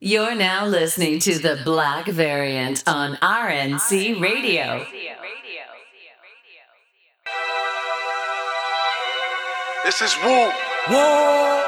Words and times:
You're 0.00 0.34
now 0.34 0.64
listening 0.66 1.18
to 1.20 1.38
the 1.38 1.60
Black 1.64 2.06
Variant 2.06 2.82
on 2.86 3.16
RNC 3.16 4.18
Radio. 4.20 4.86
This 9.84 10.00
is 10.02 10.16
Woo. 10.24 10.50
Whoa, 10.88 11.62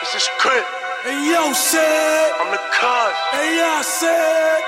This 0.00 0.14
is 0.22 0.28
Crit. 0.38 0.64
hey 1.04 1.30
yo, 1.30 1.52
said, 1.52 2.32
I'm 2.40 2.50
the 2.50 2.58
cuz. 2.74 3.14
hey 3.34 3.58
y'all 3.58 3.82
said, 3.82 4.60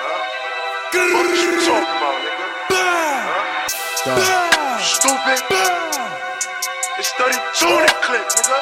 What 0.93 1.27
you 1.43 1.50
talking 1.66 1.96
about, 1.98 2.19
nigga? 2.23 2.46
bah, 2.71 3.66
bah, 4.07 4.79
Stupid. 4.79 5.41
bah, 5.50 6.98
It's 6.98 7.11
32 7.19 7.66
in 7.66 7.87
the 7.87 7.95
clip, 8.07 8.27
nigga. 8.30 8.59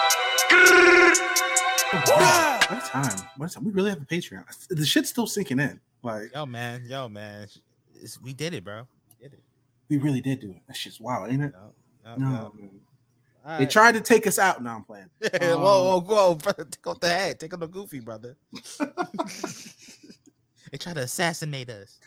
bah. 2.06 2.59
What 2.70 2.84
time? 2.84 3.18
What 3.36 3.50
time? 3.50 3.64
We 3.64 3.72
really 3.72 3.90
have 3.90 4.00
a 4.00 4.04
Patreon. 4.04 4.44
The 4.68 4.86
shit's 4.86 5.08
still 5.08 5.26
sinking 5.26 5.58
in. 5.58 5.80
Like 6.02 6.32
Yo, 6.34 6.46
man, 6.46 6.84
yo, 6.86 7.08
man, 7.08 7.48
it's, 8.00 8.20
we 8.22 8.32
did 8.32 8.54
it, 8.54 8.64
bro. 8.64 8.86
We 9.08 9.24
did 9.24 9.34
it. 9.34 9.42
we 9.88 9.98
really 9.98 10.20
did 10.20 10.40
do 10.40 10.50
it. 10.50 10.62
That 10.68 10.76
shit's 10.76 11.00
wild, 11.00 11.30
ain't 11.30 11.42
it? 11.42 11.52
Yo, 11.52 12.16
No, 12.16 12.30
yo. 12.30 12.52
man. 12.56 12.70
All 13.44 13.58
They 13.58 13.66
tried 13.66 13.94
to 13.94 14.00
take 14.00 14.26
us 14.26 14.38
out. 14.38 14.62
Now 14.62 14.76
I'm 14.76 14.84
playing. 14.84 15.10
whoa, 15.20 15.58
whoa, 15.58 15.98
um, 15.98 16.04
whoa, 16.04 16.34
brother, 16.36 16.64
take 16.64 16.86
off 16.86 17.00
the 17.00 17.08
hat, 17.08 17.40
take 17.40 17.52
off 17.52 17.60
the 17.60 17.66
goofy, 17.66 18.00
brother. 18.00 18.36
they 18.78 20.78
tried 20.78 20.94
to 20.94 21.02
assassinate 21.02 21.70
us. 21.70 21.98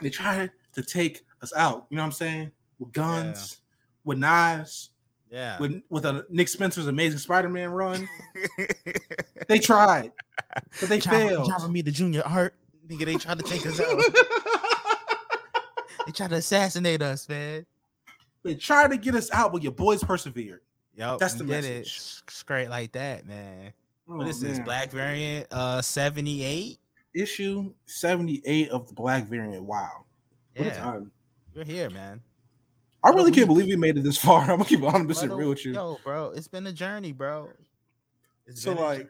They 0.00 0.10
tried 0.10 0.52
to 0.74 0.82
take 0.82 1.24
us 1.42 1.52
out. 1.56 1.86
You 1.90 1.96
know 1.96 2.02
what 2.02 2.06
I'm 2.06 2.12
saying? 2.12 2.52
With 2.78 2.92
guns, 2.92 3.58
with 4.04 4.18
knives, 4.18 4.90
Yeah. 5.30 5.58
with 5.58 5.82
with 5.90 6.04
a 6.06 6.24
Nick 6.30 6.48
Spencer's 6.48 6.86
Amazing 6.86 7.18
Spider-Man 7.18 7.70
run. 7.70 8.08
They 9.48 9.58
tried, 9.58 10.12
but 10.78 10.88
they 10.90 10.98
Java, 10.98 11.16
failed. 11.16 11.48
Java 11.48 11.68
me 11.70 11.80
the 11.80 11.90
junior 11.90 12.20
art. 12.24 12.54
Nigga, 12.86 13.06
they 13.06 13.14
tried 13.16 13.38
to 13.38 13.44
take 13.44 13.64
us 13.66 13.80
out. 13.80 13.98
they 16.06 16.12
tried 16.12 16.30
to 16.30 16.36
assassinate 16.36 17.00
us, 17.02 17.28
man. 17.28 17.64
they 18.42 18.54
tried 18.54 18.90
to 18.90 18.98
get 18.98 19.14
us 19.14 19.30
out, 19.32 19.52
but 19.52 19.62
your 19.62 19.72
boys 19.72 20.02
persevered. 20.04 20.60
Yo, 20.94 21.16
That's 21.18 21.34
we 21.34 21.38
the 21.40 21.44
did 21.46 21.64
it 21.64 21.78
message. 21.78 21.96
s- 21.96 22.22
straight 22.28 22.68
like 22.68 22.92
that, 22.92 23.26
man. 23.26 23.72
Oh, 24.08 24.16
what 24.16 24.28
is 24.28 24.40
this? 24.40 24.56
man. 24.58 24.64
Black 24.66 24.90
variant 24.90 25.46
uh 25.50 25.80
78? 25.80 26.78
issue 27.14 27.72
78 27.86 28.68
of 28.68 28.86
the 28.86 28.94
Black 28.94 29.26
Variant. 29.28 29.64
Wow. 29.64 30.04
What 30.56 30.66
a 30.66 30.70
Yeah, 30.70 30.76
time. 30.78 31.10
we're 31.54 31.64
here, 31.64 31.88
man. 31.90 32.20
I 33.02 33.10
really 33.10 33.30
can't 33.30 33.46
believe 33.46 33.66
we 33.66 33.76
made 33.76 33.96
it 33.96 34.02
this 34.02 34.18
far. 34.18 34.42
I'm 34.42 34.48
gonna 34.48 34.64
keep 34.64 34.80
100 34.80 35.06
percent 35.06 35.32
real 35.32 35.50
with 35.50 35.64
you. 35.64 35.74
Yo, 35.74 35.98
bro, 36.04 36.32
it's 36.34 36.48
been 36.48 36.66
a 36.66 36.72
journey, 36.72 37.12
bro. 37.12 37.50
It's 38.46 38.62
So, 38.62 38.72
like, 38.72 39.08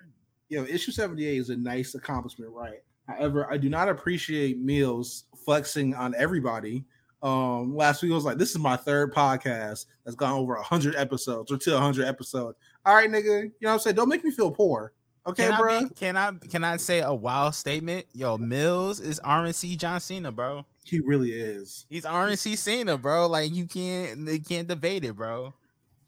you 0.49 0.59
know, 0.59 0.67
issue 0.67 0.91
78 0.91 1.39
is 1.39 1.51
a 1.51 1.57
nice 1.57 1.95
accomplishment, 1.95 2.53
right? 2.53 2.83
However, 3.07 3.51
I 3.51 3.57
do 3.57 3.69
not 3.69 3.89
appreciate 3.89 4.59
Mills 4.59 5.25
flexing 5.45 5.95
on 5.95 6.15
everybody. 6.17 6.85
Um, 7.23 7.75
last 7.75 8.03
week 8.03 8.13
I 8.13 8.15
was 8.15 8.25
like, 8.25 8.39
this 8.39 8.51
is 8.51 8.59
my 8.59 8.77
third 8.77 9.13
podcast 9.13 9.87
that's 10.05 10.15
gone 10.17 10.35
over 10.35 10.55
100 10.55 10.95
episodes 10.95 11.51
or 11.51 11.57
to 11.59 11.73
100 11.73 12.07
episodes. 12.07 12.57
All 12.85 12.95
right, 12.95 13.11
nigga, 13.11 13.45
you 13.45 13.53
know 13.61 13.69
what 13.69 13.73
I'm 13.73 13.79
saying? 13.81 13.97
Don't 13.97 14.09
make 14.09 14.25
me 14.25 14.31
feel 14.31 14.51
poor. 14.51 14.93
Okay, 15.27 15.49
can 15.49 15.61
bro. 15.61 15.75
I 15.75 15.85
be, 15.85 15.91
can 15.91 16.17
I 16.17 16.33
can 16.49 16.65
I 16.65 16.77
say 16.79 17.01
a 17.01 17.13
wild 17.13 17.55
statement? 17.55 18.07
Yo, 18.15 18.39
Mills 18.39 18.99
is 18.99 19.21
RNC 19.21 19.77
John 19.77 20.01
Cena, 20.01 20.33
bro. 20.33 20.65
He 20.89 21.01
really 21.01 21.33
is. 21.33 21.85
He's 21.91 22.05
RNC 22.05 22.57
Cena, 22.57 22.97
bro. 22.97 23.27
Like 23.27 23.55
you 23.55 23.67
can't 23.67 24.25
they 24.25 24.39
can't 24.39 24.67
debate 24.67 25.05
it, 25.05 25.15
bro. 25.17 25.53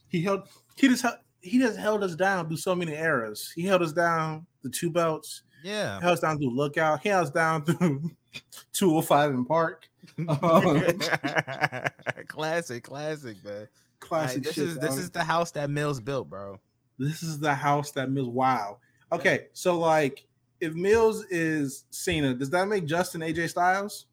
He 0.08 0.22
held 0.22 0.48
he 0.76 0.88
just 0.88 1.02
held 1.02 1.16
he 1.42 1.58
just 1.58 1.78
held 1.78 2.02
us 2.02 2.14
down 2.14 2.48
through 2.48 2.56
so 2.56 2.74
many 2.74 2.94
eras. 2.94 3.52
He 3.54 3.62
held 3.64 3.82
us 3.82 3.92
down 3.92 4.46
the 4.62 4.70
two 4.70 4.90
belts, 4.90 5.42
Yeah. 5.62 5.98
He 5.98 6.02
held 6.02 6.14
us 6.14 6.20
down 6.20 6.38
through 6.38 6.56
lookout, 6.56 7.02
he 7.02 7.10
held 7.10 7.26
us 7.26 7.30
down 7.30 7.64
through 7.64 8.10
205 8.72 9.30
in 9.32 9.44
park. 9.44 9.86
Um, 10.26 10.28
classic, 12.28 12.84
classic, 12.84 13.36
man. 13.44 13.68
classic 14.00 14.38
Like, 14.38 14.44
this 14.44 14.54
shit, 14.54 14.64
is 14.64 14.78
this 14.78 14.96
is 14.96 15.10
the 15.10 15.24
house 15.24 15.50
that 15.52 15.68
Mills 15.68 16.00
built, 16.00 16.30
bro. 16.30 16.58
This 16.98 17.22
is 17.22 17.38
the 17.38 17.54
house 17.54 17.90
that 17.92 18.10
Mills. 18.10 18.28
Wow. 18.28 18.78
Okay, 19.12 19.48
so 19.52 19.78
like, 19.78 20.26
if 20.58 20.72
Mills 20.74 21.26
is 21.30 21.84
Cena, 21.90 22.32
does 22.32 22.48
that 22.50 22.66
make 22.66 22.86
Justin 22.86 23.20
AJ 23.20 23.50
Styles 23.50 24.06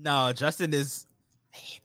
No, 0.00 0.32
Justin 0.32 0.72
is 0.74 1.06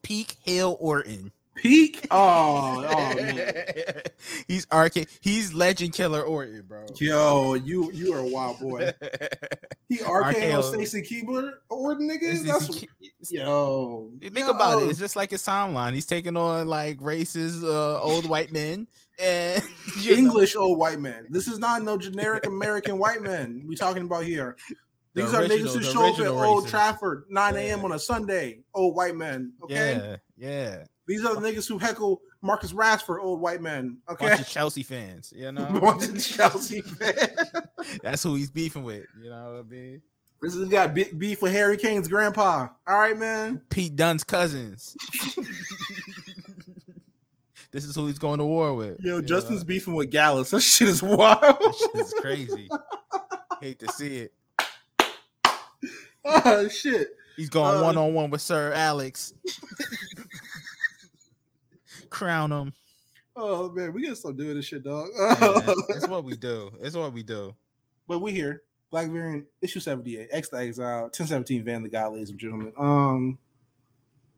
peak 0.02 0.38
Hale 0.44 0.78
Orton. 0.80 1.32
peak? 1.56 2.08
Oh, 2.12 2.86
oh 2.88 3.16
man. 3.16 4.02
he's 4.48 4.68
arcade. 4.72 5.08
He's 5.22 5.54
legend 5.54 5.94
killer 5.94 6.22
Orton, 6.22 6.64
bro. 6.68 6.86
yo, 6.96 7.54
you 7.56 7.92
you 7.92 8.14
are 8.14 8.20
a 8.20 8.28
wild 8.28 8.60
boy. 8.60 8.92
He 9.90 10.00
RKO 10.00 10.34
RKO. 10.34 10.64
Stacy 10.64 11.02
Keibler 11.04 11.52
or 11.70 11.96
niggas. 12.00 12.44
That's 12.48 12.70
is- 12.70 13.32
yo. 13.32 14.10
Think 14.22 14.50
about 14.50 14.82
it. 14.82 14.90
It's 14.90 14.98
just 14.98 15.16
like 15.16 15.30
his 15.30 15.44
timeline. 15.44 15.94
He's 15.94 16.08
taking 16.08 16.36
on 16.36 16.68
like 16.68 16.98
racist 16.98 17.64
uh, 17.64 18.02
old 18.02 18.28
white 18.28 18.52
men 18.52 18.88
and 19.20 19.62
you 20.02 20.14
know, 20.14 20.18
English 20.18 20.56
old 20.56 20.80
white 20.80 21.00
man. 21.00 21.28
This 21.30 21.48
is 21.48 21.60
not 21.60 21.84
no 21.84 21.98
generic 21.98 22.48
American 22.48 22.98
white 22.98 23.22
man 23.22 23.64
we 23.68 23.76
talking 23.76 24.04
about 24.04 24.24
here. 24.24 24.56
The 25.14 25.22
These 25.24 25.34
are 25.34 25.42
original- 25.42 25.58
niggas 25.60 25.74
who 25.74 25.84
show 25.84 26.06
up 26.14 26.20
at 26.20 26.28
Old. 26.28 26.68
Trafford 26.68 27.26
9 27.30 27.56
a.m. 27.56 27.80
Yeah. 27.80 27.86
on 27.86 27.92
a 27.92 28.00
Sunday. 28.00 28.62
Old 28.74 28.96
white 28.96 29.16
men. 29.16 29.54
Okay. 29.64 29.76
Yeah, 29.76 30.16
yeah. 30.38 30.84
These 31.06 31.24
are 31.26 31.36
the 31.36 31.42
niggas 31.42 31.68
who 31.68 31.78
heckle 31.78 32.22
Marcus 32.42 32.72
Rashford, 32.74 33.20
old 33.22 33.42
white 33.42 33.62
men. 33.62 33.98
Okay. 34.10 34.30
Bunch 34.30 34.42
of 34.42 34.48
Chelsea 34.48 34.84
fans, 34.84 35.34
you 35.36 35.52
know. 35.54 35.66
Bunch 35.80 36.08
of 36.08 36.24
Chelsea 36.24 36.82
fans. 36.82 37.52
That's 38.02 38.24
who 38.24 38.36
he's 38.36 38.50
beefing 38.50 38.84
with. 38.84 39.04
You 39.22 39.30
know 39.30 39.52
what 39.54 39.60
I 39.60 39.64
mean? 39.70 40.02
This 40.42 40.56
has 40.56 40.68
got 40.70 40.94
big 40.94 41.18
beef 41.20 41.42
with 41.42 41.52
Harry 41.52 41.78
Kane's 41.78 42.08
grandpa. 42.08 42.68
All 42.88 42.98
right, 43.00 43.18
man. 43.18 43.62
Pete 43.70 43.96
Dunne's 43.96 44.24
cousins. 44.24 44.96
this 47.72 47.86
is 47.86 47.96
who 47.96 48.08
he's 48.08 48.20
going 48.20 48.40
to 48.40 48.46
war 48.46 48.74
with. 48.74 49.00
Yo, 49.02 49.22
Justin's 49.22 49.62
know? 49.62 49.68
beefing 49.68 49.94
with 49.94 50.10
Gallus. 50.12 50.52
That 50.52 50.62
shit 50.62 50.88
is 50.90 51.02
wild. 51.02 51.40
That 51.42 51.76
shit 51.78 52.02
is 52.02 52.14
crazy. 52.20 52.70
Hate 53.62 53.80
to 53.80 53.92
see 53.92 54.18
it. 54.18 54.34
Oh 56.26 56.68
shit. 56.68 57.10
He's 57.36 57.50
going 57.50 57.82
one 57.82 57.98
on 57.98 58.14
one 58.14 58.30
with 58.30 58.42
Sir 58.42 58.72
Alex. 58.74 59.34
Crown 62.10 62.52
him. 62.52 62.74
Oh 63.36 63.70
man, 63.72 63.94
we 63.94 64.04
gotta 64.04 64.16
stop 64.16 64.36
doing 64.36 64.56
this 64.56 64.66
shit, 64.66 64.84
dog. 64.84 65.08
Man, 65.18 65.76
it's 65.90 66.08
what 66.08 66.24
we 66.24 66.36
do. 66.36 66.72
It's 66.82 66.96
what 66.96 67.12
we 67.14 67.24
do. 67.24 67.56
but 68.08 68.20
we 68.20 68.32
here. 68.32 68.62
Black 68.92 69.10
Variant 69.10 69.46
issue 69.60 69.80
78, 69.80 70.28
X 70.32 70.50
the 70.50 70.58
Exile, 70.58 71.04
1017 71.06 71.64
Van 71.64 71.82
the 71.82 71.90
God, 71.90 72.14
ladies 72.14 72.30
and 72.30 72.38
gentlemen. 72.38 72.72
Um 72.78 73.40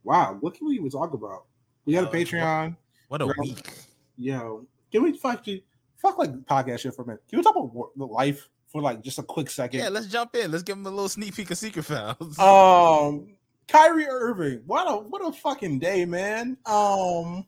wow, 0.06 0.38
what 0.40 0.53
can 0.53 0.67
we 0.67 0.75
even 0.75 0.90
talk 0.90 1.13
about? 1.13 1.44
We 1.84 1.94
got 1.94 2.06
a 2.06 2.07
Uh, 2.07 2.12
Patreon. 2.12 2.78
What 3.09 3.22
a 3.22 3.28
week. 3.40 3.69
Yo, 4.17 4.66
can 4.91 5.03
we 5.03 5.17
fuck 5.17 5.46
you 5.47 5.62
fuck 5.97 6.17
like 6.17 6.31
podcast 6.46 6.79
shit 6.79 6.96
for 6.96 7.02
a 7.02 7.06
minute? 7.07 7.23
Can 7.28 7.40
we 7.40 7.44
talk 7.44 7.56
about 7.57 7.91
life 7.97 8.47
for 8.75 8.81
like 8.81 9.02
just 9.02 9.19
a 9.19 9.24
quick 9.24 9.50
second? 9.50 9.80
Yeah, 9.80 9.88
let's 9.88 10.08
jump 10.08 10.36
in. 10.36 10.52
Let's 10.52 10.63
give 10.63 10.75
him 10.75 10.86
a 10.86 10.90
little 10.90 11.08
sneak 11.08 11.34
peek 11.34 11.50
of 11.50 11.58
Secret 11.58 11.84
Files. 11.84 12.38
Um, 12.40 13.28
Kyrie 13.69 14.06
Irving, 14.06 14.63
what 14.66 14.86
a 14.86 14.97
what 14.97 15.25
a 15.25 15.31
fucking 15.31 15.80
day, 15.80 16.03
man. 16.03 16.58
Um, 16.66 17.46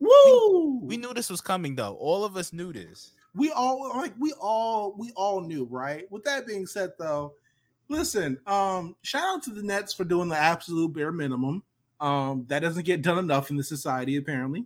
woo. 0.00 0.80
we 0.82 0.96
knew 0.96 1.12
this 1.12 1.28
was 1.28 1.42
coming 1.42 1.76
though. 1.76 1.96
All 1.96 2.24
of 2.24 2.38
us 2.38 2.54
knew 2.54 2.72
this. 2.72 3.12
we 3.34 3.52
all 3.52 3.90
like 3.94 4.14
we 4.18 4.32
all 4.40 4.94
we 4.96 5.12
all 5.16 5.42
knew, 5.42 5.64
right? 5.70 6.10
With 6.10 6.24
that 6.24 6.46
being 6.46 6.66
said, 6.66 6.92
though, 6.98 7.34
listen. 7.88 8.38
Um, 8.46 8.96
shout 9.02 9.22
out 9.36 9.42
to 9.44 9.50
the 9.50 9.62
Nets 9.62 9.92
for 9.92 10.04
doing 10.04 10.30
the 10.30 10.36
absolute 10.36 10.94
bare 10.94 11.12
minimum. 11.12 11.62
Um, 12.00 12.46
that 12.48 12.60
doesn't 12.60 12.86
get 12.86 13.02
done 13.02 13.18
enough 13.18 13.50
in 13.50 13.58
the 13.58 13.64
society, 13.64 14.16
apparently. 14.16 14.64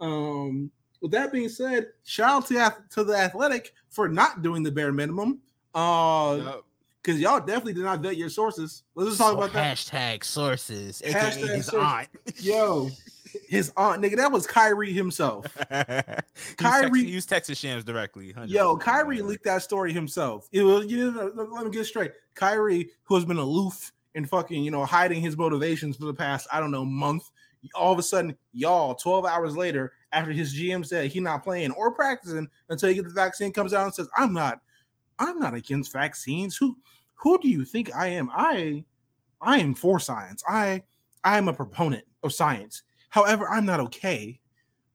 Um, 0.00 0.70
with 1.06 1.12
that 1.12 1.32
being 1.32 1.48
said, 1.48 1.88
shout 2.04 2.30
out 2.30 2.46
to 2.48 2.76
to 2.90 3.04
the 3.04 3.14
Athletic 3.16 3.72
for 3.90 4.08
not 4.08 4.42
doing 4.42 4.62
the 4.62 4.70
bare 4.72 4.92
minimum. 4.92 5.40
Uh, 5.74 6.38
Yup. 6.42 6.64
because 7.02 7.20
y'all 7.20 7.38
definitely 7.38 7.74
did 7.74 7.84
not 7.84 8.00
vet 8.00 8.16
your 8.16 8.28
sources. 8.30 8.82
Let's 8.94 9.10
just 9.10 9.20
talk 9.20 9.32
So- 9.32 9.38
about 9.38 9.52
that. 9.52 9.76
Hashtag 9.76 10.24
sources, 10.24 11.02
aka 11.04 11.20
Hashtag 11.20 11.54
his 11.56 11.66
sources. 11.66 11.74
aunt. 11.74 12.08
Yo, 12.40 12.90
his 13.48 13.72
aunt, 13.76 14.02
nigga, 14.02 14.16
that 14.16 14.32
was 14.32 14.46
Kyrie 14.46 14.92
himself. 14.94 15.46
Kyrie, 15.70 16.22
Kyrie- 16.56 17.04
used 17.06 17.28
Texas 17.28 17.58
Shams 17.58 17.84
directly. 17.84 18.32
100%. 18.32 18.48
Yo, 18.48 18.76
Kyrie 18.76 19.20
leaked 19.22 19.44
that 19.44 19.62
story 19.62 19.92
himself. 19.92 20.48
It 20.52 20.62
was, 20.62 20.86
you 20.86 21.12
know, 21.12 21.30
let 21.52 21.64
me 21.64 21.70
get 21.70 21.84
straight. 21.84 22.12
Kyrie, 22.34 22.90
who 23.04 23.14
has 23.14 23.24
been 23.24 23.36
aloof 23.38 23.92
and 24.14 24.28
fucking, 24.28 24.64
you 24.64 24.70
know, 24.70 24.84
hiding 24.84 25.20
his 25.20 25.36
motivations 25.36 25.96
for 25.96 26.06
the 26.06 26.14
past, 26.14 26.48
I 26.52 26.60
don't 26.60 26.70
know, 26.70 26.84
month. 26.84 27.30
All 27.74 27.92
of 27.92 27.98
a 27.98 28.02
sudden, 28.02 28.36
y'all, 28.52 28.94
12 28.94 29.26
hours 29.26 29.56
later, 29.56 29.92
after 30.16 30.32
his 30.32 30.54
GM 30.54 30.84
said 30.84 31.10
he 31.10 31.20
not 31.20 31.44
playing 31.44 31.72
or 31.72 31.92
practicing 31.92 32.48
until 32.70 32.88
he 32.88 32.94
get 32.94 33.04
the 33.04 33.10
vaccine, 33.10 33.52
comes 33.52 33.74
out 33.74 33.84
and 33.84 33.94
says, 33.94 34.08
I'm 34.16 34.32
not, 34.32 34.60
I'm 35.18 35.38
not 35.38 35.54
against 35.54 35.92
vaccines. 35.92 36.56
Who 36.56 36.76
who 37.14 37.38
do 37.38 37.48
you 37.48 37.64
think 37.64 37.94
I 37.94 38.08
am? 38.08 38.30
I 38.32 38.84
I 39.40 39.58
am 39.58 39.74
for 39.74 40.00
science. 40.00 40.42
I 40.48 40.82
I 41.22 41.36
am 41.36 41.48
a 41.48 41.52
proponent 41.52 42.04
of 42.22 42.32
science. 42.32 42.82
However, 43.10 43.48
I'm 43.48 43.66
not 43.66 43.80
okay 43.80 44.40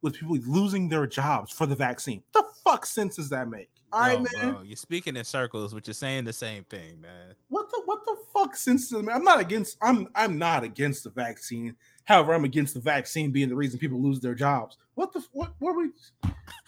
with 0.02 0.16
people 0.16 0.38
losing 0.48 0.90
their 0.90 1.06
jobs 1.06 1.52
for 1.52 1.68
the 1.68 1.76
vaccine. 1.76 2.24
The 2.34 2.44
fuck 2.64 2.86
sense 2.86 3.18
does 3.18 3.30
that 3.30 3.48
make? 3.48 3.70
All 3.94 4.00
right, 4.00 4.14
Yo, 4.20 4.26
man. 4.42 4.54
bro, 4.54 4.62
you're 4.64 4.76
speaking 4.78 5.18
in 5.18 5.24
circles, 5.26 5.74
but 5.74 5.86
you're 5.88 5.94
saying 5.94 6.24
the 6.26 6.34
same 6.34 6.64
thing, 6.66 7.02
man. 7.02 7.36
What 7.50 7.70
the 7.70 7.82
what 7.86 8.06
the 8.06 8.16
fuck 8.34 8.56
sense? 8.56 8.92
I'm 8.92 9.24
not 9.24 9.40
against 9.40 9.78
I'm 9.82 10.08
I'm 10.16 10.38
not 10.38 10.64
against 10.64 11.04
the 11.04 11.10
vaccine. 11.10 11.76
However, 12.06 12.34
I'm 12.34 12.46
against 12.46 12.74
the 12.74 12.80
vaccine 12.80 13.32
being 13.32 13.50
the 13.50 13.56
reason 13.56 13.80
people 13.80 14.02
lose 14.02 14.20
their 14.20 14.34
jobs. 14.36 14.78
What 14.96 15.12
the 15.14 15.24
what 15.34 15.54
what 15.60 15.72
are 15.72 15.78
we 15.78 15.90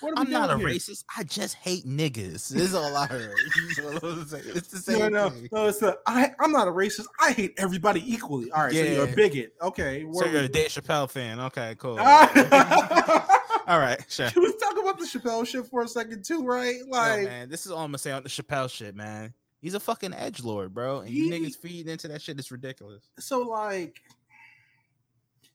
what 0.02 0.12
are 0.12 0.20
I'm 0.20 0.28
we 0.28 0.32
not 0.34 0.50
a 0.50 0.58
here? 0.58 0.68
racist. 0.68 1.06
I 1.18 1.24
just 1.24 1.56
hate 1.56 1.86
niggas. 1.86 2.50
This 2.50 2.52
is 2.52 2.76
all 2.76 2.96
I 2.96 3.08
heard. 3.08 3.34
it's 3.78 4.68
the 4.68 4.78
same 4.84 5.00
No, 5.00 5.10
no, 5.10 5.30
thing. 5.30 5.50
no, 5.52 5.68
it's 5.68 5.80
the 5.80 5.98
I 6.06 6.32
I'm 6.40 6.52
not 6.52 6.68
a 6.68 6.72
racist. 6.72 7.06
I 7.22 7.32
hate 7.32 7.54
everybody 7.58 8.04
equally. 8.12 8.52
All 8.52 8.64
right, 8.66 8.74
so 8.74 8.84
you're 8.84 9.06
a 9.06 9.16
bigot. 9.16 9.54
Okay. 9.62 10.06
So 10.14 10.26
you're 10.26 10.42
a 10.44 10.48
Dave 10.50 10.70
Chappelle 10.70 11.10
fan. 11.10 11.40
Okay, 11.40 11.76
cool. 11.78 11.98
All 13.68 13.80
right, 13.80 14.00
sure. 14.10 14.30
Can 14.30 14.44
we 14.44 14.52
talk 14.58 14.78
about 14.80 15.00
the 15.00 15.06
Chappelle 15.06 15.46
shit 15.48 15.66
for 15.68 15.84
a 15.84 15.88
second 15.88 16.24
too, 16.26 16.44
right? 16.46 16.76
Yo, 16.80 16.86
Like 16.88 17.24
man, 17.26 17.50
this 17.50 17.66
is 17.66 17.72
all 17.72 17.80
I'm 17.80 17.88
gonna 17.90 17.98
say 17.98 18.12
on 18.12 18.24
the 18.24 18.30
Chappelle 18.30 18.70
shit, 18.70 18.96
man. 18.96 19.34
He's 19.62 19.74
a 19.74 19.80
fucking 19.80 20.14
edge 20.14 20.44
lord, 20.44 20.74
bro, 20.74 21.00
and 21.00 21.10
you 21.10 21.26
He- 21.26 21.32
niggas 21.32 21.56
feed 21.56 21.88
into 21.88 22.08
that 22.10 22.22
shit. 22.22 22.38
It's 22.38 22.52
ridiculous. 22.52 23.04
so 23.20 23.40
like 23.40 24.02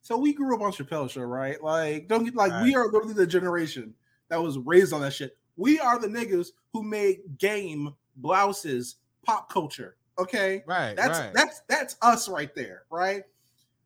so 0.00 0.16
we 0.16 0.32
grew 0.32 0.54
up 0.56 0.62
on 0.62 0.72
Chappelle 0.72 1.10
show, 1.10 1.20
right? 1.22 1.62
Like, 1.62 2.08
don't 2.08 2.24
get 2.24 2.34
like 2.34 2.62
we 2.64 2.74
are 2.74 2.86
literally 2.86 3.12
the 3.14 3.26
generation 3.26 3.94
that 4.30 4.42
was 4.42 4.56
raised 4.58 4.92
on 4.94 5.02
that 5.02 5.12
shit. 5.12 5.36
We 5.56 5.78
are 5.80 5.98
the 5.98 6.06
niggas 6.08 6.48
who 6.72 6.82
made 6.82 7.18
game 7.38 7.94
blouses 8.16 8.96
pop 9.22 9.52
culture. 9.52 9.96
Okay. 10.18 10.62
Right, 10.66 10.96
That's 10.96 11.18
right. 11.18 11.32
that's 11.34 11.60
that's 11.68 11.96
us 12.00 12.28
right 12.28 12.54
there, 12.54 12.84
right? 12.90 13.22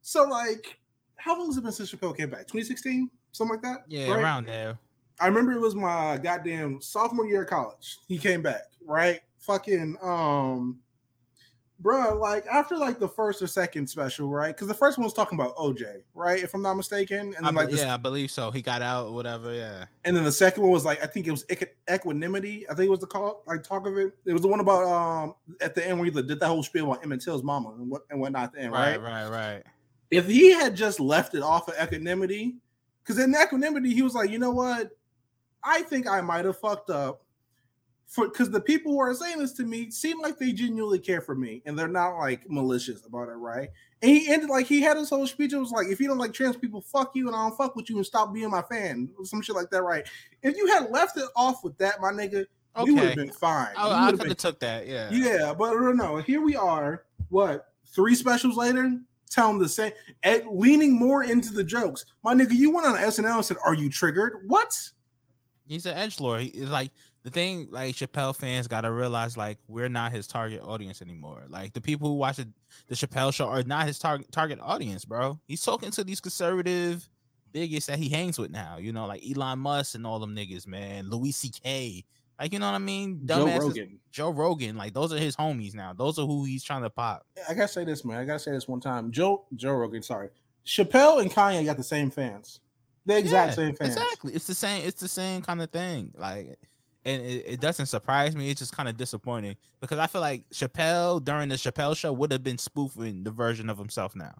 So 0.02 0.22
like, 0.24 0.78
how 1.16 1.36
long 1.36 1.48
has 1.48 1.56
it 1.56 1.62
been 1.64 1.72
since 1.72 1.90
Chappelle 1.92 2.16
came 2.16 2.30
back? 2.30 2.42
2016, 2.46 3.10
something 3.32 3.56
like 3.56 3.62
that. 3.62 3.84
yeah, 3.88 4.10
right? 4.10 4.22
around 4.22 4.46
there. 4.46 4.78
I 5.20 5.26
remember 5.26 5.52
it 5.52 5.60
was 5.60 5.74
my 5.74 6.18
goddamn 6.22 6.80
sophomore 6.80 7.26
year 7.26 7.42
of 7.42 7.48
college. 7.48 7.98
He 8.08 8.18
came 8.18 8.42
back, 8.42 8.62
right? 8.84 9.20
Fucking 9.38 9.96
um 10.02 10.78
bruh, 11.82 12.18
like 12.18 12.46
after 12.46 12.76
like 12.76 12.98
the 12.98 13.08
first 13.08 13.42
or 13.42 13.46
second 13.46 13.86
special, 13.88 14.28
right? 14.28 14.54
Because 14.54 14.68
the 14.68 14.74
first 14.74 14.98
one 14.98 15.04
was 15.04 15.12
talking 15.12 15.38
about 15.38 15.56
OJ, 15.56 16.02
right? 16.14 16.42
If 16.42 16.54
I'm 16.54 16.62
not 16.62 16.74
mistaken. 16.74 17.34
And 17.36 17.46
then 17.46 17.54
be- 17.54 17.60
like 17.60 17.70
this, 17.70 17.80
yeah, 17.80 17.94
I 17.94 17.96
believe 17.96 18.30
so. 18.30 18.50
He 18.50 18.62
got 18.62 18.82
out, 18.82 19.08
or 19.08 19.12
whatever. 19.12 19.52
Yeah. 19.52 19.84
and 20.04 20.16
then 20.16 20.24
the 20.24 20.32
second 20.32 20.62
one 20.62 20.72
was 20.72 20.84
like 20.84 21.02
I 21.02 21.06
think 21.06 21.26
it 21.26 21.30
was 21.30 21.44
equanimity. 21.90 22.68
I 22.68 22.74
think 22.74 22.86
it 22.86 22.90
was 22.90 23.00
the 23.00 23.06
call 23.06 23.42
like 23.46 23.62
talk 23.62 23.86
of 23.86 23.96
it. 23.98 24.12
It 24.24 24.32
was 24.32 24.42
the 24.42 24.48
one 24.48 24.60
about 24.60 24.84
um 24.84 25.34
at 25.60 25.74
the 25.74 25.86
end 25.86 25.98
where 25.98 26.06
he 26.06 26.10
did 26.10 26.40
that 26.40 26.46
whole 26.46 26.62
spiel 26.62 26.90
about 26.90 27.04
Emmett 27.04 27.20
Till's 27.20 27.42
mama 27.42 27.70
and 27.78 27.90
what 27.90 28.02
and 28.10 28.20
whatnot 28.20 28.44
at 28.44 28.52
the 28.52 28.60
end, 28.60 28.72
right? 28.72 29.00
Right, 29.00 29.28
right, 29.28 29.54
right. 29.54 29.62
if 30.10 30.26
he 30.26 30.50
had 30.52 30.74
just 30.74 31.00
left 31.00 31.34
it 31.34 31.42
off 31.42 31.68
of 31.68 31.74
equanimity, 31.80 32.56
because 33.02 33.22
in 33.22 33.34
equanimity, 33.34 33.94
he 33.94 34.02
was 34.02 34.14
like, 34.14 34.30
you 34.30 34.38
know 34.38 34.50
what? 34.50 34.90
I 35.64 35.82
think 35.82 36.08
I 36.08 36.20
might 36.20 36.44
have 36.44 36.58
fucked 36.58 36.90
up. 36.90 37.22
For 38.06 38.28
because 38.28 38.50
the 38.50 38.60
people 38.60 38.92
who 38.92 39.00
are 39.00 39.14
saying 39.14 39.38
this 39.38 39.54
to 39.54 39.62
me 39.62 39.90
seem 39.90 40.20
like 40.20 40.36
they 40.36 40.52
genuinely 40.52 40.98
care 40.98 41.22
for 41.22 41.34
me 41.34 41.62
and 41.64 41.78
they're 41.78 41.88
not 41.88 42.18
like 42.18 42.48
malicious 42.50 43.06
about 43.06 43.28
it, 43.30 43.36
right? 43.36 43.70
And 44.02 44.10
he 44.10 44.30
ended 44.30 44.50
like 44.50 44.66
he 44.66 44.82
had 44.82 44.98
his 44.98 45.08
whole 45.08 45.26
speech. 45.26 45.54
It 45.54 45.58
was 45.58 45.70
like, 45.70 45.86
if 45.86 45.98
you 45.98 46.08
don't 46.08 46.18
like 46.18 46.34
trans 46.34 46.56
people, 46.56 46.82
fuck 46.82 47.12
you, 47.14 47.28
and 47.28 47.36
I 47.36 47.48
don't 47.48 47.56
fuck 47.56 47.74
with 47.74 47.88
you, 47.88 47.96
and 47.96 48.04
stop 48.04 48.34
being 48.34 48.50
my 48.50 48.60
fan, 48.62 49.08
or 49.18 49.24
some 49.24 49.40
shit 49.40 49.56
like 49.56 49.70
that, 49.70 49.82
right? 49.82 50.06
If 50.42 50.56
you 50.56 50.66
had 50.66 50.90
left 50.90 51.16
it 51.16 51.28
off 51.36 51.64
with 51.64 51.78
that, 51.78 52.02
my 52.02 52.10
nigga, 52.10 52.44
you 52.84 52.94
would 52.94 53.04
have 53.04 53.16
been 53.16 53.30
fine. 53.30 53.68
I, 53.76 54.10
could 54.10 54.26
have 54.26 54.36
took 54.36 54.60
that. 54.60 54.86
Yeah. 54.86 55.10
yeah, 55.10 55.54
but 55.54 55.72
no. 55.94 56.18
Here 56.18 56.42
we 56.42 56.56
are. 56.56 57.04
What 57.28 57.68
three 57.86 58.14
specials 58.14 58.56
later? 58.56 58.98
Tell 59.32 59.48
them 59.48 59.58
the 59.58 59.68
same. 59.68 59.92
At, 60.22 60.46
leaning 60.54 60.92
more 60.92 61.24
into 61.24 61.54
the 61.54 61.64
jokes. 61.64 62.04
My 62.22 62.34
nigga, 62.34 62.52
you 62.52 62.70
went 62.70 62.86
on 62.86 62.96
SNL 62.96 63.36
and 63.36 63.44
said, 63.44 63.56
"Are 63.64 63.74
you 63.74 63.88
triggered?" 63.88 64.42
What? 64.46 64.78
He's 65.66 65.86
an 65.86 65.96
edge 65.96 66.20
lord. 66.20 66.42
He, 66.42 66.48
it's 66.48 66.70
like 66.70 66.90
the 67.22 67.30
thing. 67.30 67.68
Like 67.70 67.94
Chappelle 67.94 68.36
fans 68.36 68.68
got 68.68 68.82
to 68.82 68.92
realize, 68.92 69.38
like 69.38 69.56
we're 69.68 69.88
not 69.88 70.12
his 70.12 70.26
target 70.26 70.60
audience 70.62 71.00
anymore. 71.00 71.44
Like 71.48 71.72
the 71.72 71.80
people 71.80 72.08
who 72.08 72.16
watch 72.16 72.36
the, 72.36 72.48
the 72.88 72.94
Chappelle 72.94 73.32
show 73.32 73.46
are 73.46 73.62
not 73.62 73.86
his 73.86 73.98
target 73.98 74.30
target 74.30 74.58
audience, 74.60 75.06
bro. 75.06 75.40
He's 75.46 75.62
talking 75.62 75.90
to 75.92 76.04
these 76.04 76.20
conservative 76.20 77.08
bigots 77.52 77.86
that 77.86 77.98
he 77.98 78.10
hangs 78.10 78.38
with 78.38 78.50
now. 78.50 78.76
You 78.76 78.92
know, 78.92 79.06
like 79.06 79.24
Elon 79.26 79.60
Musk 79.60 79.94
and 79.94 80.06
all 80.06 80.18
them 80.18 80.36
niggas, 80.36 80.66
man. 80.66 81.08
Louis 81.08 81.32
C.K. 81.32 82.04
Like 82.42 82.52
you 82.52 82.58
know 82.58 82.66
what 82.66 82.74
I 82.74 82.78
mean? 82.78 83.20
Joe 83.24 83.46
Rogan. 83.46 84.00
Joe 84.10 84.30
Rogan. 84.30 84.76
Like 84.76 84.92
those 84.92 85.12
are 85.12 85.18
his 85.18 85.36
homies 85.36 85.76
now. 85.76 85.92
Those 85.92 86.18
are 86.18 86.26
who 86.26 86.44
he's 86.44 86.64
trying 86.64 86.82
to 86.82 86.90
pop. 86.90 87.24
I 87.48 87.54
gotta 87.54 87.68
say 87.68 87.84
this, 87.84 88.04
man. 88.04 88.18
I 88.18 88.24
gotta 88.24 88.40
say 88.40 88.50
this 88.50 88.66
one 88.66 88.80
time. 88.80 89.12
Joe 89.12 89.44
Joe 89.54 89.74
Rogan. 89.74 90.02
Sorry, 90.02 90.28
Chappelle 90.66 91.20
and 91.22 91.30
Kanye 91.30 91.64
got 91.64 91.76
the 91.76 91.84
same 91.84 92.10
fans. 92.10 92.58
The 93.06 93.16
exact 93.16 93.50
Yeah, 93.50 93.54
same 93.54 93.76
fans. 93.76 93.94
Exactly. 93.94 94.32
It's 94.34 94.48
the 94.48 94.56
same. 94.56 94.84
It's 94.84 95.00
the 95.00 95.06
same 95.06 95.42
kind 95.42 95.62
of 95.62 95.70
thing. 95.70 96.14
Like, 96.16 96.58
and 97.04 97.22
it, 97.22 97.44
it 97.46 97.60
doesn't 97.60 97.86
surprise 97.86 98.34
me. 98.34 98.50
It's 98.50 98.58
just 98.58 98.76
kind 98.76 98.88
of 98.88 98.96
disappointing 98.96 99.54
because 99.80 100.00
I 100.00 100.08
feel 100.08 100.20
like 100.20 100.42
Chappelle 100.50 101.24
during 101.24 101.48
the 101.48 101.54
Chappelle 101.54 101.96
show 101.96 102.12
would 102.12 102.32
have 102.32 102.42
been 102.42 102.58
spoofing 102.58 103.22
the 103.22 103.30
version 103.30 103.70
of 103.70 103.78
himself 103.78 104.16
now. 104.16 104.34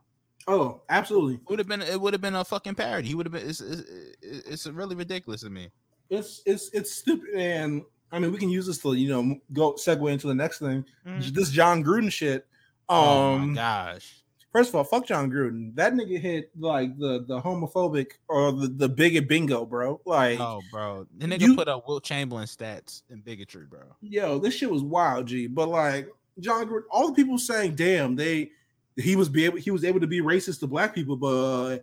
Oh, 0.49 0.83
absolutely. 0.89 1.39
Would 1.49 1.61
have 1.61 1.69
been. 1.69 1.83
It 1.83 2.01
would 2.01 2.15
have 2.15 2.21
been 2.21 2.35
a 2.35 2.45
fucking 2.45 2.75
parody. 2.75 3.07
He 3.07 3.15
would 3.15 3.27
have 3.27 3.33
been. 3.33 3.49
It's, 3.49 3.61
it's, 3.61 4.19
it's 4.21 4.67
really 4.67 4.97
ridiculous 4.97 5.43
to 5.43 5.51
me. 5.51 5.69
It's 6.11 6.43
it's 6.45 6.69
it's 6.75 6.93
stupid. 6.93 7.31
And 7.35 7.83
I 8.13 8.19
mean, 8.19 8.31
we 8.31 8.39
can 8.39 8.51
use 8.51 8.67
this 8.67 8.79
to 8.79 8.93
you 8.95 9.09
know 9.09 9.37
go 9.53 9.73
segue 9.73 10.11
into 10.13 10.27
the 10.27 10.35
next 10.35 10.59
thing. 10.59 10.85
Mhm. 11.07 11.33
This 11.35 11.51
Jon 11.51 11.83
Gruden 11.83 12.13
shit. 12.13 12.47
oh 12.89 13.33
Um, 13.35 13.51
my 13.51 13.55
gosh. 13.55 14.19
First 14.53 14.69
of 14.69 14.75
all, 14.75 14.85
fuck 14.85 15.07
Jon 15.07 15.31
Gruden. 15.31 15.75
That 15.77 15.95
nigga 15.95 16.21
hit 16.21 16.51
like 16.59 16.99
the 16.99 17.25
the 17.27 17.41
homophobic 17.41 18.09
or 18.29 18.53
the, 18.53 18.69
the 18.69 18.89
bigot 18.89 19.27
bingo, 19.29 19.65
bro. 19.65 20.01
Like, 20.05 20.39
Oh, 20.41 20.61
bro. 20.71 21.07
The 21.17 21.27
nigga 21.27 21.41
you- 21.41 21.57
put 21.57 21.69
up 21.69 21.89
Wilt 21.89 22.05
Chamberlain 22.05 22.45
stats 22.47 23.03
in 23.09 23.21
bigotry, 23.23 23.65
bro. 23.65 23.81
yo, 24.03 24.39
this 24.39 24.53
shit 24.55 24.71
was 24.71 24.83
wild, 24.83 25.27
G. 25.27 25.47
But 25.47 25.69
like 25.71 26.09
Jon 26.39 26.67
Gruden, 26.69 26.83
all 26.91 27.09
the 27.09 27.15
people 27.15 27.39
saying, 27.39 27.77
damn, 27.77 28.15
they 28.15 28.51
he 28.97 29.17
was 29.17 29.31
be 29.31 29.47
able 29.47 29.57
he 29.57 29.71
was 29.71 29.85
able 29.87 30.01
to 30.01 30.07
be 30.07 30.21
racist 30.21 30.61
to 30.61 30.67
black 30.67 30.95
people, 30.95 31.17
but 31.17 31.79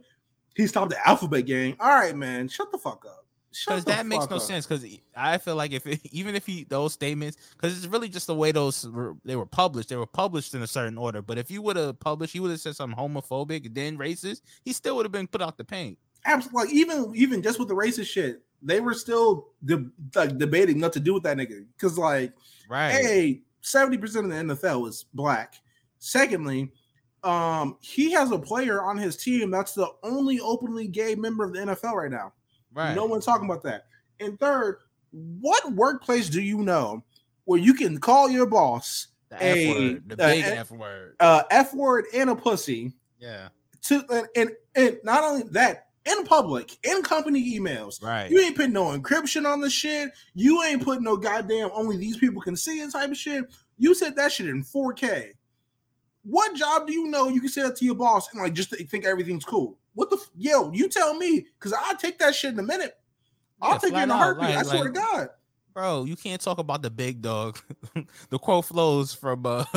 he 0.56 0.68
stopped 0.68 0.92
the 0.92 1.08
alphabet 1.08 1.48
gang. 1.48 1.76
All 1.80 1.90
right, 1.90 2.16
man, 2.16 2.48
shut 2.50 2.72
the 2.72 2.78
fuck 2.78 3.04
up. 3.08 3.19
Because 3.52 3.86
that 3.86 4.06
makes 4.06 4.30
no 4.30 4.38
up. 4.38 4.42
sense. 4.42 4.66
Because 4.66 4.86
I 5.16 5.38
feel 5.38 5.56
like 5.56 5.72
if 5.72 5.88
it, 5.88 6.00
even 6.12 6.36
if 6.36 6.46
he 6.46 6.66
those 6.66 6.94
statements, 6.94 7.38
because 7.56 7.78
it's 7.78 7.88
really 7.88 8.10
just 8.10 8.28
the 8.28 8.36
way 8.36 8.52
those 8.52 8.88
were, 8.88 9.16
they 9.26 9.36
were 9.36 9.46
published. 9.46 9.90
They 9.90 9.96
were 9.96 10.06
published 10.06 10.54
in 10.54 10.62
a 10.62 10.68
certain 10.68 10.98
order. 10.98 11.22
But 11.22 11.38
if 11.38 11.50
you 11.50 11.62
would 11.64 11.76
have 11.76 12.00
published, 12.00 12.34
he 12.34 12.40
would 12.40 12.52
have 12.52 12.60
said 12.60 12.76
something 12.76 12.98
homophobic, 12.98 13.74
then 13.74 13.98
racist. 13.98 14.42
He 14.64 14.74
still 14.74 14.96
would 14.98 15.06
have 15.06 15.12
been 15.12 15.28
put 15.28 15.42
out 15.42 15.58
the 15.58 15.64
paint. 15.64 15.98
Absolutely, 16.26 16.66
like 16.66 16.74
even 16.74 17.12
even 17.16 17.42
just 17.42 17.60
with 17.60 17.70
the 17.70 17.74
racist 17.76 18.08
shit, 18.08 18.42
they 18.62 18.82
were 18.82 18.94
still 18.94 19.48
de- 19.66 19.90
like 20.16 20.38
debating 20.38 20.80
not 20.80 20.94
to 20.94 21.00
do 21.00 21.14
with 21.14 21.24
that 21.24 21.38
nigga 21.38 21.66
because 21.76 21.98
like 21.98 22.34
Right. 22.70 22.92
hey, 22.92 23.42
70% 23.64 24.04
of 24.04 24.30
the 24.30 24.54
NFL 24.56 24.88
is 24.88 25.06
black. 25.14 25.56
Secondly, 25.98 26.72
um, 27.24 27.78
he 27.82 28.12
has 28.12 28.32
a 28.32 28.40
player 28.40 28.82
on 28.84 28.98
his 28.98 29.18
team 29.18 29.50
that's 29.52 29.74
the 29.74 29.88
only 30.04 30.40
openly 30.40 30.88
gay 30.88 31.16
member 31.16 31.44
of 31.44 31.54
the 31.54 31.60
NFL 31.60 31.94
right 31.94 32.12
now. 32.12 32.32
Right. 32.80 32.96
No 32.96 33.06
one's 33.06 33.26
talking 33.26 33.46
about 33.50 33.64
that. 33.64 33.86
And 34.20 34.40
third, 34.40 34.78
what 35.12 35.72
workplace 35.74 36.30
do 36.30 36.42
you 36.42 36.60
know 36.64 37.04
where 37.46 37.60
you 37.60 37.74
can 37.74 38.00
call 38.00 38.30
your 38.30 38.46
boss 38.46 39.08
the 39.30 39.36
F 39.44 39.56
a- 39.58 39.74
word. 39.92 40.04
The 40.10 40.16
big 40.18 40.44
uh, 40.46 40.48
F 40.48 40.72
word. 40.72 41.16
uh 41.20 41.44
F 41.52 41.74
word 41.74 42.06
and 42.14 42.30
a 42.30 42.36
pussy 42.36 42.94
Yeah. 43.20 43.50
to 43.84 44.04
and, 44.12 44.28
and 44.36 44.50
and 44.76 44.98
not 45.04 45.24
only 45.24 45.44
that 45.52 45.88
in 46.06 46.24
public, 46.26 46.78
in 46.84 47.02
company 47.04 47.60
emails. 47.60 48.02
Right. 48.02 48.30
You 48.32 48.40
ain't 48.40 48.56
putting 48.56 48.74
no 48.74 48.98
encryption 48.98 49.46
on 49.46 49.62
the 49.62 49.70
shit. 49.70 50.10
You 50.34 50.64
ain't 50.64 50.84
putting 50.84 51.04
no 51.04 51.18
goddamn 51.18 51.70
only 51.74 51.98
these 51.98 52.18
people 52.18 52.42
can 52.42 52.56
see 52.56 52.80
it 52.82 52.92
type 52.92 53.12
of 53.12 53.18
shit. 53.18 53.46
You 53.78 53.94
said 53.94 54.16
that 54.16 54.32
shit 54.32 54.48
in 54.48 54.64
4K. 54.64 55.32
What 56.24 56.56
job 56.56 56.86
do 56.88 56.94
you 56.94 57.08
know 57.08 57.30
you 57.30 57.40
can 57.40 57.50
say 57.50 57.62
that 57.64 57.76
to 57.78 57.86
your 57.86 57.96
boss 57.96 58.32
and 58.34 58.42
like 58.42 58.54
just 58.54 58.76
think 58.90 59.06
everything's 59.06 59.46
cool? 59.46 59.78
What 60.00 60.10
the 60.10 60.16
f- 60.16 60.30
yo? 60.38 60.72
You 60.72 60.88
tell 60.88 61.14
me 61.14 61.46
because 61.60 61.74
I'll 61.74 61.98
take 61.98 62.20
that 62.20 62.34
shit 62.34 62.54
in 62.54 62.60
a 62.60 62.64
minute. 62.64 62.96
I'll 63.62 63.74
Yeah, 63.74 63.78
take 63.80 63.92
it 63.94 63.98
in 63.98 64.10
a 64.12 64.16
heartbeat. 64.16 64.50
like- 64.52 64.58
I 64.58 64.64
swear 64.64 64.84
like- 64.86 64.94
to 64.94 65.00
God. 65.00 65.30
Bro, 65.74 66.06
you 66.06 66.16
can't 66.16 66.40
talk 66.42 66.58
about 66.58 66.82
the 66.82 66.90
big 66.90 67.22
dog. 67.22 67.60
the 68.30 68.40
quote 68.40 68.64
flows 68.66 69.14
from 69.14 69.46
uh 69.46 69.66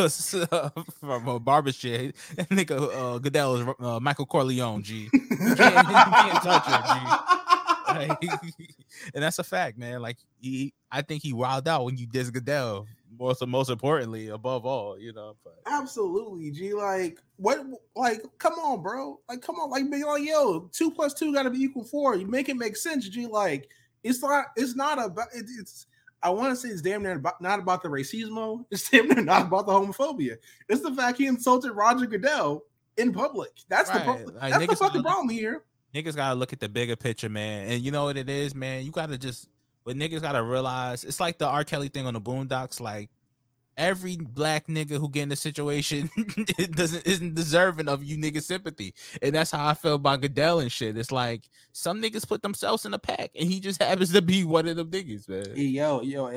from 1.01 1.27
a 1.29 1.41
barber 1.41 1.73
shit. 1.73 2.15
That 2.37 2.49
nigga 2.51 3.15
uh, 3.15 3.19
Goodell 3.19 3.57
is 3.57 3.75
uh, 3.81 3.99
Michael 4.01 4.27
Corleone. 4.27 4.83
G. 4.85 5.09
You 5.13 5.21
can't, 5.21 5.51
you 5.51 5.57
can't 5.57 6.43
touch 6.43 6.67
him. 6.67 6.83
G. 6.87 7.99
Like, 8.09 8.23
and 9.15 9.23
that's 9.25 9.39
a 9.41 9.45
fact, 9.45 9.77
man. 9.77 10.01
Like 10.01 10.17
he, 10.41 10.73
I 10.91 11.03
think 11.03 11.23
he 11.25 11.33
wilded 11.33 11.67
out 11.69 11.85
when 11.85 11.97
you 11.97 12.07
diss 12.07 12.31
Goodell. 12.31 12.87
Most, 13.23 13.47
most 13.47 13.71
importantly, 13.71 14.29
above 14.29 14.67
all, 14.67 14.99
you 14.99 15.13
know. 15.13 15.37
But 15.45 15.55
Absolutely, 15.67 16.51
G. 16.51 16.75
Like 16.75 17.21
what? 17.37 17.65
Like 17.95 18.23
come 18.39 18.55
on, 18.55 18.83
bro. 18.83 19.21
Like 19.29 19.41
come 19.43 19.57
on. 19.57 19.71
Like 19.71 19.91
be 19.91 20.05
like 20.05 20.25
yo, 20.25 20.69
two 20.73 20.91
plus 20.91 21.15
two 21.15 21.33
got 21.33 21.45
to 21.45 21.51
be 21.51 21.61
equal 21.63 21.85
four. 21.85 22.17
You 22.17 22.27
make 22.27 22.49
it 22.49 22.57
make 22.57 22.77
sense, 22.77 23.09
G. 23.09 23.27
Like 23.27 23.69
it's 24.03 24.21
not. 24.23 24.47
It's 24.57 24.75
not 24.75 25.03
about. 25.05 25.29
It, 25.35 25.47
it's. 25.59 25.87
I 26.25 26.31
want 26.31 26.51
to 26.51 26.57
say 26.57 26.69
it's 26.69 26.83
damn 26.83 27.03
near 27.03 27.17
about, 27.17 27.41
not 27.41 27.59
about 27.59 27.83
the 27.83 27.89
racismo. 27.89 28.65
It's 28.71 28.89
damn 28.91 29.09
near 29.09 29.23
not 29.23 29.47
about 29.47 29.67
the 29.67 29.73
homophobia. 29.73 30.37
It's 30.69 30.83
the 30.83 30.93
fact 30.93 31.19
he 31.19 31.27
insulted 31.27 31.73
Roger 31.73 32.07
Goodell 32.07 32.63
in 32.97 33.13
public. 33.13 33.51
That's 33.69 33.89
the. 33.91 33.99
Right, 33.99 34.05
Pro- 34.05 34.35
like, 34.41 34.53
that's 34.53 34.67
the 34.67 34.77
fucking 34.77 35.03
gotta- 35.03 35.15
problem 35.15 35.29
here. 35.29 35.63
niggas 35.95 36.17
gotta 36.17 36.35
look 36.35 36.53
at 36.53 36.61
the 36.61 36.69
bigger 36.69 36.97
picture, 36.97 37.29
man. 37.29 37.69
And 37.69 37.83
you 37.83 37.91
know 37.93 38.05
what 38.05 38.17
it 38.17 38.29
is, 38.29 38.55
man. 38.55 38.85
You 38.85 38.91
gotta 38.91 39.19
just 39.19 39.49
But 39.85 39.97
niggas 39.97 40.23
gotta 40.23 40.43
realize 40.43 41.05
it's 41.05 41.21
like 41.21 41.39
the 41.39 41.47
R. 41.47 41.65
Kelly 41.65 41.89
thing 41.89 42.07
on 42.07 42.15
the 42.15 42.21
Boondocks. 42.21 42.81
Like 42.81 43.11
every 43.77 44.17
black 44.17 44.67
nigga 44.67 44.99
who 44.99 45.09
get 45.09 45.23
in 45.23 45.33
a 45.33 45.37
situation 45.37 46.11
it 46.59 46.73
doesn't 46.77 47.07
isn't 47.07 47.35
deserving 47.35 47.89
of 47.89 48.05
you 48.05 48.17
niggas 48.17 48.43
sympathy, 48.45 48.95
and 49.21 49.35
that's 49.35 49.51
how 49.51 49.67
I 49.67 49.75
feel 49.75 49.95
about 49.95 50.21
Goodell 50.21 50.61
and 50.61 50.71
shit. 50.71 50.97
It's 50.97 51.13
like 51.13 51.49
some 51.73 52.01
niggas 52.03 52.29
put 52.29 52.43
themselves 52.43 52.85
in 52.85 52.95
a 52.95 52.99
pack, 52.99 53.31
and 53.39 53.49
he 53.51 53.61
just 53.61 53.83
happens 53.83 54.13
to 54.13 54.23
be 54.23 54.45
one 54.45 54.69
of 54.69 54.77
them 54.77 54.91
niggas, 54.91 55.29
man. 55.29 55.53
Yo, 55.57 56.03
yo, 56.03 56.31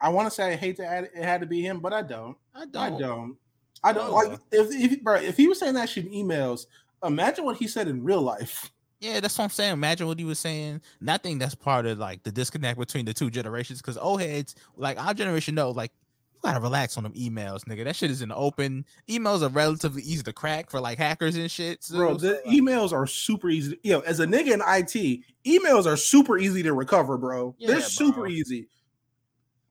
I 0.00 0.08
want 0.10 0.26
to 0.28 0.30
say 0.30 0.52
I 0.52 0.56
hate 0.56 0.78
add 0.80 1.04
it 1.14 1.24
had 1.24 1.40
to 1.40 1.46
be 1.46 1.62
him, 1.62 1.80
but 1.80 1.92
I 1.92 2.02
don't. 2.02 2.36
I 2.54 2.62
I 2.62 2.90
don't. 2.90 3.00
don't. 3.00 3.36
I 3.82 3.92
don't 3.92 4.08
No. 4.08 4.14
like 4.14 4.38
if 4.52 4.68
if 4.70 5.02
bro, 5.02 5.16
if 5.16 5.36
he 5.36 5.48
was 5.48 5.58
saying 5.58 5.74
that 5.74 5.88
shit 5.88 6.06
in 6.06 6.12
emails. 6.12 6.66
Imagine 7.02 7.44
what 7.44 7.58
he 7.58 7.68
said 7.68 7.86
in 7.86 8.02
real 8.02 8.22
life. 8.22 8.70
Yeah, 9.04 9.20
that's 9.20 9.36
what 9.36 9.44
I'm 9.44 9.50
saying. 9.50 9.74
Imagine 9.74 10.06
what 10.06 10.18
he 10.18 10.24
was 10.24 10.38
saying. 10.38 10.80
And 11.00 11.10
I 11.10 11.18
think 11.18 11.38
that's 11.38 11.54
part 11.54 11.84
of 11.84 11.98
like 11.98 12.22
the 12.22 12.32
disconnect 12.32 12.78
between 12.78 13.04
the 13.04 13.12
two 13.12 13.30
generations. 13.30 13.82
Because 13.82 13.98
old 13.98 14.22
heads, 14.22 14.54
like 14.76 14.98
our 14.98 15.12
generation, 15.12 15.54
know 15.54 15.70
like 15.72 15.92
you 16.32 16.40
gotta 16.42 16.60
relax 16.60 16.96
on 16.96 17.02
them 17.02 17.12
emails, 17.12 17.64
nigga. 17.64 17.84
That 17.84 17.96
shit 17.96 18.10
is 18.10 18.22
in 18.22 18.30
the 18.30 18.34
open. 18.36 18.86
Emails 19.06 19.42
are 19.42 19.50
relatively 19.50 20.00
easy 20.02 20.22
to 20.22 20.32
crack 20.32 20.70
for 20.70 20.80
like 20.80 20.96
hackers 20.96 21.36
and 21.36 21.50
shit. 21.50 21.84
So, 21.84 21.96
Bro, 21.96 22.14
the 22.14 22.40
like, 22.46 22.54
emails 22.54 22.94
are 22.94 23.06
super 23.06 23.50
easy. 23.50 23.78
Yo, 23.82 24.00
as 24.00 24.20
a 24.20 24.26
nigga 24.26 24.52
in 24.54 24.62
IT, 24.66 25.20
emails 25.44 25.84
are 25.84 25.98
super 25.98 26.38
easy 26.38 26.62
to 26.62 26.72
recover, 26.72 27.18
bro. 27.18 27.54
Yeah, 27.58 27.72
They're 27.72 27.80
super 27.82 28.22
bro. 28.22 28.30
easy. 28.30 28.68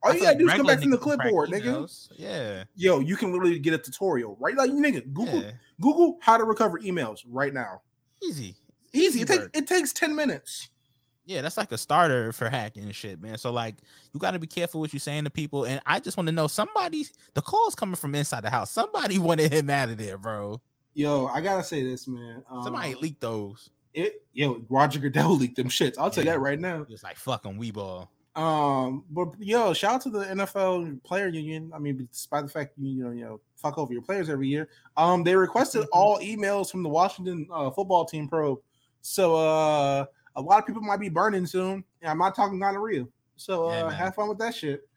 I 0.04 0.10
All 0.10 0.14
you 0.14 0.20
gotta 0.20 0.30
like 0.32 0.38
do 0.38 0.46
is 0.48 0.54
come 0.54 0.66
back 0.68 0.80
from 0.82 0.92
the 0.92 0.98
niggas 0.98 1.02
can 1.02 1.10
crack 1.18 1.20
clipboard, 1.22 1.50
nigga. 1.50 2.10
Yeah, 2.18 2.64
Yo, 2.76 3.00
you 3.00 3.16
can 3.16 3.32
literally 3.32 3.58
get 3.58 3.74
a 3.74 3.80
tutorial, 3.80 4.38
right? 4.40 4.56
Like 4.56 4.70
nigga, 4.70 5.12
Google 5.12 5.42
yeah, 5.42 5.52
Google 5.82 6.20
how 6.22 6.38
to 6.38 6.44
recover 6.44 6.78
emails 6.80 7.24
right 7.28 7.52
now. 7.52 7.82
easy. 8.22 8.58
Easy. 8.94 9.22
It 9.22 9.28
takes 9.28 9.48
it 9.54 9.68
takes 9.68 9.94
10 9.94 10.16
minutes. 10.16 10.70
Yeah, 11.26 11.42
that's 11.42 11.56
like 11.58 11.72
a 11.72 11.78
starter 11.78 12.34
for 12.34 12.50
hacking 12.50 12.84
and 12.84 12.94
shit, 12.96 13.22
man. 13.22 13.38
So 13.38 13.52
like, 13.52 13.76
you 14.14 14.20
got 14.20 14.32
to 14.32 14.40
be 14.40 14.48
careful 14.48 14.82
what 14.82 14.92
you're 14.92 15.00
saying 15.00 15.24
to 15.24 15.30
people. 15.30 15.64
And 15.64 15.80
I 15.86 16.00
just 16.02 16.18
want 16.18 16.28
to 16.28 16.34
know 16.34 16.48
somebody. 16.48 17.06
The 17.34 17.42
call's 17.42 17.76
coming 17.76 17.96
from 17.96 18.14
inside 18.14 18.44
the 18.44 18.50
house. 18.50 18.70
Somebody 18.72 19.20
wanted 19.20 19.54
him 19.54 19.70
out 19.70 19.90
of 19.90 19.98
there, 19.98 20.18
bro. 20.18 20.60
Yo, 20.94 21.28
I 21.28 21.42
gotta 21.42 21.64
say 21.64 21.82
this, 21.82 22.08
man. 22.08 22.44
Um, 22.52 22.64
Somebody 22.64 22.94
leaked 22.96 23.22
those. 23.22 23.70
it 23.94 24.22
yo, 24.34 24.62
Roger 24.70 25.00
Goodell 25.00 25.36
leaked 25.38 25.56
them 25.56 25.70
shits. 25.70 25.96
I'll 25.98 26.12
tell 26.12 26.24
you 26.26 26.30
that 26.32 26.40
right 26.40 26.60
now. 26.60 26.84
Just 26.90 27.04
like 27.04 27.16
fucking 27.18 27.58
we 27.58 27.72
ball. 27.72 28.12
Um, 28.36 29.04
but 29.10 29.30
yo, 29.40 29.74
shout 29.74 29.96
out 29.96 30.02
to 30.02 30.10
the 30.10 30.26
NFL 30.26 31.02
player 31.04 31.28
union. 31.30 31.72
I 31.74 31.80
mean, 31.80 32.08
despite 32.12 32.44
the 32.44 32.50
fact 32.52 32.74
you 32.78 32.90
you 32.98 33.04
know 33.06 33.12
you 33.12 33.24
know 33.24 33.40
fuck 33.56 33.78
over 33.78 33.94
your 33.94 34.02
players 34.02 34.30
every 34.30 34.48
year, 34.50 34.68
um, 34.98 35.24
they 35.24 35.36
requested 35.36 35.84
Mhm. 35.84 35.88
all 35.94 36.20
emails 36.20 36.70
from 36.70 36.84
the 36.84 36.90
Washington 36.90 37.48
uh, 37.52 37.72
football 37.72 38.06
team 38.06 38.28
probe. 38.28 38.60
So 39.06 39.36
uh, 39.36 40.06
a 40.36 40.42
lot 40.42 40.60
of 40.60 40.66
people 40.66 40.82
might 40.82 41.00
be 41.00 41.10
burning 41.10 41.46
soon. 41.46 41.84
And 42.02 42.10
I'm 42.10 42.18
not 42.18 42.34
talking 42.36 42.58
gonorrhea. 42.60 43.06
So 43.36 43.70
Yeah, 43.70 43.84
uh, 43.84 43.90
man. 43.90 43.94
have 43.98 44.16
fun 44.16 44.30
with 44.30 44.40
that 44.40 44.56
shit. 44.56 44.88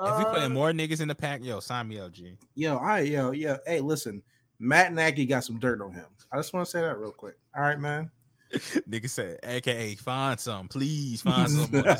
If 0.00 0.16
we 0.18 0.24
Uh, 0.24 0.32
putting 0.32 0.52
more 0.52 0.70
niggas 0.70 1.00
in 1.00 1.08
the 1.08 1.14
pack, 1.14 1.42
yo, 1.42 1.58
sign 1.58 1.88
me 1.88 1.98
up, 1.98 2.12
G. 2.12 2.36
yo, 2.54 2.76
I 2.76 3.00
yo 3.00 3.32
yo, 3.32 3.58
hey, 3.66 3.80
listen, 3.80 4.22
Matt 4.60 4.92
Nagy 4.92 5.26
got 5.26 5.42
some 5.44 5.58
dirt 5.58 5.80
on 5.82 5.92
him. 5.92 6.04
I 6.30 6.36
just 6.36 6.52
want 6.52 6.66
to 6.66 6.70
say 6.70 6.80
that 6.82 6.98
real 6.98 7.10
quick. 7.10 7.34
All 7.56 7.62
right, 7.62 7.80
man. 7.80 8.10
Nigga 8.88 9.08
said, 9.10 9.38
AKA, 9.42 9.96
find 9.96 10.38
some, 10.38 10.68
please 10.68 11.20
find 11.22 11.50
some. 11.50 11.70
more 11.72 11.82
shit. 11.82 11.98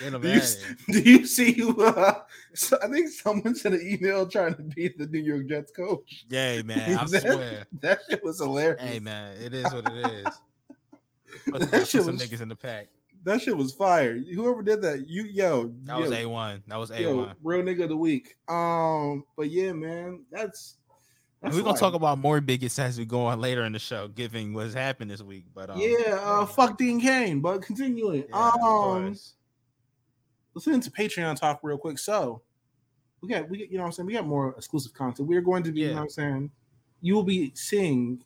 Get 0.00 0.14
'em 0.14 0.20
do, 0.20 0.28
you, 0.28 0.34
outta 0.34 0.42
s- 0.42 0.62
here. 0.62 0.76
do 1.02 1.10
you 1.10 1.26
see 1.26 1.52
who? 1.52 1.82
Uh, 1.84 2.20
so 2.54 2.78
I 2.82 2.88
think 2.88 3.08
someone 3.08 3.54
sent 3.54 3.74
an 3.74 3.80
email 3.82 4.28
trying 4.28 4.54
to 4.54 4.62
beat 4.62 4.96
the 4.98 5.06
New 5.06 5.18
York 5.20 5.48
Jets 5.48 5.72
coach. 5.72 6.24
Yay, 6.28 6.62
man. 6.62 6.98
I 6.98 7.04
That- 7.06 7.22
swear. 7.22 7.66
That 7.80 8.00
shit 8.08 8.22
was 8.22 8.38
hilarious. 8.38 8.80
Hey, 8.80 9.00
man, 9.00 9.34
it 9.42 9.54
is 9.54 9.64
what 9.72 9.90
it 9.90 10.06
is. 10.12 10.26
That 11.46 11.86
shit 11.88 12.02
some 12.04 12.16
was- 12.16 12.22
niggas 12.22 12.40
in 12.40 12.48
the 12.48 12.56
pack. 12.56 12.88
That 13.24 13.42
shit 13.42 13.56
was 13.56 13.72
fire. 13.74 14.16
Whoever 14.16 14.62
did 14.62 14.80
that, 14.82 15.08
you 15.08 15.24
yo, 15.24 15.72
That 15.84 15.98
was 15.98 16.10
A1. 16.10 16.62
That 16.68 16.76
was 16.76 16.90
A1. 16.92 17.34
real 17.42 17.62
nigga 17.62 17.82
of 17.82 17.88
the 17.88 17.96
week. 17.96 18.36
Um, 18.48 19.24
but 19.36 19.50
yeah, 19.50 19.72
man, 19.72 20.24
that's. 20.30 20.76
That's 21.42 21.54
we're 21.54 21.62
gonna 21.62 21.72
like- 21.72 21.80
talk 21.80 21.94
about 21.94 22.18
more 22.18 22.40
biggest 22.40 22.78
as 22.78 22.96
we 22.98 23.04
go 23.04 23.26
on 23.26 23.40
later 23.40 23.64
in 23.64 23.72
the 23.72 23.78
show, 23.78 24.08
given 24.08 24.54
what's 24.54 24.72
happened 24.74 25.10
this 25.10 25.20
week. 25.22 25.46
But 25.54 25.70
um, 25.70 25.78
Yeah, 25.80 26.14
uh, 26.22 26.46
fuck 26.46 26.78
Dean 26.78 27.00
Cain. 27.00 27.40
But 27.40 27.62
continuing, 27.62 28.24
yeah, 28.28 28.50
um, 28.60 29.08
let's 30.54 30.64
get 30.64 30.74
into 30.74 30.90
Patreon 30.90 31.38
talk 31.38 31.60
real 31.62 31.78
quick. 31.78 31.98
So 31.98 32.42
we 33.20 33.28
got 33.28 33.48
we 33.48 33.58
get 33.58 33.70
you 33.70 33.76
know 33.78 33.82
what 33.84 33.86
I'm 33.88 33.92
saying 33.92 34.06
we 34.06 34.12
got 34.14 34.26
more 34.26 34.54
exclusive 34.56 34.92
content. 34.94 35.28
We're 35.28 35.40
going 35.40 35.62
to 35.64 35.72
be, 35.72 35.80
you 35.80 35.88
know 35.88 35.94
what 35.96 36.02
I'm 36.02 36.08
saying, 36.08 36.50
you 37.00 37.14
will 37.14 37.22
be 37.24 37.52
seeing 37.54 38.20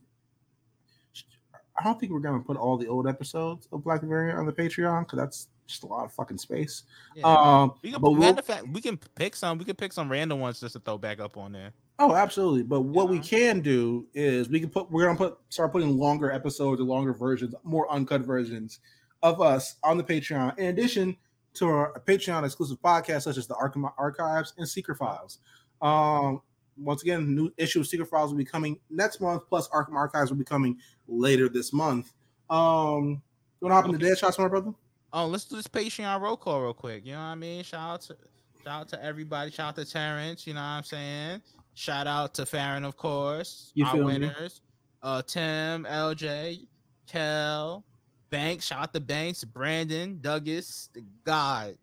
I 1.79 1.85
don't 1.85 1.99
think 1.99 2.12
we're 2.12 2.21
gonna 2.21 2.41
put 2.41 2.57
all 2.57 2.76
the 2.76 2.88
old 2.88 3.09
episodes 3.09 3.69
of 3.73 3.83
Black 3.85 4.02
Variant 4.02 4.38
on 4.38 4.47
the 4.47 4.52
Patreon 4.52 5.00
because 5.07 5.19
that's 5.19 5.49
just 5.67 5.85
a 5.85 5.87
lot 5.87 6.05
of 6.05 6.12
fucking 6.12 6.38
space. 6.38 6.83
Yeah. 7.14 7.25
Um 7.25 7.73
we 7.83 7.93
can, 7.93 8.00
but 8.00 8.11
we'll, 8.12 8.35
fact, 8.37 8.69
we 8.69 8.81
can 8.81 8.99
pick 9.14 9.35
some. 9.37 9.59
We 9.59 9.64
can 9.64 9.76
pick 9.76 9.93
some 9.93 10.11
random 10.11 10.41
ones 10.41 10.61
just 10.61 10.75
to 10.75 10.81
throw 10.81 10.99
back 10.99 11.21
up 11.21 11.37
on 11.37 11.52
there. 11.52 11.73
oh 11.99 12.14
absolutely. 12.14 12.62
But 12.62 12.83
what 12.83 13.09
we 13.09 13.19
can 13.19 13.61
do 13.61 14.07
is 14.14 14.49
we 14.49 14.61
can 14.61 14.69
put 14.69 14.91
we're 14.91 15.05
gonna 15.05 15.17
put 15.17 15.38
start 15.49 15.73
putting 15.73 15.97
longer 15.97 16.31
episodes 16.31 16.81
or 16.81 16.85
longer 16.85 17.12
versions, 17.12 17.55
more 17.64 17.91
uncut 17.91 18.23
versions 18.23 18.81
of 19.23 19.41
us 19.41 19.76
on 19.83 19.97
the 19.97 20.05
Patreon, 20.05 20.59
in 20.59 20.67
addition 20.67 21.17
to 21.55 21.69
our 21.69 22.00
Patreon 22.07 22.45
exclusive 22.45 22.81
podcasts 22.83 23.23
such 23.23 23.37
as 23.37 23.47
the 23.47 23.55
Arkham 23.55 23.91
Archives 23.99 24.55
and 24.59 24.69
Secret 24.69 24.97
Files. 24.97 25.38
Um, 25.81 26.43
once 26.76 27.02
again, 27.02 27.35
new 27.35 27.52
issue 27.57 27.81
of 27.81 27.87
Secret 27.87 28.09
Files 28.09 28.31
will 28.31 28.38
be 28.38 28.45
coming 28.45 28.79
next 28.91 29.21
month, 29.21 29.43
plus 29.49 29.69
Arkham 29.69 29.95
Archives 29.95 30.31
will 30.31 30.38
be 30.38 30.45
coming 30.45 30.79
later 31.07 31.49
this 31.49 31.73
month. 31.73 32.12
Um, 32.50 33.23
you 33.61 33.69
want 33.69 33.71
to 33.71 33.75
hop 33.75 33.85
into 33.87 33.99
dead 33.99 34.19
shots, 34.19 34.38
my 34.38 34.49
brother? 34.49 34.73
Oh, 35.12 35.26
let's 35.26 35.45
do 35.45 35.57
this 35.57 35.67
Patreon 35.69 36.21
roll 36.21 36.37
call 36.37 36.62
real 36.62 36.75
quick. 36.75 37.05
You 37.05 37.12
know 37.12 37.19
what 37.19 37.25
I 37.25 37.35
mean? 37.35 37.62
Shout 37.62 37.91
out 37.91 38.00
to 38.02 38.17
shout 38.64 38.81
out 38.81 38.88
to 38.91 39.05
everybody. 39.05 39.50
Shout 39.50 39.69
out 39.69 39.76
to 39.76 39.91
Terrence. 39.91 40.47
You 40.47 40.55
know 40.55 40.61
what 40.61 40.67
I'm 40.67 40.85
saying? 40.85 41.43
Shout 41.75 42.07
out 42.07 42.35
to 42.35 42.47
Farron, 42.47 42.85
of 42.85 42.97
course. 42.97 43.73
You 43.75 43.85
our 43.85 43.93
feel 43.93 44.00
me? 44.07 44.12
winners. 44.14 44.62
Uh 45.02 45.21
Tim, 45.23 45.85
LJ, 45.85 46.67
Kel, 47.07 47.85
Banks. 48.31 48.67
Shout 48.67 48.81
out 48.83 48.95
to 48.95 49.00
Banks, 49.00 49.45
Brandon, 49.45 50.19
Douglas, 50.21 50.88
the 50.95 51.05
God, 51.25 51.76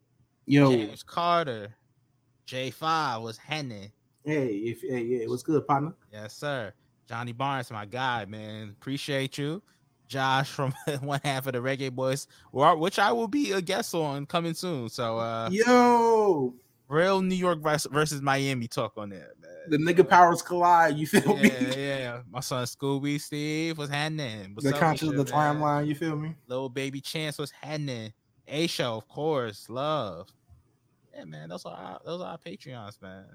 Yo, 0.45 0.71
James 0.71 1.03
Carter, 1.03 1.75
J5 2.47 3.21
was 3.21 3.37
Henny. 3.37 3.91
Hey, 4.25 4.47
if 4.47 4.81
hey, 4.81 5.01
yeah, 5.03 5.27
what's 5.27 5.43
good, 5.43 5.65
partner? 5.67 5.93
Yes, 6.11 6.33
sir. 6.33 6.73
Johnny 7.07 7.31
Barnes, 7.31 7.71
my 7.71 7.85
guy, 7.85 8.25
man. 8.25 8.69
Appreciate 8.69 9.37
you. 9.37 9.61
Josh 10.07 10.49
from 10.49 10.73
one 11.01 11.19
half 11.23 11.47
of 11.47 11.53
the 11.53 11.59
Reggae 11.59 11.91
Boys, 11.91 12.27
which 12.51 12.99
I 12.99 13.11
will 13.11 13.27
be 13.27 13.51
a 13.51 13.61
guest 13.61 13.93
on 13.93 14.25
coming 14.25 14.53
soon. 14.55 14.89
So, 14.89 15.19
uh, 15.19 15.49
Yo, 15.51 16.53
real 16.87 17.21
New 17.21 17.35
York 17.35 17.59
versus 17.59 18.21
Miami 18.21 18.67
talk 18.67 18.93
on 18.97 19.09
there, 19.09 19.31
man. 19.39 19.51
the 19.69 19.77
nigga 19.77 20.07
powers 20.07 20.41
collide. 20.41 20.97
You 20.97 21.05
feel 21.07 21.37
me? 21.37 21.49
Yeah, 21.49 21.75
yeah. 21.75 22.21
My 22.29 22.39
son 22.39 22.65
Scooby 22.65 23.21
Steve 23.21 23.77
was 23.77 23.89
happening. 23.89 24.51
What's 24.55 24.67
the 24.67 24.73
up 24.73 24.79
conscious 24.79 25.09
of 25.09 25.15
the 25.15 25.25
timeline. 25.25 25.87
You 25.87 25.95
feel 25.95 26.15
me? 26.15 26.35
Little 26.47 26.69
baby 26.69 27.01
Chance 27.01 27.37
was 27.37 27.51
happening. 27.51 28.11
A 28.47 28.65
show, 28.65 28.95
of 28.95 29.07
course. 29.07 29.69
Love. 29.69 30.27
Yeah, 31.15 31.25
man. 31.25 31.49
Those 31.49 31.65
are 31.65 31.75
our, 31.75 31.99
those 32.03 32.21
are 32.21 32.31
our 32.31 32.37
Patreons, 32.39 32.99
man. 32.99 33.25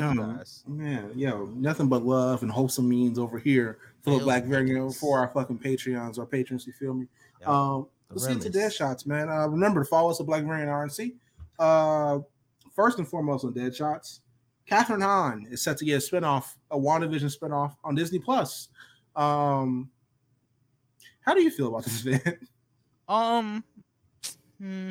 No, 0.00 0.14
guys. 0.36 0.64
man, 0.66 1.10
yo, 1.14 1.46
nothing 1.54 1.88
but 1.88 2.04
love 2.04 2.42
and 2.42 2.50
wholesome 2.50 2.88
means 2.88 3.18
over 3.18 3.38
here 3.38 3.78
for 4.02 4.18
the 4.18 4.24
Black 4.24 4.44
Variant 4.44 4.94
for 4.94 5.18
our 5.18 5.28
fucking 5.28 5.58
Patreons, 5.58 6.18
our 6.18 6.26
patrons. 6.26 6.66
You 6.66 6.72
feel 6.72 6.94
me? 6.94 7.06
Yo, 7.40 7.50
Um, 7.50 7.86
let's 8.10 8.26
get 8.26 8.40
to 8.42 8.50
dead 8.50 8.72
shots, 8.72 9.06
man. 9.06 9.28
Uh, 9.28 9.46
remember 9.48 9.82
to 9.82 9.88
follow 9.88 10.10
us 10.10 10.20
at 10.20 10.26
Black 10.26 10.44
Variant 10.44 10.70
RNC. 10.70 11.14
Uh, 11.58 12.18
first 12.74 12.98
and 12.98 13.06
foremost 13.08 13.44
on 13.44 13.52
dead 13.52 13.74
shots, 13.74 14.20
Kathryn 14.70 15.02
Hahn 15.02 15.46
is 15.50 15.62
set 15.62 15.76
to 15.78 15.84
get 15.84 15.94
a 15.94 15.98
spinoff, 15.98 16.54
a 16.70 16.78
WandaVision 16.78 17.36
spinoff 17.36 17.76
on 17.84 17.94
Disney 17.94 18.18
Plus. 18.18 18.68
Um, 19.16 19.90
how 21.20 21.34
do 21.34 21.42
you 21.42 21.50
feel 21.50 21.68
about 21.68 21.84
this 21.84 22.04
event? 22.06 22.38
Um, 23.08 23.62
hmm, 24.58 24.90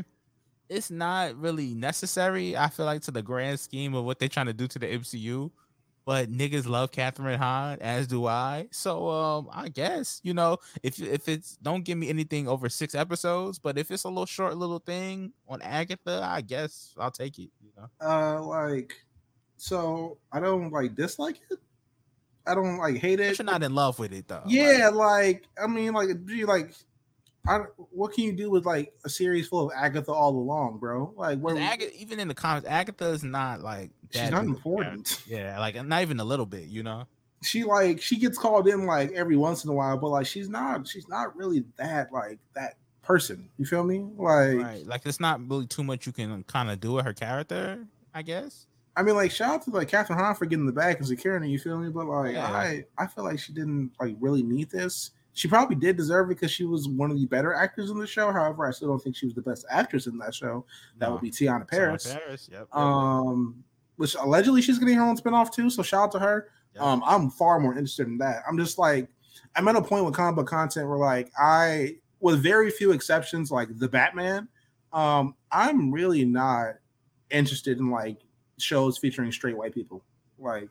it's 0.70 0.90
not 0.92 1.36
really 1.36 1.74
necessary. 1.74 2.56
I 2.58 2.70
feel 2.70 2.86
like 2.86 3.02
to 3.04 3.12
the 3.12 3.22
grand 3.22 3.60
scheme 3.60 3.94
of 3.94 4.06
what 4.06 4.20
they're 4.20 4.30
trying 4.30 4.48
to 4.48 4.54
do 4.54 4.68
to 4.68 4.80
the 4.80 4.88
MCU, 4.88 5.52
but 6.06 6.30
niggas 6.32 6.68
love 6.68 6.92
Kathryn 6.92 7.38
Hahn, 7.38 7.78
as 7.82 8.08
do 8.08 8.26
I. 8.28 8.68
So, 8.72 9.10
um, 9.10 9.50
I 9.52 9.70
guess 9.70 10.20
you 10.24 10.34
know 10.34 10.58
if 10.82 11.00
if 11.02 11.28
it's 11.28 11.58
don't 11.58 11.84
give 11.84 11.98
me 11.98 12.10
anything 12.10 12.48
over 12.48 12.70
six 12.70 12.96
episodes, 12.96 13.60
but 13.60 13.78
if 13.78 13.92
it's 13.92 14.04
a 14.04 14.10
little 14.10 14.26
short 14.26 14.58
little 14.58 14.80
thing 14.80 15.34
on 15.48 15.62
Agatha, 15.62 16.22
I 16.24 16.42
guess 16.42 16.94
I'll 16.98 17.12
take 17.12 17.38
it. 17.40 17.52
You 17.62 17.72
know, 17.78 17.88
Uh, 18.02 18.42
like, 18.44 18.94
so 19.58 20.18
I 20.32 20.40
don't 20.40 20.72
like 20.72 20.96
dislike 20.96 21.40
it. 21.52 21.60
I 22.46 22.56
don't 22.56 22.78
like 22.78 22.98
hate 22.98 23.18
but 23.20 23.26
it. 23.28 23.40
you're 23.40 23.46
not 23.46 23.64
in 23.64 23.74
love 23.74 24.00
with 24.00 24.12
it 24.14 24.28
though. 24.28 24.44
Yeah, 24.46 24.90
Like, 24.90 24.94
like 24.94 25.44
I 25.62 25.68
mean, 25.68 25.94
like, 25.94 26.26
do 26.26 26.36
you 26.36 26.46
like? 26.46 26.74
I, 27.46 27.58
what 27.76 28.14
can 28.14 28.24
you 28.24 28.34
do 28.34 28.50
with 28.50 28.66
like 28.66 28.94
a 29.04 29.10
series 29.10 29.48
full 29.48 29.68
of 29.70 29.72
Agatha 29.76 30.12
all 30.12 30.32
along, 30.38 30.78
bro? 30.80 31.14
Like, 31.18 31.40
where 31.40 31.56
'cause 31.56 31.64
Agatha, 31.64 31.94
even 31.96 32.20
in 32.20 32.28
the 32.30 32.34
comics, 32.34 32.66
Agatha 32.68 33.08
is 33.10 33.24
not 33.24 33.62
like 33.62 33.92
she's 34.12 34.30
not 34.30 34.42
big 34.42 34.50
of 34.50 34.54
a 34.54 34.58
important. 34.58 35.24
Yeah, 35.28 35.60
like 35.60 35.76
not 35.86 36.02
even 36.02 36.20
a 36.20 36.24
little 36.24 36.46
bit. 36.46 36.64
You 36.70 36.84
know. 36.84 37.06
She 37.44 37.66
like 37.66 38.02
she 38.02 38.18
gets 38.18 38.38
called 38.38 38.68
in 38.70 38.86
like 38.86 39.12
every 39.12 39.36
once 39.36 39.66
in 39.66 39.70
a 39.70 39.74
while, 39.74 39.98
but 39.98 40.10
like 40.10 40.26
she's 40.26 40.48
not 40.48 40.88
she's 40.88 41.10
not 41.10 41.36
really 41.36 41.66
that 41.76 42.14
like 42.14 42.40
that 42.56 42.76
person. 43.02 43.50
You 43.58 43.66
feel 43.66 43.84
me? 43.84 44.00
Like, 44.00 44.56
Right. 44.58 44.86
Like 44.86 45.02
it's 45.06 45.20
not 45.20 45.46
really 45.50 45.68
too 45.68 45.84
much 45.84 46.06
you 46.08 46.14
can 46.14 46.44
kind 46.46 46.72
of 46.72 46.80
do 46.80 46.94
with 46.94 47.04
her 47.06 47.14
character, 47.14 47.86
I 48.14 48.22
guess. 48.22 48.68
I 48.96 49.02
mean, 49.02 49.16
like, 49.16 49.32
shout 49.32 49.56
out 49.56 49.62
to 49.64 49.72
like 49.72 49.90
Kathryn 49.90 50.16
Hahn 50.16 50.36
for 50.36 50.46
getting 50.46 50.68
the 50.68 50.72
back 50.72 51.00
and 51.00 51.08
securing 51.08 51.44
it. 51.44 51.48
You 51.48 51.60
feel 51.60 51.78
me? 51.80 51.90
But 51.90 52.06
like, 52.06 52.34
Yeah. 52.36 52.46
I 52.48 52.86
I 52.98 53.08
feel 53.08 53.26
like 53.26 53.40
she 53.40 53.52
didn't 53.52 53.92
like 54.00 54.16
really 54.22 54.44
need 54.44 54.70
this. 54.70 55.12
She 55.36 55.48
probably 55.48 55.76
did 55.76 55.98
deserve 55.98 56.28
it 56.30 56.36
because 56.36 56.52
she 56.52 56.64
was 56.66 56.88
one 56.88 57.10
of 57.10 57.18
the 57.18 57.26
better 57.26 57.54
actors 57.54 57.90
in 57.90 57.98
the 57.98 58.06
show. 58.06 58.32
However, 58.32 58.68
I 58.68 58.72
still 58.72 58.90
don't 58.90 59.02
think 59.02 59.16
she 59.16 59.26
was 59.26 59.34
the 59.34 59.42
best 59.42 59.66
actress 59.70 60.06
in 60.08 60.18
that 60.20 60.36
show. 60.36 60.66
That 61.00 61.08
No. 61.08 61.14
would 61.14 61.22
be 61.22 61.32
Teyonah 61.32 61.68
Parris. 61.68 62.04
Sarah 62.04 62.20
Parris. 62.20 62.50
Yep. 62.52 62.60
yep, 62.62 62.76
Um, 62.76 63.64
which 63.96 64.16
allegedly 64.16 64.62
she's 64.62 64.78
getting 64.78 64.96
her 64.96 65.04
own 65.04 65.18
spinoff 65.18 65.52
too. 65.52 65.70
So 65.70 65.82
shout 65.82 66.04
out 66.04 66.12
to 66.12 66.20
her. 66.20 66.50
yep. 66.76 66.84
Um, 66.84 67.02
I'm 67.06 67.30
far 67.32 67.60
more 67.60 67.72
interested 67.74 68.08
in 68.08 68.18
that. 68.20 68.44
I'm 68.48 68.58
just 68.58 68.78
like, 68.78 69.08
I'm 69.56 69.68
at 69.68 69.76
a 69.76 69.82
point 69.82 70.06
with 70.06 70.14
comic 70.14 70.36
book 70.36 70.48
content 70.48 70.88
where 70.88 70.98
like 70.98 71.32
I, 71.38 71.98
with 72.20 72.42
very 72.42 72.70
few 72.72 72.92
exceptions, 72.92 73.52
like 73.52 73.70
the 73.78 73.88
Batman, 73.90 74.48
um, 74.94 75.36
I'm 75.52 75.92
really 75.92 76.26
not 76.26 76.76
interested 77.32 77.80
in 77.80 77.90
like 77.90 78.18
shows 78.60 78.98
featuring 79.00 79.32
straight 79.32 79.58
white 79.58 79.74
people. 79.74 80.04
Like, 80.38 80.70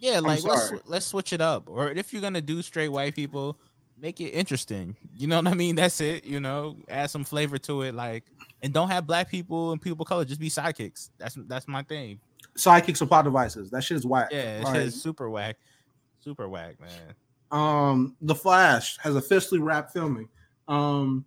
yeah, 0.00 0.18
like 0.18 0.42
let's 0.44 0.72
let's 0.86 1.06
switch 1.06 1.32
it 1.32 1.40
up. 1.40 1.68
Or 1.68 1.90
if 1.90 2.12
you're 2.12 2.22
gonna 2.22 2.40
do 2.40 2.62
straight 2.62 2.88
white 2.88 3.14
people, 3.14 3.58
make 4.00 4.20
it 4.20 4.30
interesting. 4.30 4.96
You 5.16 5.26
know 5.26 5.36
what 5.36 5.48
I 5.48 5.54
mean? 5.54 5.76
That's 5.76 6.00
it. 6.00 6.24
You 6.24 6.40
know, 6.40 6.76
add 6.88 7.10
some 7.10 7.24
flavor 7.24 7.58
to 7.58 7.82
it. 7.82 7.94
Like, 7.94 8.24
and 8.62 8.72
don't 8.72 8.88
have 8.88 9.06
black 9.06 9.28
people 9.30 9.72
and 9.72 9.80
people 9.80 10.02
of 10.02 10.08
color. 10.08 10.24
Just 10.24 10.40
be 10.40 10.48
sidekicks. 10.50 11.10
That's 11.18 11.36
that's 11.46 11.68
my 11.68 11.82
thing. 11.82 12.20
sidekicks 12.56 13.00
and 13.00 13.08
plot 13.08 13.24
devices. 13.24 13.70
That 13.70 13.82
shit 13.84 13.96
is 13.96 14.06
whack. 14.06 14.28
Yeah, 14.32 14.74
it's 14.76 14.96
super 14.96 15.28
whack, 15.30 15.56
super 16.20 16.48
whack, 16.48 16.76
man. 16.80 17.14
um 17.52 18.16
the 18.20 18.34
flash 18.34 18.96
has 18.98 19.16
officially 19.16 19.58
wrapped 19.58 19.92
filming 19.92 20.28
um 20.68 21.24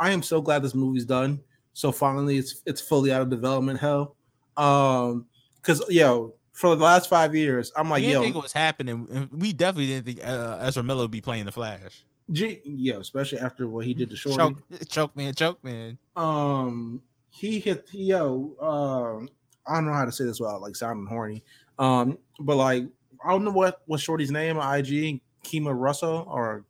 i 0.00 0.10
am 0.10 0.20
so 0.20 0.40
glad 0.40 0.62
this 0.64 0.74
movie's 0.74 1.04
done 1.04 1.38
so 1.74 1.92
finally 1.92 2.38
it's 2.38 2.60
it's 2.66 2.80
fully 2.80 3.12
out 3.12 3.22
of 3.22 3.30
development 3.30 3.78
hell 3.78 4.16
um 4.56 5.24
because 5.62 5.80
yo 5.88 6.34
for 6.52 6.74
the 6.74 6.82
last 6.82 7.08
five 7.08 7.36
years 7.36 7.70
i'm 7.76 7.88
like 7.88 8.00
we 8.00 8.08
didn't 8.08 8.14
yo 8.14 8.22
think 8.24 8.34
it 8.36 8.42
was 8.42 8.52
happening. 8.52 9.28
We 9.30 9.52
definitely 9.52 9.86
didn't 9.86 10.06
think 10.06 10.26
uh, 10.26 10.58
Ezra 10.60 10.82
Miller 10.82 11.02
would 11.02 11.12
be 11.12 11.20
playing 11.20 11.44
the 11.44 11.52
Flash. 11.52 12.02
G, 12.32 12.60
yo 12.64 13.00
especially 13.00 13.38
after 13.38 13.66
what 13.68 13.84
he 13.86 13.94
did 13.94 14.10
to 14.10 14.16
shorty. 14.16 14.36
Choke, 14.36 14.88
choke 14.88 15.16
man, 15.16 15.34
choke 15.34 15.62
man. 15.64 15.98
um 16.16 17.02
he 17.30 17.58
hit 17.60 17.86
yo 17.92 18.54
um 18.60 19.28
i 19.66 19.74
don't 19.74 19.86
know 19.86 19.92
how 19.92 20.04
to 20.04 20.12
say 20.12 20.24
this 20.24 20.40
without 20.40 20.60
like 20.60 20.76
sounding 20.76 21.06
horny. 21.06 21.42
Um 21.78 22.18
but 22.38 22.56
like 22.56 22.84
i 23.24 23.30
don't 23.30 23.44
know 23.44 23.50
what 23.50 23.82
what 23.86 24.00
shorty's 24.00 24.30
name 24.30 24.56
ig 24.58 25.20
kima 25.44 25.72
russell 25.78 26.24
or 26.28 26.64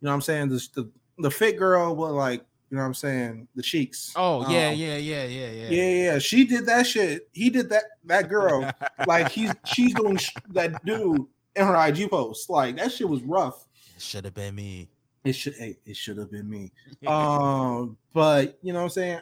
you 0.00 0.06
know 0.06 0.10
what 0.10 0.14
i'm 0.14 0.20
saying? 0.20 0.48
This 0.48 0.68
the 0.68 0.90
the 1.18 1.30
fit 1.30 1.56
girl 1.58 1.94
with 1.94 2.10
like 2.10 2.44
you 2.70 2.76
know 2.76 2.82
what 2.82 2.86
i'm 2.88 2.94
saying? 2.94 3.48
The 3.54 3.62
cheeks. 3.62 4.12
Oh 4.16 4.40
yeah, 4.50 4.68
Um, 4.68 4.76
yeah, 4.76 4.96
yeah, 4.96 5.24
yeah, 5.24 5.50
yeah. 5.50 5.68
yeah 5.70 6.04
yeah 6.04 6.18
she 6.18 6.44
did 6.44 6.66
that 6.66 6.86
shit. 6.86 7.28
He 7.32 7.50
did 7.50 7.68
that 7.70 7.84
that 8.04 8.28
girl. 8.28 8.70
Like 9.06 9.30
he's 9.30 9.52
she's 9.64 9.94
doing 9.94 10.16
sh- 10.16 10.30
that 10.50 10.84
dude 10.84 11.26
in 11.56 11.66
her 11.66 11.88
ig 11.88 12.08
post. 12.10 12.48
Like 12.48 12.76
that 12.76 12.92
shit 12.92 13.08
was 13.08 13.22
rough 13.22 13.66
should 14.02 14.24
have 14.24 14.34
been 14.34 14.54
me. 14.54 14.88
it 15.24 15.32
should 15.34 15.54
it 15.58 15.96
should 15.96 16.18
have 16.18 16.30
been 16.30 16.48
me 16.50 16.72
um, 17.06 17.96
but 18.12 18.58
you 18.62 18.72
know 18.72 18.80
what 18.80 18.84
I'm 18.84 18.90
saying? 18.90 19.20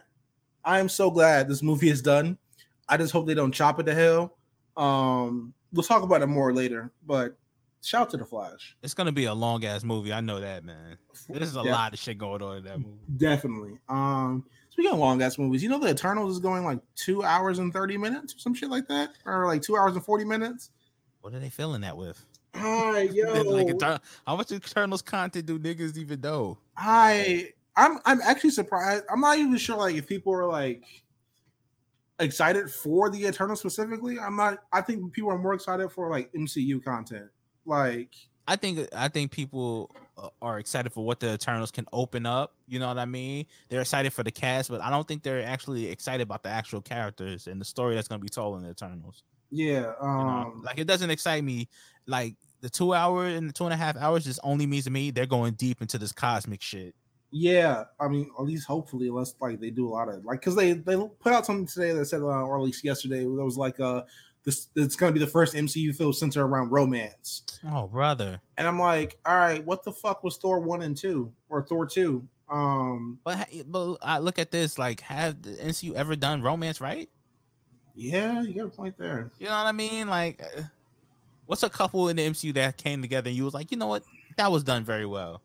I'm 0.65 0.89
so 0.89 1.11
glad 1.11 1.49
this 1.49 1.63
movie 1.63 1.89
is 1.91 2.03
done. 2.03 2.37
I 2.89 2.97
just 2.97 3.13
hope 3.13 3.27
they 3.27 3.35
don't 3.35 3.53
chop 3.53 3.79
it 3.81 3.85
to 3.85 3.95
hell. 3.95 4.37
Um, 4.77 5.53
we'll 5.73 5.83
talk 5.83 6.03
about 6.03 6.23
it 6.23 6.27
more 6.27 6.53
later, 6.53 6.91
but 7.07 7.37
shout 7.83 8.03
out 8.03 8.11
to 8.11 8.17
the 8.19 8.25
Flash. 8.25 8.77
it's 8.83 8.95
gonna 8.95 9.13
be 9.13 9.25
a 9.27 9.35
long 9.35 9.65
ass 9.65 9.85
movie. 9.85 10.13
I 10.13 10.21
know 10.21 10.41
that, 10.41 10.65
man. 10.65 10.97
There's 11.29 11.57
a 11.57 11.63
Yeah. 11.63 11.73
lot 11.73 11.93
of 11.93 11.99
shit 11.99 12.19
going 12.19 12.43
on 12.43 12.59
in 12.59 12.65
that 12.65 12.79
movie. 12.79 12.99
Definitely. 13.17 13.79
Um, 13.89 14.45
speaking 14.71 14.93
of 14.93 14.99
long 14.99 15.23
ass 15.23 15.39
movies, 15.39 15.63
you 15.63 15.69
know 15.69 15.79
the 15.79 15.91
Eternals 15.91 16.33
is 16.33 16.41
going 16.41 16.65
like 16.65 16.81
two 16.97 17.23
hours 17.23 17.59
and 17.59 17.73
30 17.73 17.97
minutes 17.99 18.35
or 18.35 18.39
some 18.39 18.55
shit 18.55 18.71
like 18.71 18.89
that, 18.89 19.11
or 19.27 19.47
like 19.47 19.63
two 19.63 19.77
hours 19.77 19.95
and 19.95 20.05
40 20.05 20.25
minutes. 20.25 20.71
What 21.21 21.35
are 21.35 21.39
they 21.39 21.51
filling 21.51 21.83
that 21.83 21.97
with? 21.97 22.25
Hi, 22.55 23.01
yo. 23.13 23.43
like, 23.43 24.01
how 24.27 24.37
much 24.37 24.53
Eternals 24.53 25.03
content 25.03 25.47
do 25.47 25.59
niggas 25.59 25.97
even 25.97 26.21
know? 26.21 26.59
I 26.77 27.53
I'm 27.77 27.99
I'm 28.05 28.21
actually 28.23 28.51
surprised. 28.51 29.05
I'm 29.11 29.21
not 29.21 29.39
even 29.39 29.57
sure 29.57 29.77
like 29.77 29.97
if 29.97 30.07
people 30.07 30.35
are 30.35 30.47
like 30.47 30.85
excited 32.19 32.71
for 32.71 33.11
the 33.11 33.19
Eternal 33.21 33.57
specifically. 33.57 34.19
I'm 34.19 34.37
not. 34.37 34.59
I 34.73 34.81
think 34.81 35.13
people 35.13 35.31
are 35.31 35.39
more 35.39 35.55
excited 35.55 35.91
for 35.91 36.11
like 36.11 36.33
MCU 36.33 36.85
content. 36.85 37.31
Like 37.65 38.15
I 38.47 38.57
think 38.57 38.89
I 38.95 39.09
think 39.09 39.31
people 39.31 39.91
uh, 40.19 40.29
are 40.43 40.59
excited 40.59 40.93
for 40.93 41.05
what 41.05 41.21
the 41.21 41.35
Eternals 41.35 41.71
can 41.71 41.87
open 41.93 42.27
up. 42.27 42.55
You 42.67 42.79
know 42.79 42.89
what 42.89 42.99
I 42.99 43.07
mean? 43.07 43.47
They're 43.69 43.81
excited 43.81 44.13
for 44.13 44.23
the 44.23 44.31
cast, 44.31 44.71
but 44.71 44.83
I 44.83 44.91
don't 44.91 45.07
think 45.07 45.23
they're 45.23 45.45
actually 45.45 45.89
excited 45.89 46.23
about 46.23 46.43
the 46.43 46.51
actual 46.51 46.81
characters 46.81 47.47
and 47.47 47.61
the 47.61 47.65
story 47.65 47.95
that's 47.95 48.09
gonna 48.09 48.21
be 48.21 48.29
told 48.29 48.59
in 48.59 48.65
the 48.65 48.71
Eternals. 48.71 49.23
Yeah, 49.51 49.67
You 49.75 49.81
know? 49.81 49.97
um, 50.01 50.63
like 50.65 50.79
it 50.79 50.87
doesn't 50.87 51.11
excite 51.11 51.43
me. 51.45 51.69
Like 52.07 52.35
the 52.61 52.71
two 52.71 52.93
hour 52.95 53.27
and 53.27 53.49
the 53.49 53.53
two 53.53 53.65
and 53.65 53.73
a 53.73 53.77
half 53.77 53.97
hours 53.97 54.25
just 54.25 54.41
only 54.43 54.67
means 54.67 54.85
to 54.85 54.91
me 54.91 55.11
they're 55.11 55.27
going 55.27 55.55
deep 55.55 55.81
into 55.81 55.99
this 55.99 56.13
cosmic 56.13 56.61
shit. 56.63 56.95
yeah. 57.31 57.85
I 57.99 58.09
mean, 58.09 58.31
at 58.39 58.45
least 58.45 58.67
hopefully, 58.67 59.09
unless 59.09 59.35
like 59.41 59.61
they 59.61 59.71
do 59.71 59.87
a 59.89 59.91
lot 59.91 60.09
of 60.09 60.25
like 60.25 60.41
because 60.41 60.57
they 60.57 60.73
they 60.73 60.97
put 61.21 61.33
out 61.33 61.47
something 61.47 61.67
today 61.67 61.93
that 61.93 62.07
said, 62.07 62.21
uh, 62.23 62.25
or 62.25 62.57
at 62.59 62.63
least 62.63 62.85
yesterday, 62.85 63.21
that 63.21 63.27
was 63.45 63.57
like 63.57 63.79
uh 63.81 64.03
this 64.45 64.69
it's 64.75 64.97
gonna 64.97 65.13
be 65.13 65.21
the 65.21 65.27
first 65.27 65.55
MCU 65.55 65.95
film 65.95 66.13
centered 66.13 66.45
around 66.45 66.71
romance. 66.71 67.43
Oh 67.71 67.87
brother. 67.87 68.41
And 68.57 68.67
I'm 68.67 68.79
like, 68.79 69.19
all 69.27 69.37
right, 69.37 69.65
what 69.65 69.85
the 69.85 69.93
fuck 69.93 70.25
was 70.25 70.37
Thor 70.39 70.61
one 70.61 70.83
and 70.83 70.97
two 70.97 71.33
or 71.49 71.63
Thor 71.63 71.87
two? 71.87 72.27
Um, 72.49 73.21
But 73.23 73.49
but 73.67 73.99
I 74.03 74.19
look 74.19 74.39
at 74.41 74.51
this 74.51 74.77
like 74.79 75.01
have 75.03 75.41
the 75.43 75.51
MCU 75.51 75.95
ever 75.95 76.17
done 76.17 76.43
romance 76.43 76.81
right? 76.81 77.09
Yeah, 77.95 78.43
you 78.43 78.55
got 78.55 78.67
a 78.67 78.69
point 78.69 78.97
there. 78.99 79.31
You 79.39 79.47
know 79.47 79.53
what 79.53 79.67
I 79.67 79.73
mean? 79.73 80.09
Like, 80.09 80.43
uh, 80.43 80.63
what's 81.47 81.63
a 81.63 81.71
couple 81.71 82.09
in 82.09 82.17
the 82.17 82.29
MCU 82.29 82.55
that 82.55 82.77
came 82.77 83.03
together 83.03 83.29
and 83.29 83.37
you 83.37 83.45
was 83.45 83.55
like, 83.55 83.71
you 83.71 83.77
know 83.77 83.87
what, 83.87 84.05
that 84.37 84.51
was 84.51 84.63
done 84.63 84.85
very 84.85 85.07
well. 85.07 85.43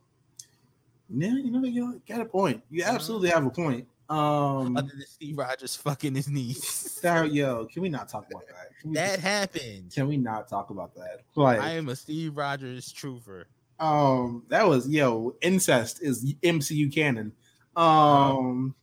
Yeah, 1.10 1.30
you 1.30 1.52
know, 1.52 1.64
you 1.64 2.02
got 2.08 2.22
a 2.22 2.26
point. 2.26 2.64
You 2.70 2.84
absolutely 2.84 3.30
have 3.30 3.46
a 3.46 3.50
point. 3.50 3.88
Um, 4.10 4.78
Other 4.78 4.90
than 4.90 5.06
Steve 5.08 5.38
Rogers 5.38 5.76
fucking 5.76 6.14
his 6.14 6.28
niece, 6.28 6.64
Sarah, 6.64 7.28
yo, 7.28 7.66
can 7.66 7.82
we 7.82 7.90
not 7.90 8.08
talk 8.08 8.28
about 8.30 8.44
that? 8.48 8.94
That 8.94 9.20
happened. 9.20 9.92
can 9.94 10.08
we 10.08 10.18
not 10.18 10.48
talk 10.48 10.70
about 10.70 10.94
that? 10.96 11.22
Like, 11.34 11.60
I 11.60 11.72
am 11.72 11.90
a 11.90 11.96
Steve 11.96 12.38
Rogers 12.38 12.94
truther. 12.94 13.46
um, 13.80 14.44
that 14.50 14.68
was 14.68 14.88
yo, 14.88 15.36
incest 15.42 16.04
is 16.04 16.36
MCU 16.44 16.94
canon. 16.94 17.34
Um, 17.76 18.76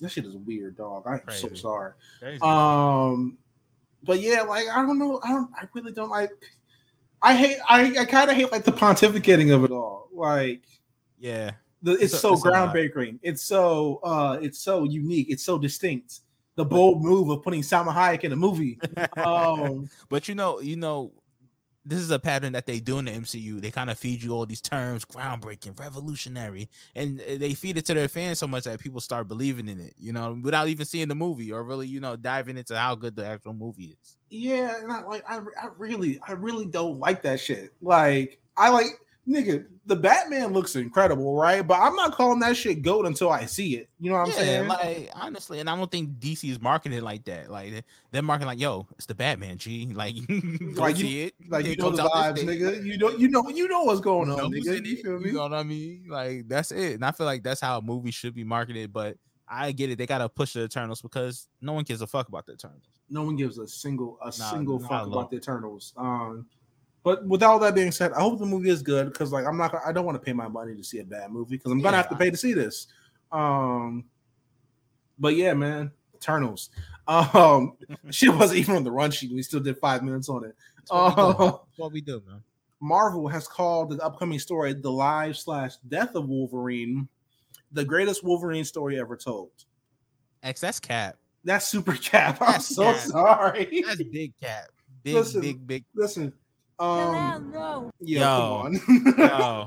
that 0.00 0.10
shit 0.10 0.24
is 0.24 0.36
weird, 0.36 0.76
dog. 0.76 1.04
I'm 1.06 1.20
so 1.28 1.52
sorry. 1.54 1.92
Crazy. 2.18 2.40
Um, 2.42 3.38
but 4.02 4.20
yeah, 4.20 4.42
like 4.42 4.66
I 4.68 4.82
don't 4.82 4.98
know. 4.98 5.20
I 5.22 5.28
don't. 5.28 5.50
I 5.54 5.68
really 5.74 5.92
don't 5.92 6.10
like. 6.10 6.30
I 7.22 7.34
hate. 7.34 7.58
I, 7.68 7.98
I 7.98 8.04
kind 8.06 8.30
of 8.30 8.36
hate 8.36 8.50
like 8.50 8.64
the 8.64 8.72
pontificating 8.72 9.54
of 9.54 9.64
it 9.64 9.70
all. 9.70 10.08
Like 10.12 10.62
yeah, 11.18 11.52
the, 11.82 11.92
it's, 11.92 12.14
It's 12.14 12.20
so 12.20 12.32
it's 12.32 12.44
a 12.44 12.48
lot. 12.50 12.74
groundbreaking. 12.74 13.18
It's 13.22 13.42
so 13.42 14.00
uh, 14.02 14.38
it's 14.40 14.58
so 14.58 14.84
unique. 14.84 15.28
It's 15.30 15.44
so 15.44 15.58
distinct. 15.58 16.20
The 16.56 16.64
bold 16.64 17.02
move 17.02 17.28
of 17.30 17.42
putting 17.42 17.62
Salma 17.62 17.94
Hayek 17.94 18.24
in 18.24 18.32
a 18.32 18.36
movie. 18.36 18.78
Um, 19.16 19.88
but 20.08 20.28
you 20.28 20.34
know, 20.34 20.60
you 20.60 20.76
know, 20.76 21.12
this 21.90 21.98
is 21.98 22.10
a 22.12 22.20
pattern 22.20 22.52
that 22.52 22.66
they 22.66 22.78
do 22.78 23.00
in 23.00 23.06
the 23.06 23.10
MCU. 23.10 23.60
They 23.60 23.72
kind 23.72 23.90
of 23.90 23.98
feed 23.98 24.22
you 24.22 24.32
all 24.32 24.46
these 24.46 24.60
terms, 24.60 25.04
groundbreaking, 25.04 25.78
revolutionary, 25.78 26.68
and 26.94 27.20
uh, 27.20 27.36
they 27.36 27.52
feed 27.54 27.78
it 27.78 27.84
to 27.86 27.94
their 27.94 28.06
fans 28.06 28.38
so 28.38 28.46
much 28.46 28.62
that 28.64 28.78
people 28.78 29.00
start 29.00 29.26
believing 29.26 29.68
in 29.68 29.80
it. 29.80 29.94
You 29.98 30.12
know, 30.12 30.38
without 30.40 30.68
even 30.68 30.86
seeing 30.86 31.08
the 31.08 31.16
movie 31.16 31.50
or 31.50 31.64
really, 31.64 31.88
you 31.88 31.98
know, 31.98 32.14
diving 32.14 32.56
into 32.56 32.78
how 32.78 32.94
good 32.94 33.16
the 33.16 33.26
actual 33.26 33.54
movie 33.54 33.96
is. 34.00 34.16
yeah, 34.30 34.80
and 34.80 34.92
I 34.92 35.02
like. 35.02 35.24
I, 35.28 35.38
I 35.38 35.68
really, 35.76 36.20
I 36.28 36.32
really 36.32 36.66
don't 36.66 37.00
like 37.00 37.22
that 37.22 37.40
shit. 37.40 37.72
Like, 37.82 38.38
I 38.56 38.68
like 38.68 38.86
nigga. 39.30 39.66
The 39.86 39.96
Batman 39.96 40.52
looks 40.52 40.76
incredible, 40.76 41.34
right? 41.36 41.66
But 41.66 41.80
I'm 41.80 41.96
not 41.96 42.12
calling 42.12 42.38
that 42.40 42.56
shit 42.56 42.82
goat 42.82 43.06
until 43.06 43.30
I 43.30 43.46
see 43.46 43.76
it. 43.76 43.88
You 43.98 44.10
know 44.10 44.18
what 44.18 44.22
I'm 44.22 44.28
yeah, 44.28 44.34
saying? 44.34 44.68
like 44.68 45.10
honestly, 45.14 45.58
and 45.60 45.68
I 45.70 45.76
don't 45.76 45.90
think 45.90 46.18
DC 46.18 46.48
is 46.50 46.60
marketing 46.60 47.02
like 47.02 47.24
that. 47.24 47.50
Like 47.50 47.84
they're 48.12 48.22
marketing 48.22 48.48
like, 48.48 48.60
"Yo, 48.60 48.86
it's 48.96 49.06
the 49.06 49.14
Batman, 49.14 49.58
G." 49.58 49.86
Like, 49.94 50.14
Like, 50.76 50.96
you- 50.98 51.04
see 51.04 51.22
it. 51.22 51.34
like 51.48 51.64
you 51.66 51.72
It 51.72 51.78
know 51.78 51.90
the 51.90 52.02
vibes, 52.02 52.38
nigga. 52.38 52.84
You 52.84 52.98
know, 52.98 53.10
you 53.10 53.28
know, 53.28 53.48
you 53.48 53.68
know 53.68 53.82
what's 53.84 54.00
going 54.00 54.28
You 54.28 54.34
on, 54.38 54.52
nigga. 54.52 54.84
You 54.86 54.96
feel 55.02 55.18
me? 55.18 55.26
You 55.30 55.32
know 55.36 55.42
what 55.42 55.54
I 55.54 55.62
mean? 55.62 56.04
Like 56.08 56.46
that's 56.48 56.70
it. 56.72 56.94
And 56.94 57.04
I 57.04 57.10
feel 57.12 57.26
like 57.26 57.42
that's 57.42 57.60
how 57.60 57.78
a 57.78 57.82
movie 57.82 58.10
should 58.10 58.34
be 58.34 58.44
marketed. 58.44 58.92
But 58.92 59.16
I 59.48 59.72
get 59.72 59.90
it. 59.90 59.98
They 59.98 60.06
gotta 60.06 60.28
push 60.28 60.52
the 60.52 60.62
Eternals 60.64 61.02
because 61.02 61.48
no 61.60 61.72
one 61.72 61.82
gives 61.84 62.00
a 62.02 62.06
fuck 62.06 62.28
about 62.28 62.46
the 62.46 62.52
Eternals. 62.52 62.84
no 63.08 63.24
one 63.24 63.34
gives 63.34 63.58
a 63.58 63.66
single 63.66 64.18
a 64.22 64.26
Nah, 64.26 64.30
single 64.30 64.78
fuck 64.78 65.08
about 65.08 65.30
the 65.32 65.38
Eternals. 65.38 65.92
Um, 65.96 66.46
but 67.02 67.24
with 67.26 67.42
all 67.42 67.58
that 67.60 67.74
being 67.74 67.92
said, 67.92 68.12
I 68.12 68.20
hope 68.20 68.38
the 68.38 68.46
movie 68.46 68.70
is 68.70 68.82
good 68.82 69.12
because 69.12 69.32
like 69.32 69.46
I'm 69.46 69.56
not 69.56 69.74
I 69.86 69.92
don't 69.92 70.04
want 70.04 70.16
to 70.16 70.24
pay 70.24 70.32
my 70.32 70.48
money 70.48 70.74
to 70.76 70.84
see 70.84 70.98
a 70.98 71.04
bad 71.04 71.30
movie 71.30 71.56
because 71.56 71.72
I'm 71.72 71.80
gonna 71.80 71.96
have 71.96 72.08
to 72.10 72.16
pay 72.16 72.30
to 72.30 72.36
see 72.36 72.52
this. 72.52 72.88
Um, 73.32 74.04
but 75.18 75.36
yeah, 75.36 75.54
man, 75.54 75.92
Eternals. 76.14 76.70
Um, 77.08 77.72
shit 78.10 78.32
wasn't 78.32 78.60
even 78.60 78.76
on 78.76 78.84
the 78.84 78.90
run 78.92 79.10
sheet. 79.10 79.32
We 79.32 79.42
still 79.42 79.58
did 79.58 79.76
five 79.78 80.04
minutes 80.04 80.28
on 80.28 80.44
it. 80.44 80.54
That's 80.76 80.92
what, 80.92 81.16
we 81.16 81.32
do. 81.32 81.38
That's 81.38 81.78
what 81.78 81.92
we 81.92 82.00
do, 82.00 82.22
man. 82.24 82.40
Marvel 82.80 83.26
has 83.26 83.48
called 83.48 83.90
the 83.90 84.04
upcoming 84.04 84.38
story 84.38 84.74
"The 84.74 84.92
Live 84.92 85.36
Slash 85.36 85.74
Death 85.88 86.14
of 86.14 86.28
Wolverine," 86.28 87.08
the 87.72 87.84
greatest 87.84 88.22
Wolverine 88.22 88.64
story 88.64 89.00
ever 89.00 89.16
told. 89.16 89.50
X, 90.44 90.60
that's 90.60 90.78
cap. 90.78 91.16
That's 91.42 91.66
super 91.66 91.94
cap. 92.00 92.40
I'm 92.40 92.52
That's 92.52 92.74
so 92.76 92.84
cap. 92.84 93.00
sorry. 93.00 93.82
That's 93.84 94.02
big 94.04 94.32
cap. 94.40 94.66
Big, 95.02 95.14
Listen. 95.14 95.40
big, 95.40 95.66
big. 95.66 95.84
Listen, 95.94 96.32
um, 96.80 97.50
no. 97.52 97.90
yeah, 98.00 98.20
Yo. 98.20 98.62
come 98.62 99.20
on. 99.20 99.66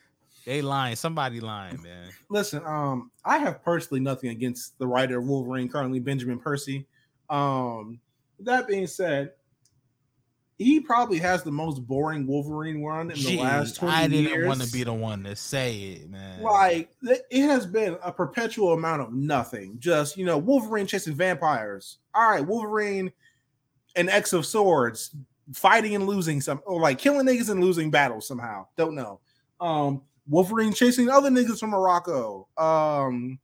they 0.46 0.62
lying. 0.62 0.96
Somebody 0.96 1.40
lying, 1.40 1.82
man. 1.82 2.10
Listen, 2.30 2.62
um, 2.64 3.10
I 3.24 3.38
have 3.38 3.62
personally 3.64 4.00
nothing 4.00 4.30
against 4.30 4.78
the 4.78 4.86
writer 4.86 5.18
of 5.18 5.24
Wolverine, 5.24 5.68
currently 5.68 6.00
Benjamin 6.00 6.38
Percy. 6.38 6.86
Um, 7.28 8.00
that 8.40 8.66
being 8.66 8.86
said, 8.86 9.32
he 10.58 10.80
probably 10.80 11.18
has 11.18 11.42
the 11.42 11.50
most 11.50 11.86
boring 11.86 12.26
Wolverine 12.26 12.84
run 12.84 13.10
in 13.10 13.16
the 13.18 13.38
last 13.38 13.74
Jeez, 13.74 13.78
20 13.78 13.94
I 13.96 14.08
didn't 14.08 14.30
years. 14.30 14.46
want 14.46 14.62
to 14.62 14.70
be 14.72 14.84
the 14.84 14.92
one 14.92 15.24
to 15.24 15.34
say 15.34 15.76
it, 15.78 16.10
man. 16.10 16.42
like 16.42 16.90
it 17.02 17.42
has 17.46 17.66
been 17.66 17.96
a 18.02 18.12
perpetual 18.12 18.72
amount 18.72 19.02
of 19.02 19.12
nothing. 19.12 19.76
Just 19.78 20.16
you 20.16 20.24
know, 20.24 20.38
Wolverine 20.38 20.86
chasing 20.86 21.14
vampires. 21.14 21.98
All 22.14 22.30
right, 22.30 22.46
Wolverine 22.46 23.12
and 23.96 24.08
X 24.08 24.32
of 24.32 24.46
Swords 24.46 25.14
fighting 25.52 25.94
and 25.94 26.06
losing 26.06 26.40
some, 26.40 26.60
or 26.66 26.80
like 26.80 26.98
killing 26.98 27.26
niggas 27.26 27.50
and 27.50 27.60
losing 27.60 27.90
battles 27.90 28.26
somehow. 28.26 28.66
Don't 28.76 28.94
know. 28.94 29.20
Um, 29.60 30.02
Wolverine 30.28 30.72
chasing 30.72 31.08
other 31.08 31.30
niggas 31.30 31.58
from 31.60 31.70
Morocco. 31.70 32.48
Um, 32.56 33.38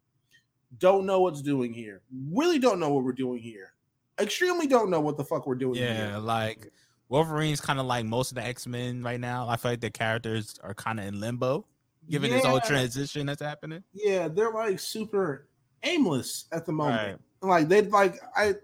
don't 0.78 1.06
know 1.06 1.20
what's 1.20 1.42
doing 1.42 1.72
here. 1.72 2.02
Really 2.32 2.58
don't 2.58 2.78
know 2.78 2.90
what 2.90 3.04
we're 3.04 3.12
doing 3.12 3.40
here. 3.40 3.72
Extremely 4.20 4.66
don't 4.66 4.90
know 4.90 5.00
what 5.00 5.16
the 5.16 5.24
fuck 5.24 5.46
we're 5.46 5.54
doing 5.54 5.76
yeah, 5.76 6.10
here. 6.10 6.18
like 6.18 6.72
Wolverine's 7.08 7.60
kind 7.60 7.80
of 7.80 7.86
like 7.86 8.04
most 8.04 8.32
of 8.32 8.34
the 8.36 8.44
X 8.44 8.66
Men 8.66 9.02
right 9.02 9.20
now. 9.20 9.48
I 9.48 9.56
feel 9.56 9.72
like 9.72 9.80
the 9.80 9.90
characters 9.90 10.58
are 10.62 10.74
kind 10.74 10.98
of 11.00 11.06
in 11.06 11.20
limbo, 11.20 11.64
given 12.10 12.30
this 12.30 12.44
whole 12.44 12.60
transition 12.60 13.26
that's 13.26 13.42
happening. 13.42 13.82
yeah, 13.92 14.28
they're 14.28 14.52
like 14.52 14.78
super 14.80 15.48
aimless 15.82 16.46
at 16.52 16.66
the 16.66 16.72
moment. 16.72 17.20
Like 17.40 17.68
they'd 17.68 17.90
like 17.90 18.18
I 18.36 18.54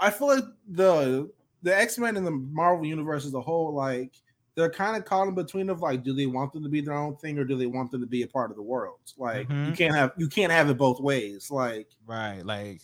I 0.00 0.10
feel 0.10 0.28
like 0.28 0.44
the 0.68 1.30
the 1.64 1.76
X-Men 1.76 2.16
in 2.16 2.24
the 2.24 2.30
Marvel 2.30 2.86
universe 2.86 3.26
as 3.26 3.34
a 3.34 3.40
whole, 3.40 3.74
like 3.74 4.12
they're 4.54 4.70
kind 4.70 4.96
of 4.96 5.04
caught 5.04 5.26
in 5.26 5.34
between 5.34 5.68
of 5.68 5.80
like, 5.80 6.04
do 6.04 6.12
they 6.14 6.26
want 6.26 6.52
them 6.52 6.62
to 6.62 6.68
be 6.68 6.80
their 6.80 6.94
own 6.94 7.16
thing 7.16 7.36
or 7.38 7.44
do 7.44 7.56
they 7.56 7.66
want 7.66 7.90
them 7.90 8.00
to 8.00 8.06
be 8.06 8.22
a 8.22 8.28
part 8.28 8.50
of 8.52 8.56
the 8.56 8.62
world? 8.62 9.00
Like 9.18 9.48
you 9.48 9.54
Mhm. 9.56 9.76
can't 9.76 9.94
have 9.96 10.12
you 10.16 10.28
can't 10.28 10.52
have 10.52 10.70
it 10.70 10.78
both 10.78 11.00
ways. 11.00 11.50
Like 11.50 11.88
Right. 12.06 12.46
Like 12.46 12.80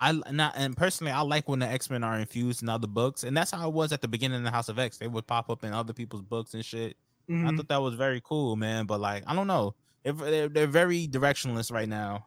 I 0.00 0.12
not 0.32 0.54
and 0.56 0.76
personally 0.76 1.12
I 1.12 1.20
like 1.20 1.48
when 1.48 1.60
the 1.60 1.68
X-Men 1.68 2.02
are 2.02 2.18
infused 2.18 2.62
in 2.62 2.68
other 2.68 2.88
books. 2.88 3.22
And 3.22 3.36
that's 3.36 3.52
how 3.52 3.68
it 3.68 3.74
was 3.74 3.92
at 3.92 4.00
the 4.02 4.08
beginning 4.08 4.38
of 4.38 4.44
the 4.44 4.50
House 4.50 4.68
of 4.68 4.78
X. 4.80 4.98
They 4.98 5.06
would 5.08 5.26
pop 5.26 5.48
up 5.48 5.62
in 5.62 5.72
other 5.72 5.92
people's 5.92 6.22
books 6.22 6.54
and 6.54 6.64
shit. 6.64 6.96
I 7.28 7.32
mhm. 7.32 7.56
thought 7.56 7.68
that 7.68 7.82
was 7.82 7.94
very 7.94 8.20
cool, 8.24 8.56
man. 8.56 8.86
But 8.86 9.00
like, 9.00 9.22
I 9.26 9.34
don't 9.34 9.46
know. 9.46 9.74
If 10.04 10.18
they're, 10.18 10.48
they're 10.48 10.66
very 10.68 11.06
directionless 11.08 11.70
right 11.72 11.88
now. 11.88 12.24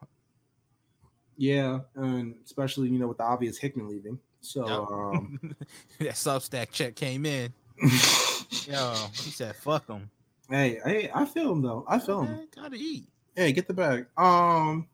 yeah, 1.36 1.80
and 1.94 2.34
especially 2.44 2.88
you 2.90 2.98
know 2.98 3.08
with 3.08 3.16
the 3.18 3.24
obvious 3.24 3.56
Hickman 3.58 3.88
leaving. 3.88 4.18
So 4.40 4.66
Yep. 4.66 4.78
um 4.90 5.40
that 5.98 6.14
Substack 6.14 6.70
check 6.70 6.94
came 6.96 7.26
in. 7.26 7.52
Yo, 8.66 8.94
he 9.22 9.30
said, 9.30 9.56
"Fuck 9.56 9.86
them." 9.86 10.10
hey, 10.48 10.80
hey, 10.84 11.10
I 11.14 11.24
feel 11.24 11.52
him 11.52 11.62
though. 11.62 11.84
I 11.88 11.98
feel 11.98 12.22
him. 12.22 12.48
Gotta 12.54 12.76
eat. 12.76 13.06
Hey, 13.36 13.52
get 13.52 13.66
the 13.68 13.74
bag. 13.74 14.06
Um, 14.16 14.88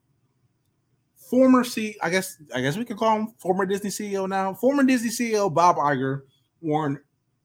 former 1.16 1.64
C, 1.64 1.96
I 2.02 2.11
guess, 2.11 2.37
I 2.54 2.61
guess 2.61 2.76
we 2.76 2.85
could 2.85 2.96
call 2.96 3.16
him 3.16 3.28
former 3.38 3.66
Disney 3.66 3.90
CEO 3.90 4.28
now. 4.28 4.54
Former 4.54 4.82
Disney 4.85 5.09
CEO 5.11 5.52
Bob 5.52 5.76
Iger 5.76 6.22
warned, 6.61 6.98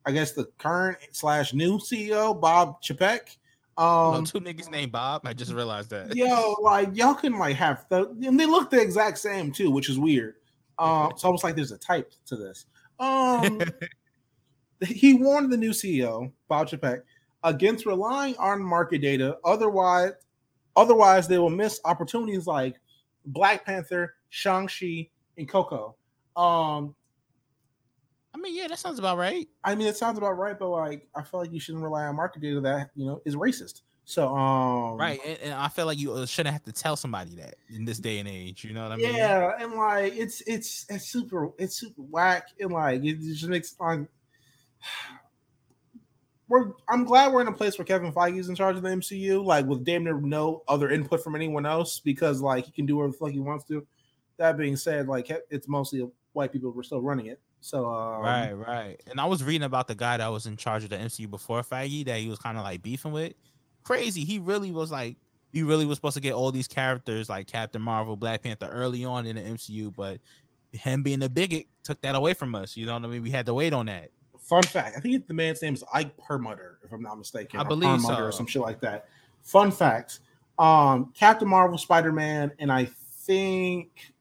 I 0.06 0.12
guess, 0.12 0.34
the 0.34 0.46
current 0.58 0.98
slash 1.12 1.54
new 1.54 1.78
CEO 1.80 2.40
Bob 2.40 2.82
Chapek. 2.84 3.38
Oh, 3.78 4.14
Um, 4.16 4.26
two 4.26 4.40
niggas 4.42 4.70
named 4.70 4.92
Bob. 4.92 5.22
I 5.26 5.34
just 5.34 5.54
realized 5.54 5.90
that. 5.92 6.16
yo, 6.16 6.56
like 6.62 6.90
y'all 6.96 7.16
can 7.16 7.40
like 7.40 7.56
have 7.56 7.86
the, 7.90 8.10
and 8.26 8.40
they 8.40 8.46
look 8.46 8.70
the 8.70 8.80
exact 8.82 9.18
same 9.18 9.52
too, 9.52 9.72
which 9.72 9.90
is 9.90 9.98
weird. 9.98 10.36
Um, 10.82 11.10
it's 11.12 11.24
almost 11.24 11.44
like 11.44 11.56
there's 11.56 11.72
a 11.72 11.78
type 11.78 12.12
to 12.26 12.36
this. 12.36 12.66
Um, 13.00 13.62
he 14.86 15.14
warned 15.14 15.52
the 15.52 15.58
new 15.58 15.72
CEO 15.72 16.32
Bob 16.48 16.68
Chapek 16.68 17.02
against 17.44 17.86
relying 17.86 18.36
on 18.38 18.62
market 18.62 19.02
data. 19.02 19.38
Otherwise, 19.46 20.14
otherwise 20.76 21.28
they 21.28 21.38
will 21.38 21.50
miss 21.50 21.80
opportunities 21.86 22.48
like 22.48 22.76
Black 23.26 23.66
Panther, 23.66 24.16
Shang 24.30 24.68
Chi, 24.68 25.10
and 25.38 25.48
Coco. 25.48 25.96
Um, 26.36 26.96
I 28.34 28.38
mean, 28.38 28.56
yeah, 28.56 28.68
that 28.68 28.80
sounds 28.80 29.00
about 29.00 29.18
right. 29.18 29.48
I 29.64 29.76
mean, 29.76 29.88
it 29.88 29.98
sounds 29.98 30.18
about 30.18 30.38
right, 30.38 30.58
but 30.58 30.70
like 30.70 31.08
I 31.16 31.22
feel 31.22 31.42
like 31.42 31.52
you 31.52 31.60
shouldn't 31.60 31.84
rely 31.84 32.06
on 32.06 32.16
market 32.16 32.42
data 32.42 32.62
that 32.62 32.90
you 32.96 33.06
know 33.06 33.22
is 33.26 33.36
racist. 33.36 33.82
So, 34.06 34.36
um, 34.36 34.98
Right, 34.98 35.20
and, 35.26 35.40
and 35.40 35.54
I 35.54 35.68
feel 35.68 35.86
like 35.86 35.98
you 35.98 36.14
uh, 36.14 36.26
shouldn't 36.26 36.54
have 36.54 36.64
to 36.66 36.72
tell 36.72 36.96
somebody 36.96 37.36
that 37.36 37.56
in 37.70 37.86
this 37.86 38.00
day 38.00 38.20
and 38.20 38.28
age. 38.28 38.64
You 38.64 38.74
know 38.74 38.84
what 38.84 38.92
I 38.92 38.98
mean? 38.98 39.16
Yeah, 39.16 39.52
and 39.60 39.74
like 39.74 40.16
it's 40.16 40.42
it's 40.48 40.86
it's 40.90 41.08
super 41.08 41.52
it's 41.58 41.78
super 41.78 42.02
whack 42.02 42.48
and 42.60 42.72
like 42.72 43.04
it 43.04 43.20
just 43.22 43.48
makes 43.48 43.76
like 43.80 44.00
we're 46.48 46.72
I'm 46.90 47.06
glad 47.06 47.32
we're 47.32 47.42
in 47.42 47.48
a 47.48 47.54
place 47.54 47.78
where 47.78 47.86
Kevin 47.86 48.12
Feige 48.12 48.38
is 48.38 48.50
in 48.50 48.56
charge 48.56 48.76
of 48.76 48.82
the 48.82 48.90
MCU, 48.90 49.44
like 49.44 49.66
with 49.66 49.86
damn 49.86 50.04
near 50.04 50.20
no 50.20 50.64
other 50.68 50.90
input 50.90 51.24
from 51.24 51.36
anyone 51.36 51.66
else 51.66 52.00
because 52.00 52.42
like 52.42 52.66
he 52.66 52.72
can 52.72 52.86
do 52.86 52.98
whatever 52.98 53.14
the 53.14 53.18
fuck 53.18 53.32
he 53.32 53.40
wants 53.40 53.66
to. 53.66 53.86
That 54.38 54.58
being 54.58 54.76
said, 54.76 55.08
like 55.08 55.32
it's 55.50 55.68
mostly 55.68 56.06
white 56.34 56.52
people 56.52 56.72
who 56.72 56.80
are 56.80 56.84
still 56.84 57.02
running 57.02 57.28
it. 57.28 57.40
So 57.62 57.86
um, 57.86 58.22
Right, 58.22 58.52
right. 58.52 59.02
And 59.10 59.22
I 59.22 59.26
was 59.26 59.44
reading 59.44 59.64
about 59.64 59.88
the 59.88 59.96
guy 59.96 60.18
that 60.18 60.28
was 60.28 60.48
in 60.48 60.58
charge 60.58 60.84
of 60.84 60.90
the 60.90 60.98
MCU 60.98 61.30
before 61.30 61.62
Feige 61.62 62.06
that 62.06 62.20
he 62.20 62.28
was 62.28 62.40
kind 62.40 62.58
of 62.58 62.64
like 62.64 62.82
beefing 62.82 63.12
with. 63.12 63.34
Crazy. 63.84 64.24
He 64.24 64.40
really 64.40 64.72
was 64.72 64.92
like, 64.92 65.18
he 65.52 65.64
really 65.64 65.86
was 65.86 65.98
supposed 65.98 66.16
to 66.16 66.22
get 66.22 66.34
all 66.34 66.52
these 66.52 66.68
characters 66.68 67.30
like 67.30 67.48
Captain 67.48 67.82
Marvel, 67.82 68.16
Black 68.16 68.44
Panther 68.44 68.70
early 68.72 69.04
on 69.04 69.26
in 69.26 69.36
the 69.36 69.42
MCU, 69.42 69.94
but 69.94 70.20
him 70.72 71.04
being 71.04 71.22
a 71.24 71.30
bigot 71.30 71.68
took 71.84 72.00
that 72.02 72.16
away 72.16 72.34
from 72.34 72.56
us. 72.56 72.78
You 72.78 72.86
know 72.86 72.94
what 72.94 73.04
I 73.04 73.08
mean? 73.08 73.22
We 73.22 73.32
had 73.32 73.46
to 73.48 73.54
wait 73.54 73.74
on 73.74 73.88
that. 73.88 74.12
Fun 74.40 74.64
fact: 74.64 74.98
I 74.98 75.00
think 75.00 75.28
the 75.28 75.34
man's 75.34 75.62
name 75.62 75.74
is 75.74 75.84
Ike 75.94 76.16
Perlmutter, 76.18 76.80
if 76.84 76.92
I'm 76.92 77.02
not 77.02 77.18
mistaken. 77.18 77.60
I 77.60 77.64
believe 77.64 77.90
Perlmutter 77.90 78.28
or 78.28 78.32
some 78.32 78.48
shit 78.48 78.62
like 78.62 78.80
that. 78.82 79.08
Fun 79.44 79.72
fact: 79.72 80.20
um, 80.58 81.12
Captain 81.14 81.48
Marvel, 81.48 81.78
Spider 81.78 82.12
Man, 82.12 82.52
and 82.60 82.72
I 82.72 82.90
think 83.26 84.14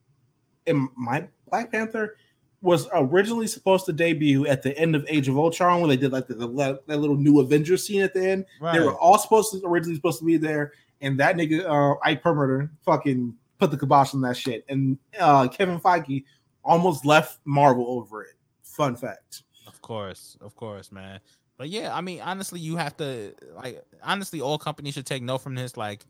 in 0.67 0.89
my 0.97 1.27
Black 1.49 1.73
Panther 1.73 2.17
was 2.63 2.89
originally 2.93 3.47
supposed 3.47 3.87
to 3.87 3.93
debut 3.93 4.47
at 4.47 4.63
the 4.63 4.77
end 4.79 4.95
of 4.95 5.05
Age 5.09 5.29
of 5.29 5.39
Ultron 5.39 5.81
when 5.81 5.89
they 5.89 5.97
did 5.97 6.13
like 6.13 6.27
the, 6.27 6.35
the 6.35 6.81
that 6.87 6.99
little 6.99 7.17
new 7.17 7.41
Avengers 7.41 7.87
scene 7.87 8.03
at 8.03 8.13
the 8.13 8.29
end. 8.29 8.45
Right. 8.61 8.75
They 8.75 8.85
were 8.85 8.95
all 8.95 9.19
supposed 9.19 9.53
to 9.53 9.63
originally 9.67 9.97
supposed 9.97 10.19
to 10.19 10.25
be 10.25 10.37
there, 10.37 10.73
and 11.01 11.19
that 11.21 11.37
nigga 11.37 11.65
uh, 11.65 11.99
Ike 12.03 12.23
Perlmutter 12.23 12.71
fucking 12.85 13.35
put 13.59 13.71
the 13.71 13.79
kibosh 13.79 14.15
on 14.15 14.21
that 14.23 14.37
shit, 14.37 14.65
and 14.69 14.99
uh, 15.19 15.49
Kevin 15.49 15.81
Feige 15.81 16.25
almost 16.63 17.05
left 17.07 17.39
Marvel 17.45 17.87
over 17.89 18.23
it. 18.23 18.35
Fun 18.63 18.95
fact. 18.95 19.43
Of 19.67 19.81
course, 19.81 20.37
of 20.41 20.55
course, 20.55 20.93
man. 20.93 21.21
But 21.57 21.69
yeah, 21.69 21.95
I 21.95 22.01
mean, 22.01 22.21
honestly, 22.21 22.61
you 22.61 22.77
have 22.77 22.97
to 22.99 23.35
like 23.55 23.83
honestly, 24.03 24.41
all 24.41 24.59
companies 24.59 24.95
should 24.95 25.07
take 25.07 25.23
note 25.23 25.39
from 25.39 25.55
this. 25.55 25.77
Like, 25.77 26.05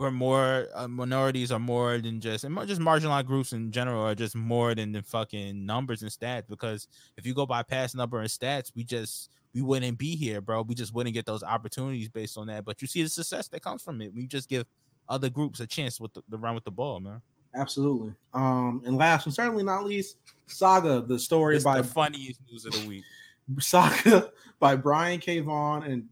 we're 0.00 0.10
more 0.10 0.66
uh, 0.74 0.88
minorities 0.88 1.52
are 1.52 1.58
more 1.58 1.98
than 1.98 2.20
just 2.20 2.44
and 2.44 2.56
just 2.66 2.80
marginalized 2.80 3.26
groups 3.26 3.52
in 3.52 3.70
general 3.70 4.02
are 4.02 4.14
just 4.14 4.34
more 4.34 4.74
than 4.74 4.92
the 4.92 5.02
fucking 5.02 5.64
numbers 5.66 6.02
and 6.02 6.10
stats. 6.10 6.44
Because 6.48 6.88
if 7.18 7.26
you 7.26 7.34
go 7.34 7.44
by 7.44 7.62
past 7.62 7.94
number 7.94 8.18
and 8.18 8.28
stats, 8.28 8.72
we 8.74 8.82
just 8.82 9.30
we 9.54 9.60
wouldn't 9.60 9.98
be 9.98 10.16
here, 10.16 10.40
bro. 10.40 10.62
We 10.62 10.74
just 10.74 10.94
wouldn't 10.94 11.14
get 11.14 11.26
those 11.26 11.42
opportunities 11.42 12.08
based 12.08 12.38
on 12.38 12.46
that. 12.46 12.64
But 12.64 12.80
you 12.80 12.88
see 12.88 13.02
the 13.02 13.08
success 13.10 13.48
that 13.48 13.62
comes 13.62 13.82
from 13.82 14.00
it. 14.00 14.14
We 14.14 14.26
just 14.26 14.48
give 14.48 14.64
other 15.08 15.28
groups 15.28 15.60
a 15.60 15.66
chance 15.66 16.00
with 16.00 16.14
the, 16.14 16.22
to 16.30 16.36
run 16.38 16.54
with 16.54 16.64
the 16.64 16.70
ball, 16.70 16.98
man. 17.00 17.20
Absolutely. 17.54 18.14
Um, 18.32 18.82
and 18.86 18.96
last 18.96 19.26
and 19.26 19.34
certainly 19.34 19.64
not 19.64 19.84
least, 19.84 20.16
Saga, 20.46 21.02
the 21.02 21.18
story 21.18 21.56
It's 21.56 21.64
by 21.64 21.82
the 21.82 21.84
funniest 21.86 22.40
news 22.50 22.64
of 22.64 22.72
the 22.72 22.88
week. 22.88 23.04
Saga 23.58 24.30
by 24.60 24.76
Brian 24.76 25.20
K. 25.20 25.40
Vaughan 25.40 25.82
and 25.82 26.08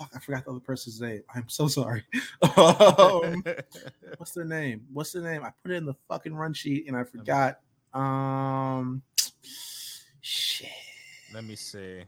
fuck, 0.00 0.10
I 0.14 0.18
forgot 0.18 0.44
the 0.44 0.50
other 0.50 0.60
person's 0.60 1.00
name. 1.00 1.22
I'm 1.34 1.48
so 1.48 1.68
sorry. 1.68 2.04
um, 2.56 3.44
what's 4.16 4.32
their 4.32 4.44
name? 4.44 4.82
What's 4.92 5.12
their 5.12 5.22
name? 5.22 5.44
I 5.44 5.50
put 5.62 5.72
it 5.72 5.76
in 5.76 5.84
the 5.84 5.94
fucking 6.08 6.34
run 6.34 6.54
sheet 6.54 6.86
and 6.88 6.96
I 6.96 7.04
forgot. 7.04 7.60
Um, 7.92 9.02
shit. 10.20 10.68
Let 11.34 11.44
me 11.44 11.54
see. 11.54 12.02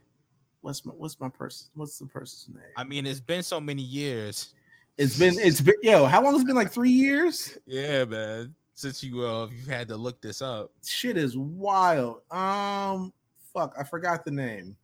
What's 0.62 0.86
my 0.86 0.92
what's 0.92 1.20
my 1.20 1.28
person? 1.28 1.68
What's 1.74 1.98
the 1.98 2.06
person's 2.06 2.54
name? 2.54 2.70
I 2.76 2.84
mean, 2.84 3.04
it's 3.04 3.20
been 3.20 3.42
so 3.42 3.60
many 3.60 3.82
years. 3.82 4.54
It's 4.96 5.18
been 5.18 5.38
it's 5.38 5.60
been 5.60 5.74
yo. 5.82 6.06
How 6.06 6.22
long 6.22 6.34
has 6.34 6.42
it 6.42 6.46
been? 6.46 6.56
Like 6.56 6.70
three 6.70 6.90
years. 6.90 7.58
Yeah, 7.66 8.04
man. 8.04 8.54
Since 8.74 9.02
you 9.02 9.24
uh 9.24 9.48
you 9.48 9.70
had 9.70 9.88
to 9.88 9.96
look 9.96 10.20
this 10.22 10.40
up. 10.40 10.70
Shit 10.86 11.16
is 11.16 11.36
wild. 11.36 12.22
Um, 12.30 13.12
fuck, 13.52 13.74
I 13.78 13.82
forgot 13.82 14.24
the 14.24 14.30
name. 14.30 14.76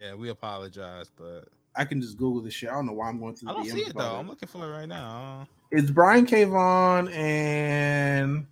Yeah, 0.00 0.14
we 0.14 0.30
apologize, 0.30 1.08
but 1.16 1.48
I 1.74 1.84
can 1.84 2.00
just 2.00 2.16
Google 2.18 2.42
this 2.42 2.54
shit. 2.54 2.68
I 2.68 2.74
don't 2.74 2.86
know 2.86 2.92
why 2.92 3.08
I'm 3.08 3.18
going 3.18 3.34
through. 3.34 3.50
I 3.50 3.52
don't 3.54 3.64
DMs 3.66 3.72
see 3.72 3.80
it 3.80 3.94
though. 3.96 4.16
I'm 4.16 4.28
looking 4.28 4.48
for 4.48 4.64
it 4.64 4.70
right 4.70 4.88
now. 4.88 5.48
It's 5.70 5.90
Brian 5.90 6.26
K. 6.26 6.44
Vaughan 6.44 7.08
and. 7.08 8.46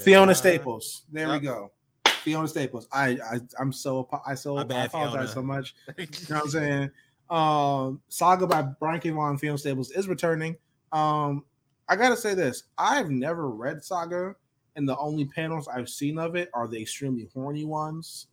Fiona 0.00 0.30
Uh, 0.30 0.34
Staples. 0.34 1.02
There 1.12 1.30
we 1.30 1.40
go. 1.40 1.72
Fiona 2.06 2.46
Staples. 2.46 2.88
I, 2.92 3.18
I 3.32 3.40
I'm 3.58 3.72
so 3.72 4.08
I 4.26 4.34
so 4.34 4.54
My 4.54 4.60
I 4.60 4.84
apologize 4.84 5.12
Fiona. 5.12 5.28
so 5.28 5.42
much. 5.42 5.74
You 5.98 6.06
know 6.30 6.36
what 6.36 6.44
I'm 6.44 6.50
saying? 6.50 6.90
Um, 7.30 8.00
Saga 8.08 8.46
by 8.46 8.62
Brian 8.62 9.00
K. 9.00 9.10
Vaughan 9.10 9.30
and 9.30 9.40
Fiona 9.40 9.58
Staples 9.58 9.90
is 9.90 10.08
returning. 10.08 10.56
Um, 10.92 11.44
I 11.88 11.96
gotta 11.96 12.16
say 12.16 12.34
this: 12.34 12.64
I've 12.78 13.10
never 13.10 13.50
read 13.50 13.84
Saga, 13.84 14.34
and 14.76 14.88
the 14.88 14.96
only 14.98 15.24
panels 15.26 15.68
I've 15.68 15.88
seen 15.88 16.18
of 16.18 16.36
it 16.36 16.50
are 16.54 16.68
the 16.68 16.80
extremely 16.80 17.28
horny 17.34 17.64
ones. 17.64 18.28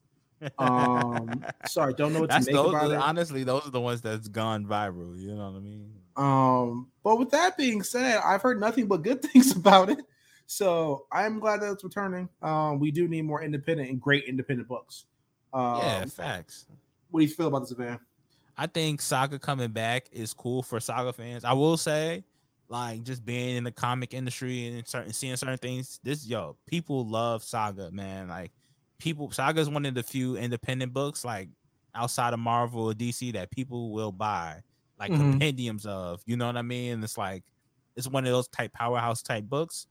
Um, 0.58 1.46
sorry, 1.68 1.94
don't 1.94 2.14
know 2.14 2.22
what 2.22 2.30
That's 2.30 2.46
to 2.46 2.54
make 2.54 2.62
those, 2.62 2.70
about 2.74 2.92
it. 2.92 2.98
honestly, 2.98 3.44
those 3.44 3.66
are 3.68 3.72
the 3.72 3.82
ones 3.82 4.02
that's 4.02 4.28
gone 4.28 4.66
viral. 4.66 5.20
You 5.20 5.36
know 5.36 5.50
what 5.50 5.58
I 5.58 5.60
mean? 5.60 5.92
Um, 6.16 6.88
but 7.04 7.18
with 7.20 7.32
that 7.32 7.58
being 7.58 7.84
said, 7.84 8.22
I've 8.24 8.42
heard 8.42 8.60
nothing 8.60 8.88
but 8.88 9.02
good 9.02 9.22
things 9.32 9.56
about 9.56 9.90
it. 9.90 10.00
So 10.48 11.06
I'm 11.12 11.40
glad 11.40 11.62
that 11.62 11.72
it's 11.72 11.84
returning. 11.84 12.30
Um, 12.42 12.80
we 12.80 12.92
do 12.92 13.08
need 13.08 13.24
more 13.24 13.42
independent 13.42 13.90
and 13.90 14.00
great 14.00 14.26
independent 14.26 14.68
books. 14.68 15.06
Um, 15.54 15.78
yeah, 15.80 16.06
facts. 16.06 16.66
what 17.10 17.22
do 17.22 17.26
you 17.26 17.32
feel 17.32 17.48
about 17.48 17.60
this 17.60 17.72
event? 17.72 18.00
I 18.58 18.68
think 18.68 19.02
Saga 19.02 19.40
coming 19.40 19.72
back 19.72 20.08
is 20.12 20.34
cool 20.34 20.64
for 20.64 20.80
Saga 20.80 21.12
fans. 21.14 21.44
I 21.44 21.54
will 21.54 21.78
say, 21.78 22.24
like, 22.70 23.04
just 23.04 23.26
being 23.26 23.58
in 23.58 23.64
the 23.64 23.72
comic 23.72 24.14
industry 24.14 24.68
and 24.68 24.88
certain 24.88 25.14
seeing 25.14 25.36
certain 25.36 25.58
things, 25.58 26.00
this 26.04 26.26
yo, 26.26 26.56
people 26.66 27.06
love 27.06 27.44
Saga, 27.44 27.92
man. 27.92 28.30
Like, 28.30 28.52
people, 29.00 29.32
Saga 29.32 29.62
is 29.62 29.70
one 29.70 29.86
of 29.86 29.94
the 29.96 30.04
few 30.04 30.38
independent 30.38 30.94
books, 30.94 31.24
like 31.26 31.50
outside 31.94 32.34
of 32.34 32.40
Marvel 32.40 32.86
or 32.90 32.94
DC, 32.94 33.32
that 33.34 33.52
people 33.52 33.92
will 33.92 34.12
buy, 34.12 34.62
like 35.00 35.12
Mhm. 35.12 35.18
compendiums 35.32 35.86
of. 35.86 36.22
You 36.26 36.38
know 36.38 36.48
what 36.48 36.58
I 36.58 36.62
mean? 36.62 37.04
It's 37.04 37.18
like 37.18 37.44
it's 37.96 38.08
one 38.08 38.26
of 38.26 38.32
those 38.32 38.48
type 38.50 38.74
powerhouse 38.74 39.22
type 39.22 39.46
books. 39.46 39.88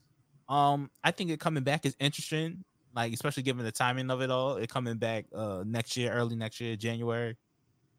Um, 0.49 0.91
I 1.03 1.11
think 1.11 1.31
it 1.31 1.41
coming 1.41 1.65
back 1.65 1.87
is 1.87 1.97
interesting, 1.99 2.65
like 2.95 3.13
especially 3.15 3.43
given 3.45 3.65
the 3.65 3.73
timing 3.73 4.11
of 4.11 4.21
it 4.21 4.31
all. 4.31 4.57
It 4.57 4.69
coming 4.69 4.99
back 4.99 5.27
uh 5.35 5.65
next 5.67 5.97
year, 5.97 6.13
early 6.13 6.37
next 6.37 6.61
year, 6.61 6.77
January. 6.77 7.37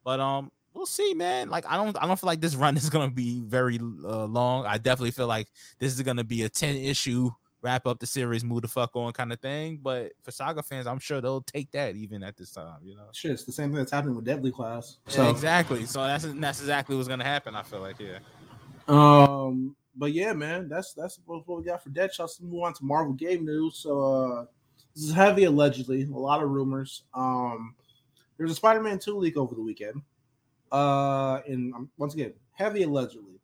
But 0.03 0.19
um, 0.19 0.51
we'll 0.73 0.85
see, 0.85 1.13
man. 1.15 1.49
Like 1.49 1.65
I 1.65 1.77
don't, 1.77 1.97
I 2.01 2.05
don't 2.05 2.19
feel 2.19 2.27
like 2.27 2.41
this 2.41 2.55
run 2.63 2.77
is 2.77 2.89
gonna 2.89 3.11
be 3.11 3.41
very 3.41 3.79
uh, 3.79 4.25
long. 4.25 4.65
I 4.65 4.77
definitely 4.77 5.11
feel 5.11 5.27
like 5.27 5.47
this 5.79 5.93
is 5.93 6.01
gonna 6.03 6.23
be 6.23 6.43
a 6.43 6.49
ten 6.49 6.75
issue 6.75 7.31
wrap 7.65 7.87
up 7.87 7.99
the 7.99 8.05
series, 8.05 8.43
move 8.43 8.61
the 8.61 8.67
fuck 8.67 8.95
on 8.95 9.11
kind 9.11 9.33
of 9.33 9.41
thing. 9.41 9.79
But 9.81 10.13
for 10.23 10.31
Saga 10.31 10.61
fans, 10.61 10.85
I'm 10.85 10.99
sure 10.99 11.19
they'll 11.19 11.41
take 11.41 11.71
that 11.71 11.95
even 11.95 12.23
at 12.23 12.37
this 12.37 12.51
time. 12.51 12.77
You 12.83 12.95
know. 12.95 13.07
Shit, 13.11 13.31
it's 13.31 13.43
the 13.43 13.51
same 13.51 13.69
thing 13.69 13.79
that's 13.79 13.91
happening 13.91 14.15
with 14.15 14.25
Deadly 14.25 14.51
Class. 14.51 14.97
Yeah, 15.09 15.29
exactly. 15.29 15.85
So 15.85 16.03
that's 16.05 16.25
that's 16.25 16.59
exactly 16.61 16.95
what's 16.95 17.07
gonna 17.07 17.23
happen. 17.23 17.55
I 17.55 17.63
feel 17.63 17.81
like 17.81 17.97
yeah. 17.99 18.19
um, 18.87 19.75
but 19.95 20.13
yeah, 20.13 20.31
man, 20.33 20.69
that's 20.69 20.93
that's 20.93 21.19
what 21.25 21.45
what 21.47 21.57
we 21.57 21.65
got 21.65 21.83
for 21.83 21.89
Deadshot. 21.89 22.19
Let's 22.19 22.39
move 22.39 22.63
on 22.63 22.73
to 22.75 22.85
Marvel 22.85 23.13
game 23.13 23.45
news. 23.45 23.77
So, 23.77 23.99
uh, 23.99 24.45
this 24.95 25.05
is 25.05 25.13
heavy 25.13 25.45
allegedly, 25.45 26.03
a 26.03 26.17
lot 26.17 26.43
of 26.43 26.49
rumors. 26.49 27.03
Um, 27.13 27.75
there's 28.37 28.51
a 28.51 28.55
Spider-Man 28.55 28.99
2 28.99 29.17
leak 29.17 29.37
over 29.37 29.55
the 29.55 29.61
weekend. 29.61 30.01
Uh, 30.71 31.41
and 31.47 31.73
um, 31.73 31.89
once 31.97 32.13
again, 32.13 32.33
heavy 32.53 32.83
allegedly. 32.83 33.34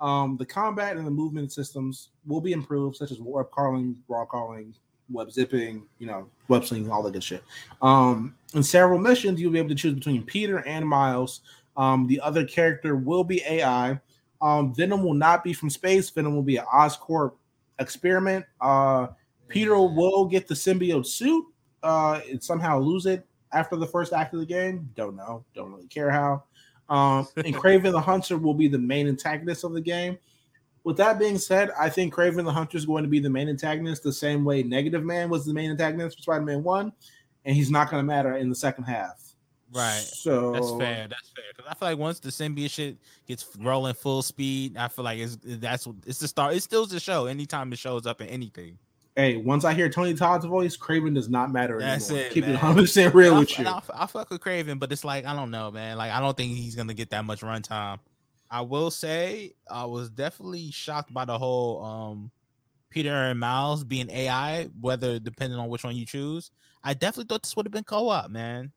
Um, 0.00 0.36
the 0.36 0.46
combat 0.46 0.96
and 0.96 1.06
the 1.06 1.10
movement 1.10 1.52
systems 1.52 2.10
will 2.26 2.40
be 2.40 2.52
improved, 2.52 2.96
such 2.96 3.10
as 3.10 3.18
web 3.20 3.50
calling, 3.50 3.96
raw 4.06 4.24
calling, 4.24 4.74
web 5.10 5.32
zipping, 5.32 5.86
you 5.98 6.06
know, 6.06 6.28
web 6.48 6.64
slinging, 6.64 6.90
all 6.90 7.02
that 7.02 7.12
good 7.12 7.24
shit. 7.24 7.42
Um, 7.82 8.36
in 8.54 8.62
several 8.62 8.98
missions, 8.98 9.40
you'll 9.40 9.52
be 9.52 9.58
able 9.58 9.70
to 9.70 9.74
choose 9.74 9.94
between 9.94 10.22
Peter 10.24 10.66
and 10.66 10.86
Miles. 10.86 11.40
Um, 11.76 12.06
the 12.06 12.20
other 12.20 12.44
character 12.44 12.96
will 12.96 13.24
be 13.24 13.42
AI. 13.48 14.00
Um, 14.40 14.74
Venom 14.74 15.02
will 15.02 15.14
not 15.14 15.42
be 15.42 15.52
from 15.52 15.70
space. 15.70 16.10
Venom 16.10 16.34
will 16.34 16.42
be 16.42 16.56
an 16.56 16.64
Oscorp 16.72 17.32
experiment. 17.78 18.44
Uh, 18.60 19.08
Peter 19.48 19.74
will 19.74 20.26
get 20.26 20.46
the 20.46 20.54
symbiote 20.54 21.06
suit 21.06 21.44
uh, 21.82 22.20
and 22.28 22.42
somehow 22.42 22.78
lose 22.78 23.06
it 23.06 23.26
after 23.52 23.76
the 23.76 23.86
first 23.86 24.12
act 24.12 24.34
of 24.34 24.40
the 24.40 24.46
game. 24.46 24.88
Don't 24.94 25.16
know. 25.16 25.44
Don't 25.54 25.72
really 25.72 25.86
care 25.86 26.10
how. 26.10 26.44
Um, 26.88 27.28
and 27.36 27.54
Kraven 27.54 27.92
the 27.92 28.00
Hunter 28.00 28.38
will 28.38 28.54
be 28.54 28.68
the 28.68 28.78
main 28.78 29.08
antagonist 29.08 29.64
of 29.64 29.72
the 29.72 29.80
game. 29.80 30.18
With 30.84 30.96
that 30.96 31.18
being 31.18 31.38
said, 31.38 31.70
I 31.78 31.88
think 31.88 32.14
Kraven 32.14 32.44
the 32.44 32.52
Hunter 32.52 32.78
is 32.78 32.86
going 32.86 33.02
to 33.02 33.08
be 33.08 33.20
the 33.20 33.30
main 33.30 33.48
antagonist 33.48 34.02
the 34.02 34.12
same 34.12 34.44
way 34.44 34.62
Negative 34.62 35.04
Man 35.04 35.28
was 35.28 35.44
the 35.44 35.52
main 35.52 35.70
antagonist 35.70 36.16
for 36.16 36.22
Spider 36.22 36.44
Man 36.44 36.62
1, 36.62 36.92
and 37.44 37.56
he's 37.56 37.70
not 37.70 37.90
going 37.90 38.02
to 38.02 38.06
matter 38.06 38.36
in 38.36 38.48
the 38.48 38.54
second 38.54 38.84
half. 38.84 39.28
Right. 39.72 40.00
So 40.00 40.52
That's 40.52 40.70
fair. 40.70 41.08
That's 41.08 41.28
fair. 41.28 41.44
Because 41.54 41.70
I 41.70 41.74
feel 41.74 41.88
like 41.90 41.98
once 41.98 42.20
the 42.20 42.30
symbiote 42.30 42.70
shit 42.70 42.96
gets 43.26 43.46
rolling 43.58 43.94
full 43.94 44.22
speed, 44.22 44.76
I 44.76 44.88
feel 44.88 45.04
like 45.04 45.18
it's 45.18 45.36
that's 45.42 45.86
what 45.86 45.96
it's 46.06 46.18
the 46.18 46.28
start. 46.28 46.54
It 46.54 46.62
still 46.62 46.86
the 46.86 46.98
show. 46.98 47.26
Anytime 47.26 47.72
it 47.72 47.78
shows 47.78 48.06
up 48.06 48.20
in 48.20 48.28
anything. 48.28 48.78
Hey, 49.18 49.36
once 49.36 49.64
I 49.64 49.74
hear 49.74 49.88
Tony 49.88 50.14
Todd's 50.14 50.44
voice, 50.44 50.76
Kraven 50.76 51.12
does 51.12 51.28
not 51.28 51.50
matter 51.50 51.80
That's 51.80 52.08
anymore. 52.08 52.26
it, 52.26 52.32
Keep 52.34 52.44
it 52.44 52.46
man. 52.46 52.54
100 52.54 52.82
percent 52.82 53.14
real 53.16 53.34
I, 53.34 53.38
with 53.40 53.58
you. 53.58 53.66
I, 53.66 53.82
I 53.92 54.06
fuck 54.06 54.30
with 54.30 54.40
Kraven, 54.40 54.78
but 54.78 54.92
it's 54.92 55.04
like 55.04 55.26
I 55.26 55.34
don't 55.34 55.50
know, 55.50 55.72
man. 55.72 55.96
Like 55.96 56.12
I 56.12 56.20
don't 56.20 56.36
think 56.36 56.56
he's 56.56 56.76
gonna 56.76 56.94
get 56.94 57.10
that 57.10 57.24
much 57.24 57.40
runtime. 57.40 57.98
I 58.48 58.60
will 58.60 58.92
say 58.92 59.54
I 59.68 59.86
was 59.86 60.08
definitely 60.08 60.70
shocked 60.70 61.12
by 61.12 61.24
the 61.24 61.36
whole 61.36 61.84
um 61.84 62.30
Peter 62.90 63.12
and 63.12 63.40
Miles 63.40 63.82
being 63.82 64.08
AI, 64.08 64.68
whether 64.80 65.18
depending 65.18 65.58
on 65.58 65.68
which 65.68 65.82
one 65.82 65.96
you 65.96 66.06
choose. 66.06 66.52
I 66.84 66.94
definitely 66.94 67.26
thought 67.28 67.42
this 67.42 67.56
would 67.56 67.66
have 67.66 67.72
been 67.72 67.82
co-op, 67.82 68.30
man. 68.30 68.70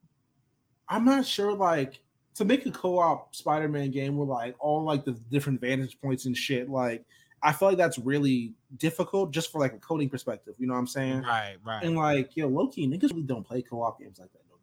I'm 0.88 1.04
not 1.04 1.24
sure, 1.24 1.54
like 1.54 2.00
to 2.34 2.44
make 2.44 2.66
a 2.66 2.72
co-op 2.72 3.32
Spider-Man 3.32 3.92
game 3.92 4.16
with 4.16 4.28
like 4.28 4.56
all 4.58 4.82
like 4.82 5.04
the 5.04 5.12
different 5.30 5.60
vantage 5.60 6.00
points 6.00 6.26
and 6.26 6.36
shit. 6.36 6.68
Like, 6.68 7.04
I 7.42 7.52
feel 7.52 7.68
like 7.68 7.78
that's 7.78 7.98
really 7.98 8.54
difficult 8.76 9.32
just 9.32 9.50
for 9.50 9.60
like 9.60 9.72
a 9.74 9.78
coding 9.78 10.08
perspective. 10.08 10.54
You 10.58 10.66
know 10.68 10.74
what 10.74 10.80
I'm 10.80 10.86
saying? 10.86 11.22
Right, 11.22 11.56
right. 11.64 11.82
And 11.84 11.96
like, 11.96 12.36
yo, 12.36 12.46
low 12.48 12.68
key 12.68 12.86
niggas 12.86 13.10
really 13.10 13.22
don't 13.24 13.44
play 13.44 13.62
co-op 13.62 13.98
games 13.98 14.18
like 14.20 14.32
that 14.32 14.38
no 14.48 14.54
more. 14.54 14.58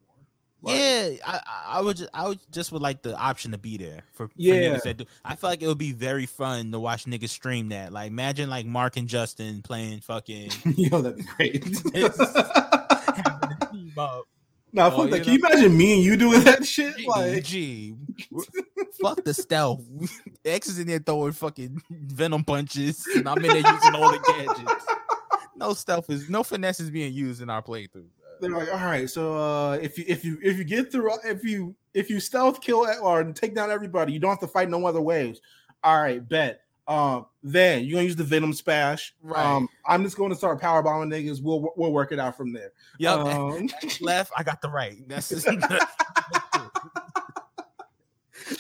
Like, 0.62 0.78
yeah, 0.78 1.10
I, 1.26 1.42
I- 1.78 1.82
would 1.82 1.98
just 1.98 2.10
I 2.14 2.28
would 2.28 2.40
just 2.52 2.72
would 2.72 2.82
like 2.82 3.02
the 3.02 3.16
option 3.18 3.52
to 3.52 3.58
be 3.58 3.78
there 3.78 4.02
for, 4.14 4.28
for 4.28 4.34
Yeah. 4.38 4.56
niggas 4.56 4.84
that 4.84 4.98
do. 4.98 5.06
I 5.26 5.36
feel 5.36 5.50
like 5.50 5.62
it 5.62 5.68
would 5.68 5.78
be 5.78 5.92
very 5.92 6.26
fun 6.26 6.72
to 6.72 6.80
watch 6.80 7.06
niggas 7.06 7.30
stream 7.30 7.70
that. 7.70 7.92
Like 7.94 8.08
imagine 8.08 8.50
like 8.50 8.66
Mark 8.66 8.98
and 8.98 9.08
Justin 9.08 9.62
playing 9.62 10.02
fucking 10.02 10.52
yo, 10.76 11.02
that'd 11.02 11.18
be 11.18 11.24
great. 11.38 11.64
having 14.74 14.90
a 14.90 14.92
team 14.92 14.92
up. 14.92 14.92
nah, 14.92 14.96
Oh, 14.96 14.98
fuck 15.02 15.10
that. 15.12 15.24
Can 15.24 15.34
you 15.34 15.40
imagine 15.40 15.78
me 15.78 15.94
and 15.96 16.04
you 16.04 16.18
doing 16.18 16.44
that 16.44 16.66
shit? 16.66 17.06
Like, 17.08 17.44
gee, 17.44 17.96
fuck 19.02 19.24
the 19.24 19.34
stealth. 19.34 19.84
X 20.46 20.68
is 20.68 20.80
in 20.80 20.88
there 20.88 21.00
throwing 21.00 21.34
fucking 21.34 21.82
venom 21.90 22.44
punches, 22.44 23.06
and 23.16 23.28
I'm 23.28 23.38
in 23.38 23.48
there 23.48 23.74
using 23.74 23.96
all 23.96 24.12
the 24.12 24.20
gadgets. 24.20 24.86
No 25.56 25.74
stealth 25.74 26.10
is 26.10 26.30
no 26.30 26.44
finesse 26.44 26.80
is 26.80 26.90
being 26.90 27.14
used 27.14 27.42
in 27.42 27.50
our 27.50 27.62
playthrough. 27.62 28.08
they're 28.40 28.50
like, 28.50 28.72
all 28.74 28.80
right, 28.80 29.10
so 29.10 29.36
uh, 29.38 29.74
if 29.74 29.98
you 29.98 30.06
if 30.08 30.24
you 30.24 30.38
if 30.42 30.58
you 30.58 30.64
get 30.64 30.92
through 30.92 31.12
if 31.26 31.44
you 31.44 31.76
if 31.94 32.10
you 32.10 32.20
stealth 32.20 32.62
kill 32.62 32.88
or 33.02 33.24
take 33.34 33.56
down 33.56 33.70
everybody, 33.70 34.14
you 34.14 34.20
don't 34.20 34.30
have 34.30 34.40
to 34.40 34.48
fight 34.48 34.70
no 34.70 34.86
other 34.86 35.02
waves. 35.02 35.42
All 35.84 36.02
right, 36.02 36.26
bet. 36.28 36.62
Um, 36.90 37.28
then 37.44 37.86
you're 37.86 37.98
gonna 37.98 38.06
use 38.06 38.16
the 38.16 38.24
venom 38.24 38.52
spash. 38.52 39.14
Right. 39.22 39.46
Um, 39.46 39.70
I'm 39.86 40.04
just 40.04 40.18
going 40.18 40.32
to 40.32 40.36
start 40.36 40.60
power 40.60 40.82
bombing 40.82 41.12
niggas. 41.12 41.40
We'll 41.42 41.72
we'll 41.78 41.94
work 41.94 42.12
it 42.12 42.20
out 42.20 42.36
from 42.36 42.52
there. 42.52 42.72
Yep, 42.98 43.20
Um, 43.20 43.70
left, 44.02 44.32
I 44.36 44.42
got 44.42 44.60
the 44.60 44.70
right. 44.70 44.98
That's 45.08 45.30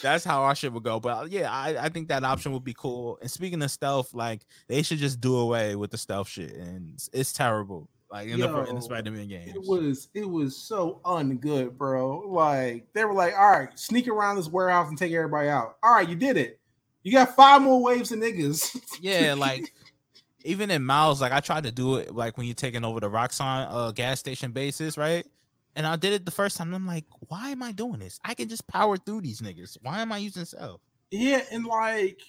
that's 0.01 0.23
how 0.23 0.43
our 0.43 0.53
shit 0.53 0.71
would 0.71 0.83
go. 0.83 0.99
But 0.99 1.09
uh, 1.09 1.25
yeah, 1.27 1.51
I, 1.51 1.85
I 1.85 1.89
think 1.89 2.09
that 2.09 2.23
option 2.23 2.51
would 2.51 2.63
be 2.63 2.75
cool. 2.75 3.17
And 3.19 3.31
speaking 3.31 3.63
of 3.63 3.71
stealth, 3.71 4.13
like 4.13 4.41
they 4.67 4.83
should 4.83 4.99
just 4.99 5.19
do 5.19 5.35
away 5.35 5.75
with 5.75 5.89
the 5.89 5.97
stealth 5.97 6.29
shit, 6.29 6.53
and 6.53 6.91
it's, 6.93 7.09
it's 7.11 7.33
terrible. 7.33 7.89
Like 8.11 8.27
in, 8.27 8.39
the, 8.39 8.63
in 8.65 8.75
the 8.75 8.81
Spider-Man 8.81 9.27
games. 9.27 9.55
it 9.55 9.61
was 9.61 10.09
it 10.15 10.27
was 10.27 10.57
so 10.57 10.99
ungood, 11.05 11.77
bro. 11.77 12.19
Like 12.27 12.87
they 12.93 13.05
were 13.05 13.13
like, 13.13 13.33
all 13.37 13.51
right, 13.51 13.77
sneak 13.77 14.07
around 14.07 14.35
this 14.35 14.47
warehouse 14.47 14.89
and 14.89 14.97
take 14.97 15.13
everybody 15.13 15.47
out. 15.47 15.77
All 15.83 15.93
right, 15.93 16.09
you 16.09 16.15
did 16.15 16.37
it. 16.37 16.58
You 17.09 17.15
got 17.15 17.35
five 17.35 17.63
more 17.63 17.81
waves 17.81 18.11
of 18.11 18.19
niggas. 18.19 18.79
yeah, 19.01 19.33
like 19.35 19.73
even 20.43 20.69
in 20.69 20.85
Miles, 20.85 21.19
like 21.21 21.31
I 21.31 21.39
tried 21.39 21.63
to 21.63 21.71
do 21.71 21.95
it 21.95 22.13
like 22.13 22.37
when 22.37 22.45
you're 22.45 22.53
taking 22.53 22.85
over 22.85 22.99
the 22.99 23.09
Roxxon 23.09 23.67
uh 23.67 23.91
gas 23.91 24.19
station 24.19 24.51
bases, 24.51 24.95
right? 24.95 25.25
And 25.75 25.87
I 25.87 25.95
did 25.95 26.13
it 26.13 26.23
the 26.23 26.31
first 26.31 26.55
time. 26.55 26.71
I'm 26.71 26.85
like, 26.85 27.05
why 27.29 27.49
am 27.49 27.63
I 27.63 27.71
doing 27.71 27.97
this? 27.97 28.19
I 28.23 28.35
can 28.35 28.47
just 28.47 28.67
power 28.67 28.95
through 28.95 29.21
these 29.21 29.41
niggas. 29.41 29.75
Why 29.81 30.01
am 30.01 30.11
I 30.11 30.19
using 30.19 30.45
self? 30.45 30.81
Yeah, 31.09 31.41
and 31.51 31.65
like 31.65 32.19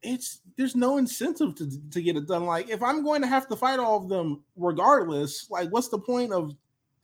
it's 0.00 0.40
there's 0.56 0.74
no 0.74 0.96
incentive 0.96 1.54
to 1.56 1.70
to 1.90 2.00
get 2.00 2.16
it 2.16 2.26
done. 2.26 2.46
Like 2.46 2.70
if 2.70 2.82
I'm 2.82 3.04
going 3.04 3.20
to 3.20 3.28
have 3.28 3.46
to 3.48 3.56
fight 3.56 3.78
all 3.78 4.02
of 4.02 4.08
them 4.08 4.42
regardless, 4.56 5.50
like 5.50 5.68
what's 5.68 5.88
the 5.88 5.98
point 5.98 6.32
of 6.32 6.54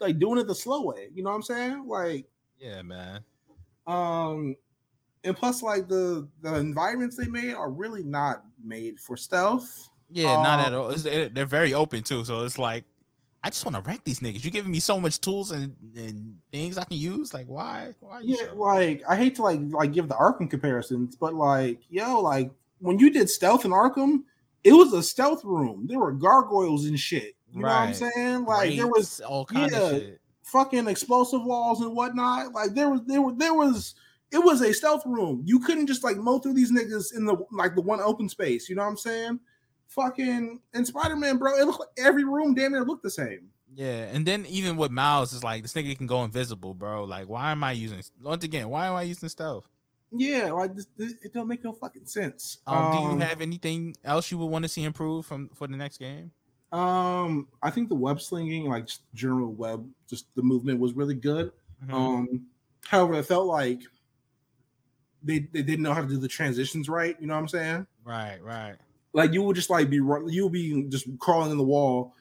like 0.01 0.19
doing 0.19 0.39
it 0.39 0.47
the 0.47 0.55
slow 0.55 0.87
way? 0.87 1.11
You 1.13 1.23
know 1.23 1.29
what 1.29 1.37
I'm 1.37 1.43
saying? 1.43 1.87
Like 1.87 2.25
Yeah, 2.59 2.81
man. 2.81 3.21
um 3.87 4.57
and 5.27 5.37
plus 5.37 5.63
like 5.63 5.89
the 5.89 6.29
the 6.41 6.55
environments 6.55 7.17
they 7.17 7.27
made 7.27 7.55
are 7.55 7.71
really 7.71 8.03
not 8.03 8.45
made 8.63 8.99
for 8.99 9.17
stealth. 9.17 9.89
Yeah, 10.11 10.35
not 10.43 10.61
at 10.67 10.73
Um, 10.73 10.81
all. 10.81 10.91
It's, 10.91 11.03
they're 11.03 11.45
very 11.47 11.75
open 11.75 12.03
too. 12.03 12.25
So 12.25 12.45
it's 12.45 12.59
like, 12.59 12.85
I 13.43 13.51
just 13.51 13.65
want 13.65 13.75
to 13.77 13.83
wreck 13.83 14.05
these 14.05 14.21
niggas. 14.21 14.45
You're 14.45 14.53
giving 14.53 14.71
me 14.71 14.79
so 14.81 15.01
much 15.01 15.21
tools 15.21 15.51
and, 15.51 15.75
and 15.97 16.37
things 16.53 16.79
I 16.79 16.85
can 16.85 16.97
use. 16.97 17.35
Like, 17.35 17.47
why? 17.47 17.93
Why? 18.01 18.21
you 18.21 18.37
Yeah, 18.41 18.47
so- 18.51 18.55
like 18.57 19.03
I 19.09 19.17
hate 19.17 19.35
to 19.37 19.43
like 19.43 19.61
like 19.71 19.93
give 19.93 20.09
the 20.09 20.15
Arkham 20.15 20.49
comparisons, 20.49 21.17
but 21.17 21.35
like 21.35 21.81
yo, 21.91 22.21
like 22.21 22.51
when 22.79 22.99
you 22.99 23.11
did 23.11 23.29
stealth 23.29 23.65
in 23.65 23.73
Arkham, 23.73 24.23
it 24.63 24.73
was 24.73 24.93
a 24.93 25.03
stealth 25.03 25.45
room. 25.45 25.87
There 25.89 25.99
were 25.99 26.13
gargoyles 26.13 26.87
and 26.87 26.99
shit. 26.99 27.35
You 27.53 27.63
know 27.63 27.69
what 27.69 27.75
I'm 27.77 27.95
saying? 27.95 28.45
Like 28.45 28.77
there 28.77 28.87
was 28.89 29.21
all 29.21 29.45
kind 29.47 29.71
yeah. 29.73 29.79
of 29.79 29.91
shit. 29.93 30.21
fucking 30.43 30.87
explosive 30.89 31.43
walls 31.43 31.81
and 31.81 31.95
whatnot. 31.97 32.53
Like 32.53 32.75
there 32.75 32.91
was 32.91 33.01
there 33.07 33.23
were 33.23 33.33
there 33.33 33.55
was 33.55 33.95
it 34.33 34.39
was 34.39 34.61
a 34.61 34.73
stealth 34.73 35.05
room. 35.07 35.43
You 35.45 35.61
couldn't 35.61 35.87
just 35.87 36.05
like 36.05 36.17
mow 36.17 36.39
through 36.39 36.55
these 36.55 36.73
niggas 36.73 37.17
in 37.17 37.25
the 37.25 37.37
like 37.51 37.75
the 37.75 37.83
one 37.83 38.01
open 38.01 38.29
space. 38.29 38.69
You 38.69 38.77
know 38.77 38.83
what 38.83 38.89
I'm 38.89 38.97
saying? 38.97 39.41
fucking 39.89 40.61
in 40.75 40.85
Spider-Man, 40.85 41.39
bro, 41.39 41.57
it 41.59 41.65
looked 41.65 41.81
like 41.81 41.89
every 41.99 42.25
room 42.25 42.55
damn 42.55 42.73
near 42.73 42.85
looked 42.85 43.03
the 43.03 43.11
same. 43.11 43.49
Yeah, 43.75 44.07
and 44.13 44.25
then 44.25 44.47
even 44.47 44.77
with 44.77 44.91
Miles, 44.91 45.35
it's 45.35 45.45
like 45.45 45.63
this 45.63 45.75
nigga 45.75 45.97
can 45.97 46.07
go 46.07 46.25
invisible, 46.25 46.73
bro. 46.73 47.05
Like, 47.05 47.29
why 47.29 47.51
am 47.53 47.63
I 47.63 47.73
using 47.73 48.03
once 48.23 48.45
again? 48.45 48.69
Why 48.69 48.87
am 48.87 48.95
I 48.95 49.03
using 49.03 49.29
stealth? 49.29 49.69
Yeah, 50.13 50.53
like 50.53 50.75
this, 50.75 50.87
this, 50.97 51.15
it 51.23 51.35
don't 51.35 51.49
make 51.49 51.65
no 51.65 51.73
fucking 51.73 52.07
sense. 52.07 52.59
Um, 52.67 52.93
do 52.93 53.03
you 53.03 53.19
have 53.29 53.41
anything 53.41 53.95
else 54.05 54.31
you 54.31 54.39
would 54.39 54.47
want 54.47 54.63
to 54.63 54.69
see 54.69 54.85
improve 54.85 55.27
from 55.27 55.51
for 55.51 55.67
the 55.67 55.77
next 55.77 55.99
game? 55.99 56.31
Um, 56.73 57.49
I 57.63 57.71
think 57.71 57.89
the 57.89 57.95
web 57.97 58.21
slinging, 58.21 58.69
like 58.69 58.89
general 59.15 59.53
web, 59.53 59.87
just 60.09 60.27
the 60.37 60.43
movement 60.43 60.81
was 60.81 60.95
really 60.95 61.15
good. 61.15 61.53
Mhm. 61.85 61.93
Um, 61.93 62.47
however, 62.87 63.15
I 63.15 63.23
felt 63.23 63.47
like 63.47 63.81
they 65.27 65.41
they 65.53 65.63
didn't 65.63 65.83
know 65.83 65.93
how 65.93 66.01
to 66.01 66.09
do 66.09 66.19
the 66.19 66.29
transitions 66.29 66.89
right. 66.89 67.17
You 67.21 67.27
know 67.27 67.35
what 67.35 67.41
I'm 67.41 67.49
saying? 67.49 67.87
right, 68.05 68.43
right. 68.43 68.77
Like 69.13 69.33
you 69.33 69.43
would 69.43 69.57
just 69.57 69.71
like 69.71 69.89
be 69.91 69.97
you 69.97 70.43
would 70.45 70.53
be 70.53 70.85
just 70.89 71.07
crawling 71.19 71.51
in 71.51 71.57
the 71.57 71.65
wall, 71.65 72.15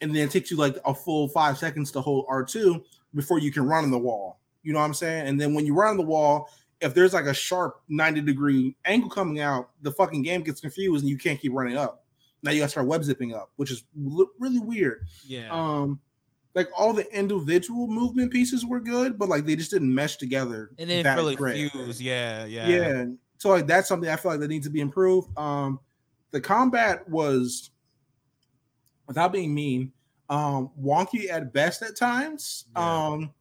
and 0.00 0.14
then 0.14 0.28
it 0.28 0.30
takes 0.30 0.50
you 0.50 0.56
like 0.56 0.76
a 0.84 0.94
full 0.94 1.28
five 1.28 1.58
seconds 1.58 1.90
to 1.92 2.00
hold 2.00 2.26
R 2.28 2.44
two 2.44 2.84
before 3.14 3.38
you 3.38 3.50
can 3.50 3.66
run 3.66 3.84
in 3.84 3.90
the 3.90 3.98
wall. 3.98 4.38
You 4.62 4.72
know 4.72 4.78
what 4.78 4.84
I'm 4.84 4.94
saying? 4.94 5.26
And 5.26 5.40
then 5.40 5.54
when 5.54 5.66
you 5.66 5.74
run 5.74 5.90
on 5.90 5.96
the 5.96 6.04
wall, 6.04 6.48
if 6.80 6.94
there's 6.94 7.14
like 7.14 7.24
a 7.24 7.34
sharp 7.34 7.80
90 7.88 8.20
degree 8.20 8.76
angle 8.84 9.10
coming 9.10 9.40
out, 9.40 9.70
the 9.82 9.90
fucking 9.90 10.22
game 10.22 10.42
gets 10.42 10.60
confused 10.60 11.02
and 11.02 11.10
you 11.10 11.18
can't 11.18 11.40
keep 11.40 11.52
running 11.52 11.76
up. 11.76 12.04
Now 12.42 12.50
you 12.50 12.60
gotta 12.60 12.70
start 12.70 12.86
web 12.86 13.02
zipping 13.04 13.34
up, 13.34 13.50
which 13.56 13.70
is 13.70 13.84
really 13.94 14.58
weird. 14.58 15.06
Yeah, 15.26 15.48
Um, 15.50 16.00
like 16.54 16.68
all 16.76 16.92
the 16.92 17.10
individual 17.16 17.86
movement 17.86 18.30
pieces 18.32 18.64
were 18.66 18.80
good, 18.80 19.18
but 19.18 19.28
like 19.28 19.46
they 19.46 19.56
just 19.56 19.70
didn't 19.70 19.94
mesh 19.94 20.16
together. 20.16 20.70
And 20.78 20.90
it 20.90 21.02
didn't 21.02 21.16
really 21.16 21.36
great. 21.36 21.70
fuse. 21.72 22.00
Yeah, 22.00 22.44
yeah, 22.44 22.68
Yeah. 22.68 23.04
So 23.38 23.48
like 23.50 23.66
that's 23.66 23.88
something 23.88 24.08
I 24.10 24.16
feel 24.16 24.32
like 24.32 24.40
that 24.40 24.48
needs 24.48 24.66
to 24.66 24.70
be 24.72 24.80
improved. 24.80 25.36
Um, 25.38 25.80
the 26.30 26.40
combat 26.40 27.08
was, 27.08 27.70
without 29.06 29.32
being 29.32 29.54
mean, 29.54 29.92
um, 30.30 30.70
wonky 30.80 31.30
at 31.30 31.52
best 31.52 31.82
at 31.82 31.96
times. 31.96 32.66
Yeah. 32.76 33.06
Um, 33.06 33.32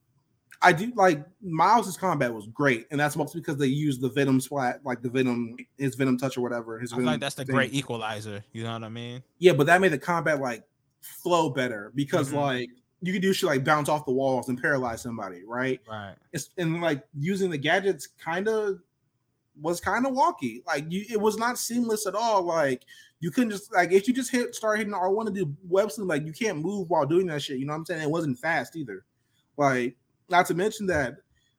I 0.64 0.72
do 0.74 0.92
like 0.96 1.26
Miles's 1.42 1.98
combat 1.98 2.32
was 2.34 2.48
great, 2.48 2.86
and 2.92 3.00
that's 3.00 3.16
mostly 3.16 3.42
because 3.42 3.58
they 3.58 3.66
used 3.68 4.00
the 4.02 4.10
Venom 4.10 4.40
splat, 4.40 4.80
like 4.86 5.02
the 5.02 5.10
Venom, 5.10 5.56
his 5.78 5.96
Venom 5.96 6.18
touch 6.18 6.38
or 6.38 6.42
whatever. 6.42 6.80
His 6.80 6.94
I 6.94 6.98
Venom 6.98 7.06
like 7.14 7.20
that's 7.20 7.36
the 7.36 7.46
thing. 7.46 7.56
great 7.56 7.74
equalizer. 7.74 8.44
You 8.54 8.64
know 8.64 8.74
what 8.74 8.84
I 8.84 8.90
mean? 8.90 9.24
Yeah, 9.40 9.54
but 9.54 9.66
that 9.68 9.82
made 9.82 9.92
the 9.92 9.98
combat 9.98 10.40
like 10.40 10.64
flow 11.02 11.50
better 11.50 11.92
because 11.96 12.32
Mhm. 12.32 12.36
like 12.36 12.70
you 13.02 13.14
could 13.14 13.22
do 13.22 13.34
shit 13.34 13.50
like 13.50 13.64
bounce 13.64 13.90
off 13.90 14.06
the 14.06 14.12
walls 14.12 14.50
and 14.50 14.62
paralyze 14.62 15.02
somebody, 15.02 15.44
right? 15.46 15.82
Right. 15.90 16.16
it's 16.34 16.50
and 16.58 16.82
like 16.82 17.04
using 17.18 17.50
the 17.50 17.58
gadgets 17.58 18.08
kind 18.08 18.48
of 18.48 18.80
was 19.60 19.80
kind 19.80 20.06
of 20.06 20.14
wonky. 20.14 20.66
Like 20.66 20.86
you, 20.90 21.06
it 21.10 21.20
was 21.20 21.38
not 21.38 21.58
seamless 21.58 22.06
at 22.08 22.16
all. 22.16 22.44
Like 22.44 22.84
you 23.20 23.32
couldn't 23.32 23.52
just 23.52 23.74
like 23.74 23.92
if 23.92 24.08
you 24.08 24.14
just 24.14 24.32
hit 24.32 24.54
start 24.56 24.78
hitting 24.78 24.94
R 24.94 25.12
one 25.12 25.26
to 25.26 25.32
do 25.32 25.56
web 25.68 25.92
sling, 25.92 26.08
like 26.08 26.26
you 26.26 26.34
can't 26.34 26.60
move 26.60 26.90
while 26.90 27.06
doing 27.06 27.28
that 27.28 27.42
shit. 27.42 27.60
You 27.60 27.66
know 27.66 27.74
what 27.74 27.80
I'm 27.80 27.86
saying? 27.86 28.04
It 28.04 28.10
wasn't 28.10 28.40
fast 28.40 28.76
either. 28.76 29.04
Like 29.58 29.96
not 30.30 30.46
to 30.48 30.54
mention 30.54 30.86
that, 30.88 31.18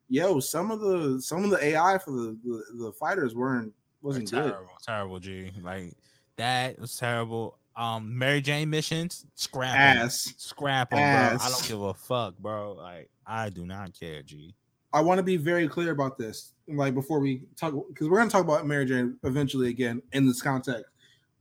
yo, 0.09 0.41
some 0.41 0.71
of 0.71 0.81
the 0.81 1.21
some 1.21 1.45
of 1.45 1.51
the 1.51 1.65
AI 1.65 1.99
for 1.99 2.13
the 2.13 2.39
the, 2.45 2.85
the 2.85 2.93
fighters 2.93 3.35
weren't 3.35 3.73
wasn't 4.01 4.31
good. 4.31 4.51
terrible, 4.51 4.73
terrible. 4.85 5.21
G, 5.21 5.53
like 5.63 5.95
that 6.37 6.79
was 6.79 6.97
terrible. 6.97 7.59
Um, 7.75 8.19
Mary 8.19 8.41
Jane 8.41 8.69
missions, 8.71 9.25
scrap 9.35 9.75
Ass. 9.75 10.35
scrap 10.37 10.93
'em, 10.93 10.99
bro. 10.99 11.39
I 11.41 11.49
don't 11.51 11.67
give 11.69 11.81
a 11.81 11.95
fuck, 11.95 12.37
bro. 12.39 12.75
Like 12.75 13.09
I 13.27 13.49
do 13.49 13.65
not 13.65 13.99
care, 13.99 14.23
G. 14.23 14.55
I 14.93 15.01
want 15.01 15.19
to 15.19 15.23
be 15.23 15.39
very 15.39 15.69
clear 15.69 15.91
about 15.91 16.19
this. 16.19 16.53
Like 16.69 16.95
before 16.95 17.19
we 17.21 17.45
talk, 17.57 17.75
because 17.89 18.09
we're 18.09 18.19
gonna 18.19 18.31
talk 18.31 18.45
about 18.45 18.67
Mary 18.67 18.85
Jane 18.85 19.17
eventually 19.23 19.71
again 19.71 20.03
in 20.13 20.27
this 20.27 20.43
context. 20.43 20.85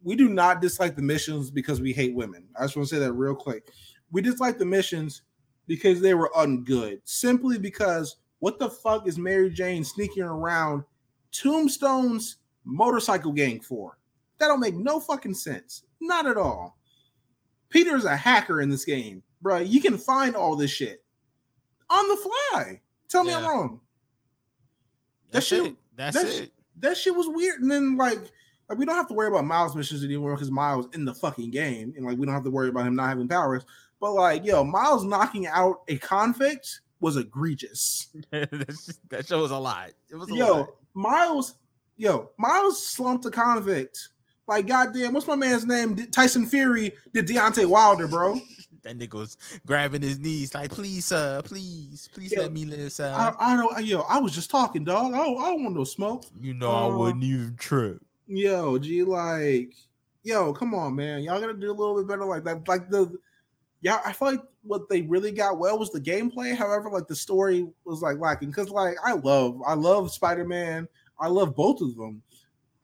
We 0.03 0.15
do 0.15 0.29
not 0.29 0.61
dislike 0.61 0.95
the 0.95 1.01
missions 1.01 1.51
because 1.51 1.81
we 1.81 1.93
hate 1.93 2.15
women. 2.15 2.45
I 2.57 2.63
just 2.63 2.75
want 2.75 2.87
to 2.89 2.95
say 2.95 2.99
that 2.99 3.13
real 3.13 3.35
quick. 3.35 3.69
We 4.11 4.21
dislike 4.21 4.57
the 4.57 4.65
missions 4.65 5.21
because 5.67 6.01
they 6.01 6.13
were 6.13 6.31
ungood. 6.35 7.01
Simply 7.03 7.59
because 7.59 8.15
what 8.39 8.57
the 8.57 8.69
fuck 8.69 9.07
is 9.07 9.19
Mary 9.19 9.49
Jane 9.51 9.83
sneaking 9.83 10.23
around 10.23 10.83
Tombstone's 11.31 12.37
motorcycle 12.65 13.31
gang 13.31 13.59
for? 13.59 13.97
That 14.39 14.47
don't 14.47 14.59
make 14.59 14.75
no 14.75 14.99
fucking 14.99 15.35
sense. 15.35 15.83
Not 16.01 16.25
at 16.27 16.35
all. 16.37 16.77
Peter's 17.69 18.03
a 18.05 18.15
hacker 18.17 18.59
in 18.61 18.69
this 18.69 18.83
game, 18.83 19.23
bro. 19.41 19.59
You 19.59 19.79
can 19.81 19.97
find 19.97 20.35
all 20.35 20.55
this 20.57 20.71
shit 20.71 21.03
on 21.89 22.07
the 22.09 22.17
fly. 22.17 22.81
Tell 23.07 23.23
me 23.23 23.33
I'm 23.33 23.43
Yeah. 23.43 23.49
wrong. 23.49 23.81
That 25.31 25.43
shit- 25.43 25.65
it. 25.67 25.75
That's 25.95 26.15
that 26.17 26.25
it. 26.27 26.31
shit- 26.33 26.53
That 26.79 26.97
shit 26.97 27.15
was 27.15 27.27
weird. 27.29 27.61
And 27.61 27.69
then 27.71 27.95
like, 27.95 28.19
like 28.67 28.77
we 28.79 28.85
don't 28.85 28.95
have 28.95 29.07
to 29.09 29.13
worry 29.13 29.27
about 29.27 29.45
Miles 29.45 29.75
missions 29.75 30.03
anymore 30.03 30.33
because 30.35 30.49
Miles 30.51 30.87
in 30.93 31.05
the 31.05 31.13
fucking 31.13 31.51
game, 31.51 31.93
and 31.95 32.05
like 32.05 32.17
we 32.17 32.25
don't 32.25 32.33
have 32.35 32.43
to 32.45 32.49
worry 32.51 32.69
about 32.69 32.87
him 32.87 32.95
not 32.95 33.09
having 33.09 33.27
powers. 33.27 33.63
But 33.99 34.13
like, 34.13 34.43
yo, 34.43 34.63
Miles 34.63 35.03
knocking 35.03 35.45
out 35.47 35.83
a 35.87 35.97
convict 35.97 36.81
was 36.99 37.17
egregious. 37.17 38.07
That 38.31 39.25
show 39.27 39.41
was 39.41 39.51
a 39.51 39.57
lot. 39.57 39.91
It 40.09 40.15
was 40.15 40.29
a 40.31 40.35
Yo, 40.35 40.53
lot. 40.61 40.69
Miles, 40.93 41.55
yo, 41.97 42.31
Miles 42.37 42.85
slumped 42.85 43.25
a 43.25 43.31
convict. 43.31 44.09
Like, 44.51 44.67
goddamn, 44.67 45.13
what's 45.13 45.27
my 45.27 45.37
man's 45.37 45.65
name? 45.65 45.95
Tyson 46.07 46.45
Fury 46.45 46.91
did 47.13 47.25
Deontay 47.25 47.65
Wilder, 47.65 48.05
bro. 48.05 48.37
That 48.83 48.97
nigga 48.97 49.13
was 49.13 49.37
grabbing 49.63 50.01
his 50.01 50.17
knees, 50.17 50.55
like, 50.55 50.71
please, 50.71 51.05
sir, 51.05 51.43
please, 51.43 52.09
please 52.15 52.31
Yo, 52.31 52.41
let 52.41 52.51
me 52.51 52.65
live, 52.65 52.91
sir. 52.91 53.13
I, 53.15 53.31
I 53.39 53.55
don't, 53.55 53.85
yo, 53.85 54.01
I 54.09 54.17
was 54.19 54.33
just 54.33 54.49
talking, 54.49 54.83
dog. 54.83 55.13
I 55.13 55.17
don't, 55.17 55.37
I 55.39 55.51
don't 55.51 55.63
want 55.63 55.75
no 55.75 55.83
smoke. 55.83 56.25
you 56.41 56.55
know 56.55 56.71
I 56.71 56.85
uh, 56.85 56.97
wouldn't 56.97 57.23
even 57.23 57.55
trip. 57.57 58.01
Yo, 58.25 58.79
G, 58.79 59.03
like, 59.03 59.75
yo, 60.23 60.51
come 60.51 60.73
on, 60.73 60.95
man. 60.95 61.21
Y'all 61.21 61.39
gotta 61.39 61.53
do 61.53 61.69
a 61.69 61.73
little 61.73 61.95
bit 61.95 62.07
better 62.07 62.25
like 62.25 62.43
that. 62.45 62.67
Like 62.67 62.89
the 62.89 63.15
yeah, 63.81 63.99
I 64.03 64.13
feel 64.13 64.31
like 64.31 64.41
what 64.63 64.89
they 64.89 65.03
really 65.03 65.31
got 65.31 65.59
well 65.59 65.77
was 65.77 65.91
the 65.91 66.01
gameplay. 66.01 66.55
However, 66.55 66.89
like 66.89 67.07
the 67.07 67.15
story 67.15 67.67
was 67.85 68.01
like 68.01 68.17
lacking. 68.17 68.51
Cause 68.51 68.71
like 68.71 68.95
I 69.05 69.13
love, 69.13 69.61
I 69.63 69.75
love 69.75 70.11
Spider-Man. 70.11 70.87
I 71.19 71.27
love 71.27 71.55
both 71.55 71.81
of 71.81 71.95
them. 71.95 72.23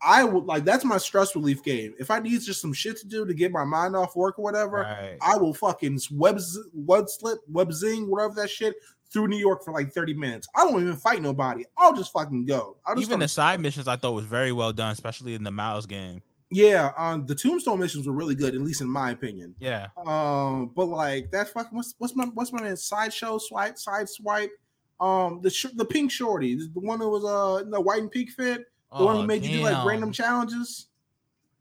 I 0.02 0.24
would 0.24 0.46
like 0.46 0.64
that's 0.64 0.86
my 0.86 0.98
stress 0.98 1.36
relief 1.36 1.64
game. 1.64 1.94
If 2.00 2.12
I 2.12 2.20
need 2.20 2.40
just 2.42 2.62
some 2.62 2.74
shit 2.74 2.98
to 2.98 3.08
do 3.08 3.26
to 3.26 3.34
get 3.34 3.52
my 3.52 3.64
mind 3.64 3.96
off 3.96 4.16
work 4.16 4.38
or 4.38 4.44
whatever, 4.44 4.78
Right. 4.82 5.18
I 5.22 5.38
will 5.38 5.54
fucking 5.54 6.00
web 6.12 6.40
web 6.74 7.10
slip, 7.10 7.40
web 7.48 7.74
zing, 7.74 8.10
whatever 8.10 8.36
that 8.36 8.50
shit 8.50 8.76
through 9.12 9.28
New 9.30 9.38
York 9.38 9.64
for 9.64 9.72
like 9.74 9.92
30 9.94 10.14
minutes. 10.16 10.48
I 10.56 10.66
don't 10.66 10.82
even 10.82 10.98
fight 10.98 11.22
nobody. 11.22 11.64
I'll 11.78 11.96
just 11.96 12.12
fucking 12.12 12.46
go. 12.46 12.78
I'll 12.86 12.96
just 12.96 13.08
Even 13.08 13.20
the 13.20 13.28
side 13.28 13.60
missions 13.62 13.88
I 13.88 13.96
thought 13.96 14.12
was 14.12 14.26
very 14.26 14.52
well 14.52 14.74
done, 14.74 14.92
especially 14.92 15.34
in 15.34 15.44
the 15.44 15.52
Miles 15.52 15.86
game. 15.86 16.22
yeah, 16.52 16.92
um, 16.98 17.26
the 17.26 17.34
Tombstone 17.34 17.80
missions 17.80 18.06
were 18.06 18.14
really 18.14 18.36
good, 18.36 18.54
at 18.54 18.62
least 18.62 18.82
in 18.82 18.90
my 18.90 19.12
opinion. 19.12 19.56
Yeah. 19.60 19.88
Um, 20.06 20.72
but 20.76 20.86
like 20.86 21.32
that 21.32 21.50
fucking 21.50 21.76
what's 21.76 21.96
what's 21.98 22.16
my 22.16 22.26
what's 22.34 22.52
my 22.54 22.60
name? 22.60 22.76
Sideshow 22.76 23.38
swipe, 23.40 23.78
side 23.78 24.10
swipe. 24.10 24.52
Um, 25.00 25.40
the 25.42 25.50
sh- 25.50 25.74
the 25.76 25.86
pink 25.86 26.12
shorty, 26.12 26.56
the 26.56 26.80
one 26.80 27.00
that 27.00 27.08
was 27.08 27.24
uh 27.26 27.64
the 27.70 27.80
white 27.82 28.02
and 28.02 28.12
pink 28.12 28.30
fit, 28.32 28.66
the 28.95 29.04
one 29.04 29.15
who 29.17 29.26
made 29.28 29.43
you 29.43 29.58
do 29.58 29.63
like 29.63 29.86
random 29.86 30.12
challenges, 30.12 30.88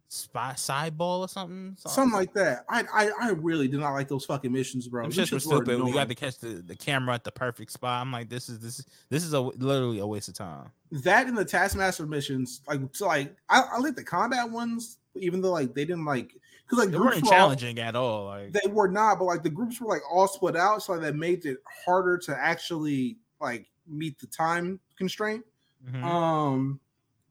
spy 0.08 0.54
side 0.54 0.96
ball 0.96 1.22
or 1.22 1.28
something. 1.28 1.76
something 1.78 2.12
like 2.12 2.32
that. 2.34 2.64
I 2.68 2.84
I, 2.92 3.10
I 3.20 3.30
really 3.30 3.68
did 3.68 3.80
not 3.80 3.92
like 3.92 4.08
those 4.08 4.24
fucking 4.24 4.52
missions, 4.52 4.86
bro. 4.88 5.06
Shits 5.08 5.32
were 5.32 5.40
stupid. 5.40 5.82
We 5.82 5.92
got 5.92 6.08
to 6.08 6.14
catch 6.14 6.38
the, 6.38 6.48
the 6.64 6.76
camera 6.76 7.14
at 7.14 7.24
the 7.24 7.32
perfect 7.32 7.72
spot. 7.72 8.00
I'm 8.00 8.12
like, 8.12 8.28
this 8.28 8.48
is 8.48 8.60
this 8.60 8.78
is 8.78 8.86
this 9.10 9.24
is 9.24 9.32
a 9.32 9.40
literally 9.40 9.98
a 9.98 10.06
waste 10.06 10.28
of 10.28 10.34
time. 10.34 10.70
that 10.92 11.26
and 11.26 11.36
the 11.36 11.44
Taskmaster 11.44 12.06
missions. 12.06 12.60
Like 12.68 12.80
so, 12.92 13.06
like 13.08 13.34
I, 13.48 13.62
I 13.72 13.78
like 13.78 13.96
the 13.96 14.04
combat 14.04 14.48
ones, 14.50 14.98
even 15.16 15.40
though 15.40 15.52
like 15.52 15.74
they 15.74 15.84
didn't 15.84 16.04
like 16.04 16.34
because 16.64 16.78
like 16.84 16.90
They 16.92 16.98
weren't 16.98 17.22
were 17.22 17.26
all- 17.26 17.30
challenging 17.32 17.78
at 17.80 17.96
all. 17.96 18.26
Like 18.26 18.52
they 18.52 18.70
were 18.70 18.88
not, 18.88 19.18
but 19.18 19.24
like 19.24 19.42
the 19.42 19.50
groups 19.50 19.80
were 19.80 19.88
like 19.88 20.02
all 20.10 20.28
split 20.28 20.56
out, 20.56 20.82
so 20.82 20.92
like, 20.92 21.02
that 21.02 21.16
made 21.16 21.44
it 21.44 21.58
harder 21.84 22.16
to 22.18 22.36
actually 22.38 23.16
like 23.40 23.66
meet 23.88 24.18
the 24.20 24.26
time 24.28 24.80
constraint. 24.96 25.44
mhm. 25.88 26.02
Um, 26.02 26.80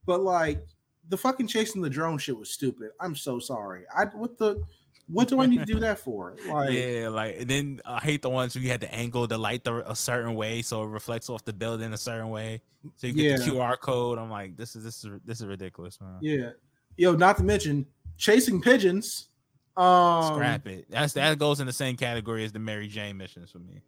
but 0.06 0.22
like 0.22 0.66
the 1.10 1.18
fucking 1.18 1.48
chasing 1.48 1.82
the 1.82 1.90
drone 1.90 2.18
shit 2.18 2.38
was 2.38 2.50
stupid. 2.50 2.92
I'm 3.00 3.16
so 3.16 3.40
sorry. 3.40 3.84
I 3.96 4.06
what 4.06 4.38
the 4.38 4.64
what 5.08 5.28
do 5.28 5.40
I 5.40 5.46
need 5.46 5.60
to 5.60 5.66
do 5.66 5.80
that 5.80 6.00
for? 6.00 6.36
Like 6.48 6.74
yeah, 6.74 7.10
like 7.10 7.38
and 7.40 7.50
then 7.50 7.82
I 7.86 8.00
hate 8.00 8.22
the 8.22 8.30
ones 8.30 8.56
where 8.56 8.64
you 8.64 8.70
had 8.70 8.82
to 8.82 8.94
angle 8.94 9.28
the 9.28 9.38
light 9.38 9.64
the, 9.64 9.90
a 9.90 9.96
certain 9.96 10.36
way 10.36 10.62
so 10.62 10.84
it 10.84 10.88
reflects 10.88 11.30
off 11.30 11.44
the 11.46 11.54
building 11.54 11.94
a 11.94 11.98
certain 11.98 12.30
way. 12.30 12.62
So 12.96 13.08
you 13.08 13.14
get 13.14 13.40
the 13.40 13.52
QR 13.52 13.80
code. 13.80 14.18
I'm 14.18 14.30
like, 14.30 14.56
this 14.58 14.76
is 14.76 14.84
this 14.84 15.04
is 15.04 15.20
this 15.26 15.42
is 15.42 15.48
ridiculous, 15.48 16.00
man. 16.02 16.18
yeah. 16.22 16.50
Yo, 16.98 17.14
not 17.14 17.38
to 17.38 17.44
mention 17.44 17.86
chasing 18.18 18.62
pigeons. 18.62 19.28
Um 19.76 20.34
Scrap 20.34 20.68
it. 20.68 20.86
That's 20.90 21.14
that 21.14 21.38
goes 21.38 21.60
in 21.60 21.68
the 21.68 21.74
same 21.74 21.98
category 21.98 22.46
as 22.46 22.52
the 22.52 22.60
Mary 22.60 22.88
Jane 22.88 23.18
missions 23.18 23.52
for 23.52 23.60
me. 23.60 23.82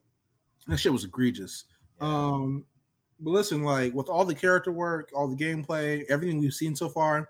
that 0.68 0.78
shit 0.78 0.92
was 0.92 1.04
egregious. 1.06 1.64
Yeah. 2.02 2.08
Um 2.08 2.66
but 3.20 3.32
listen, 3.32 3.64
like 3.64 3.94
with 3.94 4.10
all 4.10 4.26
the 4.26 4.36
character 4.36 4.72
work, 4.72 5.12
all 5.16 5.28
the 5.28 5.36
gameplay, 5.36 6.04
everything 6.10 6.40
we've 6.40 6.54
seen 6.54 6.76
so 6.76 6.90
far, 6.90 7.30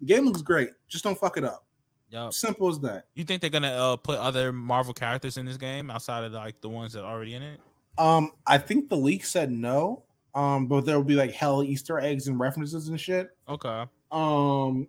the 0.00 0.06
game 0.06 0.24
looks 0.26 0.42
great. 0.42 0.70
Just 0.88 1.04
don't 1.04 1.18
fuck 1.18 1.36
it 1.36 1.44
up. 1.44 1.64
Yup. 2.10 2.32
Simple 2.32 2.68
as 2.68 2.80
that. 2.80 3.04
You 3.14 3.24
think 3.24 3.40
they're 3.40 3.50
gonna 3.50 3.68
uh, 3.68 3.96
put 3.96 4.18
other 4.18 4.52
Marvel 4.52 4.92
characters 4.94 5.36
in 5.36 5.46
this 5.46 5.56
game 5.56 5.90
outside 5.90 6.24
of 6.24 6.32
like 6.32 6.60
the 6.60 6.68
ones 6.68 6.92
that 6.94 7.04
are 7.04 7.12
already 7.12 7.34
in 7.34 7.42
it? 7.42 7.60
Um, 7.98 8.32
I 8.46 8.58
think 8.58 8.88
the 8.88 8.96
leak 8.96 9.24
said 9.24 9.50
no. 9.50 10.04
Um, 10.34 10.66
but 10.68 10.82
there 10.86 10.96
will 10.96 11.04
be 11.04 11.16
like 11.16 11.32
hell 11.32 11.62
Easter 11.62 11.98
eggs 11.98 12.28
and 12.28 12.38
references 12.38 12.88
and 12.88 13.00
shit. 13.00 13.30
Okay. 13.48 13.84
Um, 14.12 14.86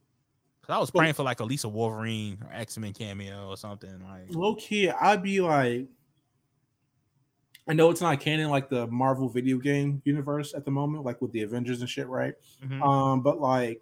'Cause 0.61 0.69
I 0.69 0.77
was 0.77 0.91
praying 0.91 1.13
for 1.15 1.23
like 1.23 1.39
a 1.39 1.67
Wolverine 1.67 2.37
or 2.43 2.53
X 2.53 2.77
Men 2.77 2.93
cameo 2.93 3.47
or 3.49 3.57
something. 3.57 3.91
Like, 4.03 4.33
Low 4.35 4.53
key, 4.55 4.89
I'd 4.89 5.23
be 5.23 5.41
like, 5.41 5.87
I 7.71 7.73
know 7.73 7.89
it's 7.89 8.01
not 8.01 8.19
canon 8.19 8.49
like 8.49 8.67
the 8.67 8.85
Marvel 8.87 9.29
video 9.29 9.57
game 9.57 10.01
universe 10.03 10.53
at 10.53 10.65
the 10.65 10.71
moment, 10.71 11.05
like 11.05 11.21
with 11.21 11.31
the 11.31 11.43
Avengers 11.43 11.79
and 11.79 11.89
shit, 11.89 12.05
right? 12.09 12.33
mhm. 12.61 12.85
Um, 12.85 13.21
but 13.21 13.39
like, 13.39 13.81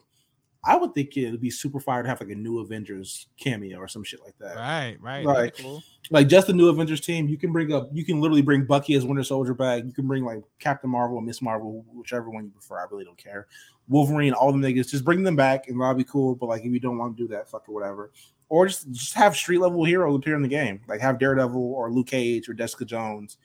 I 0.64 0.76
would 0.76 0.94
think 0.94 1.18
it 1.18 1.32
would 1.32 1.42
be 1.42 1.50
super 1.50 1.80
fire 1.80 2.04
to 2.04 2.08
have 2.08 2.22
like 2.22 2.30
a 2.30 2.36
new 2.36 2.60
Avengers 2.60 3.26
cameo 3.38 3.80
or 3.80 3.88
some 3.88 4.04
shit 4.04 4.20
like 4.24 4.38
that. 4.38 4.58
right, 4.58 5.26
right, 5.26 5.26
Like, 5.26 5.58
cool. 5.58 5.82
Like 6.12 6.28
just 6.28 6.46
the 6.46 6.54
new 6.54 6.70
Avengers 6.70 7.02
team, 7.02 7.28
you 7.28 7.36
can 7.36 7.52
bring 7.52 7.74
up, 7.74 7.90
you 7.92 8.06
can 8.06 8.22
literally 8.22 8.44
bring 8.44 8.64
Bucky 8.64 8.94
as 8.94 9.06
Winter 9.06 9.24
Soldier 9.24 9.56
back. 9.56 9.84
You 9.84 9.92
can 9.92 10.06
bring 10.08 10.24
like 10.24 10.44
Captain 10.60 10.92
Marvel 10.92 11.18
or 11.18 11.24
Miss 11.24 11.42
Marvel, 11.42 11.84
whichever 11.92 12.30
one 12.30 12.44
you 12.44 12.52
prefer. 12.52 12.78
I 12.78 12.86
really 12.92 13.06
don't 13.06 13.18
care. 13.18 13.48
Wolverine, 13.88 14.34
all 14.34 14.52
them 14.52 14.62
niggas, 14.62 14.92
just 14.92 15.04
bring 15.04 15.24
them 15.24 15.36
back 15.36 15.68
and 15.68 15.82
that'll 15.82 15.96
be 15.96 16.04
cool. 16.04 16.36
But 16.36 16.46
like, 16.46 16.64
if 16.64 16.72
you 16.72 16.80
don't 16.80 17.00
want 17.00 17.18
to 17.18 17.24
do 17.24 17.28
that, 17.30 17.50
fuck 17.50 17.68
or 17.68 17.74
whatever, 17.74 18.12
or 18.50 18.68
just 18.68 18.92
just 18.92 19.16
have 19.16 19.36
street 19.36 19.62
level 19.62 19.84
heroes 19.84 20.16
appear 20.16 20.36
in 20.36 20.44
the 20.44 20.48
game, 20.48 20.82
like 20.88 21.02
have 21.02 21.18
Daredevil 21.18 21.74
or 21.74 21.92
Luke 21.92 22.08
Cage 22.08 22.48
or 22.50 22.54
Jessica 22.54 22.86
Jones, 22.86 23.38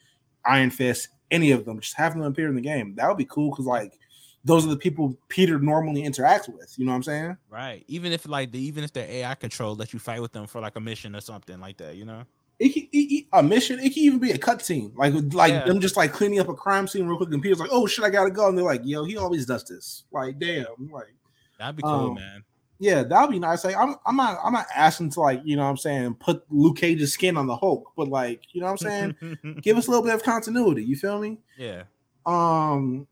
Iron 0.45 0.69
Fist, 0.69 1.09
any 1.31 1.51
of 1.51 1.65
them, 1.65 1.79
just 1.79 1.95
have 1.97 2.13
them 2.13 2.21
appear 2.23 2.47
in 2.49 2.55
the 2.55 2.61
game. 2.61 2.95
That 2.95 3.07
would 3.07 3.17
be 3.17 3.25
cool 3.25 3.49
because 3.51 3.65
like 3.65 3.97
those 4.43 4.63
are 4.65 4.69
the 4.69 4.77
people 4.77 5.17
Peter 5.27 5.57
normally 5.59 6.03
interacts 6.03 6.47
with. 6.47 6.73
You 6.77 6.85
know 6.85 6.91
what 6.91 6.97
I'm 6.97 7.03
saying? 7.03 7.37
Right. 7.49 7.83
Even 7.87 8.11
if 8.11 8.27
like 8.27 8.51
the 8.51 8.59
even 8.59 8.83
if 8.83 8.93
they're 8.93 9.09
AI 9.09 9.33
controlled, 9.35 9.79
let 9.79 9.91
you 9.93 9.99
fight 9.99 10.21
with 10.21 10.33
them 10.33 10.45
for 10.47 10.61
like 10.61 10.75
a 10.75 10.79
mission 10.79 11.15
or 11.15 11.21
something 11.21 11.59
like 11.59 11.77
that, 11.77 11.95
you 11.95 12.05
know? 12.05 12.23
It 12.57 12.69
can, 12.69 12.83
it, 12.93 12.97
it- 12.97 13.25
a 13.33 13.43
mission. 13.43 13.79
It 13.79 13.93
can 13.93 14.03
even 14.03 14.19
be 14.19 14.31
a 14.31 14.37
cutscene, 14.37 14.95
like 14.95 15.13
like 15.33 15.51
Yeah. 15.51 15.65
them 15.65 15.81
just 15.81 15.97
like 15.97 16.13
cleaning 16.13 16.39
up 16.39 16.47
a 16.47 16.53
crime 16.53 16.87
scene 16.87 17.05
real 17.05 17.17
quick, 17.17 17.33
and 17.33 17.41
Peter's 17.41 17.59
like, 17.59 17.69
"Oh 17.71 17.85
shit, 17.85 18.05
I 18.05 18.09
gotta 18.09 18.31
go," 18.31 18.47
and 18.47 18.57
they're 18.57 18.63
like, 18.63 18.79
"Yo, 18.85 19.03
he 19.03 19.17
always 19.17 19.45
does 19.45 19.65
this." 19.65 20.05
Like, 20.11 20.39
damn, 20.39 20.65
like, 20.89 21.13
That'd 21.59 21.75
be 21.75 21.83
cool, 21.83 21.91
Um, 22.11 22.13
man. 22.15 22.44
Yeah, 22.79 23.03
that'd 23.03 23.31
be 23.31 23.39
nice. 23.39 23.63
Like, 23.63 23.75
I'm 23.75 23.95
I'm 24.05 24.15
not 24.15 24.39
I'm 24.43 24.53
not 24.53 24.67
asking 24.75 25.11
to 25.11 25.21
like 25.21 25.41
you 25.43 25.55
know 25.55 25.63
what 25.63 25.69
I'm 25.69 25.77
saying 25.77 26.15
put 26.15 26.43
Luke 26.49 26.77
Cage's 26.77 27.13
skin 27.13 27.37
on 27.37 27.47
the 27.47 27.55
Hulk, 27.55 27.91
but 27.95 28.07
like 28.07 28.41
you 28.51 28.61
know 28.61 28.67
what 28.67 28.83
I'm 28.83 29.15
saying, 29.17 29.59
give 29.61 29.77
us 29.77 29.87
a 29.87 29.91
little 29.91 30.05
bit 30.05 30.15
of 30.15 30.23
continuity. 30.23 30.83
You 30.83 30.95
feel 30.95 31.19
me? 31.19 31.39
yeah. 31.57 31.83
Um, 32.25 33.07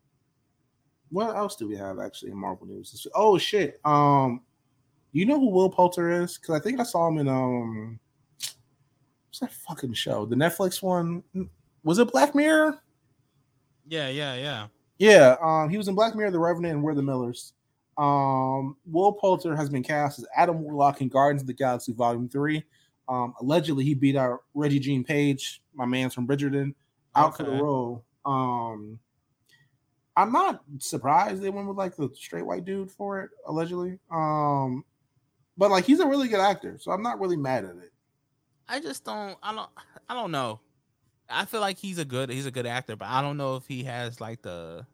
what 1.11 1.36
else 1.36 1.55
do 1.55 1.68
we 1.68 1.76
have 1.76 1.99
actually 1.99 2.32
in 2.32 2.38
Marvel 2.38 2.66
news? 2.66 3.05
Oh 3.14 3.38
shit. 3.38 3.80
Um, 3.86 4.41
you 5.11 5.28
know 5.28 5.39
who 5.39 5.51
Will 5.51 5.70
Poulter 5.70 6.24
is? 6.24 6.39
Because 6.39 6.59
I 6.59 6.64
think 6.64 6.80
I 6.80 6.84
saw 6.84 7.07
him 7.07 7.20
in 7.20 7.28
um, 7.28 7.99
what's 9.28 9.39
that 9.39 9.51
fucking 9.51 9.93
show? 9.93 10.26
The 10.26 10.36
Netflix 10.36 10.82
one 10.82 11.24
was 11.84 11.99
it 11.99 12.11
Black 12.11 12.34
Mirror? 12.34 12.80
Yeah, 13.88 14.09
yeah, 14.09 14.36
yeah. 14.36 14.68
Yeah. 14.97 15.36
Um, 15.41 15.70
he 15.70 15.78
was 15.78 15.88
in 15.88 15.95
Black 15.95 16.16
Mirror, 16.16 16.32
The 16.32 16.39
Revenant, 16.39 16.76
and 16.76 16.84
We're 16.84 16.95
the 16.95 17.03
Millers. 17.03 17.53
Um, 17.98 18.78
Will 18.86 19.14
Poulter 19.14 19.56
has 19.56 19.70
been 19.70 19.84
cast 19.84 20.20
as 20.20 20.26
Adam 20.36 20.62
Warlock 20.62 21.02
in 21.02 21.10
Guardians 21.10 21.41
of 21.41 21.48
the 21.48 21.54
Galaxy 21.54 21.94
Volume 21.94 22.28
Three. 22.28 22.64
Um, 23.08 23.34
allegedly, 23.39 23.84
he 23.84 23.94
beat 23.94 24.16
out 24.16 24.39
Reggie 24.54 24.80
Jean 24.80 25.04
Page, 25.04 25.62
my 25.74 25.86
man's 25.86 26.14
from 26.14 26.28
Bridgerton, 26.28 26.74
out 27.16 27.38
for 27.38 27.44
the 27.44 27.52
role. 27.52 28.06
Um, 28.26 29.00
I'm 30.16 30.32
not 30.32 30.64
surprised 30.80 31.41
they 31.41 31.50
went 31.50 31.68
with 31.68 31.78
like 31.78 31.96
the 31.96 32.10
straight 32.16 32.46
white 32.46 32.66
dude 32.66 32.91
for 32.91 33.22
it, 33.22 33.30
allegedly. 33.48 34.00
Um, 34.12 34.86
but 35.58 35.72
like 35.72 35.86
he's 35.86 36.00
a 36.00 36.08
really 36.08 36.28
good 36.28 36.39
actor, 36.39 36.78
so 36.80 36.91
I'm 36.91 37.04
not 37.04 37.20
really 37.20 37.38
mad 37.38 37.66
at 37.66 37.76
it. 37.78 37.91
I 38.68 38.80
just 38.80 39.04
don't 39.04 39.38
I 39.44 39.54
don't 39.54 39.70
I 40.10 40.14
don't 40.14 40.32
know. 40.32 40.60
I 41.30 41.46
feel 41.46 41.62
like 41.62 41.78
he's 41.78 41.98
a 41.98 42.06
good 42.06 42.30
he's 42.30 42.46
a 42.46 42.52
good 42.52 42.66
actor, 42.66 42.96
but 42.96 43.08
I 43.08 43.22
don't 43.22 43.38
know 43.38 43.56
if 43.56 43.68
he 43.68 43.84
has 43.84 44.22
like 44.22 44.41
the 44.41 44.86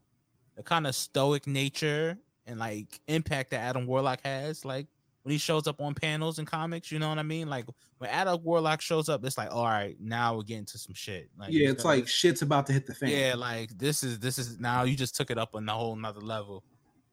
the 0.56 0.64
kind 0.64 0.88
of 0.88 0.96
stoic 0.96 1.48
nature 1.48 2.18
and 2.50 2.60
like 2.60 3.00
impact 3.08 3.52
that 3.52 3.62
Adam 3.62 3.86
Warlock 3.86 4.22
has. 4.24 4.66
Like 4.66 4.88
when 5.24 5.32
he 5.32 5.38
shows 5.38 5.68
up 5.68 5.80
on 5.80 5.94
panels 5.94 6.40
and 6.40 6.48
comics, 6.48 6.92
you 6.92 7.00
know 7.00 7.10
what 7.10 7.20
I 7.20 7.24
mean? 7.24 7.50
Like 7.50 7.66
when 8.00 8.10
Adam 8.10 8.44
Warlock 8.44 8.82
shows 8.82 9.08
up, 9.10 9.24
it's 9.24 9.38
like, 9.38 9.52
all 9.52 9.66
right, 9.66 9.96
now 10.00 10.36
we're 10.36 10.44
getting 10.44 10.66
to 10.66 10.78
some 10.78 10.94
shit. 10.94 11.30
Like 11.38 11.52
yeah, 11.52 11.70
it's 11.70 11.86
like 11.86 12.08
shit's 12.08 12.42
about 12.42 12.66
to 12.68 12.74
hit 12.74 12.88
the 12.88 12.96
fan. 12.96 13.10
yeah, 13.10 13.36
like 13.38 13.78
this 13.78 14.04
is 14.04 14.20
this 14.20 14.38
is 14.38 14.60
now 14.60 14.84
you 14.84 14.96
just 14.96 15.16
took 15.16 15.32
it 15.32 15.38
up 15.38 15.56
on 15.56 15.70
a 15.70 15.74
whole 15.74 15.96
nother 15.96 16.22
level. 16.22 16.64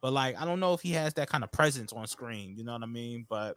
But 0.00 0.12
like 0.12 0.40
I 0.40 0.44
don't 0.44 0.60
know 0.60 0.72
if 0.72 0.80
he 0.80 0.92
has 0.92 1.14
that 1.14 1.28
kind 1.28 1.44
of 1.44 1.52
presence 1.52 1.92
on 1.92 2.06
screen, 2.06 2.56
you 2.56 2.64
know 2.64 2.72
what 2.72 2.82
I 2.82 2.86
mean? 2.86 3.26
But 3.28 3.56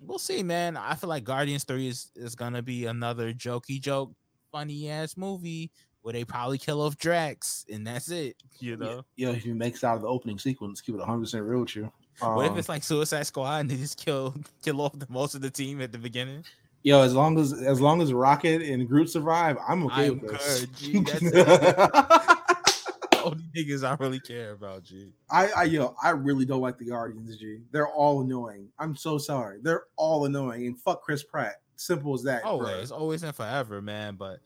we'll 0.00 0.18
see, 0.18 0.42
man. 0.42 0.76
I 0.76 0.94
feel 0.94 1.08
like 1.08 1.24
Guardians 1.24 1.64
3 1.64 1.88
is, 1.88 2.10
is 2.14 2.34
gonna 2.34 2.62
be 2.62 2.86
another 2.86 3.32
jokey 3.32 3.80
joke, 3.80 4.12
funny 4.52 4.88
ass 4.90 5.16
movie 5.16 5.70
where 6.08 6.14
they 6.14 6.24
probably 6.24 6.56
kill 6.56 6.80
off 6.80 6.96
Drax 6.96 7.66
and 7.70 7.86
that's 7.86 8.10
it, 8.10 8.34
you 8.60 8.78
know. 8.78 9.04
Yo, 9.16 9.32
if 9.32 9.42
he 9.42 9.52
makes 9.52 9.82
it 9.82 9.86
out 9.86 9.96
of 9.96 10.00
the 10.00 10.08
opening 10.08 10.38
sequence, 10.38 10.80
keep 10.80 10.94
it 10.94 10.98
100 11.00 11.20
percent 11.20 11.44
real 11.44 11.60
with 11.60 11.76
you. 11.76 11.92
what 12.20 12.46
if 12.46 12.52
Um, 12.52 12.58
it's 12.58 12.68
like 12.70 12.82
Suicide 12.82 13.26
Squad 13.26 13.58
and 13.58 13.70
they 13.70 13.76
just 13.76 14.02
kill 14.02 14.34
kill 14.64 14.80
off 14.80 14.98
the 14.98 15.04
most 15.10 15.34
of 15.34 15.42
the 15.42 15.50
team 15.50 15.82
at 15.82 15.92
the 15.92 15.98
beginning? 15.98 16.46
Yo, 16.82 17.02
as 17.02 17.12
long 17.12 17.38
as 17.38 17.52
as 17.52 17.78
long 17.82 18.00
as 18.00 18.14
Rocket 18.14 18.62
and 18.62 18.88
Groot 18.88 19.10
survive, 19.10 19.58
I'm 19.68 19.84
okay 19.84 20.06
I'm 20.06 20.18
with 20.18 20.30
this. 20.30 20.60
good, 20.64 20.76
G, 20.76 21.00
that's 21.06 21.22
it. 21.22 23.20
Only 23.22 23.44
niggas 23.54 23.86
I 23.86 23.94
really 24.02 24.20
care 24.20 24.52
about, 24.52 24.84
G. 24.84 25.12
I, 25.30 25.48
I 25.48 25.62
yo, 25.64 25.94
I 26.02 26.10
really 26.10 26.46
don't 26.46 26.62
like 26.62 26.78
the 26.78 26.86
Guardians, 26.86 27.36
G. 27.36 27.58
They're 27.70 27.88
all 27.88 28.22
annoying. 28.22 28.68
I'm 28.78 28.96
so 28.96 29.18
sorry. 29.18 29.58
They're 29.60 29.82
all 29.96 30.24
annoying. 30.24 30.66
And 30.68 30.80
fuck 30.80 31.02
Chris 31.02 31.22
Pratt. 31.22 31.56
Simple 31.76 32.14
as 32.14 32.22
that. 32.22 32.44
bro. 32.44 32.50
Always, 32.52 32.90
always 32.90 33.22
and 33.24 33.36
forever, 33.36 33.82
man. 33.82 34.14
But 34.14 34.38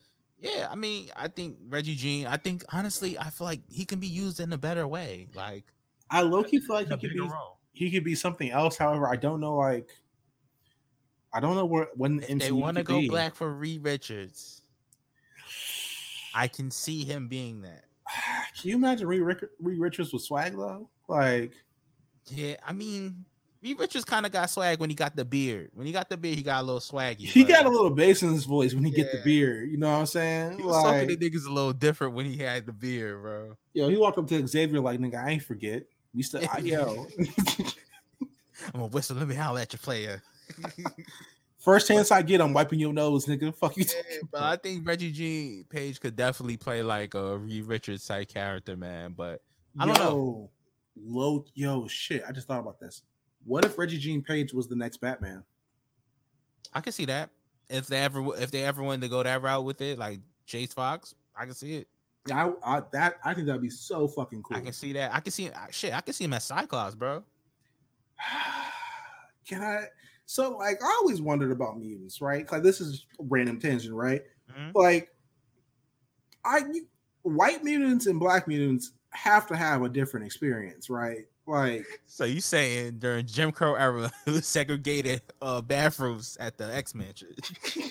yeah, 0.42 0.66
I 0.68 0.74
mean, 0.74 1.08
I 1.14 1.28
think 1.28 1.56
Reggie 1.68 1.94
Jean. 1.94 2.26
I 2.26 2.36
think 2.36 2.64
honestly, 2.72 3.16
I 3.16 3.30
feel 3.30 3.46
like 3.46 3.60
he 3.70 3.84
can 3.84 4.00
be 4.00 4.08
used 4.08 4.40
in 4.40 4.52
a 4.52 4.58
better 4.58 4.88
way. 4.88 5.28
Like 5.34 5.64
I 6.10 6.22
low 6.22 6.42
key 6.42 6.58
feel 6.58 6.74
like 6.74 6.88
he 6.88 6.96
could 6.96 7.14
be 7.14 7.20
role. 7.20 7.58
he 7.72 7.90
could 7.92 8.02
be 8.02 8.16
something 8.16 8.50
else. 8.50 8.76
However, 8.76 9.06
I 9.08 9.14
don't 9.14 9.40
know 9.40 9.56
like 9.56 9.88
I 11.32 11.38
don't 11.38 11.54
know 11.54 11.64
where 11.64 11.88
when 11.94 12.16
the 12.16 12.32
If 12.32 12.38
they 12.40 12.52
want 12.52 12.76
to 12.76 12.82
go 12.82 12.98
be. 12.98 13.08
black 13.08 13.36
for 13.36 13.54
Reed 13.54 13.84
Richards, 13.84 14.62
I 16.34 16.48
can 16.48 16.72
see 16.72 17.04
him 17.04 17.28
being 17.28 17.62
that. 17.62 17.84
Can 18.60 18.70
you 18.70 18.76
imagine 18.76 19.06
Reed, 19.06 19.22
Reed 19.60 19.78
Richards 19.78 20.12
with 20.12 20.22
swag 20.22 20.56
though? 20.56 20.90
Like 21.06 21.52
Yeah, 22.26 22.56
I 22.66 22.72
mean, 22.72 23.24
Reed 23.62 23.78
Richards 23.78 24.04
kind 24.04 24.26
of 24.26 24.32
got 24.32 24.50
swag 24.50 24.80
when 24.80 24.90
he 24.90 24.96
got 24.96 25.14
the 25.14 25.24
beard. 25.24 25.70
When 25.74 25.86
he 25.86 25.92
got 25.92 26.08
the 26.08 26.16
beard, 26.16 26.36
he 26.36 26.42
got 26.42 26.62
a 26.62 26.66
little 26.66 26.80
swaggy. 26.80 27.20
he 27.20 27.44
got 27.44 27.64
a 27.64 27.68
little 27.68 27.90
bass 27.90 28.22
in 28.22 28.32
his 28.32 28.44
voice 28.44 28.74
when 28.74 28.84
he 28.84 28.90
get 28.90 29.12
the 29.12 29.20
beard. 29.22 29.70
You 29.70 29.76
know 29.76 29.90
what 29.90 29.98
I'm 29.98 30.06
saying? 30.06 30.58
He 30.58 30.64
was 30.64 30.82
talking 30.82 31.08
to 31.08 31.16
niggas 31.16 31.46
a 31.46 31.52
little 31.52 31.72
different 31.72 32.14
when 32.14 32.26
he 32.26 32.38
had 32.38 32.66
the 32.66 32.72
beard, 32.72 33.22
bro. 33.22 33.56
yo, 33.72 33.88
he 33.88 33.96
walked 33.96 34.18
up 34.18 34.26
to 34.28 34.46
Xavier 34.46 34.80
like, 34.80 34.98
nigga, 34.98 35.24
I 35.24 35.30
ain't 35.30 35.44
forget. 35.44 35.84
We 36.12 36.22
still, 36.22 36.42
I, 36.52 36.58
yo. 36.58 37.06
I'm 38.66 38.72
gonna 38.72 38.86
whistle. 38.86 39.16
Let 39.16 39.28
me 39.28 39.34
holler 39.34 39.60
at 39.60 39.72
your 39.72 39.78
player. 39.78 40.22
First 41.58 41.86
chance 41.86 42.10
I 42.10 42.22
get, 42.22 42.40
I'm 42.40 42.52
wiping 42.52 42.80
your 42.80 42.92
nose, 42.92 43.26
nigga. 43.26 43.54
Fuck 43.54 43.76
you. 43.76 43.84
Yeah, 43.86 44.18
but? 44.32 44.42
I 44.42 44.56
think 44.56 44.86
Reggie 44.86 45.12
G. 45.12 45.64
Page 45.68 46.00
could 46.00 46.16
definitely 46.16 46.56
play 46.56 46.82
like 46.82 47.14
a 47.14 47.38
Reed 47.38 47.66
Richards 47.66 48.04
type 48.04 48.28
character, 48.28 48.76
man. 48.76 49.14
But 49.16 49.40
I 49.78 49.86
don't 49.86 49.98
know. 49.98 50.02
Yo, 50.04 50.50
Low, 50.96 51.44
yo, 51.54 51.86
shit. 51.86 52.22
I 52.28 52.32
just 52.32 52.48
thought 52.48 52.60
about 52.60 52.80
this. 52.80 53.02
What 53.44 53.64
if 53.64 53.78
Reggie 53.78 53.98
Jean 53.98 54.22
Page 54.22 54.52
was 54.52 54.68
the 54.68 54.76
next 54.76 54.98
Batman? 54.98 55.42
I 56.72 56.80
can 56.80 56.92
see 56.92 57.04
that 57.06 57.30
if 57.68 57.86
they 57.86 57.98
ever 57.98 58.24
if 58.36 58.50
they 58.50 58.64
ever 58.64 58.82
wanted 58.82 59.02
to 59.02 59.08
go 59.08 59.22
that 59.22 59.42
route 59.42 59.64
with 59.64 59.80
it, 59.80 59.98
like 59.98 60.20
Chase 60.46 60.72
Fox, 60.72 61.14
I 61.34 61.44
can 61.44 61.54
see 61.54 61.76
it. 61.76 61.88
Yeah, 62.28 62.52
I, 62.64 62.76
I 62.76 62.82
that 62.92 63.16
I 63.24 63.34
think 63.34 63.46
that'd 63.46 63.62
be 63.62 63.70
so 63.70 64.06
fucking 64.06 64.42
cool. 64.42 64.56
I 64.56 64.60
can 64.60 64.72
see 64.72 64.92
that. 64.92 65.14
I 65.14 65.20
can 65.20 65.32
see 65.32 65.50
shit. 65.70 65.94
I 65.94 66.00
can 66.00 66.14
see 66.14 66.24
him 66.24 66.34
as 66.34 66.44
Cyclops, 66.44 66.94
bro. 66.94 67.24
Can 69.46 69.60
I? 69.60 69.86
So, 70.24 70.56
like, 70.56 70.80
I 70.82 70.98
always 71.00 71.20
wondered 71.20 71.50
about 71.50 71.78
mutants, 71.78 72.20
right? 72.20 72.50
Like, 72.50 72.62
this 72.62 72.80
is 72.80 73.06
random 73.18 73.58
tangent, 73.58 73.92
right? 73.92 74.22
Mhm. 74.50 74.72
Like, 74.72 75.08
I 76.44 76.62
white 77.22 77.64
mutants 77.64 78.06
and 78.06 78.20
black 78.20 78.46
mutants 78.46 78.92
have 79.10 79.48
to 79.48 79.56
have 79.56 79.82
a 79.82 79.88
different 79.88 80.24
experience, 80.24 80.88
right? 80.88 81.24
Like, 81.46 81.86
So 82.06 82.24
you 82.24 82.40
saying 82.40 82.98
during 82.98 83.26
Jim 83.26 83.50
Crow 83.52 83.74
era, 83.74 84.10
segregated 84.42 85.22
uh, 85.40 85.60
bathrooms 85.60 86.36
at 86.38 86.56
the 86.56 86.72
X 86.74 86.94
Mansion? 86.94 87.34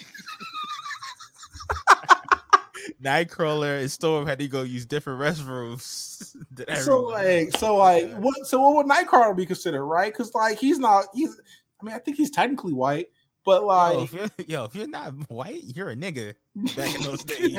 Nightcrawler 3.04 3.80
and 3.82 3.92
Storm 3.92 4.26
had 4.28 4.40
to 4.40 4.48
go 4.48 4.64
use 4.64 4.86
different 4.86 5.20
restrooms. 5.20 6.36
so 6.84 7.00
like, 7.02 7.56
so 7.58 7.76
like, 7.76 8.12
what? 8.14 8.46
So 8.46 8.60
what 8.62 8.76
would 8.76 8.86
Nightcrawler 8.88 9.36
be 9.36 9.46
considered, 9.46 9.84
right? 9.86 10.12
Because 10.12 10.34
like, 10.34 10.58
he's 10.58 10.80
not. 10.80 11.06
He's. 11.14 11.40
I 11.82 11.86
mean, 11.86 11.96
I 11.96 12.00
think 12.00 12.18
he's 12.18 12.30
technically 12.32 12.74
white, 12.74 13.08
but 13.44 13.62
Yo, 13.62 13.68
like, 13.68 13.98
if 14.04 14.14
you're, 14.14 14.30
yo, 14.48 14.64
if 14.66 14.76
you're 14.76 14.88
not 14.88 15.14
white, 15.30 15.64
you're 15.64 15.90
a 15.90 15.96
nigga. 15.96 16.36
Back 16.76 16.94
in 16.96 17.02
those 17.02 17.24
days, 17.24 17.58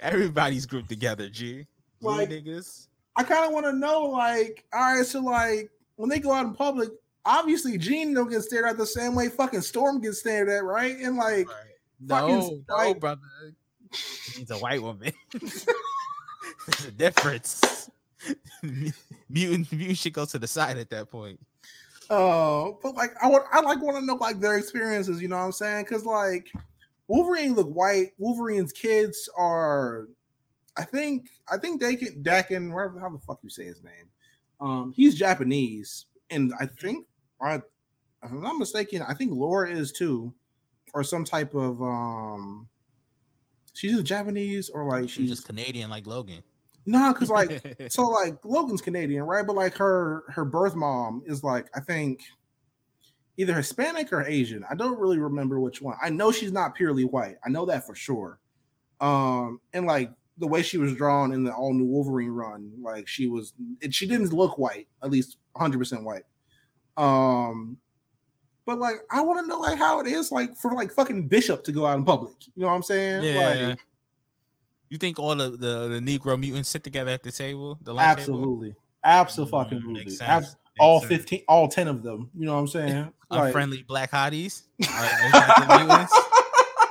everybody's 0.00 0.66
grouped 0.66 0.88
together. 0.88 1.28
G, 1.28 1.46
You 1.46 1.66
Like- 2.00 2.30
niggas. 2.30 2.86
I 3.18 3.24
kind 3.24 3.44
of 3.44 3.52
want 3.52 3.66
to 3.66 3.72
know, 3.72 4.04
like, 4.04 4.64
all 4.72 4.94
right, 4.96 5.04
so 5.04 5.20
like, 5.20 5.70
when 5.96 6.08
they 6.08 6.20
go 6.20 6.32
out 6.32 6.46
in 6.46 6.54
public, 6.54 6.88
obviously 7.24 7.76
Jean 7.76 8.14
don't 8.14 8.30
get 8.30 8.42
stared 8.42 8.64
at 8.64 8.78
the 8.78 8.86
same 8.86 9.14
way 9.16 9.28
fucking 9.28 9.60
Storm 9.60 10.00
gets 10.00 10.20
stared 10.20 10.48
at, 10.48 10.62
right? 10.62 10.96
And 10.96 11.16
like, 11.16 11.48
fucking 12.06 12.38
No, 12.38 12.60
no, 12.68 12.76
white- 12.76 13.00
brother. 13.00 13.20
He's 14.36 14.50
a 14.52 14.56
white 14.58 14.80
woman. 14.80 15.12
There's 15.32 15.66
a 16.86 16.92
difference. 16.92 17.90
mutant, 19.28 19.72
mutant 19.72 19.98
should 19.98 20.12
go 20.12 20.24
to 20.26 20.38
the 20.38 20.46
side 20.46 20.78
at 20.78 20.90
that 20.90 21.10
point. 21.10 21.40
Uh, 22.10 22.70
but 22.82 22.94
like 22.94 23.12
I 23.22 23.28
would, 23.28 23.42
I 23.52 23.60
like 23.60 23.82
want 23.82 23.98
to 23.98 24.04
know 24.04 24.14
like 24.14 24.40
their 24.40 24.56
experiences. 24.58 25.20
You 25.20 25.28
know 25.28 25.36
what 25.38 25.44
I'm 25.44 25.52
saying? 25.52 25.84
Because 25.84 26.04
like 26.04 26.50
Wolverine 27.06 27.54
look 27.54 27.68
white. 27.68 28.12
Wolverine's 28.18 28.72
kids 28.72 29.28
are, 29.36 30.08
I 30.78 30.84
think, 30.84 31.28
I 31.50 31.58
think 31.58 31.82
Daken, 31.82 32.22
Daken, 32.22 32.72
whatever 32.72 33.00
how 33.00 33.10
the 33.10 33.18
fuck 33.18 33.40
you 33.42 33.50
say 33.50 33.64
his 33.64 33.82
name. 33.82 34.08
Um, 34.60 34.92
he's 34.94 35.14
Japanese, 35.14 36.06
and 36.30 36.52
I 36.58 36.66
think, 36.66 37.06
I, 37.40 37.56
if 37.56 37.62
I'm 38.22 38.40
not 38.40 38.58
mistaken, 38.58 39.02
I 39.02 39.14
think 39.14 39.32
Laura 39.32 39.70
is 39.70 39.92
too, 39.92 40.32
or 40.94 41.02
some 41.04 41.24
type 41.24 41.54
of 41.54 41.82
um. 41.82 42.68
She's 43.74 43.92
either 43.92 44.02
Japanese 44.02 44.68
or 44.70 44.88
like 44.88 45.02
She's 45.04 45.12
she's 45.12 45.30
just 45.30 45.46
Canadian 45.46 45.88
like 45.88 46.06
Logan. 46.06 46.42
no, 46.86 47.12
because 47.12 47.30
like 47.30 47.62
so 47.90 48.02
like 48.08 48.44
Logan's 48.44 48.80
Canadian, 48.82 49.22
right? 49.22 49.46
But 49.46 49.54
like 49.54 49.76
her 49.76 50.24
her 50.30 50.44
birth 50.44 50.74
mom 50.74 51.22
is 51.26 51.44
like 51.44 51.68
I 51.76 51.80
think 51.80 52.22
either 53.36 53.54
Hispanic 53.54 54.12
or 54.12 54.26
Asian. 54.26 54.64
I 54.68 54.74
don't 54.74 54.98
really 54.98 55.18
remember 55.18 55.60
which 55.60 55.80
one. 55.80 55.96
I 56.02 56.10
know 56.10 56.32
she's 56.32 56.50
not 56.50 56.74
purely 56.74 57.04
white. 57.04 57.36
I 57.46 57.50
know 57.50 57.66
that 57.66 57.86
for 57.86 57.94
sure. 57.94 58.40
Um, 59.00 59.60
and 59.72 59.86
like 59.86 60.10
the 60.38 60.46
way 60.46 60.62
she 60.62 60.78
was 60.78 60.94
drawn 60.94 61.32
in 61.32 61.44
the 61.44 61.52
all 61.52 61.72
new 61.74 61.84
Wolverine 61.84 62.30
run, 62.30 62.70
like 62.80 63.08
she 63.08 63.26
was, 63.26 63.52
it, 63.80 63.92
she 63.94 64.06
didn't 64.06 64.32
look 64.32 64.56
white, 64.58 64.86
at 65.02 65.10
least 65.10 65.36
100 65.52 65.78
percent 65.78 66.04
white. 66.04 66.22
Um, 66.96 67.76
but 68.66 68.78
like 68.78 68.96
I 69.10 69.20
want 69.22 69.40
to 69.40 69.46
know 69.46 69.58
like 69.60 69.78
how 69.78 70.00
it 70.00 70.06
is 70.06 70.30
like 70.32 70.56
for 70.56 70.72
like 70.72 70.92
fucking 70.92 71.28
Bishop 71.28 71.64
to 71.64 71.72
go 71.72 71.86
out 71.86 71.96
in 71.98 72.04
public. 72.04 72.34
You 72.54 72.62
know 72.62 72.66
what 72.68 72.74
I'm 72.74 72.82
saying? 72.82 73.22
Yeah. 73.24 73.68
Like, 73.70 73.78
You 74.90 74.98
think 74.98 75.18
all 75.18 75.34
the, 75.34 75.50
the 75.50 75.88
the 75.88 76.00
Negro 76.00 76.38
mutants 76.38 76.68
sit 76.68 76.84
together 76.84 77.10
at 77.10 77.22
the 77.22 77.32
table? 77.32 77.78
The 77.82 77.92
table? 77.92 78.00
absolutely, 78.00 78.74
absolutely, 79.04 79.78
Mm, 79.78 79.92
makes 79.92 80.20
Abs- 80.20 80.46
sense. 80.48 80.56
all 80.78 81.00
Makes 81.00 81.08
sense. 81.08 81.20
15 81.22 81.42
all 81.48 81.68
10 81.68 81.88
of 81.88 82.02
them 82.02 82.30
you 82.38 82.46
know 82.46 82.54
what 82.54 82.60
i'm 82.60 82.66
saying 82.68 83.12
Like, 83.30 83.46
Unfriendly 83.48 83.82
black 83.82 84.10
hotties 84.12 84.62
Are- 84.80 85.26
is 85.26 85.32
that 85.32 85.66
the 85.68 85.84
mutants 85.84 86.14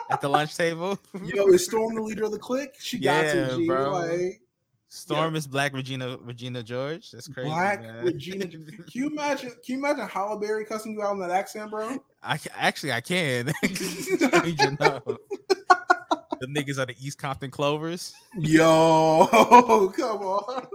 at 0.10 0.22
the 0.22 0.30
lunch 0.30 0.56
table. 0.56 0.98
yo 1.24 1.48
is 1.48 1.66
storm 1.66 1.96
the 1.96 2.02
leader 2.02 2.24
of 2.26 2.32
the 2.32 2.40
clique 2.40 2.76
she 2.80 2.98
got 3.00 3.26
Yeah, 3.26 3.50
to 3.50 3.56
G. 3.58 3.68
bro. 3.68 3.92
like 3.92 4.42
Storm 4.90 5.36
is 5.36 5.46
black 5.48 5.74
Regina 5.74 6.18
Regina 6.22 6.64
George. 6.64 7.12
That's 7.12 7.28
crazy. 7.28 7.50
black 7.50 7.82
man. 7.82 8.06
regina 8.06 8.48
can 8.48 8.66
you 8.94 9.08
imagine 9.08 9.50
can 9.50 9.60
you 9.66 9.78
imagine 9.78 10.08
Halle 10.08 10.40
Berry 10.40 10.64
cussing 10.66 10.94
you 10.94 11.04
out 11.04 11.12
in 11.14 11.20
that 11.20 11.32
accent 11.32 11.70
bro 11.72 11.98
I 12.24 12.40
actually 12.56 12.94
I 12.94 13.02
can. 13.02 13.48
The 16.40 16.46
niggas 16.46 16.78
are 16.78 16.86
the 16.86 16.96
East 17.04 17.18
Compton 17.18 17.50
Clovers. 17.50 18.14
yo 18.38 19.28
come 19.96 20.22
on 20.22 20.68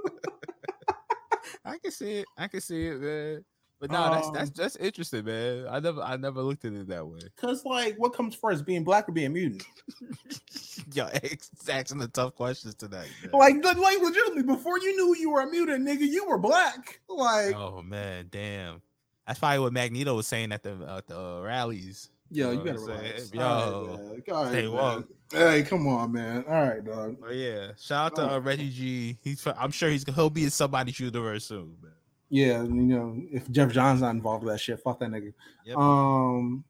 I 1.65 1.79
can 1.79 1.91
see 1.93 2.19
it. 2.19 2.27
I 2.37 2.49
can 2.49 2.61
see 2.61 2.87
it, 2.87 3.01
man. 3.01 3.45
But 3.83 3.91
no, 3.91 4.11
that's 4.13 4.29
Um, 4.29 4.35
that's 4.35 4.51
that's 4.51 4.77
interesting, 4.77 5.25
man. 5.25 5.67
I 5.69 5.81
never 5.81 6.01
I 6.03 6.17
never 6.17 6.41
looked 6.41 6.65
at 6.65 6.73
it 6.73 6.87
that 6.87 7.05
way. 7.05 7.19
because 7.35 7.65
like 7.65 7.97
what 7.99 8.15
comes 8.15 8.33
first 8.33 8.65
being 8.65 8.85
black 8.85 9.09
or 9.09 9.13
being 9.13 9.33
mutant 9.33 9.65
Yo, 10.95 11.09
it's 11.15 11.51
asking 11.69 11.99
the 11.99 12.07
tough 12.07 12.37
questions 12.37 12.77
tonight. 12.77 13.09
man. 13.25 13.33
like 13.33 13.57
like 13.65 13.99
legitimately 14.01 14.45
before 14.45 14.79
you 14.79 14.95
knew 14.95 15.17
you 15.21 15.33
were 15.33 15.41
a 15.41 15.51
mutant 15.51 15.85
nigga 15.85 16.07
you 16.09 16.25
were 16.29 16.39
black 16.39 17.01
like 17.09 17.57
oh 17.57 17.83
man, 17.83 18.29
damn. 18.31 18.81
That's 19.27 19.41
probably 19.41 19.59
what 19.59 19.73
Magneto 19.73 20.15
was 20.15 20.29
saying 20.29 20.53
at 20.53 20.63
the 20.63 20.75
at 20.89 21.09
the 21.09 21.19
uh, 21.19 21.41
rallies. 21.41 22.09
yo 22.31 22.53
you 22.53 22.59
know 22.59 22.65
gotta 22.65 22.81
what 22.83 22.91
I'm 22.93 22.99
relax? 22.99 23.35
Yo, 23.35 23.41
right, 23.41 23.89
man. 23.89 24.37
All 24.37 24.45
right, 24.45 24.49
stay 24.53 24.69
woke. 24.69 25.09
hey 25.33 25.63
come 25.65 25.89
on 25.89 26.13
man 26.13 26.45
all 26.49 26.63
right 26.69 26.85
dog 26.85 27.17
But 27.21 27.35
yeah, 27.35 27.73
shout 27.81 28.13
out 28.13 28.15
to 28.17 28.35
uh, 28.35 28.39
Reggie 28.39 28.71
G. 28.71 29.19
He's 29.23 29.45
I'm 29.59 29.73
sure 29.73 29.91
he's 29.91 30.05
he'll 30.15 30.31
be 30.31 30.45
in 30.45 30.51
somebody's 30.51 31.01
universe 31.01 31.47
soon, 31.47 31.75
man. 31.83 31.92
Yeah, 32.33 32.63
you 32.63 32.71
know, 32.71 33.23
if 33.31 33.51
Geoff 33.51 33.73
Johns 33.73 34.01
not 34.01 34.13
involved 34.13 34.43
with 34.43 34.55
that 34.55 34.59
shit, 34.59 34.81
fuck 34.81 35.01
that 35.01 35.11
nigga. 35.11 35.35
Yep. 35.67 35.77
Um, 35.77 36.65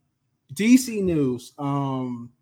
DC 0.52 1.00
news. 1.00 1.52
Um, 1.56 2.32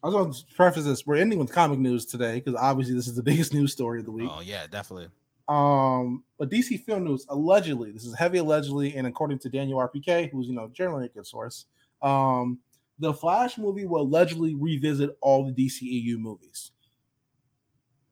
I 0.00 0.06
was 0.06 0.14
going 0.14 0.32
to 0.32 0.44
preface 0.54 0.84
this. 0.84 1.04
We're 1.04 1.16
ending 1.16 1.40
with 1.40 1.50
comic 1.50 1.80
news 1.80 2.06
today 2.06 2.36
because 2.36 2.54
obviously 2.54 2.94
this 2.94 3.08
is 3.08 3.16
the 3.16 3.22
biggest 3.24 3.52
news 3.52 3.72
story 3.72 3.98
of 3.98 4.04
the 4.04 4.12
week. 4.12 4.30
Oh 4.32 4.42
yeah, 4.42 4.68
definitely. 4.68 5.08
Um, 5.48 6.22
but 6.38 6.48
DC 6.50 6.84
film 6.84 7.02
news 7.02 7.26
allegedly, 7.30 7.90
this 7.90 8.04
is 8.04 8.14
heavy 8.14 8.38
allegedly, 8.38 8.94
and 8.94 9.08
according 9.08 9.40
to 9.40 9.48
Daniel 9.48 9.80
RPK, 9.80 10.30
who's 10.30 10.46
you 10.46 10.54
know 10.54 10.70
generally 10.72 11.06
a 11.06 11.08
good 11.08 11.26
source, 11.26 11.66
um, 12.00 12.60
the 13.00 13.12
Flash 13.12 13.58
movie 13.58 13.86
will 13.86 14.02
allegedly 14.02 14.54
revisit 14.54 15.18
all 15.20 15.44
the 15.44 15.52
DCEU 15.52 16.16
movies. 16.16 16.70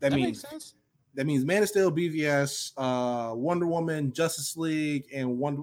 That, 0.00 0.10
That 0.10 0.16
means 0.16 0.42
makes 0.42 0.50
sense. 0.50 0.74
That 1.18 1.26
means 1.26 1.44
Man 1.44 1.64
of 1.64 1.68
Steel, 1.68 1.90
BVS, 1.90 2.74
uh, 2.76 3.34
Wonder 3.34 3.66
Woman, 3.66 4.12
Justice 4.12 4.56
League, 4.56 5.06
and 5.12 5.36
Wonder. 5.36 5.62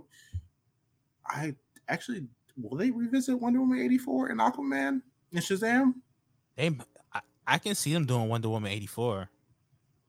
I 1.26 1.56
actually 1.88 2.26
will 2.62 2.78
they 2.78 2.92
revisit 2.92 3.40
Wonder 3.40 3.62
Woman 3.62 3.80
eighty 3.80 3.98
four 3.98 4.28
and 4.28 4.42
Aquaman 4.42 5.02
and 5.32 5.42
Shazam? 5.42 5.94
They, 6.58 6.78
I, 7.14 7.22
I 7.48 7.58
can 7.60 7.74
see 7.74 7.94
them 7.94 8.06
doing 8.06 8.28
Wonder 8.28 8.50
Woman 8.50 8.70
eighty 8.70 8.86
four, 8.86 9.30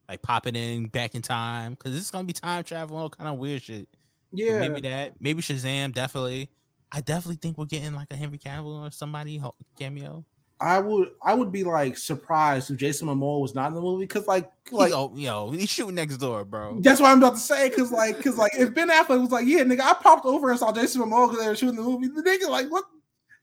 like 0.09 0.20
popping 0.20 0.57
in 0.57 0.88
back 0.88 1.14
in 1.14 1.22
time 1.22 1.74
because 1.74 1.97
it's 1.97 2.11
gonna 2.11 2.24
be 2.24 2.32
time 2.32 2.64
travel, 2.64 2.97
all 2.97 3.09
kind 3.09 3.30
of 3.30 3.38
weird 3.38 3.62
shit. 3.62 3.86
Yeah, 4.32 4.59
maybe 4.59 4.80
that, 4.80 5.12
maybe 5.20 5.42
Shazam, 5.42 5.94
definitely. 5.94 6.51
I 6.90 7.03
definitely 7.03 7.36
think 7.36 7.57
we're 7.57 7.66
getting 7.66 7.94
like 7.94 8.09
a 8.11 8.16
Henry 8.16 8.38
Cavill 8.38 8.84
or 8.84 8.90
somebody 8.90 9.40
cameo. 9.78 10.24
I 10.61 10.78
would 10.78 11.11
I 11.22 11.34
would 11.34 11.52
be 11.52 11.64
like 11.64 11.98
surprised 11.98 12.70
if 12.70 12.78
Jason 12.78 13.09
Momoa 13.09 13.40
was 13.40 13.54
not 13.54 13.68
in 13.68 13.74
the 13.74 13.80
movie 13.80 14.04
because 14.04 14.26
like 14.26 14.50
Like, 14.70 14.92
oh, 14.94 15.12
yo, 15.14 15.50
he's 15.50 15.68
shooting 15.68 15.94
next 15.96 16.16
door, 16.16 16.44
bro. 16.44 16.78
that's 16.80 17.00
what 17.00 17.11
I'm 17.11 17.18
about 17.18 17.34
to 17.34 17.40
say 17.40 17.68
because 17.68 17.92
like 17.92 18.16
because 18.16 18.38
like 18.38 18.52
if 18.59 18.74
Ben 18.74 18.88
Affleck 18.88 19.20
was 19.20 19.30
like 19.30 19.46
yeah 19.46 19.61
nigga 19.61 19.80
I 19.80 19.92
popped 19.94 20.24
over 20.24 20.50
and 20.50 20.59
saw 20.59 20.72
Jason 20.72 21.02
Momoa 21.02 21.28
because 21.28 21.44
they 21.44 21.48
were 21.48 21.57
shooting 21.57 21.76
the 21.76 21.82
movie 21.82 22.09
the 22.09 22.22
nigga 22.22 22.48
like 22.48 22.68
what 22.70 22.84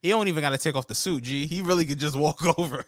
He 0.01 0.09
don't 0.09 0.27
even 0.27 0.41
got 0.41 0.49
to 0.49 0.57
take 0.57 0.75
off 0.75 0.87
the 0.87 0.95
suit. 0.95 1.23
G, 1.23 1.45
he 1.45 1.61
really 1.61 1.85
could 1.85 1.99
just 1.99 2.15
walk 2.15 2.41
over 2.59 2.83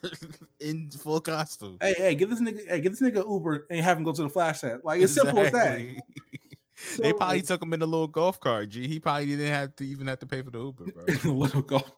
in 0.59 0.89
full 0.89 1.21
costume. 1.21 1.77
hey 1.79 1.93
hey 1.95 2.15
give 2.15 2.29
this 2.31 2.41
nigga 2.41 2.67
hey 2.67 2.81
give 2.81 2.97
this 2.97 3.01
nigga 3.01 3.29
Uber 3.29 3.67
and 3.69 3.79
have 3.81 3.97
him 3.97 4.03
go 4.03 4.11
to 4.11 4.23
the 4.23 4.29
flash 4.29 4.61
set 4.61 4.83
like 4.83 5.01
it's 5.01 5.13
simple 5.13 5.39
as 5.39 5.51
that. 5.51 5.79
Exactly. 5.79 6.01
they 6.99 7.13
probably 7.13 7.41
took 7.41 7.61
him 7.61 7.73
in 7.73 7.81
a 7.81 7.85
little 7.85 8.07
golf 8.07 8.39
cart. 8.39 8.69
G, 8.69 8.87
he 8.87 8.99
probably 8.99 9.27
didn't 9.27 9.53
have 9.53 9.75
to 9.77 9.85
even 9.85 10.07
have 10.07 10.19
to 10.19 10.25
pay 10.25 10.41
for 10.41 10.49
the 10.51 10.59
Uber, 10.59 10.85
bro. 10.91 11.05
A 11.23 11.33
little 11.33 11.61
golf. 11.61 11.89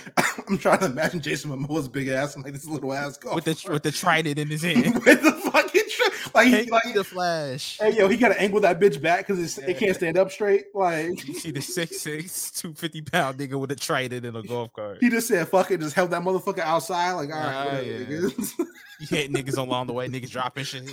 I'm 0.48 0.58
trying 0.58 0.78
to 0.80 0.86
imagine 0.86 1.20
Jason 1.20 1.50
Momoa's 1.50 1.88
big 1.88 2.08
ass 2.08 2.34
and 2.34 2.44
like 2.44 2.52
this 2.52 2.66
little 2.66 2.92
ass 2.92 3.16
golf 3.18 3.34
with 3.34 3.44
the 3.44 3.54
cart. 3.54 3.72
with 3.72 3.82
the 3.82 3.92
trident 3.92 4.38
in 4.38 4.48
his 4.48 4.62
hand. 4.62 4.94
with 5.06 5.22
the 5.22 5.32
fucking 5.50 5.82
tri- 5.90 6.08
like 6.34 6.48
he 6.48 6.70
like 6.70 6.94
the 6.94 7.04
flash. 7.04 7.78
hey 7.78 7.92
yo 7.96 8.08
he 8.08 8.16
got 8.16 8.28
to 8.28 8.40
angle 8.40 8.60
that 8.60 8.80
bitch 8.80 9.00
back 9.02 9.26
because 9.26 9.58
it 9.58 9.78
can't 9.78 9.94
stand 9.96 10.16
up 10.16 10.30
straight 10.30 10.66
like 10.74 11.24
You 11.28 11.34
see 11.34 11.50
the 11.50 11.60
6'6", 11.60 12.60
250 12.60 13.02
pound 13.02 13.38
nigga 13.38 13.58
with 13.60 13.70
a 13.72 13.76
trident 13.76 14.24
in 14.24 14.34
a 14.36 14.42
golf 14.42 14.72
cart. 14.72 14.98
he 15.00 15.10
just 15.10 15.28
said 15.28 15.46
fuck 15.48 15.70
it 15.70 15.80
just 15.80 15.94
held 15.94 16.10
that 16.10 16.22
motherfucker 16.22 16.60
outside 16.60 17.12
like 17.12 17.30
all 17.30 17.36
right 17.36 17.52
Ah, 17.54 17.78
yeah. 17.80 17.98
nigga. 17.98 18.58
You 19.00 19.06
hit 19.08 19.32
niggas 19.32 19.56
along 19.58 19.88
the 19.88 19.92
way, 19.92 20.06
niggas 20.08 20.30
dropping 20.30 20.62
shit. 20.64 20.84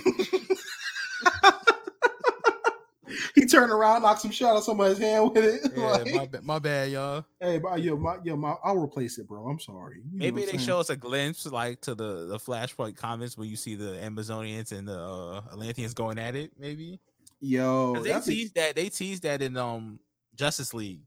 he 3.34 3.46
turned 3.46 3.70
around 3.72 4.02
knocked 4.02 4.20
some 4.22 4.30
shot 4.30 4.56
on 4.56 4.62
somebody's 4.62 4.98
hand 4.98 5.30
with 5.32 5.44
it 5.44 5.72
Yeah, 5.76 5.86
like, 5.90 6.14
my, 6.14 6.26
ba- 6.26 6.42
my 6.42 6.58
bad, 6.58 6.90
y'all. 6.90 7.24
hey 7.40 7.58
bro, 7.58 7.76
yo 7.76 7.96
my 7.96 8.16
yo 8.24 8.36
my 8.36 8.54
I'll 8.64 8.78
replace 8.78 9.18
it 9.18 9.26
bro 9.28 9.46
I'm 9.48 9.58
sorry 9.60 10.02
You 10.12 10.18
Maybe 10.18 10.42
they 10.42 10.46
saying? 10.52 10.58
show 10.60 10.80
us 10.80 10.90
a 10.90 10.96
glimpse, 10.96 11.46
like 11.46 11.80
to 11.82 11.94
the 11.94 12.26
the 12.26 12.38
Flashpoint 12.38 12.96
comments 12.96 13.36
where 13.38 13.46
you 13.46 13.56
see 13.56 13.74
the 13.74 13.98
Amazonians 14.02 14.72
and 14.72 14.86
the 14.88 14.98
uh, 14.98 15.42
Atlanteans 15.52 15.94
going 15.94 16.18
at 16.18 16.34
it. 16.36 16.52
Maybe 16.58 17.00
Yo, 17.42 17.94
they 18.02 18.10
that'd 18.10 18.26
be, 18.26 18.34
teased 18.34 18.54
that 18.56 18.76
they 18.76 18.88
teased 18.90 19.22
that 19.22 19.40
in 19.42 19.56
um 19.56 19.98
Justice 20.34 20.74
League, 20.74 21.00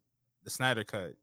the 0.43 0.49
Snyder 0.49 0.84
cut. 0.84 1.13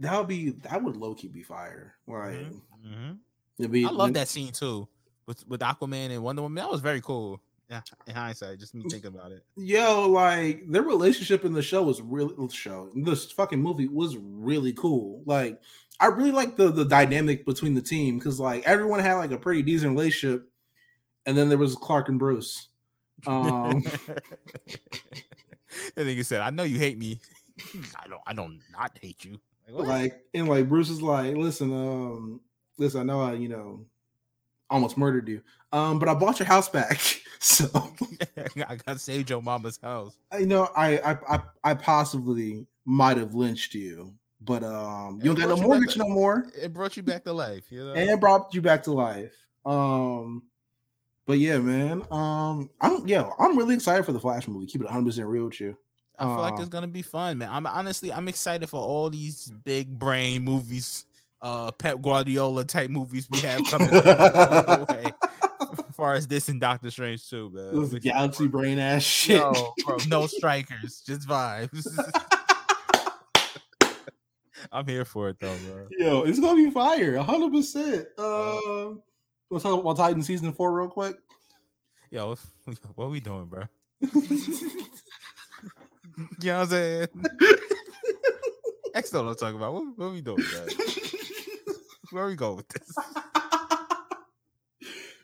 that 0.00 0.18
would 0.18 0.26
be 0.28 0.50
that 0.50 0.82
would 0.82 0.96
low 0.96 1.14
key 1.14 1.28
be 1.28 1.42
fire 1.42 1.94
like 2.06 2.52
Mhm. 2.84 3.18
it'd 3.58 3.70
be 3.70 3.84
I 3.84 3.90
love 3.90 4.12
that 4.14 4.28
scene 4.28 4.52
too 4.52 4.88
with 5.26 5.46
with 5.46 5.60
Aquaman 5.60 6.10
and 6.10 6.22
Wonder 6.22 6.42
Woman. 6.42 6.56
That 6.62 6.70
was 6.70 6.80
very 6.80 7.00
cool. 7.00 7.40
Yeah, 7.68 7.80
in 8.06 8.14
hindsight, 8.14 8.60
just 8.60 8.74
me 8.76 8.84
thinking 8.88 9.08
about 9.08 9.32
it. 9.32 9.42
Yo, 9.56 10.08
like 10.08 10.62
their 10.68 10.82
relationship 10.82 11.44
in 11.44 11.52
the 11.52 11.62
show 11.62 11.82
was 11.82 12.00
really 12.00 12.32
the 12.38 12.52
show. 12.52 12.90
This 12.94 13.32
fucking 13.32 13.60
movie 13.60 13.88
was 13.88 14.16
really 14.16 14.72
cool. 14.72 15.22
Like, 15.26 15.60
I 15.98 16.06
really 16.06 16.30
like 16.30 16.56
the 16.56 16.70
the 16.70 16.84
dynamic 16.84 17.44
between 17.44 17.74
the 17.74 17.82
team 17.82 18.18
because 18.18 18.38
like 18.38 18.64
everyone 18.66 19.00
had 19.00 19.14
like 19.14 19.32
a 19.32 19.38
pretty 19.38 19.62
decent 19.62 19.92
relationship, 19.92 20.48
and 21.24 21.36
then 21.36 21.48
there 21.48 21.58
was 21.58 21.74
Clark 21.74 22.08
and 22.08 22.20
Bruce. 22.20 22.68
Um, 23.26 23.82
and 25.96 26.06
then 26.06 26.16
you 26.16 26.22
said, 26.22 26.42
"I 26.42 26.50
know 26.50 26.62
you 26.62 26.78
hate 26.78 26.98
me. 26.98 27.20
I 27.96 28.06
don't. 28.06 28.22
I 28.28 28.32
don't 28.32 28.60
not 28.70 28.96
hate 29.02 29.24
you." 29.24 29.40
Like, 29.66 29.74
what? 29.76 29.88
like 29.88 30.20
and 30.34 30.48
like 30.48 30.68
Bruce 30.68 30.90
is 30.90 31.02
like, 31.02 31.34
listen, 31.34 31.72
um, 31.72 32.40
listen, 32.78 33.00
I 33.00 33.04
know 33.04 33.22
I 33.22 33.32
you 33.32 33.48
know 33.48 33.86
almost 34.70 34.96
murdered 34.96 35.28
you, 35.28 35.42
um, 35.72 35.98
but 35.98 36.08
I 36.08 36.14
bought 36.14 36.38
your 36.38 36.46
house 36.46 36.68
back, 36.68 37.00
so 37.38 37.66
I 38.68 38.76
got 38.76 39.00
saved 39.00 39.30
your 39.30 39.42
mama's 39.42 39.78
house. 39.82 40.16
I 40.32 40.40
know 40.40 40.68
I 40.76 40.98
I 40.98 41.18
I, 41.28 41.40
I 41.64 41.74
possibly 41.74 42.66
might 42.84 43.16
have 43.16 43.34
lynched 43.34 43.74
you, 43.74 44.14
but 44.40 44.62
um, 44.64 45.18
you 45.22 45.34
don't 45.34 45.38
got 45.38 45.48
no 45.48 45.56
you 45.56 45.62
mortgage 45.62 45.92
to- 45.94 45.98
no 46.00 46.08
more. 46.08 46.46
It 46.60 46.72
brought 46.72 46.96
you 46.96 47.02
back 47.02 47.24
to 47.24 47.32
life. 47.32 47.64
You 47.70 47.84
know. 47.84 47.94
and 47.94 48.20
brought 48.20 48.54
you 48.54 48.62
back 48.62 48.82
to 48.84 48.92
life. 48.92 49.34
Um, 49.64 50.44
but 51.26 51.38
yeah, 51.38 51.58
man. 51.58 52.02
Um, 52.10 52.70
I'm 52.80 53.06
yeah, 53.06 53.28
I'm 53.38 53.58
really 53.58 53.74
excited 53.74 54.04
for 54.04 54.12
the 54.12 54.20
Flash 54.20 54.46
movie. 54.46 54.66
Keep 54.66 54.82
it 54.82 54.84
100 54.84 55.04
percent 55.06 55.26
real 55.26 55.46
with 55.46 55.60
you. 55.60 55.76
I 56.18 56.24
feel 56.24 56.36
like 56.38 56.54
Uh, 56.54 56.60
it's 56.60 56.68
gonna 56.70 56.86
be 56.86 57.02
fun, 57.02 57.38
man. 57.38 57.50
I'm 57.50 57.66
honestly 57.66 58.12
I'm 58.12 58.28
excited 58.28 58.68
for 58.70 58.80
all 58.80 59.10
these 59.10 59.52
big 59.64 59.98
brain 59.98 60.44
movies, 60.44 61.04
uh 61.46 61.70
Pep 61.72 62.00
Guardiola 62.02 62.64
type 62.64 62.90
movies 62.90 63.28
we 63.30 63.38
have 63.40 63.64
coming 63.66 63.90
way. 63.90 63.98
As 65.88 65.94
far 65.96 66.14
as 66.14 66.26
this 66.26 66.48
and 66.48 66.60
Doctor 66.60 66.90
Strange 66.90 67.28
too, 67.30 67.50
man. 67.54 67.80
This 67.88 67.94
galaxy 68.02 68.48
brain 68.48 68.78
ass 68.78 69.02
shit. 69.02 69.40
No, 69.40 69.72
bro, 69.86 69.96
no 70.08 70.26
strikers, 70.26 71.02
just 71.06 71.26
vibes. 71.26 71.86
I'm 74.72 74.86
here 74.86 75.04
for 75.04 75.28
it 75.28 75.38
though, 75.40 75.56
bro. 75.66 75.86
Yo, 75.98 76.22
it's 76.22 76.40
gonna 76.40 76.56
be 76.56 76.70
fire, 76.70 77.18
hundred 77.18 77.52
percent. 77.52 78.06
Um, 78.18 79.02
let's 79.50 79.62
talk 79.62 79.80
about 79.80 79.96
Titan 79.96 80.22
season 80.22 80.52
four 80.52 80.76
real 80.76 80.88
quick. 80.88 81.16
Yo, 82.10 82.28
what- 82.28 82.40
what 82.96 83.10
we 83.10 83.20
doing, 83.20 83.46
bro? 83.46 83.64
You 84.00 84.08
know 86.42 86.58
what 86.58 86.62
I'm 86.62 86.66
saying? 86.68 87.06
X 88.94 89.10
don't 89.10 89.24
know 89.24 89.30
what 89.30 89.42
I'm 89.42 89.46
talking 89.54 89.56
about. 89.56 89.74
What, 89.74 89.98
what 89.98 90.12
we 90.12 90.20
doing, 90.20 90.42
bro? 90.50 90.66
Where 92.12 92.26
we 92.26 92.36
go 92.36 92.54
with 92.54 92.68
this? 92.68 92.94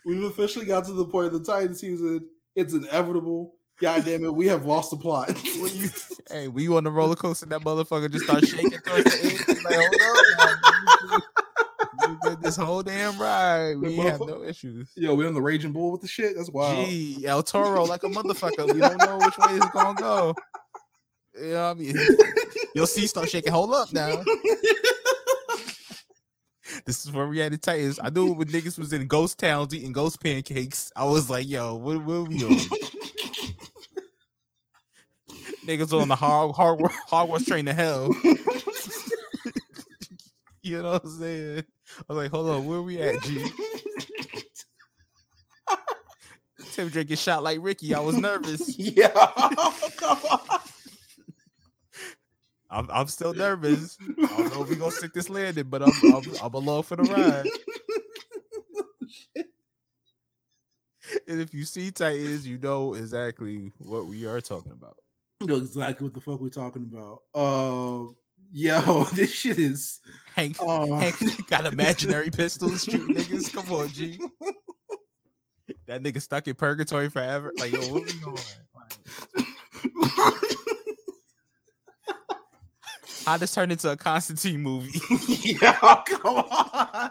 We've 0.05 0.25
officially 0.25 0.67
got 0.67 0.85
to 0.87 0.93
the 0.93 1.05
point 1.05 1.29
of 1.29 1.33
the 1.33 1.45
Titan 1.45 1.75
season. 1.75 2.29
It's 2.57 2.75
inevitable. 2.75 3.55
God 3.79 4.05
damn 4.05 4.25
it, 4.25 4.35
we 4.35 4.47
have 4.47 4.65
lost 4.65 4.91
the 4.91 4.97
plot. 4.97 5.31
You, 5.45 5.91
hey, 6.31 6.49
we 6.49 6.69
on 6.69 6.85
the 6.85 6.91
roller 6.91 7.15
coaster, 7.15 7.47
that 7.47 7.63
motherfucker 7.63 8.11
just 8.11 8.25
start 8.25 8.47
shaking 8.47 8.71
towards 8.71 9.05
the 9.05 9.23
end. 9.23 9.39
Like, 9.65 9.75
hold 9.75 11.23
man. 12.01 12.19
Did 12.23 12.43
this 12.43 12.57
whole 12.57 12.83
damn 12.83 13.19
ride. 13.19 13.79
We 13.79 13.97
have 13.97 14.21
no 14.21 14.43
issues. 14.43 14.91
Yo, 14.97 15.15
we 15.15 15.27
on 15.27 15.35
the 15.35 15.41
raging 15.41 15.73
bull 15.73 15.93
with 15.93 16.01
the 16.01 16.09
shit. 16.09 16.37
That's 16.37 16.51
wild. 16.51 16.87
Gee, 16.87 17.27
El 17.27 17.43
Toro 17.43 17.85
like 17.85 18.03
a 18.03 18.09
motherfucker. 18.09 18.73
We 18.73 18.81
don't 18.81 18.99
know 18.99 19.19
which 19.19 19.39
way 19.39 19.57
it's 19.57 19.71
gonna 19.71 19.99
go. 19.99 20.35
You 21.41 21.53
know 21.53 21.71
I 21.71 21.75
mean? 21.75 21.97
You'll 22.75 22.87
see 22.87 23.07
start 23.07 23.31
shaking. 23.31 23.53
Hold 23.53 23.73
up 23.73 23.93
now. 23.93 24.23
This 26.85 27.05
is 27.05 27.13
where 27.13 27.27
we 27.27 27.39
had 27.39 27.53
the 27.53 27.59
Titans. 27.59 27.99
I 28.03 28.11
knew 28.11 28.33
when 28.33 28.49
niggas 28.49 28.79
was 28.79 28.93
in 28.93 29.07
ghost 29.07 29.39
towns 29.39 29.75
eating 29.75 29.93
ghost 29.93 30.23
pancakes. 30.23 30.93
I 30.97 31.05
was 31.05 31.31
like, 31.31 31.49
yo, 31.49 31.75
what, 31.75 32.05
what 32.05 32.15
are 32.15 32.23
we 32.25 32.45
on? 32.45 32.51
niggas 35.67 35.99
on 35.99 36.09
the 36.09 36.17
hard 36.17 36.55
hard 36.55 36.79
Hogwarts 37.11 37.47
train 37.47 37.67
to 37.67 37.73
hell. 37.73 38.15
you 40.63 40.83
know 40.83 40.93
what 40.93 41.05
I'm 41.05 41.11
saying? 41.11 41.65
I 42.09 42.13
was 42.13 42.17
like, 42.17 42.31
hold 42.31 42.49
on, 42.49 42.67
where 42.67 42.83
we 42.83 43.01
at, 43.01 43.23
G? 43.23 43.45
Tim 46.73 46.89
drinking 46.89 47.17
shot 47.17 47.43
like 47.43 47.59
Ricky. 47.61 47.95
I 47.95 48.01
was 48.01 48.17
nervous. 48.17 48.79
yeah. 48.79 49.11
Oh, 49.15 50.63
I'm, 52.73 52.89
I'm 52.91 53.07
still 53.07 53.35
nervous. 53.35 53.99
I 54.01 54.27
don't 54.27 54.55
know 54.55 54.63
if 54.63 54.71
we're 54.71 54.77
gonna 54.77 54.91
stick 54.91 55.13
this 55.13 55.29
landing, 55.29 55.67
but 55.69 55.83
I'm 55.83 55.93
I'm, 56.15 56.23
I'm 56.43 56.55
along 56.55 56.85
for 56.85 56.97
the 56.97 57.03
ride. 57.13 57.47
And 61.29 61.41
if 61.41 61.53
you 61.53 61.65
see 61.65 61.91
Titans, 61.91 62.47
you 62.47 62.59
know 62.59 62.95
exactly 62.95 63.73
what 63.79 64.07
we 64.07 64.25
are 64.27 64.41
talking 64.41 64.73
about. 64.73 64.97
You 65.41 65.49
know 65.49 65.57
exactly 65.57 66.05
what 66.07 66.15
the 66.15 66.21
fuck 66.21 66.41
we're 66.41 66.49
talking 66.49 66.89
about. 66.91 67.23
Uh, 67.35 68.13
yo, 68.51 69.05
this 69.13 69.31
shit 69.33 69.59
is. 69.59 70.01
Hank, 70.35 70.57
Uh, 70.61 70.87
Hank 70.87 71.17
got 71.49 71.67
imaginary 71.67 72.31
pistols 72.35 72.85
shooting 72.85 73.15
niggas. 73.17 73.53
Come 73.53 73.71
on, 73.73 73.89
G. 73.89 74.19
That 75.87 76.03
nigga 76.03 76.23
stuck 76.23 76.49
in 76.49 76.55
purgatory 76.55 77.11
forever. 77.11 77.53
Like, 77.59 77.73
yo, 77.73 77.81
what 77.93 78.05
we 78.05 78.13
doing? 78.13 78.39
Like, 79.37 80.57
how 83.25 83.37
this 83.37 83.55
turned 83.55 83.73
into 83.73 83.91
a 83.91 83.97
Constantine 83.97 84.61
movie? 84.61 84.99
yo, 85.61 85.73
come 86.07 86.37
on. 86.37 87.11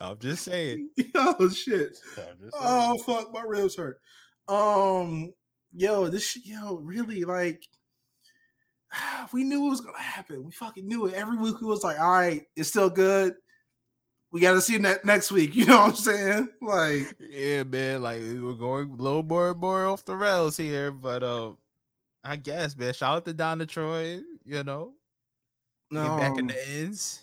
I'm 0.00 0.18
just 0.18 0.44
saying. 0.44 0.90
Yo, 0.96 1.48
shit. 1.48 1.96
Saying. 2.14 2.50
Oh 2.54 2.98
fuck, 2.98 3.32
my 3.32 3.42
ribs 3.42 3.76
hurt. 3.76 4.00
Um, 4.48 5.32
yo, 5.72 6.08
this 6.08 6.24
shit, 6.26 6.44
yo, 6.46 6.76
really 6.76 7.24
like. 7.24 7.62
We 9.32 9.44
knew 9.44 9.66
it 9.66 9.70
was 9.70 9.80
gonna 9.80 9.98
happen. 9.98 10.44
We 10.44 10.50
fucking 10.50 10.86
knew 10.86 11.06
it. 11.06 11.14
Every 11.14 11.36
week 11.36 11.60
we 11.60 11.66
was 11.66 11.84
like, 11.84 12.00
all 12.00 12.10
right, 12.10 12.42
it's 12.56 12.68
still 12.68 12.90
good. 12.90 13.34
We 14.32 14.40
got 14.40 14.52
to 14.52 14.60
see 14.60 14.76
that 14.78 15.04
next 15.04 15.32
week. 15.32 15.54
You 15.54 15.66
know 15.66 15.78
what 15.78 15.90
I'm 15.90 15.96
saying? 15.96 16.48
Like, 16.62 17.16
Yeah, 17.18 17.64
man. 17.64 18.02
Like 18.02 18.20
we're 18.20 18.54
going 18.54 18.90
a 18.90 19.02
little 19.02 19.22
more 19.22 19.50
and 19.50 19.60
more 19.60 19.86
off 19.86 20.04
the 20.04 20.16
rails 20.16 20.56
here, 20.56 20.90
but 20.92 21.22
uh, 21.22 21.52
I 22.24 22.36
guess, 22.36 22.76
man. 22.76 22.92
Shout 22.94 23.16
out 23.16 23.24
to 23.24 23.32
Donna 23.32 23.66
Troy. 23.66 24.20
You 24.50 24.64
know, 24.64 24.92
no. 25.90 26.02
get 26.02 26.18
back 26.18 26.38
in 26.38 26.46
the 26.48 26.68
ends. 26.68 27.22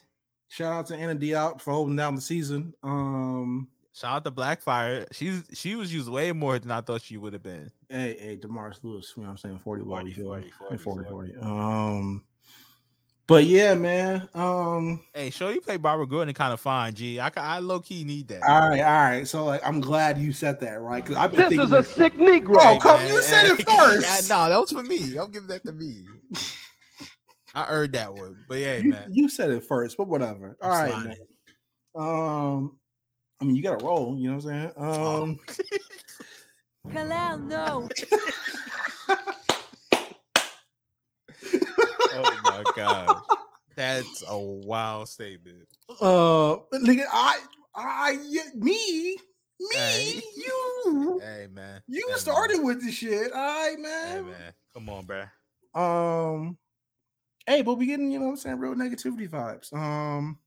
Shout 0.50 0.72
out 0.74 0.86
to 0.88 0.96
Anna 0.96 1.14
Diop 1.16 1.60
for 1.60 1.74
holding 1.74 1.98
down 1.98 2.16
the 2.16 2.22
season. 2.22 2.74
Um, 2.84 3.68
Shout 3.94 4.18
out 4.18 4.24
to 4.26 4.32
Blackfire. 4.32 5.06
She's 5.12 5.44
she 5.54 5.76
was 5.76 5.94
used 5.94 6.08
way 6.10 6.32
more 6.32 6.58
than 6.58 6.72
I 6.72 6.82
thought 6.82 7.02
she 7.02 7.18
would 7.18 7.34
have 7.34 7.44
been. 7.44 7.70
hey, 7.90 8.16
hey, 8.20 8.36
Damaris 8.38 8.80
Lewis, 8.84 9.12
you 9.18 9.24
know 9.24 9.28
what 9.30 9.32
I'm 9.34 9.38
saying? 9.40 9.60
40 9.60 9.84
40, 9.84 10.14
40, 10.14 10.52
40, 10.52 10.78
40, 10.78 10.84
40, 10.84 11.10
40. 11.10 11.36
Um, 11.42 12.24
but 13.26 13.44
yeah, 13.44 13.74
man. 13.74 14.30
Um, 14.34 15.02
Hey, 15.14 15.32
show 15.32 15.50
you 15.50 15.60
play 15.60 15.76
Barbara 15.78 16.08
Gordon 16.08 16.34
kind 16.34 16.54
of 16.54 16.62
fine, 16.62 16.94
G. 16.94 17.20
I 17.20 17.30
ca- 17.32 17.42
I 17.42 17.60
low 17.60 17.80
key 17.82 18.04
need 18.06 18.28
that. 18.30 18.42
all 18.44 18.70
right, 18.70 18.80
all 18.80 19.02
right. 19.10 19.28
So 19.28 19.44
like, 19.44 19.62
I'm 19.68 19.82
glad 19.82 20.18
you 20.18 20.32
said 20.32 20.60
that, 20.62 20.80
right? 20.80 21.04
Because 21.04 21.18
I've 21.18 21.32
been 21.36 21.50
This 21.50 21.60
is 21.66 21.72
a 21.74 21.84
sick 21.84 22.14
Negro. 22.14 22.56
Oh, 22.60 22.78
come- 22.80 23.06
you 23.08 23.22
said 23.22 23.48
it 23.48 23.68
first. 23.70 24.30
no, 24.30 24.48
that 24.50 24.58
was 24.62 24.72
for 24.72 24.84
me. 24.84 25.18
I'm 25.18 25.30
give 25.32 25.48
that 25.48 25.66
to 25.66 25.74
me. 25.74 26.06
I 27.58 27.64
heard 27.64 27.94
that 27.94 28.14
one, 28.14 28.38
but 28.48 28.60
yeah, 28.60 28.78
you, 28.78 28.92
man. 28.92 29.10
you 29.12 29.28
said 29.30 29.50
it 29.50 29.64
first, 29.64 29.98
but 29.98 30.08
whatever. 30.08 30.56
All 30.62 30.70
I'm 30.70 30.90
right, 30.92 31.06
man. 31.06 31.16
Um, 31.96 32.78
I 33.42 33.46
mean, 33.46 33.56
you 33.56 33.64
got 33.64 33.80
to 33.80 33.84
roll. 33.84 34.16
You 34.16 34.30
know 34.30 34.36
what 34.36 34.46
I'm 34.46 34.50
saying? 34.52 34.72
Oh. 34.78 35.24
Um, 35.24 35.40
Kalal, 36.94 37.48
no. 37.48 37.90
Oh 42.14 42.38
my 42.44 42.64
god, 42.76 43.16
that's 43.76 44.24
a 44.28 44.38
wild 44.38 45.10
statement. 45.10 45.68
uh, 46.00 46.58
nigga, 46.76 47.06
I, 47.12 47.40
me, 48.56 49.18
me, 49.60 49.68
Hey. 49.72 50.22
you, 50.38 51.22
Hey 51.24 51.48
man, 51.52 51.82
you 51.88 52.06
Hey, 52.08 52.12
man. 52.12 52.20
started 52.20 52.60
with 52.62 52.86
the 52.86 52.92
shit. 52.92 53.32
All 53.34 53.40
right, 53.40 53.76
Hey 53.78 53.82
man. 53.82 54.26
man, 54.26 54.54
come 54.76 54.90
on, 54.90 55.08
bruh. 55.08 55.30
Um, 55.74 56.58
hey, 57.48 57.62
but 57.62 57.76
we 57.76 57.88
getting, 57.88 58.12
you 58.12 58.20
know 58.20 58.26
what 58.26 58.32
I'm 58.32 58.38
saying, 58.38 58.60
real 58.60 58.76
negativity 58.76 59.28
vibes. 59.28 59.74
Um, 59.74 60.38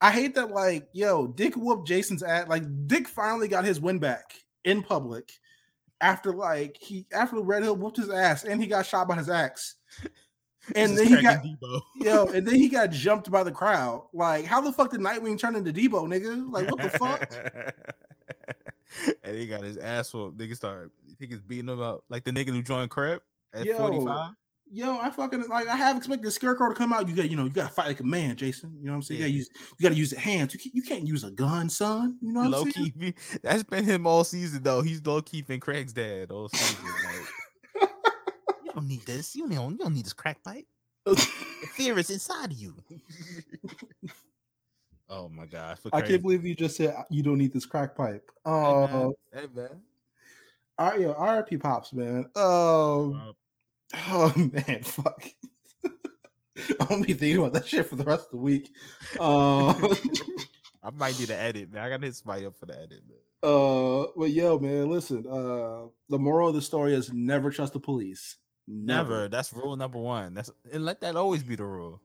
I 0.00 0.12
hate 0.12 0.34
that, 0.36 0.50
like, 0.50 0.88
yo, 0.92 1.26
Dick 1.26 1.56
whooped 1.56 1.86
Jason's 1.86 2.22
ass. 2.22 2.48
Like, 2.48 2.62
Dick 2.86 3.08
finally 3.08 3.48
got 3.48 3.64
his 3.64 3.80
win 3.80 3.98
back 3.98 4.34
in 4.64 4.82
public 4.82 5.32
after, 6.00 6.32
like, 6.32 6.78
he 6.80 7.06
after 7.12 7.40
Red 7.40 7.64
Hood 7.64 7.78
whooped 7.78 7.96
his 7.96 8.10
ass 8.10 8.44
and 8.44 8.60
he 8.60 8.68
got 8.68 8.86
shot 8.86 9.08
by 9.08 9.16
his 9.16 9.28
axe. 9.28 9.74
And 10.76 10.96
then 10.96 11.06
he 11.06 11.22
got 11.22 11.42
Debo. 11.42 11.80
yo, 11.96 12.26
and 12.26 12.46
then 12.46 12.54
he 12.54 12.68
got 12.68 12.90
jumped 12.90 13.30
by 13.30 13.42
the 13.42 13.50
crowd. 13.50 14.06
Like, 14.12 14.44
how 14.44 14.60
the 14.60 14.70
fuck 14.70 14.90
did 14.90 15.00
Nightwing 15.00 15.38
turn 15.38 15.56
into 15.56 15.72
Debo, 15.72 16.06
nigga? 16.06 16.52
Like, 16.52 16.70
what 16.70 16.82
the 16.82 16.90
fuck? 16.90 17.74
and 19.24 19.36
he 19.36 19.46
got 19.46 19.64
his 19.64 19.78
ass 19.78 20.12
whooped. 20.12 20.36
Nigga 20.36 20.54
started 20.54 20.90
niggas 21.20 21.40
beating 21.46 21.68
him 21.68 21.80
up 21.80 22.04
like 22.08 22.24
the 22.24 22.30
nigga 22.30 22.50
who 22.50 22.62
joined 22.62 22.90
Crep 22.90 23.22
at 23.52 23.64
Yo, 23.64 23.76
45. 23.78 24.32
Yo, 24.72 24.98
I 25.00 25.10
fucking 25.10 25.48
like 25.48 25.66
I 25.66 25.74
have 25.74 25.96
expected 25.96 26.24
the 26.26 26.30
scarecrow 26.30 26.68
to 26.68 26.74
come 26.76 26.92
out. 26.92 27.08
You 27.08 27.16
got, 27.16 27.28
you 27.28 27.36
know, 27.36 27.44
you 27.44 27.50
gotta 27.50 27.72
fight 27.74 27.88
like 27.88 27.98
a 28.00 28.04
man, 28.04 28.36
Jason. 28.36 28.72
You 28.78 28.86
know 28.86 28.92
what 28.92 28.96
I'm 28.96 29.02
saying? 29.02 29.20
You 29.20 29.26
gotta 29.26 29.34
use 29.36 29.50
you 29.78 29.82
gotta 29.82 29.94
use 29.96 30.10
the 30.10 30.20
hands. 30.20 30.54
You 30.54 30.60
can't, 30.60 30.74
you 30.76 30.82
can't 30.82 31.06
use 31.06 31.24
a 31.24 31.30
gun, 31.32 31.68
son. 31.68 32.16
You 32.22 32.32
know 32.32 32.42
what 32.42 32.50
Low 32.50 32.62
I'm 32.62 32.70
saying? 32.72 32.92
key, 32.98 33.14
that's 33.42 33.64
been 33.64 33.84
him 33.84 34.06
all 34.06 34.22
season 34.22 34.62
though. 34.62 34.82
He's 34.82 35.04
low 35.04 35.22
key 35.22 35.42
been 35.42 35.58
Craig's 35.58 35.92
dad 35.92 36.30
all 36.30 36.48
season. 36.50 36.84
Like, 37.04 37.90
you 38.64 38.72
don't 38.72 38.86
need 38.86 39.04
this. 39.06 39.34
You 39.34 39.48
don't. 39.48 39.72
You 39.72 39.78
don't 39.78 39.94
need 39.94 40.04
this 40.04 40.12
crack 40.12 40.40
pipe. 40.44 40.66
The 41.04 41.16
fear 41.74 41.98
is 41.98 42.10
inside 42.10 42.52
of 42.52 42.58
you. 42.58 42.74
oh 45.08 45.28
my 45.28 45.46
god! 45.46 45.78
I 45.92 46.00
can't 46.02 46.22
believe 46.22 46.44
you 46.44 46.54
just 46.54 46.76
said 46.76 46.94
you 47.10 47.22
don't 47.24 47.38
need 47.38 47.52
this 47.52 47.66
crack 47.66 47.96
pipe. 47.96 48.30
Oh, 48.44 48.84
Uh, 48.84 48.86
man. 48.86 49.12
Hey, 49.32 49.46
man. 49.54 49.80
all 50.78 50.90
right, 50.90 51.00
yo, 51.00 51.14
RP 51.14 51.60
pops, 51.60 51.92
man. 51.92 52.26
Um, 52.36 53.14
Uh, 53.20 53.32
oh 53.94 54.32
man, 54.52 54.82
fuck. 54.82 55.24
I'm 56.80 56.86
gonna 56.88 57.04
be 57.04 57.14
thinking 57.14 57.38
about 57.38 57.52
that 57.54 57.66
shit 57.66 57.86
for 57.88 57.96
the 57.96 58.04
rest 58.04 58.26
of 58.26 58.30
the 58.32 58.36
week. 58.38 58.70
Uh, 59.18 59.72
I 60.82 60.90
might 60.94 61.18
need 61.18 61.28
to 61.28 61.36
edit, 61.36 61.72
man. 61.72 61.82
I 61.84 61.88
gotta 61.88 62.06
hit 62.06 62.14
somebody 62.16 62.46
up 62.46 62.56
for 62.58 62.66
the 62.66 62.74
edit, 62.76 63.00
man. 63.08 63.18
uh, 63.42 64.06
but 64.16 64.30
yo, 64.30 64.58
man, 64.58 64.90
listen. 64.90 65.26
Uh, 65.26 65.88
the 66.08 66.18
moral 66.18 66.48
of 66.48 66.54
the 66.54 66.62
story 66.62 66.94
is 66.94 67.12
never 67.12 67.50
trust 67.50 67.72
the 67.72 67.80
police. 67.80 68.36
Never. 68.68 69.28
That's 69.28 69.52
rule 69.52 69.76
number 69.76 69.98
one. 69.98 70.34
That's 70.34 70.50
and 70.72 70.84
let 70.84 71.00
that 71.00 71.16
always 71.16 71.42
be 71.42 71.56
the 71.56 71.64
rule. 71.64 72.00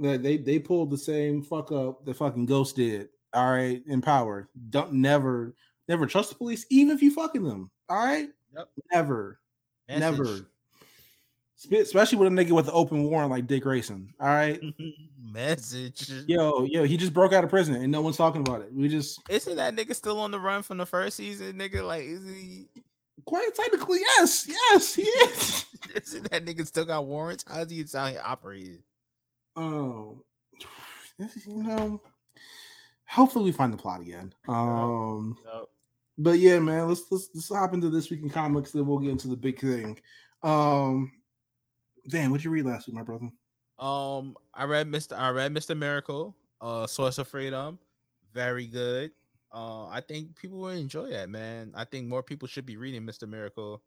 They 0.00 0.16
they 0.16 0.36
they 0.38 0.58
pulled 0.58 0.90
the 0.90 0.98
same 0.98 1.42
fuck 1.42 1.70
up 1.70 2.04
that 2.04 2.16
fucking 2.16 2.46
Ghost 2.46 2.76
did. 2.76 3.08
All 3.32 3.50
right, 3.50 3.82
in 3.86 4.00
power. 4.02 4.48
Don't 4.70 4.92
never 4.94 5.54
never 5.88 6.06
trust 6.06 6.30
the 6.30 6.34
police, 6.36 6.66
even 6.70 6.94
if 6.94 7.02
you 7.02 7.10
fucking 7.12 7.44
them. 7.44 7.70
All 7.88 7.96
right, 8.04 8.28
Yep. 8.56 8.68
never, 8.92 9.40
Message. 9.88 10.00
never. 10.00 10.46
Spe- 11.56 11.72
especially 11.74 12.18
with 12.18 12.28
a 12.28 12.30
nigga 12.30 12.50
with 12.50 12.66
an 12.66 12.74
open 12.74 13.04
warrant 13.04 13.30
like 13.30 13.46
Dick 13.46 13.62
Grayson. 13.62 14.12
All 14.20 14.26
right, 14.28 14.60
Message. 15.32 16.10
yo, 16.26 16.64
yo, 16.64 16.84
he 16.84 16.96
just 16.96 17.12
broke 17.14 17.32
out 17.32 17.44
of 17.44 17.50
prison 17.50 17.74
and 17.76 17.90
no 17.92 18.02
one's 18.02 18.16
talking 18.16 18.40
about 18.40 18.60
it. 18.62 18.72
We 18.72 18.88
just 18.88 19.20
Isn't 19.28 19.56
that 19.56 19.74
nigga 19.76 19.94
still 19.94 20.18
on 20.20 20.30
the 20.30 20.40
run 20.40 20.62
from 20.62 20.78
the 20.78 20.86
first 20.86 21.16
season, 21.16 21.54
nigga? 21.58 21.86
Like, 21.86 22.04
is 22.04 22.24
he? 22.26 22.66
quite 23.26 23.54
technically, 23.54 24.00
yes, 24.18 24.46
yes, 24.48 24.94
he 24.94 25.02
is. 25.02 25.64
Isn't 25.94 26.30
that 26.30 26.44
nigga 26.44 26.66
still 26.66 26.84
got 26.84 27.06
warrants? 27.06 27.44
How's 27.48 27.70
he 27.70 27.84
sound 27.86 28.12
he 28.12 28.18
operated? 28.18 28.82
um, 29.56 30.22
you 31.46 31.62
know, 31.62 32.00
hopefully 33.06 33.44
we 33.44 33.52
find 33.52 33.72
the 33.72 33.76
plot 33.76 34.00
again. 34.00 34.34
Um, 34.48 35.38
but 36.18 36.38
yeah, 36.38 36.58
man, 36.58 36.88
let's 36.88 37.02
let's 37.10 37.28
let's 37.34 37.48
hop 37.48 37.72
into 37.74 37.88
this 37.88 38.10
week 38.10 38.22
in 38.22 38.30
comics. 38.30 38.72
Then 38.72 38.86
we'll 38.86 38.98
get 38.98 39.10
into 39.10 39.28
the 39.28 39.36
big 39.36 39.60
thing. 39.60 39.98
Um, 40.42 41.12
Dan, 42.08 42.30
what'd 42.30 42.44
you 42.44 42.50
read 42.50 42.64
last 42.66 42.86
week, 42.86 42.94
my 42.96 43.02
brother? 43.02 43.30
Um, 43.78 44.36
I 44.52 44.64
read 44.64 44.88
Mr. 44.88 45.18
I 45.18 45.30
read 45.30 45.52
Mr. 45.52 45.76
Miracle, 45.76 46.34
uh, 46.60 46.86
Source 46.86 47.18
of 47.18 47.26
Freedom, 47.28 47.78
very 48.32 48.66
good. 48.66 49.12
Uh, 49.52 49.86
I 49.86 50.00
think 50.00 50.34
people 50.36 50.58
will 50.58 50.68
enjoy 50.70 51.10
that, 51.10 51.28
man. 51.30 51.72
I 51.76 51.84
think 51.84 52.06
more 52.08 52.22
people 52.22 52.48
should 52.48 52.66
be 52.66 52.76
reading 52.76 53.02
Mr. 53.02 53.28
Miracle 53.28 53.82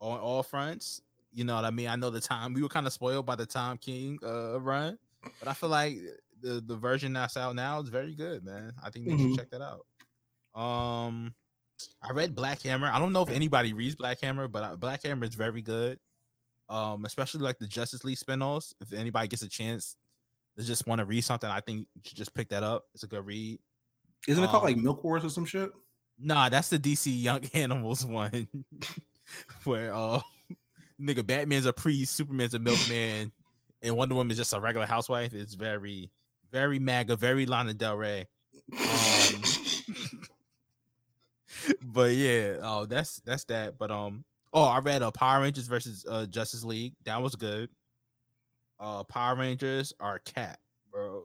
on 0.00 0.20
all 0.20 0.42
fronts. 0.42 1.02
You 1.32 1.44
know 1.44 1.54
what 1.54 1.64
I 1.64 1.70
mean? 1.70 1.88
I 1.88 1.96
know 1.96 2.10
the 2.10 2.20
time 2.20 2.54
we 2.54 2.62
were 2.62 2.68
kind 2.68 2.86
of 2.86 2.92
spoiled 2.92 3.26
by 3.26 3.34
the 3.36 3.46
Tom 3.46 3.78
King 3.78 4.18
uh 4.22 4.60
run, 4.60 4.98
but 5.38 5.48
I 5.48 5.52
feel 5.54 5.68
like 5.70 5.98
the 6.40 6.62
the 6.64 6.76
version 6.76 7.12
that's 7.14 7.36
out 7.36 7.54
now 7.56 7.80
is 7.80 7.88
very 7.88 8.14
good, 8.14 8.44
man. 8.44 8.72
I 8.82 8.90
think 8.90 9.06
they 9.06 9.12
Mhm. 9.12 9.30
should 9.30 9.38
check 9.38 9.50
that 9.50 9.62
out. 9.62 9.86
Um, 10.60 11.34
I 12.02 12.12
read 12.12 12.34
Black 12.34 12.62
Hammer. 12.62 12.88
I 12.90 12.98
don't 12.98 13.12
know 13.12 13.22
if 13.22 13.28
anybody 13.30 13.72
reads 13.74 13.94
Black 13.96 14.20
Hammer, 14.20 14.48
but 14.48 14.80
Black 14.80 15.02
Hammer 15.02 15.24
is 15.26 15.34
very 15.34 15.60
good. 15.62 15.98
Um, 16.68 17.04
especially 17.04 17.40
like 17.40 17.58
the 17.58 17.66
Justice 17.66 18.02
League 18.04 18.18
spinoffs. 18.18 18.72
If 18.80 18.92
anybody 18.92 19.28
gets 19.28 19.42
a 19.42 19.48
chance 19.48 19.96
to 20.58 20.64
just 20.64 20.86
want 20.86 20.98
to 20.98 21.04
read 21.04 21.22
something, 21.22 21.48
I 21.48 21.60
think 21.60 21.86
you 21.94 22.00
should 22.04 22.16
just 22.16 22.34
pick 22.34 22.48
that 22.48 22.62
up. 22.62 22.84
It's 22.94 23.04
a 23.04 23.06
good 23.06 23.24
read. 23.24 23.58
Isn't 24.26 24.42
it 24.42 24.48
called 24.48 24.64
like 24.64 24.76
Um, 24.76 24.82
Milk 24.82 25.04
Wars 25.04 25.24
or 25.24 25.30
some 25.30 25.44
shit? 25.44 25.70
Nah, 26.18 26.48
that's 26.48 26.68
the 26.70 26.78
DC 26.78 27.22
Young 27.22 27.44
Animals 27.54 28.04
one, 28.04 28.48
where 29.64 29.94
uh, 29.94 30.20
nigga 31.00 31.24
Batman's 31.24 31.66
a 31.66 31.72
priest, 31.72 32.16
Superman's 32.16 32.54
a 32.54 32.58
milkman, 32.58 33.30
and 33.82 33.96
Wonder 33.96 34.14
Woman's 34.14 34.38
just 34.38 34.54
a 34.54 34.60
regular 34.60 34.86
housewife. 34.86 35.34
It's 35.34 35.54
very, 35.54 36.10
very 36.50 36.78
MAGA, 36.78 37.16
very 37.16 37.46
Lana 37.46 37.74
Del 37.74 37.96
Rey. 37.96 38.26
Um, 38.72 39.42
but 41.82 42.12
yeah, 42.14 42.56
oh, 42.62 42.86
that's 42.86 43.20
that's 43.24 43.44
that. 43.44 43.78
But 43.78 43.90
um, 43.90 44.24
oh, 44.56 44.64
I 44.64 44.80
read 44.80 45.02
uh, 45.02 45.12
Power 45.12 45.42
Rangers 45.42 45.68
versus 45.68 46.04
uh 46.08 46.26
Justice 46.26 46.64
League. 46.64 46.94
That 47.04 47.22
was 47.22 47.36
good. 47.36 47.68
Uh, 48.80 49.04
Power 49.04 49.36
Rangers 49.36 49.92
are 50.00 50.18
cat, 50.20 50.58
bro. 50.90 51.22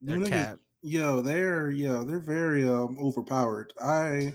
They're 0.00 0.16
niggas- 0.16 0.28
cat. 0.28 0.58
Yo, 0.84 1.20
they're 1.20 1.70
yo, 1.70 2.02
they're 2.02 2.18
very 2.18 2.68
um 2.68 2.98
overpowered. 3.00 3.72
I 3.80 4.34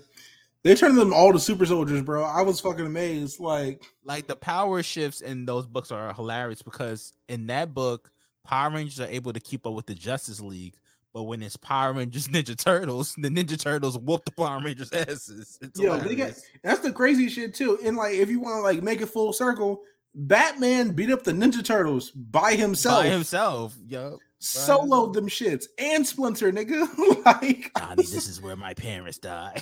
they 0.63 0.75
turned 0.75 0.97
them 0.97 1.13
all 1.13 1.33
to 1.33 1.39
super 1.39 1.65
soldiers, 1.65 2.01
bro. 2.01 2.23
I 2.23 2.41
was 2.41 2.61
fucking 2.61 2.85
amazed. 2.85 3.39
Like, 3.39 3.83
like 4.03 4.27
the 4.27 4.35
power 4.35 4.81
shifts 4.81 5.21
in 5.21 5.45
those 5.45 5.65
books 5.65 5.91
are 5.91 6.13
hilarious 6.13 6.61
because 6.61 7.13
in 7.27 7.47
that 7.47 7.73
book, 7.73 8.11
Power 8.45 8.69
Rangers 8.71 8.99
are 9.01 9.07
able 9.07 9.33
to 9.33 9.39
keep 9.41 9.67
up 9.67 9.73
with 9.73 9.87
the 9.87 9.95
Justice 9.95 10.39
League. 10.39 10.75
But 11.17 11.23
when 11.23 11.41
it's 11.41 11.57
Power 11.57 11.93
Rangers 11.93 12.27
Ninja 12.27 12.55
Turtles, 12.55 13.15
the 13.17 13.29
Ninja 13.29 13.59
Turtles 13.59 13.97
whoop 13.97 14.23
the 14.23 14.31
Power 14.33 14.61
Rangers 14.63 14.91
asses. 14.91 15.57
It's 15.63 15.79
yo, 15.79 15.97
they 15.97 16.13
got 16.13 16.33
that's 16.61 16.81
the 16.81 16.91
crazy 16.91 17.27
shit 17.27 17.55
too. 17.55 17.79
And 17.83 17.97
like, 17.97 18.13
if 18.13 18.29
you 18.29 18.39
want 18.39 18.57
to 18.57 18.61
like 18.61 18.83
make 18.83 19.01
it 19.01 19.07
full 19.07 19.33
circle, 19.33 19.81
Batman 20.13 20.91
beat 20.91 21.09
up 21.09 21.23
the 21.23 21.31
Ninja 21.31 21.65
Turtles 21.65 22.11
by 22.11 22.53
himself, 22.53 23.01
by 23.03 23.09
himself. 23.09 23.75
Yo, 23.87 24.19
soloed 24.39 25.13
them 25.13 25.27
shits, 25.27 25.65
and 25.79 26.05
Splinter, 26.05 26.51
nigga. 26.51 26.87
like, 27.25 27.71
I 27.73 27.79
Donnie, 27.79 28.03
this 28.03 28.27
is 28.27 28.39
where 28.39 28.55
my 28.55 28.75
parents 28.75 29.17
die. 29.17 29.59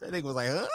that 0.00 0.12
nigga 0.12 0.22
was 0.22 0.36
like, 0.36 0.50
huh? 0.50 0.68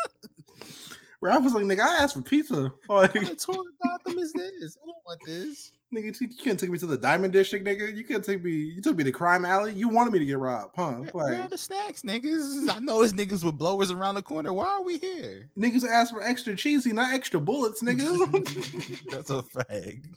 I 1.23 1.37
was 1.37 1.53
like, 1.53 1.63
nigga, 1.63 1.83
I 1.83 2.03
asked 2.03 2.15
for 2.15 2.21
pizza. 2.21 2.73
Like, 2.89 3.15
What 3.15 3.39
tour 3.39 3.55
of 3.55 3.65
Gotham 3.81 4.19
is 4.19 4.33
this? 4.33 4.75
I 4.75 4.85
don't 4.87 4.97
want 5.05 5.21
this. 5.25 5.71
Nigga, 5.93 6.19
you 6.19 6.27
can't 6.27 6.59
take 6.59 6.69
me 6.69 6.77
to 6.77 6.85
the 6.85 6.97
Diamond 6.97 7.33
District, 7.33 7.65
nigga. 7.65 7.95
You 7.95 8.03
can't 8.03 8.23
take 8.23 8.43
me. 8.43 8.51
You 8.51 8.81
took 8.81 8.95
me 8.95 9.03
to 9.03 9.11
Crime 9.11 9.45
Alley. 9.45 9.73
You 9.73 9.89
wanted 9.89 10.13
me 10.13 10.19
to 10.19 10.25
get 10.25 10.37
robbed, 10.37 10.73
huh? 10.75 10.91
Where, 11.11 11.25
where 11.25 11.41
are 11.41 11.47
the 11.47 11.57
snacks, 11.57 12.01
niggas? 12.01 12.69
I 12.69 12.79
know 12.79 12.99
there's 12.99 13.13
niggas 13.13 13.43
with 13.43 13.57
blowers 13.57 13.91
around 13.91 14.15
the 14.15 14.21
corner. 14.21 14.53
Why 14.53 14.65
are 14.65 14.83
we 14.83 14.97
here? 14.97 15.49
niggas 15.57 15.87
ask 15.87 16.13
for 16.13 16.21
extra 16.21 16.55
cheesy, 16.55 16.93
not 16.93 17.13
extra 17.13 17.39
bullets, 17.39 17.83
nigga. 17.83 19.01
That's 19.11 19.29
a 19.29 19.43
fact. 19.43 20.07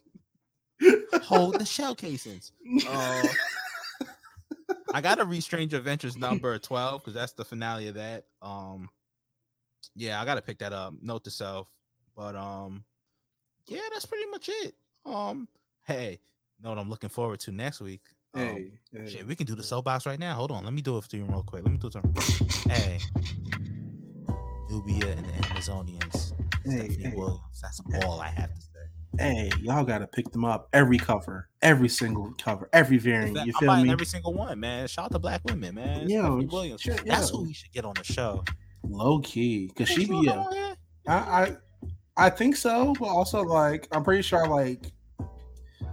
Hold 1.24 1.58
the 1.58 1.64
shell 1.64 1.94
casings. 1.94 2.52
Uh, 2.88 3.22
I 4.92 5.00
gotta 5.00 5.24
read 5.24 5.42
Strange 5.42 5.74
Adventures 5.74 6.16
number 6.16 6.58
12 6.58 7.00
because 7.00 7.14
that's 7.14 7.32
the 7.32 7.44
finale 7.44 7.88
of 7.88 7.94
that. 7.94 8.24
Um, 8.42 8.88
yeah, 9.96 10.20
I 10.20 10.24
gotta 10.24 10.42
pick 10.42 10.58
that 10.58 10.72
up. 10.72 10.94
Note 11.00 11.24
to 11.24 11.30
self. 11.30 11.68
But 12.16 12.36
um, 12.36 12.84
yeah, 13.66 13.80
that's 13.92 14.06
pretty 14.06 14.26
much 14.30 14.48
it. 14.48 14.74
Um, 15.06 15.48
hey, 15.84 16.20
know 16.62 16.70
what 16.70 16.78
I'm 16.78 16.90
looking 16.90 17.10
forward 17.10 17.40
to 17.40 17.52
next 17.52 17.80
week. 17.80 18.02
Um, 18.34 18.40
hey, 18.42 18.70
hey. 18.92 19.08
Shit, 19.10 19.26
we 19.26 19.36
can 19.36 19.46
do 19.46 19.54
the 19.54 19.62
soapbox 19.62 20.06
right 20.06 20.18
now. 20.18 20.34
Hold 20.34 20.50
on, 20.50 20.64
let 20.64 20.72
me 20.72 20.82
do 20.82 20.98
it 20.98 21.04
for 21.04 21.16
you 21.16 21.24
real 21.24 21.42
quick. 21.46 21.62
Let 21.64 21.72
me 21.72 21.78
do 21.78 21.86
it. 21.88 22.70
Hey, 22.70 22.98
Nubia 24.70 25.12
and 25.12 25.24
the 25.24 25.32
Amazonians. 25.48 26.32
Hey, 26.64 26.88
Stephanie 26.88 27.04
hey. 27.04 27.12
Williams. 27.16 27.40
That's 27.62 27.80
all 28.04 28.20
I 28.20 28.28
have 28.28 28.52
to 28.54 28.60
say. 28.60 28.68
hey, 29.18 29.50
y'all 29.62 29.84
gotta 29.84 30.06
pick 30.06 30.30
them 30.32 30.44
up 30.44 30.68
every 30.72 30.98
cover, 30.98 31.48
every 31.62 31.88
single 31.88 32.34
cover, 32.42 32.68
every 32.72 32.98
variant. 32.98 33.34
That- 33.34 33.46
You 33.46 33.52
feel 33.60 33.76
me? 33.76 33.90
every 33.90 34.06
single 34.06 34.32
one, 34.34 34.58
man. 34.58 34.88
Shout 34.88 35.06
out 35.06 35.12
to 35.12 35.18
black 35.18 35.42
women, 35.44 35.74
man. 35.76 36.08
Yo, 36.08 36.22
Stephanie 36.22 36.46
Williams. 36.46 36.80
shit, 36.80 37.04
That's 37.06 37.30
who 37.30 37.42
we 37.42 37.52
should 37.52 37.72
get 37.72 37.84
on 37.84 37.94
the 37.94 38.04
show. 38.04 38.42
Low 38.82 39.20
key, 39.20 39.70
cause 39.76 39.88
she 39.88 40.06
be 40.06 40.28
on? 40.28 40.76
I, 41.06 41.14
I 41.14 41.56
I 42.16 42.30
think 42.30 42.56
so, 42.56 42.94
but 42.98 43.06
also 43.06 43.42
like 43.42 43.86
I'm 43.92 44.02
pretty 44.04 44.22
sure 44.22 44.46
like 44.48 44.92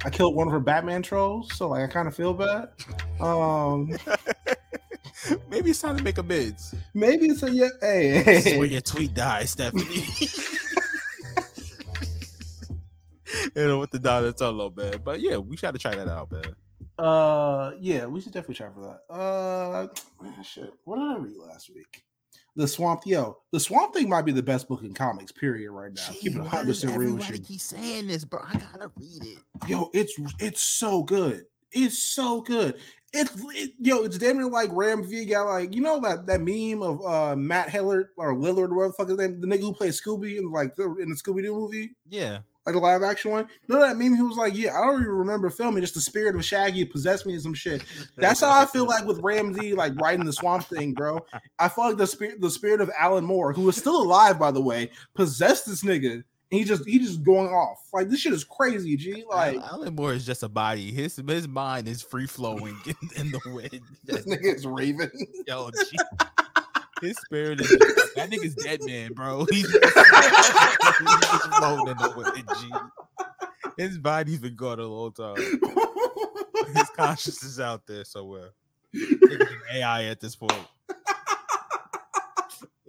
I 0.04 0.10
killed 0.10 0.36
one 0.36 0.48
of 0.48 0.54
her 0.54 0.60
Batman 0.60 1.02
trolls, 1.04 1.54
so 1.56 1.70
like 1.70 1.84
I 1.84 1.88
kind 1.88 2.08
of 2.08 2.16
feel 2.16 2.34
bad. 2.34 2.70
Um, 3.20 3.96
Maybe 5.50 5.70
it's 5.70 5.82
time 5.82 5.98
to 5.98 6.04
make 6.04 6.18
amends. 6.18 6.74
maybe 6.94 7.28
it's 7.28 7.44
a 7.44 7.52
yeah. 7.52 7.68
Hey, 7.80 8.24
This 8.24 8.46
where 8.58 8.66
your 8.66 8.82
tweet 8.82 9.14
dies, 9.14 9.52
Stephanie. 9.52 9.84
you 13.56 13.68
know 13.68 13.78
what 13.78 13.92
the 13.92 14.00
Donatello, 14.00 14.74
man. 14.76 14.96
But 15.04 15.22
yeah, 15.22 15.38
we 15.38 15.56
got 15.58 15.74
to 15.74 15.80
try 15.80 15.94
that 15.96 16.08
out, 16.08 16.32
man. 16.32 16.56
Uh, 16.98 17.72
yeah, 17.80 18.06
we 18.06 18.20
should 18.22 18.34
definitely 18.34 18.56
try 18.56 18.70
for 18.74 18.82
that. 18.82 19.14
Uh, 19.14 19.88
man, 20.24 20.44
shit. 20.44 20.74
What 20.86 20.98
did 20.98 21.08
I 21.08 21.18
read 21.18 21.38
last 21.38 21.70
week? 21.74 22.04
The 22.56 22.68
Swamp, 22.68 23.04
yo, 23.06 23.38
the 23.52 23.60
Swamp 23.60 23.94
Thing 23.94 24.10
might 24.10 24.24
be 24.24 24.34
the 24.34 24.44
best 24.44 24.68
book 24.68 24.84
in 24.84 24.94
comics, 24.94 25.32
period. 25.32 25.72
Right 25.72 25.94
now, 25.94 26.02
keep 26.12 26.32
it 26.32 26.36
Gee, 26.36 26.38
why 26.40 26.44
100 26.44 26.66
does 26.68 26.82
percent 26.82 27.00
real 27.00 27.16
with 27.16 27.30
you. 27.30 27.40
keep 27.40 27.62
saying 27.62 28.08
this, 28.08 28.26
bro. 28.26 28.42
I 28.46 28.54
gotta 28.58 28.92
read 28.98 29.24
it. 29.24 29.38
Yo, 29.70 29.90
it's 29.94 30.14
it's 30.40 30.62
so 30.62 31.04
good. 31.04 31.46
It's 31.72 31.98
so 31.98 32.42
good. 32.42 32.76
It's 33.14 33.32
it, 33.56 33.72
yo, 33.80 34.04
it's 34.04 34.18
damn 34.18 34.38
near 34.38 34.48
like 34.50 34.70
Ram 34.74 35.04
V 35.04 35.26
got 35.26 35.44
like 35.48 35.74
you 35.74 35.82
know 35.82 36.00
that 36.02 36.26
that 36.28 36.42
meme 36.42 36.82
of 36.84 37.06
uh 37.06 37.36
Matt 37.38 37.70
Hillard 37.70 38.08
or 38.18 38.34
Lillard, 38.34 38.70
whatever 38.76 38.88
the 38.88 38.94
fuck 38.98 39.08
his 39.10 39.18
name, 39.18 39.40
the 39.40 39.48
nigga 39.48 39.62
who 39.62 39.74
plays 39.74 40.02
Scooby 40.02 40.38
in 40.38 40.52
like 40.52 40.76
the 40.76 40.96
in 40.98 41.10
the 41.10 41.16
Scooby 41.16 41.44
Doo 41.44 41.54
movie, 41.54 41.96
Yeah. 42.10 42.40
Like 42.66 42.76
the 42.76 42.80
live 42.80 43.02
action 43.02 43.32
one. 43.32 43.48
You 43.68 43.76
know 43.76 43.82
that 43.82 43.98
meme? 43.98 44.16
He 44.16 44.22
was 44.22 44.38
like, 44.38 44.56
yeah, 44.56 44.78
I 44.80 44.86
don't 44.86 45.02
even 45.02 45.14
remember 45.14 45.50
filming. 45.50 45.82
Just 45.82 45.96
the 45.96 46.02
spirit 46.02 46.36
of 46.36 46.46
Shaggy 46.46 46.86
possessed 46.86 47.26
me 47.26 47.34
and 47.34 47.42
some 47.42 47.56
shit. 47.56 47.84
That's 48.18 48.42
how 48.42 48.52
I 48.52 48.66
feel 48.68 48.86
like 48.86 49.06
with 49.06 49.20
Ram 49.24 49.54
V, 49.54 49.74
like 49.74 50.00
writing 50.00 50.26
the 50.26 50.34
Swamp 50.34 50.66
Thing, 50.66 50.94
bro. 50.94 51.26
I 51.58 51.68
feel 51.70 51.86
like 51.86 51.98
the 51.98 52.06
spirit, 52.06 52.40
the 52.40 52.52
spirit 52.52 52.80
of 52.80 52.92
Alan 52.98 53.26
Moore, 53.26 53.52
who 53.52 53.68
is 53.68 53.78
still 53.78 54.00
alive, 54.02 54.38
by 54.38 54.52
the 54.52 54.62
way, 54.62 54.92
possessed 55.16 55.66
this 55.66 55.84
nigga. 55.84 56.24
And 56.52 56.60
he 56.60 56.64
just 56.66 56.86
he 56.86 57.00
just 57.00 57.24
going 57.24 57.48
off. 57.48 57.80
Like 57.94 58.10
this 58.10 58.20
shit 58.20 58.34
is 58.34 58.44
crazy, 58.44 58.96
G. 58.98 59.24
Like 59.28 59.56
Like 59.56 59.66
Alan 59.66 59.96
Moore 59.96 60.14
is 60.14 60.26
just 60.26 60.44
a 60.44 60.50
body. 60.50 60.92
His 60.92 61.16
his 61.16 61.48
mind 61.48 61.88
is 61.88 62.02
free 62.04 62.28
flowing 62.28 62.78
in, 62.86 62.96
in 63.16 63.32
the 63.32 63.40
wind. 63.46 63.82
this 64.04 64.26
nigga 64.26 64.54
is 64.56 64.68
raving. 64.68 65.10
Yo, 65.48 65.72
G. 65.90 65.98
His 67.02 67.18
spirit 67.18 67.62
is 67.62 67.70
that 68.16 68.30
nigga's 68.30 68.56
dead 68.56 68.82
man, 68.86 69.14
bro. 69.14 69.46
He's 69.50 69.68
he's 69.72 69.82
just 69.82 71.48
floating 71.56 71.86
the 71.98 72.44
G. 72.60 72.72
His 73.78 73.98
body's 73.98 74.40
been 74.40 74.56
gone 74.56 74.80
a 74.80 74.86
long 74.86 75.12
time. 75.14 75.36
His 75.36 76.90
conscious 76.96 77.44
is 77.44 77.60
out 77.60 77.86
there 77.88 78.04
somewhere. 78.04 78.50
AI 79.74 80.06
at 80.06 80.20
this 80.20 80.36
point. 80.36 80.54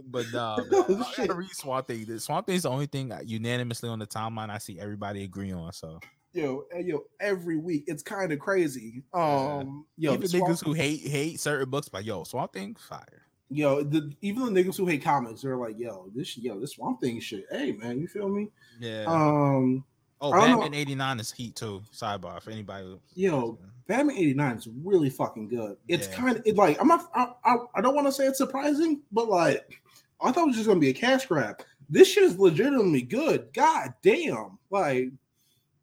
But 0.05 0.27
nah, 0.33 0.57
man, 0.59 0.67
Oh, 0.73 1.07
I 1.13 1.17
gotta 1.17 1.35
read 1.35 1.51
Swamp 1.53 1.87
Thing. 1.87 2.05
The 2.05 2.21
Swamp 2.21 2.47
Thing 2.47 2.57
is 2.57 2.63
the 2.65 2.71
only 2.71 2.87
thing 2.87 3.13
unanimously 3.25 3.89
on 3.89 3.99
the 3.99 4.07
timeline 4.07 4.51
I 4.51 4.59
see 4.59 4.79
everybody 4.79 5.25
agree 5.25 5.53
on. 5.53 5.73
So 5.73 6.01
yo, 6.35 6.65
yo, 6.79 7.05
every 7.19 7.57
week 7.57 7.85
it's 7.87 8.03
kind 8.03 8.31
of 8.33 8.39
crazy. 8.39 9.05
Um, 9.15 9.87
yo, 9.97 10.11
even 10.13 10.21
the 10.23 10.29
Swamp- 10.29 10.49
niggas 10.49 10.65
who 10.65 10.75
hate 10.75 11.01
hate 11.01 11.41
certain 11.41 11.71
books, 11.71 11.89
like 11.93 12.05
yo, 12.05 12.25
Swamp 12.25 12.53
Thing, 12.53 12.77
fire. 12.79 13.23
Yo, 13.55 13.83
the, 13.83 14.13
even 14.23 14.53
the 14.53 14.63
niggas 14.65 14.77
who 14.77 14.87
hate 14.87 15.03
comics, 15.03 15.43
they're 15.43 15.57
like, 15.57 15.79
yo, 15.79 16.11
this 16.15 16.37
yo, 16.39 16.59
this 16.59 16.73
Swamp 16.73 17.01
Thing 17.01 17.21
shit. 17.21 17.47
Hey 17.51 17.73
man, 17.73 18.01
you 18.01 18.09
feel 18.09 18.29
me? 18.29 18.49
Yeah. 18.81 19.05
Um, 19.07 19.85
oh. 20.21 20.33
Batman 20.33 20.75
'89 20.75 21.21
is 21.21 21.33
heat 21.33 21.57
too. 21.57 21.83
Sidebar 21.95 22.41
for 22.43 22.51
anybody. 22.51 22.99
Yo, 23.15 23.59
Batman 23.87 24.17
'89 24.17 24.57
is 24.57 24.69
really 24.85 25.11
fucking 25.11 25.49
good. 25.49 25.77
It's 25.89 26.09
Yeah. 26.09 26.15
kind 26.15 26.37
of 26.37 26.43
it 26.47 26.57
like 26.57 26.81
I'm 26.81 26.89
not. 26.89 27.11
I, 27.15 27.33
I, 27.45 27.57
I 27.77 27.81
don't 27.81 27.95
want 27.95 28.07
to 28.07 28.13
say 28.13 28.27
it's 28.27 28.39
surprising, 28.39 29.01
but 29.11 29.29
like 29.29 29.81
I 30.21 30.33
thought 30.33 30.45
it 30.45 30.47
was 30.49 30.57
just 30.57 30.69
gonna 30.69 30.81
be 30.81 30.91
a 30.91 30.95
cash 30.95 31.27
grab. 31.27 31.63
This 31.91 32.09
shit 32.09 32.25
is 32.25 32.39
legitimately 32.39 33.03
good. 33.03 33.49
God 33.53 33.93
damn, 34.03 34.59
like 34.71 35.11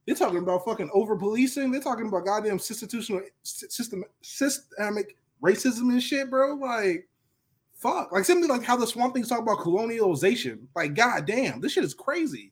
they're 0.06 0.16
talking 0.16 0.40
about 0.40 0.66
fucking 0.66 0.90
over 0.94 1.16
policing. 1.16 1.72
They're 1.72 1.82
talking 1.82 2.08
about 2.08 2.26
goddamn 2.26 2.54
institutional 2.54 3.22
system 3.44 4.04
systemic 4.22 5.18
racism 5.44 5.92
and 5.92 6.02
shit, 6.02 6.30
bro. 6.30 6.56
Like 6.56 7.08
fuck, 7.80 8.12
like 8.12 8.26
simply 8.26 8.48
like 8.48 8.64
how 8.64 8.76
the 8.76 8.86
Swamp 8.86 9.14
Things 9.14 9.30
talk 9.30 9.40
about 9.40 9.60
colonialization. 9.60 10.68
Like 10.76 10.94
god 10.94 11.26
damn, 11.26 11.62
this 11.62 11.72
shit 11.72 11.84
is 11.84 11.94
crazy. 11.94 12.52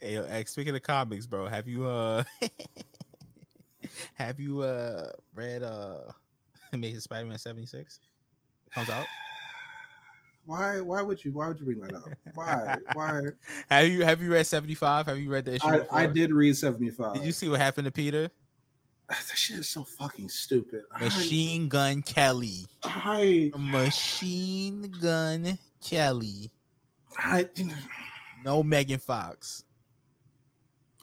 Hey, 0.00 0.14
yo, 0.14 0.24
X, 0.24 0.52
speaking 0.52 0.74
of 0.74 0.82
comics, 0.82 1.26
bro, 1.26 1.46
have 1.46 1.68
you 1.68 1.86
uh 1.86 2.24
have 4.14 4.40
you 4.40 4.62
uh 4.62 5.10
read 5.34 5.62
uh 5.62 5.98
Amazing 6.72 7.00
Spider-Man 7.00 7.38
76? 7.38 8.00
Comes 8.74 8.90
out. 8.90 9.06
Why? 10.44 10.80
Why 10.80 11.02
would 11.02 11.24
you? 11.24 11.30
Why 11.32 11.46
would 11.46 11.60
you 11.60 11.66
bring 11.66 11.80
that 11.80 11.94
up? 11.94 12.08
Why? 12.34 12.76
Why? 12.94 13.20
Have 13.70 13.86
you 13.86 14.04
have 14.04 14.20
you 14.20 14.32
read 14.32 14.44
75? 14.44 15.06
Have 15.06 15.16
you 15.20 15.30
read 15.30 15.44
the 15.44 15.54
issue? 15.54 15.68
I, 15.68 16.02
I 16.02 16.06
did 16.08 16.32
read 16.32 16.56
75. 16.56 17.14
Did 17.14 17.22
you 17.22 17.30
see 17.30 17.48
what 17.48 17.60
happened 17.60 17.84
to 17.84 17.92
Peter? 17.92 18.28
That 19.28 19.36
shit 19.36 19.58
is 19.58 19.68
so 19.68 19.84
fucking 19.84 20.28
stupid. 20.28 20.82
I- 20.92 21.04
Machine 21.04 21.68
Gun 21.68 22.02
Kelly. 22.02 22.66
I, 22.84 23.52
Machine 23.56 24.92
Gun 25.00 25.58
Kelly. 25.82 26.50
I, 27.18 27.48
No 28.44 28.62
Megan 28.62 28.98
Fox. 28.98 29.64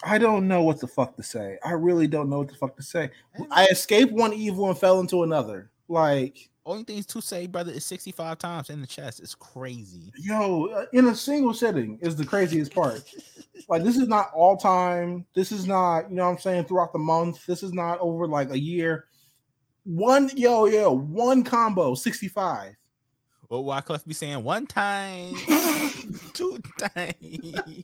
I 0.04 0.18
don't 0.18 0.48
know 0.48 0.64
what 0.64 0.80
the 0.80 0.88
fuck 0.88 1.16
to 1.18 1.24
say. 1.24 1.58
I 1.64 1.72
really 1.72 2.08
don't 2.08 2.30
know 2.30 2.40
what 2.40 2.48
the 2.48 2.56
fuck 2.56 2.76
to 2.78 2.84
say. 2.84 3.10
I 3.52 3.68
escaped 3.68 4.12
one 4.14 4.34
evil 4.34 4.70
and 4.70 4.78
fell 4.78 5.00
into 5.02 5.24
another. 5.24 5.72
Like, 5.90 6.49
Only 6.66 6.84
things 6.84 7.06
to 7.08 7.22
say, 7.22 7.48
brother, 7.48 7.72
is 7.72 7.86
65 7.86 8.38
times 8.38 8.70
in 8.70 8.82
the 8.82 8.88
chest. 8.88 9.20
It's 9.22 9.34
crazy. 9.34 10.12
yo, 10.18 10.66
uh, 10.68 10.86
in 10.94 11.08
a 11.08 11.16
single 11.16 11.54
sitting 11.54 11.98
is 12.02 12.16
the 12.16 12.26
craziest 12.26 12.74
part. 12.74 13.02
like, 13.70 13.84
this 13.84 13.98
is 13.98 14.08
not 14.08 14.32
all 14.34 14.58
time. 14.58 15.26
This 15.34 15.52
is 15.52 15.66
not, 15.66 16.10
you 16.10 16.18
know 16.18 16.26
what 16.26 16.32
I'm 16.32 16.40
saying, 16.40 16.66
throughout 16.66 16.94
the 16.94 17.00
month. 17.00 17.46
This 17.46 17.64
is 17.64 17.74
not 17.74 18.00
over 18.00 18.28
like 18.28 18.52
a 18.52 18.60
year. 18.60 19.06
One, 19.86 20.30
yo, 20.36 20.66
yo, 20.66 20.92
one 20.92 21.44
combo, 21.44 21.96
65. 21.96 22.76
What 23.48 23.64
Wyclef 23.64 24.06
be 24.06 24.14
saying? 24.14 24.44
One 24.44 24.68
time, 24.68 25.34
two 26.34 26.60
times. 26.78 27.16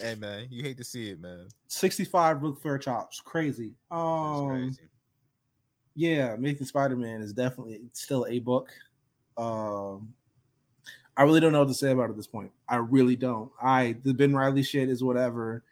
hey 0.00 0.14
man, 0.14 0.46
you 0.48 0.62
hate 0.62 0.76
to 0.76 0.84
see 0.84 1.10
it, 1.10 1.20
man. 1.20 1.48
65 1.66 2.42
Ric 2.42 2.58
Flair 2.58 2.78
chops. 2.78 3.20
Crazy. 3.20 3.72
Um, 3.90 4.48
crazy. 4.48 4.82
Yeah, 5.94 6.34
Amazing 6.34 6.66
Spider-Man 6.66 7.20
is 7.20 7.32
definitely 7.32 7.82
still 7.92 8.26
a 8.28 8.38
book. 8.38 8.70
Um, 9.36 10.14
I 11.16 11.22
really 11.24 11.40
don't 11.40 11.52
know 11.52 11.60
what 11.60 11.68
to 11.68 11.74
say 11.74 11.90
about 11.90 12.04
it 12.04 12.10
at 12.10 12.16
this 12.16 12.26
point. 12.26 12.50
I 12.68 12.76
really 12.76 13.16
don't. 13.16 13.50
I 13.60 13.96
the 14.02 14.14
Ben 14.14 14.34
Reilly 14.34 14.62
shit 14.62 14.88
is 14.88 15.04
whatever. 15.04 15.62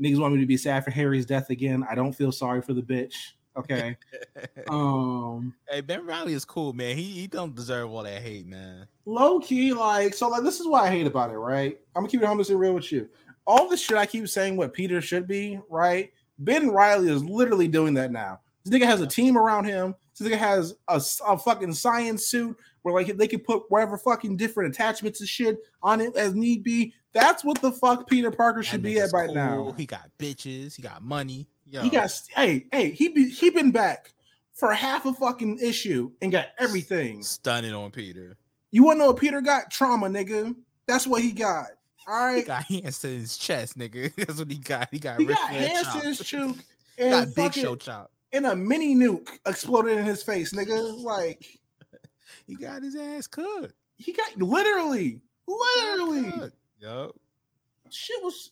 Niggas 0.00 0.18
want 0.18 0.34
me 0.34 0.40
to 0.40 0.46
be 0.46 0.56
sad 0.56 0.84
for 0.84 0.90
Harry's 0.90 1.24
death 1.24 1.50
again. 1.50 1.86
I 1.88 1.94
don't 1.94 2.12
feel 2.12 2.32
sorry 2.32 2.60
for 2.60 2.74
the 2.74 2.82
bitch. 2.82 3.14
Okay. 3.56 3.96
um, 4.68 5.54
hey, 5.68 5.80
Ben 5.80 6.04
Reilly 6.04 6.34
is 6.34 6.44
cool, 6.44 6.72
man. 6.72 6.96
He 6.96 7.04
he 7.04 7.26
don't 7.26 7.54
deserve 7.54 7.90
all 7.90 8.02
that 8.02 8.20
hate, 8.20 8.46
man. 8.46 8.86
low 9.06 9.40
key, 9.40 9.72
like, 9.72 10.14
so 10.14 10.28
like 10.28 10.42
this 10.42 10.60
is 10.60 10.66
what 10.66 10.84
I 10.84 10.90
hate 10.90 11.06
about 11.06 11.30
it, 11.30 11.38
right? 11.38 11.78
I'm 11.94 12.02
gonna 12.02 12.10
keep 12.10 12.22
it 12.22 12.26
honest 12.26 12.50
and 12.50 12.60
real 12.60 12.74
with 12.74 12.90
you. 12.92 13.08
All 13.46 13.68
the 13.68 13.76
shit 13.76 13.96
I 13.96 14.06
keep 14.06 14.28
saying 14.28 14.56
what 14.56 14.72
Peter 14.72 15.00
should 15.00 15.26
be, 15.26 15.60
right? 15.68 16.12
Ben 16.38 16.70
Reilly 16.70 17.10
is 17.10 17.24
literally 17.24 17.68
doing 17.68 17.94
that 17.94 18.10
now. 18.10 18.40
This 18.64 18.80
nigga 18.80 18.86
has 18.86 19.00
a 19.00 19.06
team 19.06 19.36
around 19.36 19.64
him. 19.66 19.94
This 20.18 20.28
nigga 20.28 20.38
has 20.38 20.74
a 20.88 21.38
fucking 21.38 21.74
science 21.74 22.26
suit 22.26 22.56
where 22.82 22.94
like 22.94 23.16
they 23.16 23.26
can 23.26 23.40
put 23.40 23.64
whatever 23.70 23.98
fucking 23.98 24.36
different 24.36 24.74
attachments 24.74 25.20
and 25.20 25.28
shit 25.28 25.58
on 25.82 26.00
it 26.00 26.16
as 26.16 26.34
need 26.34 26.62
be. 26.62 26.94
That's 27.12 27.44
what 27.44 27.60
the 27.60 27.72
fuck 27.72 28.08
Peter 28.08 28.30
Parker 28.30 28.62
should 28.62 28.82
be 28.82 28.98
at 29.00 29.12
right 29.12 29.26
cool. 29.26 29.34
now. 29.34 29.74
He 29.76 29.86
got 29.86 30.08
bitches. 30.18 30.74
He 30.76 30.82
got 30.82 31.02
money. 31.02 31.46
Yo, 31.66 31.82
He 31.82 31.90
got 31.90 32.10
hey 32.36 32.66
hey 32.72 32.90
he 32.90 33.08
be 33.08 33.28
he 33.30 33.50
been 33.50 33.70
back 33.70 34.12
for 34.52 34.72
half 34.72 35.06
a 35.06 35.12
fucking 35.12 35.58
issue 35.60 36.10
and 36.22 36.30
got 36.30 36.48
everything. 36.58 37.22
stunning 37.22 37.74
on 37.74 37.90
Peter. 37.90 38.36
You 38.70 38.84
want 38.84 38.96
to 38.96 39.00
know 39.00 39.06
what 39.08 39.18
Peter 39.18 39.40
got? 39.40 39.70
Trauma, 39.70 40.08
nigga. 40.08 40.54
That's 40.86 41.06
what 41.06 41.22
he 41.22 41.32
got. 41.32 41.66
All 42.06 42.26
right. 42.26 42.36
He 42.38 42.42
got 42.42 42.64
hands 42.64 42.98
to 43.00 43.06
his 43.08 43.36
chest, 43.38 43.78
nigga. 43.78 44.14
That's 44.16 44.38
what 44.38 44.50
he 44.50 44.58
got. 44.58 44.88
He 44.90 44.98
got 44.98 45.18
He 45.18 45.24
got 45.26 45.38
hands 45.48 45.82
chop. 45.82 46.00
to 46.02 46.06
his 46.08 46.18
chook 46.18 46.56
He 46.98 47.08
got 47.10 47.34
Big 47.34 47.54
Show 47.54 47.76
chop. 47.76 48.10
And 48.34 48.46
a 48.46 48.54
mini 48.56 48.94
nuke 48.94 49.38
exploded 49.46 49.96
in 49.98 50.04
his 50.04 50.22
face, 50.22 50.52
nigga. 50.52 51.02
Like 51.02 51.46
He 52.46 52.54
got 52.56 52.82
his 52.82 52.96
ass 52.96 53.26
cooked. 53.26 53.72
he 53.96 54.12
got 54.12 54.36
literally, 54.36 55.20
literally. 55.46 56.50
Yo, 56.80 57.12
Shit 57.90 58.22
was. 58.22 58.50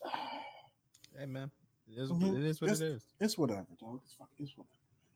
hey 1.19 1.27
man, 1.27 1.51
it 1.89 1.99
is, 2.01 2.11
Mhm. 2.11 2.37
it 2.39 2.45
is 2.45 2.61
what 2.61 2.71
It's- 2.71 2.81
it 2.81 2.93
is. 2.95 3.05
It's 3.21 3.37
whatever, 3.39 3.67
dog. 3.81 4.01
It's 4.05 4.15
fucking. 4.15 4.35
It's 4.47 4.53
whatever. 4.57 4.69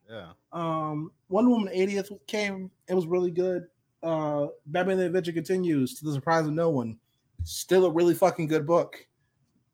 Yeah. 0.09 0.33
Um, 0.53 1.11
Wonder 1.29 1.51
Woman 1.51 1.73
80th 1.75 2.13
came. 2.29 2.71
It 2.89 2.95
was 2.95 3.07
really 3.07 3.31
good. 3.31 3.67
Uh, 4.03 4.49
Batman: 4.67 4.99
The 4.99 5.07
Adventure 5.07 5.33
Continues 5.33 5.95
to 5.99 6.05
the 6.05 6.13
surprise 6.13 6.47
of 6.47 6.53
no 6.53 6.71
one. 6.71 6.99
Still 7.45 7.87
a 7.87 7.91
really 7.91 8.15
fucking 8.15 8.47
good 8.49 8.67
book. 8.67 9.05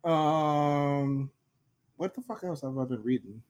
Um, 0.04 1.30
what 1.96 2.14
the 2.14 2.20
fuck 2.22 2.44
else 2.44 2.62
have 2.62 2.76
I 2.78 2.84
been 2.84 3.02
reading? 3.02 3.42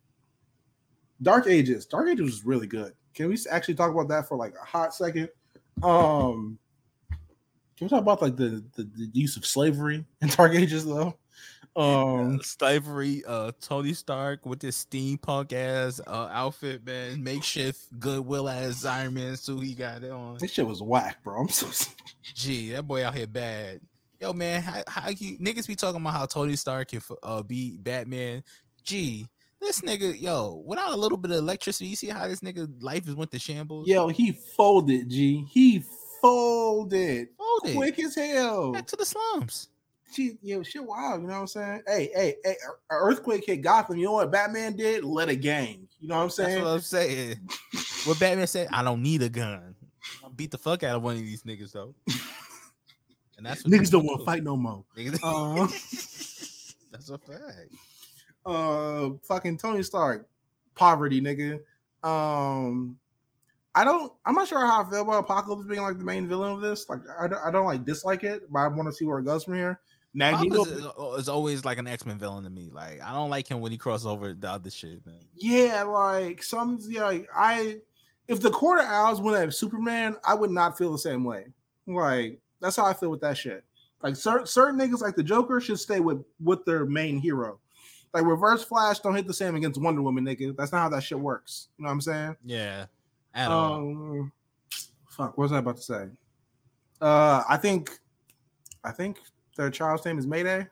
Dark 1.22 1.46
Ages. 1.46 1.86
Dark 1.86 2.08
Ages 2.08 2.24
was 2.24 2.44
really 2.44 2.66
good. 2.66 2.92
Can 3.14 3.28
we 3.28 3.38
actually 3.50 3.74
talk 3.74 3.90
about 3.90 4.08
that 4.08 4.28
for 4.28 4.36
like 4.36 4.54
a 4.60 4.64
hot 4.64 4.94
second? 4.94 5.28
Um, 5.82 6.58
can 7.76 7.86
we 7.86 7.88
talk 7.88 8.00
about 8.00 8.22
like 8.22 8.36
the 8.36 8.64
the, 8.74 8.84
the 8.84 9.10
use 9.12 9.36
of 9.36 9.46
slavery 9.46 10.04
in 10.20 10.28
Dark 10.28 10.54
Ages 10.54 10.84
though? 10.84 11.16
Um, 11.74 12.40
slavery, 12.42 13.22
uh, 13.26 13.52
Tony 13.62 13.94
Stark 13.94 14.44
with 14.44 14.60
this 14.60 14.84
steampunk 14.84 15.54
ass 15.54 16.02
uh, 16.06 16.28
outfit, 16.30 16.84
man, 16.84 17.24
makeshift 17.24 17.98
Goodwill 17.98 18.48
ass 18.48 18.84
Iron 18.84 19.14
Man 19.14 19.36
suit 19.36 19.62
he 19.62 19.74
got 19.74 20.02
it 20.02 20.10
on. 20.10 20.36
this 20.38 20.50
shit 20.50 20.66
was 20.66 20.82
whack, 20.82 21.22
bro. 21.24 21.40
I'm 21.40 21.48
so 21.48 21.68
Gee, 22.34 22.72
that 22.72 22.86
boy 22.86 23.06
out 23.06 23.14
here 23.14 23.26
bad. 23.26 23.80
Yo, 24.20 24.34
man, 24.34 24.60
how, 24.62 24.82
how 24.86 25.08
you 25.08 25.38
niggas 25.38 25.66
be 25.66 25.74
talking 25.74 26.00
about 26.00 26.12
how 26.12 26.26
Tony 26.26 26.56
Stark 26.56 26.88
can 26.88 27.00
uh, 27.22 27.42
be 27.42 27.78
Batman? 27.78 28.44
Gee, 28.84 29.26
this 29.62 29.80
nigga, 29.80 30.20
yo, 30.20 30.62
without 30.66 30.92
a 30.92 30.96
little 30.96 31.18
bit 31.18 31.30
of 31.30 31.38
electricity, 31.38 31.86
you 31.86 31.96
see 31.96 32.08
how 32.08 32.28
this 32.28 32.40
nigga 32.40 32.68
life 32.82 33.08
is 33.08 33.14
went 33.14 33.30
to 33.32 33.38
shambles? 33.38 33.88
Yo, 33.88 34.08
he 34.08 34.32
folded, 34.32 35.08
G. 35.08 35.44
He 35.50 35.84
folded. 36.20 37.28
Folded. 37.36 37.76
Quick 37.76 37.98
as 38.00 38.14
hell. 38.14 38.72
back 38.72 38.86
to 38.88 38.96
the 38.96 39.04
slums. 39.04 39.68
She, 40.12 40.32
yo, 40.42 40.62
shit 40.62 40.84
wild. 40.84 41.22
You 41.22 41.28
know 41.28 41.34
what 41.34 41.40
I'm 41.40 41.46
saying? 41.46 41.82
Hey, 41.86 42.10
hey, 42.14 42.34
hey, 42.44 42.56
earthquake 42.90 43.44
hit 43.46 43.62
Gotham. 43.62 43.96
You 43.96 44.06
know 44.06 44.12
what 44.12 44.30
Batman 44.30 44.76
did? 44.76 45.04
Let 45.04 45.30
a 45.30 45.34
gang. 45.36 45.88
You 46.00 46.08
know 46.08 46.16
what 46.16 46.22
I'm 46.22 46.26
That's 46.26 46.36
saying? 46.36 46.62
what 46.62 46.68
I'm 46.70 46.80
saying. 46.80 47.40
what 48.04 48.20
Batman 48.20 48.46
said, 48.46 48.68
I 48.72 48.82
don't 48.82 49.02
need 49.02 49.22
a 49.22 49.28
gun. 49.30 49.74
I'll 50.22 50.30
beat 50.30 50.50
the 50.50 50.58
fuck 50.58 50.82
out 50.82 50.96
of 50.96 51.02
one 51.02 51.14
of 51.16 51.22
these 51.22 51.44
niggas 51.44 51.72
though. 51.72 51.94
And 53.38 53.46
that's 53.46 53.64
what 53.64 53.72
Niggas 53.72 53.90
don't 53.90 54.04
want 54.06 54.20
to 54.20 54.24
fight 54.24 54.44
no 54.44 54.56
more. 54.56 54.84
Niggas, 54.96 55.18
Uh, 55.20 55.66
that's 56.92 57.10
a 57.10 57.18
fact. 57.18 57.72
Uh, 58.45 59.11
fucking 59.22 59.59
Tony 59.59 59.82
Stark, 59.82 60.28
poverty, 60.74 61.20
nigga. 61.20 61.61
Um, 62.03 62.97
I 63.74 63.84
don't. 63.84 64.12
I'm 64.26 64.34
not 64.34 64.49
sure 64.49 64.66
how 64.66 64.82
I 64.82 64.90
feel 64.90 65.03
about 65.03 65.24
Apocalypse 65.24 65.66
being 65.66 65.82
like 65.82 65.99
the 65.99 66.05
main 66.05 66.28
villain 66.28 66.53
of 66.53 66.61
this. 66.61 66.88
Like, 66.88 67.01
I 67.18 67.28
don't, 67.28 67.40
I 67.45 67.51
don't 67.51 67.66
like 67.66 67.84
dislike 67.84 68.24
it, 68.24 68.51
but 68.51 68.61
I 68.61 68.68
want 68.68 68.88
to 68.88 68.93
see 68.93 69.05
where 69.05 69.18
it 69.18 69.24
goes 69.24 69.45
from 69.45 69.55
here. 69.55 69.80
Magneto, 70.14 70.64
is, 70.64 71.20
is 71.20 71.28
always 71.28 71.64
like 71.64 71.78
an 71.78 71.86
X 71.86 72.05
Men 72.05 72.18
villain 72.18 72.45
to 72.45 72.51
me. 72.51 72.70
Like 72.72 73.01
I 73.03 73.12
don't 73.12 73.30
like 73.30 73.49
him 73.49 73.61
when 73.61 73.72
he 73.72 73.78
crosses 73.78 74.07
over 74.07 74.34
the 74.34 74.51
other 74.51 74.70
shit, 74.70 75.05
man. 75.07 75.24
Yeah, 75.34 75.84
like 75.84 76.43
some 76.43 76.78
yeah, 76.82 77.05
like, 77.05 77.28
I 77.34 77.78
if 78.28 78.40
the 78.40 78.51
Court 78.51 78.80
of 78.80 78.86
Owls 78.86 79.20
went 79.20 79.38
at 79.38 79.55
Superman, 79.55 80.16
I 80.24 80.34
would 80.34 80.51
not 80.51 80.76
feel 80.76 80.93
the 80.93 80.99
same 80.99 81.24
way. 81.24 81.47
Like 81.86 82.40
that's 82.61 82.76
how 82.76 82.84
I 82.84 82.93
feel 82.93 83.11
with 83.11 83.22
that 83.22 83.38
shit. 83.38 83.64
Like 84.03 84.16
certain 84.16 84.47
certain 84.47 84.78
niggas 84.78 85.01
like 85.01 85.16
the 85.16 85.22
Joker 85.22 85.61
should 85.61 85.80
stay 85.80 86.01
with 86.01 86.22
with 86.43 86.64
their 86.66 86.84
main 86.84 87.18
hero. 87.18 87.59
Like 88.14 88.24
Reverse 88.24 88.62
Flash 88.64 88.98
don't 88.98 89.14
hit 89.14 89.26
the 89.26 89.34
same 89.34 89.54
against 89.54 89.80
Wonder 89.80 90.02
Woman, 90.02 90.24
nigga. 90.24 90.54
That's 90.56 90.72
not 90.72 90.80
how 90.80 90.88
that 90.90 91.02
shit 91.02 91.18
works. 91.18 91.68
You 91.78 91.84
know 91.84 91.88
what 91.88 91.94
I'm 91.94 92.00
saying? 92.02 92.36
Yeah, 92.44 92.86
at 93.34 93.50
all. 93.50 93.74
Um, 93.74 94.32
fuck, 95.08 95.38
what 95.38 95.44
was 95.44 95.52
I 95.52 95.58
about 95.58 95.76
to 95.76 95.82
say? 95.82 96.08
Uh, 97.00 97.42
I 97.48 97.56
think, 97.56 97.90
I 98.84 98.92
think 98.92 99.18
their 99.56 99.70
child's 99.70 100.04
name 100.04 100.18
is 100.18 100.26
Mayday. 100.26 100.66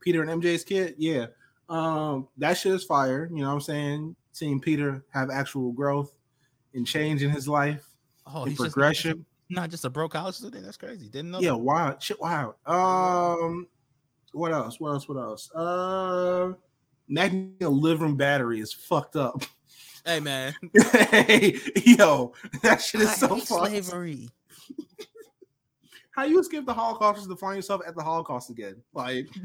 Peter 0.00 0.22
and 0.22 0.42
MJ's 0.42 0.64
kid, 0.64 0.94
yeah. 0.98 1.26
Um, 1.68 2.28
that 2.38 2.54
shit 2.54 2.72
is 2.72 2.84
fire. 2.84 3.28
You 3.32 3.42
know 3.42 3.48
what 3.48 3.54
I'm 3.54 3.60
saying? 3.60 4.16
Seeing 4.32 4.60
Peter 4.60 5.04
have 5.10 5.30
actual 5.30 5.72
growth 5.72 6.14
and 6.74 6.86
change 6.86 7.22
in 7.22 7.30
his 7.30 7.48
life. 7.48 7.86
Oh, 8.26 8.42
and 8.42 8.50
he's 8.50 8.58
just 8.58 8.72
progression. 8.72 9.26
not 9.50 9.70
just 9.70 9.84
a 9.84 9.90
broke 9.90 10.12
college 10.12 10.36
student. 10.36 10.64
That's 10.64 10.76
crazy. 10.76 11.08
Didn't 11.08 11.30
know. 11.30 11.40
Yeah, 11.40 11.50
that. 11.50 11.58
wild 11.58 12.02
shit, 12.02 12.20
wild. 12.20 12.54
Um, 12.66 13.66
what 14.32 14.52
else? 14.52 14.78
What 14.80 14.90
else? 14.90 15.08
What 15.08 15.18
else? 15.18 15.50
Uh, 15.54 16.52
Magneto 17.08 17.70
living 17.70 18.16
battery 18.16 18.60
is 18.60 18.72
fucked 18.72 19.16
up. 19.16 19.42
Hey 20.04 20.20
man, 20.20 20.54
hey, 20.92 21.58
yo, 21.84 22.32
that 22.62 22.80
shit 22.80 23.02
is 23.02 23.08
I 23.08 23.14
so 23.14 23.34
hate 23.34 23.46
fucked. 23.46 23.66
slavery. 23.70 24.28
How 26.12 26.24
you 26.24 26.40
escape 26.40 26.66
the 26.66 26.72
Holocaust 26.74 27.20
is 27.20 27.26
to 27.28 27.36
find 27.36 27.56
yourself 27.56 27.82
at 27.86 27.94
the 27.94 28.02
Holocaust 28.02 28.50
again? 28.50 28.82
Like, 28.92 29.28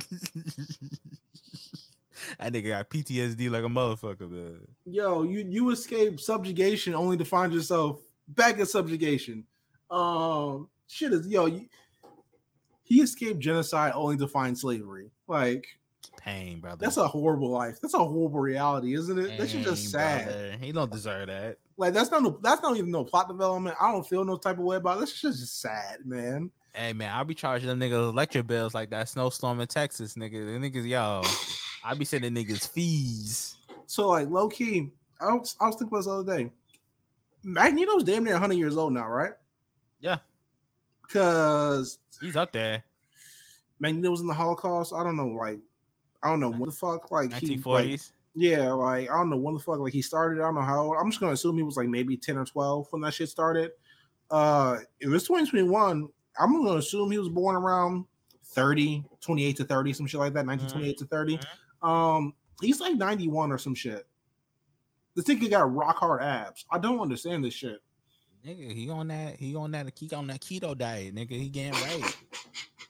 that 2.39 2.53
nigga 2.53 2.69
got 2.69 2.89
PTSD 2.89 3.49
like 3.51 3.63
a 3.63 3.67
motherfucker, 3.67 4.29
man. 4.29 4.59
yo, 4.85 5.23
you 5.23 5.45
you 5.47 5.69
escape 5.71 6.19
subjugation 6.19 6.95
only 6.95 7.17
to 7.17 7.25
find 7.25 7.51
yourself 7.53 8.01
back 8.29 8.57
in 8.59 8.65
subjugation. 8.65 9.43
Um, 9.91 10.69
shit 10.87 11.13
is 11.13 11.27
yo. 11.27 11.45
You, 11.47 11.67
he 12.83 13.01
escaped 13.01 13.39
genocide 13.39 13.93
only 13.95 14.17
to 14.17 14.27
find 14.27 14.57
slavery. 14.57 15.09
Like, 15.27 15.65
Pain, 16.17 16.59
brother. 16.59 16.77
that's 16.85 16.97
a 16.97 17.07
horrible 17.07 17.49
life. 17.49 17.79
That's 17.81 17.93
a 17.93 17.99
horrible 17.99 18.39
reality, 18.39 18.93
isn't 18.93 19.17
it? 19.17 19.37
That 19.37 19.49
shit 19.49 19.63
just 19.63 19.89
sad. 19.89 20.25
brother. 20.25 20.55
He 20.61 20.71
don't 20.71 20.91
deserve 20.91 21.27
that. 21.27 21.57
Like 21.75 21.93
that's 21.93 22.11
not 22.11 22.21
no, 22.23 22.37
that's 22.41 22.61
not 22.61 22.77
even 22.77 22.91
no 22.91 23.03
plot 23.03 23.27
development. 23.27 23.75
I 23.81 23.91
don't 23.91 24.07
feel 24.07 24.23
no 24.23 24.37
type 24.37 24.57
of 24.59 24.63
way 24.63 24.77
about 24.77 24.97
it. 24.97 24.99
That's 24.99 25.19
just 25.19 25.39
just 25.39 25.59
sad, 25.59 26.05
man. 26.05 26.51
Hey 26.73 26.93
man, 26.93 27.11
I'll 27.13 27.25
be 27.25 27.33
charging 27.33 27.67
them 27.67 27.79
niggas 27.79 28.09
electric 28.09 28.47
bills 28.47 28.73
like 28.73 28.89
that 28.91 29.09
snowstorm 29.09 29.59
in 29.59 29.67
Texas, 29.67 30.13
nigga. 30.15 30.31
The 30.31 30.69
niggas, 30.69 30.87
yo, 30.87 31.23
I 31.83 31.93
be 31.95 32.05
sending 32.05 32.33
niggas 32.35 32.67
fees. 32.69 33.55
So 33.87 34.07
like 34.09 34.29
low 34.29 34.49
key, 34.49 34.91
I 35.19 35.33
was 35.33 35.55
I 35.59 35.65
was 35.67 35.75
thinking 35.75 35.87
about 35.89 35.97
this 35.97 36.05
the 36.05 36.11
other 36.11 36.37
day. 36.37 36.51
Magneto's 37.43 38.03
damn 38.03 38.23
near 38.23 38.33
100 38.33 38.53
years 38.53 38.77
old 38.77 38.93
now, 38.93 39.07
right? 39.07 39.31
Yeah. 39.99 40.17
Because 41.13 41.99
He's 42.19 42.35
up 42.35 42.51
there. 42.51 42.83
Magneto 43.79 44.09
was 44.09 44.21
in 44.21 44.27
the 44.27 44.33
Holocaust. 44.33 44.93
I 44.93 45.03
don't 45.03 45.15
know, 45.15 45.27
like 45.27 45.59
I 46.23 46.29
don't 46.29 46.39
know 46.39 46.51
what 46.51 46.69
the 46.69 46.75
fuck, 46.75 47.11
like 47.11 47.33
he, 47.33 47.57
like, 47.57 47.99
yeah, 48.33 48.71
like 48.71 49.11
I 49.11 49.17
don't 49.17 49.29
know 49.29 49.37
when 49.37 49.53
the 49.53 49.59
fuck, 49.59 49.79
like 49.79 49.93
he 49.93 50.01
started. 50.01 50.39
I 50.39 50.45
don't 50.45 50.55
know 50.55 50.61
how. 50.61 50.85
Old. 50.85 50.97
I'm 50.99 51.11
just 51.11 51.19
gonna 51.19 51.33
assume 51.33 51.57
he 51.57 51.63
was 51.63 51.77
like 51.77 51.87
maybe 51.87 52.17
10 52.17 52.37
or 52.37 52.45
12 52.45 52.87
when 52.89 53.01
that 53.01 53.13
shit 53.13 53.29
started. 53.29 53.71
Uh, 54.31 54.77
if 54.99 55.11
it's 55.11 55.27
2021, 55.27 56.07
I'm 56.39 56.65
gonna 56.65 56.79
assume 56.79 57.11
he 57.11 57.19
was 57.19 57.29
born 57.29 57.55
around 57.55 58.05
30, 58.45 59.03
28 59.21 59.57
to 59.57 59.63
30, 59.65 59.93
some 59.93 60.07
shit 60.07 60.19
like 60.19 60.33
that, 60.33 60.45
1928 60.45 60.97
to 60.97 61.05
30. 61.05 61.39
Um, 61.81 62.33
he's 62.61 62.79
like 62.79 62.95
91 62.95 63.51
or 63.51 63.57
some 63.57 63.75
shit. 63.75 64.07
The 65.15 65.21
nigga 65.21 65.49
got 65.49 65.73
rock 65.73 65.97
hard 65.97 66.23
abs. 66.23 66.65
I 66.71 66.79
don't 66.79 66.99
understand 66.99 67.43
this 67.43 67.53
shit. 67.53 67.81
Nigga, 68.45 68.73
he 68.73 68.89
on 68.89 69.07
that. 69.07 69.37
He 69.37 69.55
on 69.55 69.71
that. 69.71 69.97
He 69.97 70.13
on 70.13 70.27
that 70.27 70.41
keto 70.41 70.77
diet, 70.77 71.15
nigga. 71.15 71.31
He 71.31 71.49
getting 71.49 71.71
right. 71.73 72.17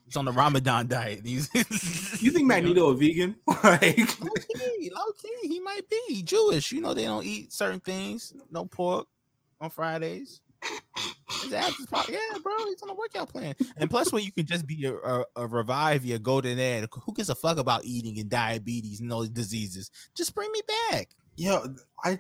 He's 0.06 0.18
on 0.18 0.26
the 0.26 0.32
Ramadan 0.32 0.88
diet. 0.88 1.22
You 1.26 2.32
think 2.32 2.48
Magneto 2.48 2.90
a 2.90 2.96
vegan? 2.96 3.36
like, 3.48 4.22
Low 4.22 4.30
key, 4.56 4.92
low 4.96 5.12
key, 5.22 5.48
he 5.48 5.60
might 5.60 5.82
be 5.90 6.24
Jewish. 6.24 6.72
You 6.72 6.82
know 6.82 6.94
they 6.94 7.06
don't 7.06 7.26
eat 7.26 7.52
certain 7.52 7.80
things. 7.80 8.34
No 8.50 8.66
pork 8.66 9.08
on 9.60 9.70
Fridays. 9.70 10.42
His 11.42 11.54
abs 11.54 11.80
is 11.80 11.86
probably, 11.88 12.14
yeah, 12.14 12.38
bro. 12.42 12.54
He's 12.66 12.82
on 12.82 12.90
a 12.90 12.94
workout 12.94 13.30
plan. 13.30 13.56
And 13.78 13.90
plus, 13.90 14.14
when 14.14 14.24
you 14.24 14.32
can 14.32 14.46
just 14.46 14.66
be 14.66 14.86
a, 14.86 14.94
a, 14.94 15.26
a 15.36 15.48
revive 15.48 16.06
your 16.06 16.20
golden 16.20 16.60
egg, 16.60 16.88
who 16.92 17.14
gives 17.14 17.30
a 17.30 17.36
fuck 17.36 17.58
about 17.58 17.84
eating 17.84 18.18
and 18.20 18.30
diabetes 18.30 19.02
and 19.02 19.12
those 19.12 19.30
diseases? 19.30 19.92
Just 20.16 20.34
bring 20.34 20.52
me 20.52 20.62
back. 20.92 21.10
yo, 21.36 21.76
I 22.04 22.20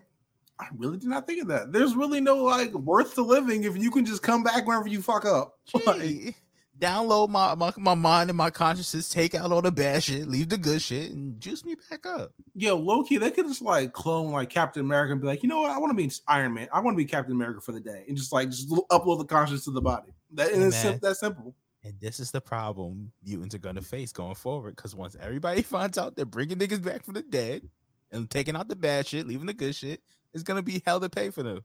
I 0.63 0.67
really 0.75 0.97
did 0.97 1.09
not 1.09 1.27
think 1.27 1.41
of 1.41 1.47
that. 1.49 1.71
There's 1.71 1.95
really 1.95 2.21
no 2.21 2.37
like 2.43 2.73
worth 2.73 3.15
to 3.15 3.21
living 3.21 3.63
if 3.63 3.77
you 3.77 3.91
can 3.91 4.05
just 4.05 4.21
come 4.21 4.43
back 4.43 4.65
whenever 4.65 4.87
you 4.87 5.01
fuck 5.01 5.25
up. 5.25 5.57
Like, 5.85 6.35
download 6.79 7.29
my, 7.29 7.55
my 7.55 7.71
my 7.77 7.93
mind 7.95 8.29
and 8.29 8.37
my 8.37 8.49
consciousness, 8.49 9.09
take 9.09 9.35
out 9.35 9.51
all 9.51 9.61
the 9.61 9.71
bad 9.71 10.03
shit, 10.03 10.27
leave 10.27 10.49
the 10.49 10.57
good 10.57 10.81
shit, 10.81 11.11
and 11.11 11.39
juice 11.39 11.63
me 11.63 11.75
back 11.89 12.05
up. 12.05 12.31
yo, 12.55 12.75
Loki, 12.75 13.17
they 13.17 13.31
could 13.31 13.47
just 13.47 13.61
like 13.61 13.93
clone 13.93 14.31
like 14.31 14.49
Captain 14.49 14.81
America 14.81 15.13
and 15.13 15.21
be 15.21 15.27
like, 15.27 15.43
you 15.43 15.49
know 15.49 15.61
what? 15.61 15.71
I 15.71 15.77
want 15.77 15.91
to 15.91 15.95
be 15.95 16.11
Iron 16.27 16.53
Man. 16.53 16.67
I 16.73 16.79
want 16.79 16.95
to 16.95 16.97
be 16.97 17.05
Captain 17.05 17.33
America 17.33 17.61
for 17.61 17.71
the 17.71 17.79
day, 17.79 18.05
and 18.07 18.17
just 18.17 18.33
like 18.33 18.49
just 18.49 18.69
upload 18.69 19.19
the 19.19 19.25
conscience 19.25 19.65
to 19.65 19.71
the 19.71 19.81
body. 19.81 20.11
That 20.31 20.51
and 20.51 20.61
Hey, 20.61 20.67
it's 20.67 20.77
sim- 20.77 20.99
that 21.01 21.15
simple. 21.15 21.55
And 21.85 21.99
this 21.99 22.19
is 22.19 22.31
the 22.31 22.41
problem 22.41 23.11
mutants 23.23 23.53
are 23.55 23.59
gonna 23.59 23.81
face 23.81 24.11
going 24.13 24.35
forward. 24.35 24.75
Because 24.75 24.95
once 24.95 25.15
everybody 25.19 25.61
finds 25.63 25.97
out 25.97 26.15
they're 26.15 26.25
bringing 26.25 26.57
niggas 26.57 26.83
back 26.83 27.03
from 27.03 27.13
the 27.15 27.21
dead 27.21 27.69
and 28.11 28.29
taking 28.29 28.55
out 28.55 28.67
the 28.67 28.75
bad 28.75 29.07
shit, 29.07 29.27
leaving 29.27 29.47
the 29.47 29.53
good 29.53 29.75
shit, 29.75 30.01
it's 30.33 30.43
gonna 30.43 30.61
be 30.61 30.81
hell 30.85 30.99
to 30.99 31.09
pay 31.09 31.29
for 31.29 31.43
them. 31.43 31.59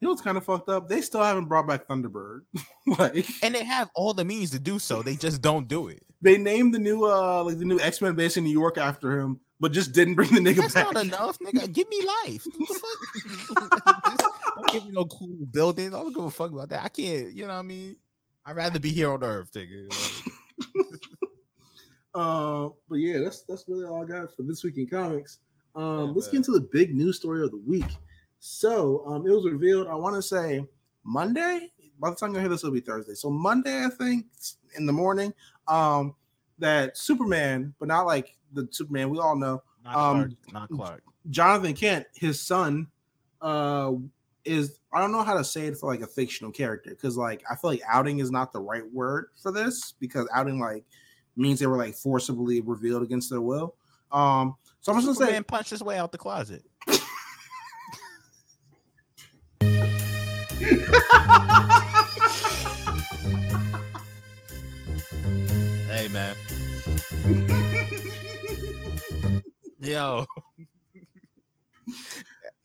You 0.00 0.06
know 0.06 0.10
what's 0.10 0.22
kind 0.22 0.36
of 0.36 0.44
fucked 0.44 0.68
up? 0.68 0.88
They 0.88 1.00
still 1.00 1.22
haven't 1.22 1.46
brought 1.46 1.66
back 1.66 1.86
Thunderbird. 1.88 2.40
like 2.98 3.26
And 3.42 3.54
they 3.54 3.64
have 3.64 3.90
all 3.94 4.12
the 4.12 4.24
means 4.24 4.50
to 4.50 4.58
do 4.58 4.78
so. 4.78 5.02
They 5.02 5.14
just 5.16 5.40
don't 5.40 5.66
do 5.68 5.88
it. 5.88 6.02
they 6.20 6.36
named 6.36 6.74
the 6.74 6.78
new 6.78 7.04
uh 7.06 7.42
like 7.44 7.58
the 7.58 7.64
new 7.64 7.78
X 7.80 8.00
Men 8.02 8.14
base 8.14 8.36
in 8.36 8.44
New 8.44 8.50
York 8.50 8.76
after 8.76 9.18
him, 9.18 9.40
but 9.60 9.72
just 9.72 9.92
didn't 9.92 10.14
bring 10.14 10.30
the 10.34 10.40
nigga 10.40 10.56
That's 10.62 10.74
back. 10.74 10.92
not 10.92 11.04
enough, 11.06 11.38
nigga. 11.38 11.72
Give 11.72 11.88
me 11.88 12.02
life. 12.24 12.44
What 12.44 12.68
the 12.68 13.80
fuck? 13.84 14.18
don't 14.56 14.72
give 14.72 14.84
me 14.84 14.90
no 14.92 15.04
cool 15.06 15.46
building. 15.50 15.88
I 15.88 15.98
don't 15.98 16.12
give 16.14 16.24
a 16.24 16.30
fuck 16.30 16.52
about 16.52 16.68
that. 16.68 16.84
I 16.84 16.88
can't. 16.88 17.32
You 17.32 17.46
know 17.46 17.54
what 17.54 17.60
I 17.60 17.62
mean? 17.62 17.96
I'd 18.46 18.56
rather 18.56 18.78
be 18.78 18.90
here 18.90 19.10
on 19.10 19.24
Earth, 19.24 19.50
nigga. 19.52 19.88
Uh, 22.14 22.68
but 22.88 22.96
yeah, 22.96 23.18
that's 23.18 23.42
that's 23.42 23.64
really 23.66 23.84
all 23.86 24.02
I 24.04 24.06
got 24.06 24.34
for 24.36 24.42
this 24.42 24.62
week 24.62 24.76
in 24.78 24.86
comics. 24.86 25.38
Um, 25.74 26.08
Yeah, 26.08 26.12
let's 26.14 26.28
get 26.28 26.36
into 26.38 26.52
the 26.52 26.60
big 26.60 26.94
news 26.94 27.16
story 27.16 27.42
of 27.42 27.50
the 27.50 27.62
week. 27.66 27.84
So, 28.38 29.02
um, 29.06 29.26
it 29.26 29.30
was 29.30 29.44
revealed. 29.44 29.86
I 29.88 29.94
want 29.94 30.16
to 30.16 30.22
say 30.22 30.66
Monday. 31.04 31.70
By 32.00 32.10
the 32.10 32.16
time 32.16 32.34
you 32.34 32.40
hear 32.40 32.48
this, 32.48 32.62
it'll 32.62 32.74
be 32.74 32.80
Thursday. 32.80 33.14
So 33.14 33.30
Monday, 33.30 33.84
I 33.84 33.88
think, 33.88 34.26
in 34.76 34.84
the 34.84 34.92
morning, 34.92 35.32
um, 35.68 36.14
that 36.58 36.96
Superman, 36.98 37.72
but 37.78 37.88
not 37.88 38.02
like 38.06 38.36
the 38.52 38.68
Superman 38.70 39.10
we 39.10 39.18
all 39.18 39.36
know, 39.36 39.62
not 39.84 39.96
Um, 39.96 40.16
Clark. 40.16 40.52
Not 40.52 40.70
Clark. 40.70 41.02
Jonathan 41.30 41.74
Kent, 41.74 42.06
his 42.14 42.40
son, 42.40 42.88
uh, 43.40 43.92
is 44.44 44.78
I 44.92 45.00
don't 45.00 45.12
know 45.12 45.22
how 45.22 45.36
to 45.36 45.44
say 45.44 45.66
it 45.66 45.76
for 45.78 45.90
like 45.90 46.02
a 46.02 46.06
fictional 46.06 46.52
character 46.52 46.90
because 46.90 47.16
like 47.16 47.42
I 47.50 47.56
feel 47.56 47.70
like 47.70 47.82
outing 47.88 48.18
is 48.18 48.30
not 48.30 48.52
the 48.52 48.60
right 48.60 48.84
word 48.92 49.28
for 49.42 49.50
this 49.50 49.94
because 49.98 50.28
outing 50.34 50.58
like 50.60 50.84
means 51.36 51.60
they 51.60 51.66
were 51.66 51.78
like 51.78 51.94
forcibly 51.94 52.60
revealed 52.60 53.02
against 53.02 53.30
their 53.30 53.40
will. 53.40 53.74
Um, 54.12 54.56
so 54.84 54.92
I'm 54.92 55.00
just 55.00 55.18
gonna 55.18 55.32
say 55.32 55.42
punched 55.42 55.70
his 55.70 55.82
way 55.82 55.96
out 55.96 56.12
the 56.12 56.18
closet. 56.18 56.62
hey 65.88 66.08
man. 66.08 66.36
Yo. 69.80 70.26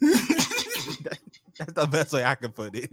That's 0.02 1.74
the 1.74 1.88
best 1.90 2.12
way 2.12 2.26
I 2.26 2.36
can 2.36 2.52
put 2.52 2.76
it. 2.76 2.92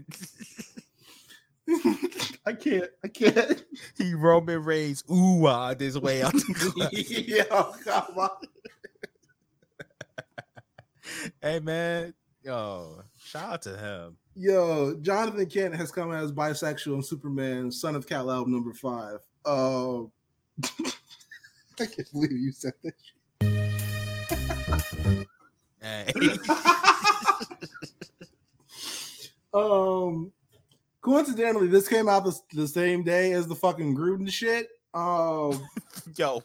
I 2.47 2.53
can't, 2.53 2.91
I 3.05 3.09
can't. 3.09 3.65
he 3.99 4.15
Roman 4.15 4.63
Reigns 4.63 5.03
ooh 5.11 5.47
ah 5.49 5.75
this 5.75 5.97
way 5.97 6.23
out 6.23 6.33
the 6.33 6.55
closet. 6.55 7.27
yeah, 7.27 7.73
come 7.83 8.19
on. 8.19 8.31
Hey 11.43 11.61
man, 11.61 12.15
yo, 12.43 13.03
shout 13.19 13.53
out 13.53 13.63
to 13.63 13.77
him. 13.77 14.17
Yo, 14.35 14.97
Jonathan 15.01 15.47
Kent 15.47 15.75
has 15.75 15.91
come 15.91 16.13
out 16.13 16.23
as 16.23 16.33
bisexual 16.33 16.97
in 16.97 17.03
Superman, 17.03 17.71
Son 17.71 17.95
of 17.95 18.07
Kal 18.07 18.31
El 18.31 18.47
number 18.47 18.75
five. 18.75 19.19
Uh, 19.45 20.03
I 21.79 21.87
can't 21.87 22.13
believe 22.13 22.33
you 22.33 22.53
said 22.53 22.75
that. 22.83 22.95
Hey. 25.81 26.13
Um, 29.57 30.33
coincidentally, 31.01 31.69
this 31.69 31.89
came 31.89 32.11
out 32.11 32.25
the, 32.25 32.39
the 32.53 32.69
same 32.69 33.03
day 33.03 33.33
as 33.33 33.47
the 33.47 33.55
fucking 33.55 33.97
Gruden 33.97 34.31
shit. 34.31 34.69
Um, 34.97 35.69
Yo, 36.17 36.43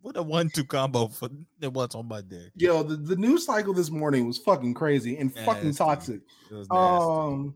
what 0.00 0.16
a 0.16 0.22
one-two 0.22 0.64
combo 0.64 1.06
for 1.06 1.28
it 1.60 1.72
was 1.72 1.94
on 1.94 2.08
Monday. 2.08 2.50
yo, 2.56 2.82
the, 2.82 2.96
the 2.96 3.14
news 3.14 3.46
cycle 3.46 3.72
this 3.72 3.90
morning 3.90 4.26
was 4.26 4.38
fucking 4.38 4.74
crazy 4.74 5.16
and 5.18 5.32
fucking 5.32 5.74
toxic. 5.74 6.20
Nasty. 6.50 6.68
Um, 6.70 7.54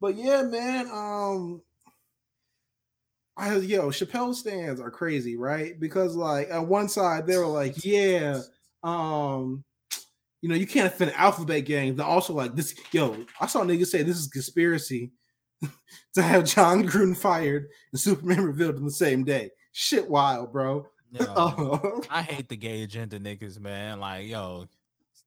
but 0.00 0.14
yeah, 0.14 0.42
man. 0.42 0.88
Um, 0.92 1.62
I 3.36 3.56
yo 3.56 3.88
Chappelle 3.88 4.34
stands 4.34 4.80
are 4.80 4.90
crazy, 4.90 5.36
right? 5.36 5.78
Because 5.78 6.14
like 6.14 6.52
on 6.52 6.68
one 6.68 6.88
side 6.88 7.26
they 7.26 7.36
were 7.36 7.46
like, 7.46 7.84
yeah, 7.84 8.40
um, 8.84 9.64
you 10.40 10.48
know, 10.48 10.54
you 10.54 10.66
can't 10.66 10.86
offend 10.86 11.12
alphabet 11.16 11.64
gang. 11.64 11.96
They're 11.96 12.06
also 12.06 12.32
like 12.32 12.54
this. 12.54 12.74
Yo, 12.92 13.24
I 13.40 13.46
saw 13.46 13.62
niggas 13.62 13.86
say 13.86 14.02
this 14.02 14.18
is 14.18 14.28
conspiracy 14.28 15.10
to 16.14 16.22
have 16.22 16.44
Jon 16.44 16.86
Gruden 16.86 17.16
fired 17.16 17.68
and 17.92 18.00
Superman 18.00 18.42
revealed 18.44 18.76
in 18.76 18.84
the 18.84 18.90
same 18.90 19.24
day. 19.24 19.50
Shit, 19.72 20.08
wild, 20.08 20.52
bro. 20.52 20.86
Yo, 21.12 21.24
Oh, 21.36 22.02
I 22.10 22.22
hate 22.22 22.48
the 22.48 22.56
gay 22.56 22.82
agenda 22.82 23.18
niggas, 23.18 23.58
man. 23.60 24.00
Like, 24.00 24.26
yo, 24.26 24.66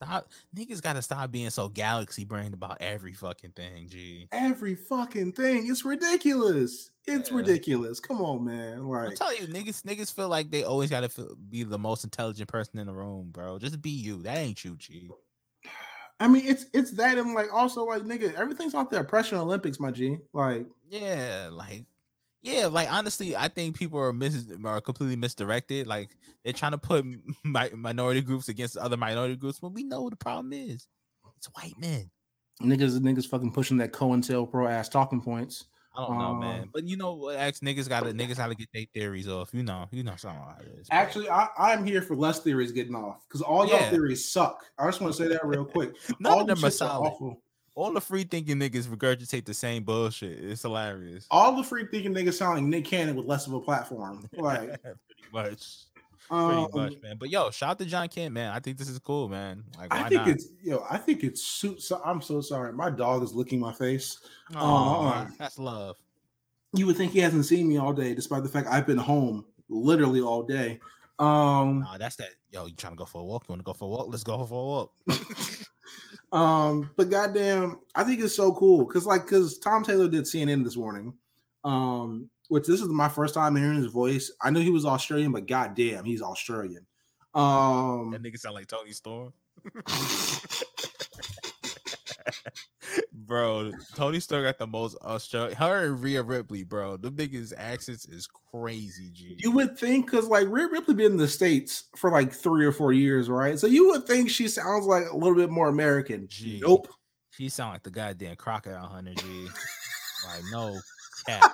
Stop, 0.04 0.30
niggas 0.56 0.82
gotta 0.82 1.00
stop 1.04 1.30
being 1.30 1.52
so 1.52 1.70
galaxy 1.70 2.26
brained 2.26 2.56
about 2.56 2.78
every 2.82 3.14
fucking 3.14 3.52
thing. 3.52 3.88
G. 3.88 4.28
Every 4.32 4.74
fucking 4.74 5.34
thing. 5.34 5.68
It's 5.70 5.86
ridiculous. 5.86 6.90
It's 7.06 7.30
Yeah. 7.30 7.38
ridiculous. 7.38 8.00
Come 8.00 8.20
on, 8.20 8.44
man. 8.44 8.80
I'm 8.80 8.90
Like 8.90 9.14
telling 9.16 9.38
you, 9.38 9.48
niggas, 9.48 9.84
niggas 9.84 10.12
feel 10.12 10.28
like 10.28 10.50
they 10.50 10.64
always 10.64 10.90
gotta 10.90 11.08
feel, 11.08 11.36
be 11.52 11.62
the 11.62 11.78
most 11.78 12.04
intelligent 12.04 12.50
person 12.50 12.80
in 12.80 12.88
the 12.88 12.94
room, 12.94 13.30
bro. 13.32 13.60
Just 13.60 13.80
be 13.80 13.92
you. 13.92 14.24
That 14.24 14.38
ain't 14.40 14.66
you, 14.66 14.76
G. 14.78 15.12
I 16.22 16.28
mean, 16.28 16.43
it's 16.45 16.67
it's 16.74 16.91
that 16.91 17.17
and 17.17 17.34
like 17.34 17.51
also 17.51 17.84
like 17.84 18.03
nigga, 18.03 18.34
everything's 18.36 18.76
off 18.76 18.91
the 18.91 18.99
oppression 18.99 19.39
Olympics, 19.39 19.80
my 19.80 19.89
G. 19.89 20.17
Like 20.34 20.67
Yeah, 20.88 21.49
like, 21.51 21.86
yeah, 22.43 22.67
like 22.67 22.91
honestly, 22.91 23.36
I 23.36 23.47
think 23.47 23.76
people 23.76 23.99
are 23.99 24.13
mis 24.13 24.45
are 24.63 24.82
completely 24.82 25.15
misdirected. 25.15 25.88
Like 25.88 26.15
they're 26.43 26.53
trying 26.53 26.74
to 26.74 26.78
put 26.78 27.03
mi- 27.43 27.69
minority 27.76 28.22
groups 28.22 28.49
against 28.49 28.78
other 28.78 28.97
minority 28.97 29.36
groups, 29.36 29.61
when 29.61 29.74
we 29.74 29.84
know 29.84 30.03
what 30.03 30.11
the 30.11 30.17
problem 30.17 30.53
is. 30.53 30.88
It's 31.38 31.47
white 31.47 31.74
men. 31.80 32.11
niggas 32.61 32.99
niggas 32.99 33.28
fucking 33.28 33.51
pushing 33.51 33.78
that 33.78 33.91
COINTELPRO 33.93 34.69
ass 34.69 34.89
talking 34.89 35.22
points. 35.22 35.65
I 35.96 36.06
don't 36.08 36.18
know, 36.18 36.26
Um, 36.26 36.39
man. 36.39 36.70
But 36.74 36.86
you 36.88 36.96
know, 36.96 37.14
what, 37.16 37.36
ex 37.36 37.60
niggas 37.60 37.89
gotta 37.89 38.14
niggas 38.14 38.38
gotta 38.38 38.56
get 38.56 38.70
their 38.74 38.86
theories 38.94 39.28
off. 39.28 39.50
You 39.54 39.64
know, 39.64 39.88
you 39.92 40.04
know 40.04 40.16
something 40.16 40.42
like 40.46 40.60
this. 40.78 40.88
Actually, 40.89 41.30
I, 41.30 41.48
I'm 41.58 41.86
here 41.86 42.02
for 42.02 42.16
less 42.16 42.39
theories 42.39 42.72
getting 42.72 42.96
off 42.96 43.18
because 43.28 43.42
all 43.42 43.66
y'all 43.68 43.80
Yeah. 43.80 43.89
theories 43.89 44.32
suck. 44.32 44.66
I 44.80 44.86
just 44.88 45.02
want 45.02 45.14
to 45.16 45.22
say 45.22 45.28
that 45.30 45.46
real 45.46 45.66
quick. 45.66 45.94
none 46.20 46.32
all 46.34 46.42
of 46.42 46.48
them 46.48 46.64
are 46.64 46.70
solid. 46.72 47.08
awful. 47.10 47.42
All 47.76 47.94
the 47.94 48.02
free 48.02 48.24
thinking 48.24 48.58
niggas 48.58 48.88
regurgitate 48.88 49.46
the 49.46 49.54
same 49.54 49.84
bullshit. 49.84 50.44
It's 50.44 50.62
hilarious. 50.62 51.26
All 51.32 51.56
the 51.56 51.64
free 51.64 51.86
thinking 51.89 52.14
niggas 52.14 52.34
sound 52.34 52.56
like 52.56 52.64
Nick 52.66 52.86
Cannon 52.86 53.16
with 53.16 53.26
less 53.26 53.48
of 53.48 53.54
a 53.54 53.62
platform. 53.62 54.28
Like, 54.38 54.82
pretty 54.82 54.98
much. 55.34 55.86
Um, 56.32 56.70
much, 56.74 56.94
man. 57.04 57.18
But 57.20 57.30
yo, 57.30 57.52
shout 57.52 57.72
out 57.72 57.80
to 57.80 57.86
Jon 57.86 58.08
Kent, 58.08 58.34
man. 58.34 58.54
I 58.54 58.60
think 58.62 58.78
this 58.78 58.88
is 58.88 58.98
cool, 59.00 59.28
man. 59.28 59.66
Like, 59.78 59.92
why 59.92 60.04
I 60.04 60.10
think 60.10 60.22
not? 60.22 60.30
it's 60.30 60.48
yo. 60.64 60.86
I 60.90 60.98
think 60.98 61.26
it's 61.26 61.44
suit. 61.44 61.82
So, 61.82 62.02
I'm 62.06 62.22
so 62.22 62.40
sorry. 62.40 62.72
My 62.72 62.90
dog 62.90 63.22
is 63.22 63.34
licking 63.34 63.60
my 63.60 63.74
face. 63.74 64.18
Uh, 64.56 65.26
that's 65.38 65.60
love. 65.60 65.98
You 66.74 66.86
would 66.88 66.96
think 66.96 67.12
he 67.12 67.20
hasn't 67.20 67.46
seen 67.46 67.68
me 67.68 67.78
all 67.78 67.92
day, 67.92 68.16
despite 68.16 68.44
the 68.44 68.50
fact 68.50 68.70
I've 68.70 68.88
been 68.88 68.98
home 68.98 69.46
literally 69.68 70.22
all 70.22 70.44
day. 70.44 70.80
Um, 71.20 71.82
Nah, 71.82 71.98
that's 71.98 72.16
that. 72.16 72.30
Yo, 72.50 72.66
you 72.66 72.76
trying 72.76 72.94
to 72.94 72.98
go 72.98 73.06
for 73.06 73.20
a 73.20 73.26
walk? 73.26 73.44
You 73.48 73.54
want 73.54 73.60
to 73.60 73.66
go 73.66 73.74
for 73.74 73.86
a 73.86 73.90
walk? 73.90 74.08
Let's 74.10 74.24
go 74.24 74.46
for 74.46 74.54
a 74.54 74.66
walk. 74.66 74.94
um, 76.32 76.90
but 76.96 77.10
goddamn, 77.10 77.80
I 77.94 78.06
think 78.06 78.22
it's 78.22 78.36
so 78.36 78.54
cool 78.54 78.86
because 78.86 79.06
like 79.06 79.24
because 79.24 79.58
Tom 79.58 79.84
Taylor 79.84 80.08
did 80.08 80.24
CNN 80.24 80.64
this 80.64 80.78
morning. 80.78 81.14
Um, 81.66 82.30
which 82.52 82.68
this 82.68 82.82
is 82.82 82.89
my 82.89 83.08
first 83.08 83.34
time 83.34 83.56
hearing 83.56 83.78
his 83.78 83.86
voice. 83.86 84.30
I 84.41 84.49
knew 84.49 84.60
he 84.60 84.72
was 84.72 84.84
Australian, 84.84 85.32
but 85.32 85.47
goddamn, 85.47 86.04
he's 86.04 86.22
Australian. 86.22 86.86
Um, 87.34 88.12
That 88.12 88.22
nigga 88.22 88.38
sound 88.38 88.56
like 88.56 88.68
Toni 88.68 88.91
Storm. 88.91 89.32
bro, 93.14 93.72
Toni 93.95 94.20
Storm 94.20 94.43
got 94.43 94.58
the 94.58 94.68
most 94.68 94.97
Australian. 95.02 95.56
Her 95.56 95.86
and 95.86 96.04
Rhea 96.04 96.22
Ripley, 96.22 96.66
bro. 96.66 96.97
The 96.97 97.10
biggest 97.10 97.54
accents 97.58 98.04
is 98.04 98.28
crazy, 98.52 99.12
G. 99.14 99.38
You 99.39 99.52
would 99.52 99.80
think 99.80 100.12
because 100.12 100.28
like 100.28 100.49
Rhea 100.49 100.68
Ripley 100.68 100.95
been 100.95 101.14
in 101.14 101.18
the 101.18 101.30
states 101.30 101.86
for 101.95 102.12
like 102.12 102.34
three 102.34 102.66
or 102.66 102.74
four 102.74 102.91
years, 102.91 103.30
right? 103.30 103.58
So 103.58 103.66
you 103.66 103.88
would 103.91 104.06
think 104.06 104.30
she 104.30 104.49
sounds 104.49 104.86
like 104.86 105.06
a 105.10 105.16
little 105.16 105.36
bit 105.38 105.52
more 105.52 105.70
American. 105.70 106.28
Gee. 106.28 106.60
Nope. 106.62 106.89
She 107.30 107.47
sound 107.47 107.72
like 107.72 107.84
the 107.84 107.91
goddamn 107.91 108.36
crocodile 108.36 108.88
hunter, 108.88 109.14
G. 109.14 109.47
like 110.28 110.43
no 110.52 110.78
cat. 111.26 111.49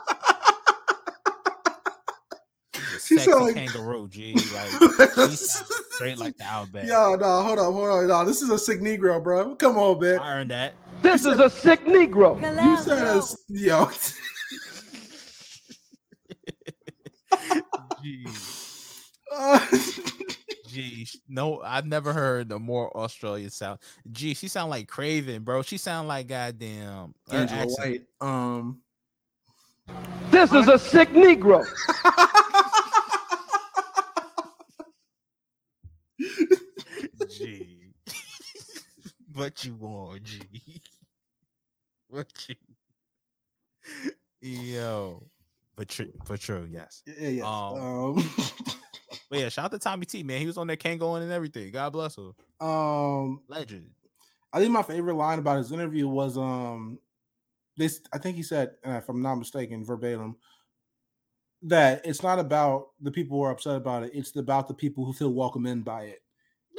She 3.00 3.18
Sexy 3.18 3.32
sound 3.32 3.46
like- 3.46 3.56
kangaroo, 3.56 4.08
G. 4.10 4.34
Like 4.54 5.30
she 5.32 5.36
straight 5.36 6.18
like 6.18 6.38
the 6.38 6.44
outback. 6.46 6.86
Yo, 6.88 7.16
no, 7.16 7.42
hold 7.44 7.60
on, 7.60 7.74
hold 7.74 7.90
on, 7.90 8.08
no. 8.08 8.26
This 8.26 8.42
is 8.42 8.50
a 8.50 8.58
sick 8.60 8.80
Negro, 8.82 9.22
bro. 9.24 9.56
Come 9.56 9.78
on, 9.78 10.00
man. 10.00 10.20
I 10.20 10.40
earned 10.40 10.52
that. 10.52 10.74
This 11.02 11.26
is 11.26 11.40
a 11.40 11.50
sick 11.50 11.86
Negro. 11.86 12.40
You 12.64 12.78
said 12.78 13.06
us, 13.08 13.38
yo. 13.50 13.90
Gee. 18.04 18.26
Uh, 19.36 19.60
Gee, 20.68 21.08
no, 21.28 21.62
I've 21.62 21.86
never 21.86 22.14
heard 22.14 22.52
a 22.52 22.60
more 22.60 22.96
Australian 22.96 23.50
sound. 23.50 23.80
Gee, 24.12 24.34
she 24.34 24.48
sound 24.48 24.70
like 24.70 24.88
Kraven, 24.88 25.44
bro. 25.44 25.62
She 25.62 25.78
sound 25.78 26.08
like 26.08 26.28
goddamn 26.28 27.14
Angela 27.32 27.66
White. 27.66 28.04
Um. 28.22 28.80
This 30.32 30.52
is 30.52 30.68
a 30.68 30.78
sick 30.78 31.10
Negro. 31.10 31.66
Gee, 37.30 37.94
what 39.34 39.64
you 39.66 39.76
want, 39.76 40.24
G? 40.24 40.42
What 42.10 42.32
you? 42.48 42.56
Yo, 44.42 45.28
but 45.76 45.90
true, 45.90 46.14
but 46.26 46.40
true, 46.40 46.68
yes. 46.72 47.04
Yeah, 47.06 47.28
yes. 47.30 47.46
Um, 47.46 47.78
Um. 47.78 48.30
But 49.30 49.40
yeah, 49.40 49.50
shout 49.50 49.66
out 49.66 49.72
to 49.72 49.80
Tommy 49.80 50.06
T, 50.06 50.24
man. 50.24 50.40
He 50.40 50.46
was 50.48 50.58
on 50.58 50.68
there, 50.68 50.78
Kango 50.78 51.22
and 51.22 51.30
everything. 51.32 51.70
God 51.72 51.90
bless 51.92 52.18
him. 52.18 52.34
um. 52.62 53.42
Legend. 53.50 53.90
I 54.54 54.60
think 54.60 54.72
my 54.72 54.84
favorite 54.84 55.16
line 55.16 55.40
about 55.40 55.58
his 55.58 55.72
interview 55.74 56.08
was 56.08 56.38
um. 56.38 57.00
This 57.76 58.00
I 58.14 58.18
think 58.20 58.38
he 58.38 58.44
said, 58.44 58.72
uh, 58.86 58.92
if 58.92 59.10
I'm 59.10 59.22
not 59.22 59.36
mistaken, 59.36 59.84
verbatim, 59.84 60.38
that 61.64 62.06
it's 62.06 62.24
not 62.24 62.40
about 62.40 62.90
the 63.02 63.12
people 63.12 63.38
who 63.38 63.44
are 63.44 63.52
upset 63.52 63.76
about 63.76 64.04
it. 64.04 64.12
It's 64.14 64.36
about 64.36 64.68
the 64.68 64.74
people 64.74 65.06
who 65.06 65.14
feel 65.14 65.34
welcome 65.34 65.66
in 65.66 65.82
by 65.82 66.04
it 66.04 66.22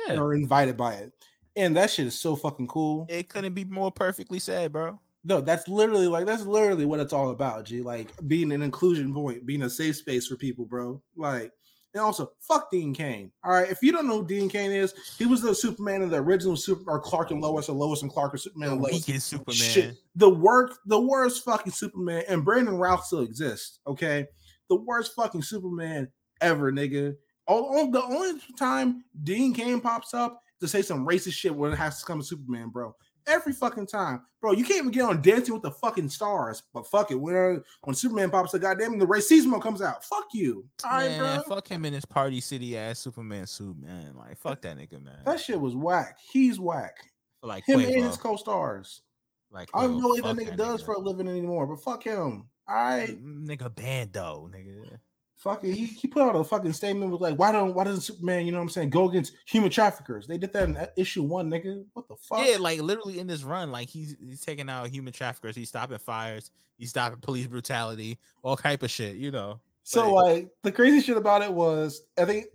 Yeah, 0.06 0.18
or 0.18 0.34
invited 0.34 0.76
by 0.76 0.94
it. 0.94 1.12
And 1.56 1.76
that 1.76 1.90
shit 1.90 2.06
is 2.06 2.18
so 2.18 2.36
fucking 2.36 2.68
cool. 2.68 3.06
it 3.08 3.28
couldn't 3.28 3.54
be 3.54 3.64
more 3.64 3.90
perfectly 3.90 4.38
said, 4.38 4.72
bro. 4.72 5.00
No, 5.24 5.40
that's 5.40 5.66
literally 5.66 6.06
like 6.06 6.26
that's 6.26 6.46
literally 6.46 6.86
what 6.86 7.00
it's 7.00 7.12
all 7.12 7.30
about, 7.30 7.64
G. 7.64 7.82
Like 7.82 8.08
being 8.28 8.52
an 8.52 8.62
inclusion 8.62 9.12
point, 9.12 9.44
being 9.44 9.62
a 9.62 9.70
safe 9.70 9.96
space 9.96 10.28
for 10.28 10.36
people, 10.36 10.64
bro. 10.64 11.02
Like, 11.16 11.52
and 11.92 12.00
also 12.02 12.30
fuck 12.38 12.70
Dean 12.70 12.94
Cain. 12.94 13.32
All 13.42 13.50
right, 13.50 13.68
if 13.68 13.82
you 13.82 13.90
don't 13.90 14.06
know 14.06 14.20
who 14.20 14.26
Dean 14.26 14.48
Cain 14.48 14.70
is, 14.70 14.94
he 15.18 15.26
was 15.26 15.42
the 15.42 15.54
Superman 15.54 16.02
in 16.02 16.08
the 16.08 16.18
original 16.18 16.56
Super 16.56 16.88
or 16.88 17.00
Clark 17.00 17.32
and 17.32 17.40
Lois 17.40 17.68
or 17.68 17.72
Lois 17.74 18.02
and 18.02 18.10
Clark 18.12 18.34
or 18.34 18.38
Superman 18.38 18.70
and 18.70 18.80
Lois. 18.80 18.92
Weekend 18.92 19.22
Superman. 19.22 19.56
Shit, 19.56 19.96
the 20.14 20.30
work, 20.30 20.78
the 20.86 21.00
worst 21.00 21.44
fucking 21.44 21.72
Superman, 21.72 22.22
and 22.28 22.44
Brandon 22.44 22.76
Routh 22.76 23.04
still 23.04 23.20
exists. 23.22 23.80
Okay, 23.86 24.26
the 24.68 24.76
worst 24.76 25.14
fucking 25.14 25.42
Superman 25.42 26.08
ever, 26.40 26.72
nigga. 26.72 27.16
All, 27.46 27.90
the 27.90 28.02
only 28.02 28.40
time 28.58 29.04
Dean 29.24 29.54
Cain 29.54 29.80
pops 29.80 30.12
up 30.12 30.42
to 30.60 30.68
say 30.68 30.82
some 30.82 31.06
racist 31.06 31.32
shit 31.32 31.54
when 31.54 31.72
it 31.72 31.76
has 31.76 32.00
to 32.00 32.06
come 32.06 32.18
to 32.20 32.24
Superman, 32.24 32.68
bro. 32.68 32.94
Every 33.26 33.52
fucking 33.52 33.86
time, 33.86 34.22
bro. 34.40 34.52
You 34.52 34.64
can't 34.64 34.78
even 34.78 34.90
get 34.90 35.02
on 35.02 35.20
Dancing 35.20 35.52
with 35.52 35.62
the 35.62 35.70
fucking 35.70 36.08
Stars, 36.08 36.62
but 36.72 36.86
fuck 36.86 37.10
it. 37.10 37.14
When 37.14 37.62
when 37.82 37.94
Superman 37.94 38.30
pops 38.30 38.54
up, 38.54 38.62
goddamn, 38.62 38.98
the 38.98 39.06
racism 39.06 39.60
comes 39.60 39.82
out. 39.82 40.02
Fuck 40.04 40.28
you. 40.32 40.64
All 40.84 40.90
right, 40.92 41.10
man, 41.10 41.42
bro. 41.46 41.56
fuck 41.56 41.68
him 41.68 41.84
in 41.84 41.92
his 41.92 42.06
Party 42.06 42.40
City 42.40 42.76
ass 42.76 42.98
Superman 42.98 43.46
suit, 43.46 43.76
man. 43.78 44.14
Like, 44.16 44.38
fuck 44.38 44.62
that 44.62 44.78
nigga, 44.78 45.02
man. 45.02 45.18
That 45.26 45.40
shit 45.40 45.60
was 45.60 45.74
whack. 45.74 46.18
He's 46.32 46.58
whack. 46.58 46.96
like 47.42 47.66
Him 47.66 47.80
Quavo. 47.80 47.94
and 47.94 48.04
his 48.04 48.16
co-stars. 48.16 49.02
like 49.50 49.68
I 49.74 49.82
don't 49.82 49.96
oh, 49.96 49.98
know 49.98 50.08
what 50.08 50.22
that 50.22 50.36
fuck 50.36 50.54
nigga 50.54 50.56
does 50.56 50.82
for 50.82 50.94
a 50.94 50.98
living 50.98 51.28
anymore, 51.28 51.66
but 51.66 51.82
fuck 51.82 52.04
him. 52.04 52.46
All 52.68 52.74
right. 52.74 53.24
nigga, 53.24 53.74
banned 53.74 54.12
though, 54.12 54.50
nigga. 54.52 54.98
fucking 55.36 55.72
he, 55.72 55.86
he 55.86 56.08
put 56.08 56.22
out 56.22 56.36
a 56.36 56.44
fucking 56.44 56.72
statement 56.72 57.10
with 57.10 57.20
like 57.20 57.38
why 57.38 57.52
don't 57.52 57.74
why 57.74 57.84
doesn't 57.84 58.02
Superman 58.02 58.44
you 58.44 58.52
know 58.52 58.58
what 58.58 58.64
I'm 58.64 58.68
saying 58.68 58.90
go 58.90 59.08
against 59.08 59.32
human 59.46 59.70
traffickers? 59.70 60.26
They 60.26 60.38
did 60.38 60.52
that 60.52 60.68
in 60.68 60.78
issue 60.96 61.22
one, 61.22 61.50
nigga. 61.50 61.84
What 61.94 62.08
the 62.08 62.16
fuck? 62.16 62.46
Yeah, 62.46 62.58
like 62.58 62.80
literally 62.80 63.18
in 63.18 63.26
this 63.26 63.42
run, 63.42 63.72
like 63.72 63.88
he's 63.88 64.16
he's 64.20 64.40
taking 64.40 64.68
out 64.68 64.88
human 64.88 65.12
traffickers, 65.12 65.56
he's 65.56 65.68
stopping 65.68 65.98
fires, 65.98 66.50
he's 66.76 66.90
stopping 66.90 67.20
police 67.20 67.46
brutality, 67.46 68.18
all 68.42 68.56
type 68.56 68.82
of 68.82 68.90
shit, 68.90 69.16
you 69.16 69.30
know. 69.30 69.60
so 69.82 70.12
like 70.12 70.48
the 70.62 70.70
crazy 70.70 71.00
shit 71.00 71.16
about 71.16 71.40
it 71.40 71.52
was 71.52 72.02
I 72.18 72.26
think 72.26 72.46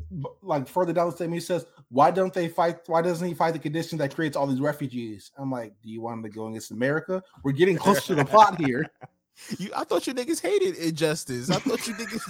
like 0.44 0.68
further 0.68 0.94
down 0.94 1.08
the 1.08 1.16
statement 1.16 1.42
he 1.42 1.46
says 1.46 1.66
why 1.94 2.10
don't 2.10 2.34
they 2.34 2.48
fight? 2.48 2.80
Why 2.88 3.04
doesn't 3.04 3.28
he 3.28 3.36
fight 3.36 3.54
the 3.54 3.60
condition 3.60 4.00
that 4.00 4.16
creates 4.16 4.36
all 4.36 4.48
these 4.48 4.60
refugees? 4.60 5.32
I'm 5.38 5.52
like, 5.52 5.74
do 5.84 5.90
you 5.90 6.02
want 6.02 6.18
him 6.18 6.24
to 6.24 6.30
go 6.30 6.48
against 6.48 6.72
America? 6.72 7.22
We're 7.44 7.52
getting 7.52 7.78
close 7.78 8.08
to 8.08 8.16
the 8.16 8.26
plot 8.26 8.60
here. 8.60 8.88
You, 9.58 9.72
I 9.76 9.84
thought 9.84 10.08
you 10.08 10.14
niggas 10.14 10.42
hated 10.42 10.76
injustice. 10.76 11.50
I 11.50 11.56
thought 11.60 11.86
you 11.88 11.94
niggas, 11.96 12.22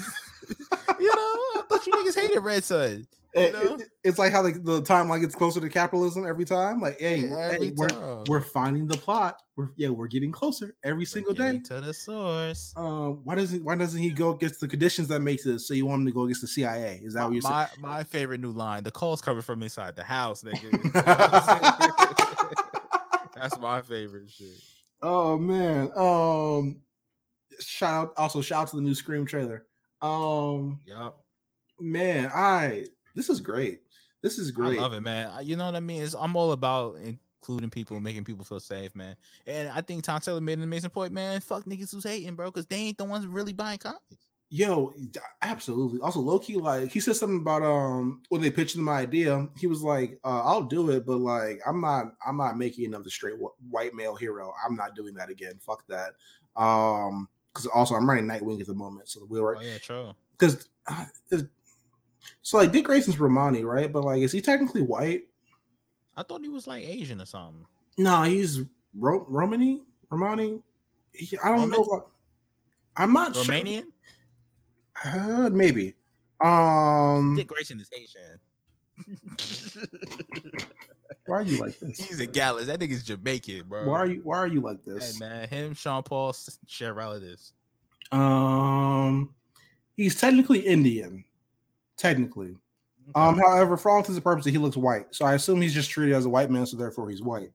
you 0.99 1.07
know, 1.07 1.13
I 1.15 1.61
thought 1.69 1.85
you 1.85 1.93
niggas 1.93 2.19
hated 2.19 2.39
Red 2.39 2.63
Sun. 2.63 3.07
It- 3.35 3.55
it- 3.55 3.89
it's 4.03 4.19
like 4.19 4.31
how 4.33 4.41
the, 4.43 4.51
the 4.51 4.81
timeline 4.83 5.21
gets 5.21 5.33
closer 5.33 5.59
to 5.61 5.69
capitalism 5.69 6.27
every 6.27 6.43
time. 6.45 6.79
Like, 6.81 6.99
hey, 6.99 7.21
Yeah, 7.21 7.29
hey, 7.49 7.55
every 7.55 7.71
we're, 7.75 8.23
we're 8.27 8.41
finding 8.41 8.85
the 8.85 8.97
plot. 8.97 9.37
We're 9.55 9.69
yeah, 9.75 9.89
we're 9.89 10.07
getting 10.07 10.31
closer 10.31 10.75
every 10.83 11.05
single 11.05 11.33
day. 11.33 11.59
To 11.65 11.81
the 11.81 11.93
source. 11.93 12.73
Um, 12.75 13.21
why 13.23 13.35
doesn't 13.35 13.63
why 13.63 13.75
doesn't 13.75 14.01
he 14.01 14.09
go 14.11 14.31
against 14.31 14.59
the 14.59 14.67
conditions 14.67 15.07
that 15.07 15.21
makes 15.21 15.43
this? 15.45 15.67
So 15.67 15.73
you 15.73 15.85
want 15.85 16.01
him 16.01 16.05
to 16.07 16.11
go 16.11 16.23
against 16.23 16.41
the 16.41 16.47
CIA? 16.47 16.99
Is 17.03 17.13
that 17.13 17.23
what 17.25 17.33
you're 17.33 17.41
saying? 17.41 17.53
my 17.79 17.79
my 17.79 18.03
favorite 18.03 18.41
new 18.41 18.51
line: 18.51 18.83
the 18.83 18.91
calls 18.91 19.21
coming 19.21 19.41
from 19.41 19.63
inside 19.63 19.95
the 19.95 20.03
house, 20.03 20.43
nigga. 20.43 20.93
That's 23.35 23.57
my 23.59 23.81
favorite 23.81 24.29
shit. 24.29 24.47
Oh 25.01 25.37
man. 25.37 25.91
Um, 25.95 26.77
shout 27.59 28.07
out 28.09 28.13
also 28.17 28.41
shout 28.41 28.63
out 28.63 28.67
to 28.69 28.75
the 28.75 28.81
new 28.81 28.95
Scream 28.95 29.25
trailer. 29.25 29.65
Um, 30.01 30.79
Yup. 30.85 31.23
man, 31.79 32.31
I 32.33 32.85
this 33.15 33.29
is 33.29 33.41
great. 33.41 33.81
This 34.21 34.39
is 34.39 34.51
great. 34.51 34.79
I 34.79 34.81
love 34.81 34.93
it, 34.93 35.01
man. 35.01 35.31
You 35.43 35.55
know 35.55 35.65
what 35.65 35.75
I 35.75 35.81
mean? 35.81 36.01
It's, 36.01 36.13
I'm 36.13 36.35
all 36.35 36.53
about 36.53 36.97
including 37.43 37.69
people, 37.69 37.99
making 37.99 38.23
people 38.23 38.45
feel 38.45 38.61
safe, 38.61 38.95
man. 38.95 39.15
And 39.45 39.69
I 39.69 39.81
think 39.81 40.03
Tom 40.03 40.21
Taylor 40.21 40.39
made 40.39 40.57
an 40.57 40.63
amazing 40.63 40.91
point, 40.91 41.11
man. 41.11 41.41
Fuck 41.41 41.65
niggas 41.65 41.91
who's 41.91 42.05
hating, 42.05 42.35
bro, 42.35 42.49
because 42.49 42.65
they 42.65 42.77
ain't 42.77 42.97
the 42.97 43.03
ones 43.03 43.27
really 43.27 43.51
buying 43.51 43.79
comics. 43.79 44.01
Yo, 44.49 44.93
absolutely. 45.41 45.99
Also, 46.01 46.19
low 46.19 46.37
key, 46.37 46.57
like 46.57 46.91
he 46.91 46.99
said 46.99 47.15
something 47.15 47.41
about 47.41 47.63
um 47.63 48.21
when 48.29 48.39
they 48.39 48.51
pitched 48.51 48.75
him 48.75 48.85
the 48.85 48.91
idea, 48.91 49.47
he 49.57 49.65
was 49.65 49.81
like, 49.81 50.19
uh, 50.23 50.43
"I'll 50.43 50.61
do 50.61 50.91
it, 50.91 51.07
but 51.07 51.17
like 51.17 51.59
I'm 51.65 51.81
not, 51.81 52.13
I'm 52.23 52.37
not 52.37 52.55
making 52.55 52.85
another 52.85 53.09
straight 53.09 53.33
wh- 53.41 53.73
white 53.73 53.95
male 53.95 54.15
hero. 54.15 54.53
I'm 54.63 54.75
not 54.75 54.95
doing 54.95 55.15
that 55.15 55.31
again. 55.31 55.53
Fuck 55.59 55.83
that." 55.87 56.13
Um, 56.55 57.27
because 57.53 57.67
also 57.67 57.95
I'm 57.95 58.09
running 58.09 58.25
Nightwing 58.25 58.59
at 58.61 58.67
the 58.67 58.73
moment, 58.73 59.09
so 59.09 59.25
we'll 59.29 59.45
Oh 59.45 59.61
yeah, 59.61 59.77
true. 59.77 60.13
because 60.37 60.67
uh, 60.87 61.05
so 62.41 62.57
like 62.57 62.71
Dick 62.71 62.85
Grayson's 62.85 63.19
Romani, 63.19 63.63
right? 63.63 63.91
But 63.91 64.03
like, 64.03 64.21
is 64.21 64.31
he 64.31 64.41
technically 64.41 64.81
white? 64.81 65.23
I 66.15 66.23
thought 66.23 66.41
he 66.41 66.49
was 66.49 66.67
like 66.67 66.83
Asian 66.83 67.21
or 67.21 67.25
something. 67.25 67.65
No, 67.97 68.23
he's 68.23 68.61
Ro- 68.97 69.25
Romani. 69.27 69.81
Romani. 70.09 70.61
He, 71.11 71.37
I 71.43 71.49
don't 71.49 71.69
know. 71.69 71.77
Roman? 71.77 71.89
What, 71.89 72.07
I'm 72.97 73.13
not 73.13 73.35
sure. 73.35 73.45
Romanian? 73.45 73.85
Uh, 75.03 75.49
maybe. 75.51 75.95
Um, 76.41 77.35
Dick 77.35 77.47
Grayson 77.47 77.79
is 77.79 77.89
Asian. 77.93 78.39
why 81.25 81.37
are 81.37 81.41
you 81.43 81.57
like 81.59 81.79
this? 81.79 81.97
He's 81.97 82.19
a 82.19 82.25
Gallus. 82.25 82.67
That 82.67 82.79
nigga's 82.79 83.03
Jamaican, 83.03 83.63
bro. 83.67 83.85
Why 83.87 83.99
are 83.99 84.05
you? 84.07 84.21
Why 84.23 84.37
are 84.37 84.47
you 84.47 84.61
like 84.61 84.79
Hey 84.85 84.91
this? 84.93 85.19
man, 85.19 85.47
him, 85.47 85.73
Sean 85.73 86.03
Paul 86.03 86.35
share 86.67 86.93
relatives. 86.93 87.53
Um, 88.11 89.33
he's 89.95 90.19
technically 90.19 90.59
Indian. 90.59 91.23
Technically. 91.97 92.55
Um, 93.15 93.37
however, 93.37 93.75
for 93.77 93.91
all 93.91 93.97
intents 93.97 94.15
and 94.15 94.23
purposes, 94.23 94.51
he 94.51 94.57
looks 94.57 94.77
white. 94.77 95.13
So 95.13 95.25
I 95.25 95.33
assume 95.33 95.61
he's 95.61 95.73
just 95.73 95.89
treated 95.89 96.15
as 96.15 96.25
a 96.25 96.29
white 96.29 96.49
man, 96.49 96.65
so 96.65 96.77
therefore 96.77 97.09
he's 97.09 97.21
white. 97.21 97.51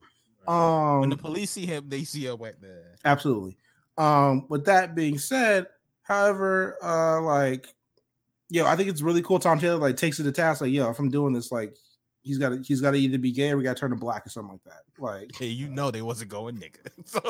Um, 0.47 1.01
when 1.01 1.05
Um, 1.05 1.11
the 1.11 1.17
police 1.17 1.51
see 1.51 1.67
him, 1.67 1.89
they 1.89 2.05
see 2.05 2.27
a 2.27 2.37
white 2.37 2.61
man. 2.61 2.83
absolutely. 3.05 3.57
Um, 3.97 4.47
with 4.49 4.65
that 4.67 4.95
being 4.95 5.19
said, 5.19 5.67
however, 6.03 6.77
uh, 6.83 7.21
like, 7.23 7.67
yo, 8.49 8.65
I 8.67 8.77
think 8.77 8.89
it's 8.89 9.03
really 9.03 9.23
cool. 9.23 9.39
Tom 9.39 9.59
Taylor 9.59 9.79
like 9.79 9.97
takes 9.97 10.21
it 10.21 10.25
to 10.25 10.33
task, 10.33 10.61
like, 10.61 10.71
yo, 10.71 10.89
if 10.91 10.99
I'm 10.99 11.11
doing 11.11 11.33
this, 11.33 11.51
like, 11.51 11.77
he's 12.29 12.39
got 12.39 12.51
to 12.51 12.63
he's 12.63 12.81
got 12.81 12.93
to 12.93 12.99
either 12.99 13.19
be 13.19 13.33
gay 13.33 13.51
or 13.51 13.57
we 13.57 13.65
got 13.65 13.77
to 13.77 13.81
turn 13.81 13.93
him 13.93 13.99
black 13.99 14.25
or 14.27 14.31
something 14.31 14.53
like 14.53 14.63
that. 14.65 14.83
Like, 15.03 15.31
Hey, 15.37 15.47
you 15.47 15.69
know 15.69 15.91
they 15.91 16.03
wasn't 16.03 16.31
going 16.31 16.57
nigga. 16.57 16.79
So 17.05 17.21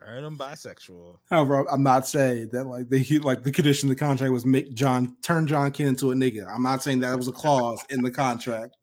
turn 0.00 0.24
him 0.24 0.36
bisexual. 0.36 1.18
However, 1.30 1.64
I'm 1.70 1.82
not 1.82 2.06
saying 2.08 2.48
that 2.52 2.64
like 2.64 2.88
they 2.88 3.04
like 3.18 3.42
the 3.44 3.52
condition 3.52 3.88
of 3.90 3.96
the 3.96 4.00
contract 4.04 4.32
was 4.32 4.44
make 4.44 4.74
John 4.74 5.16
turn 5.22 5.46
Jon 5.46 5.70
Kent 5.70 5.88
into 5.90 6.10
a 6.10 6.14
nigga. 6.14 6.46
I'm 6.52 6.62
not 6.62 6.82
saying 6.82 7.00
that 7.00 7.16
was 7.16 7.28
a 7.28 7.32
clause 7.32 7.82
in 7.90 8.02
the 8.02 8.10
contract. 8.10 8.76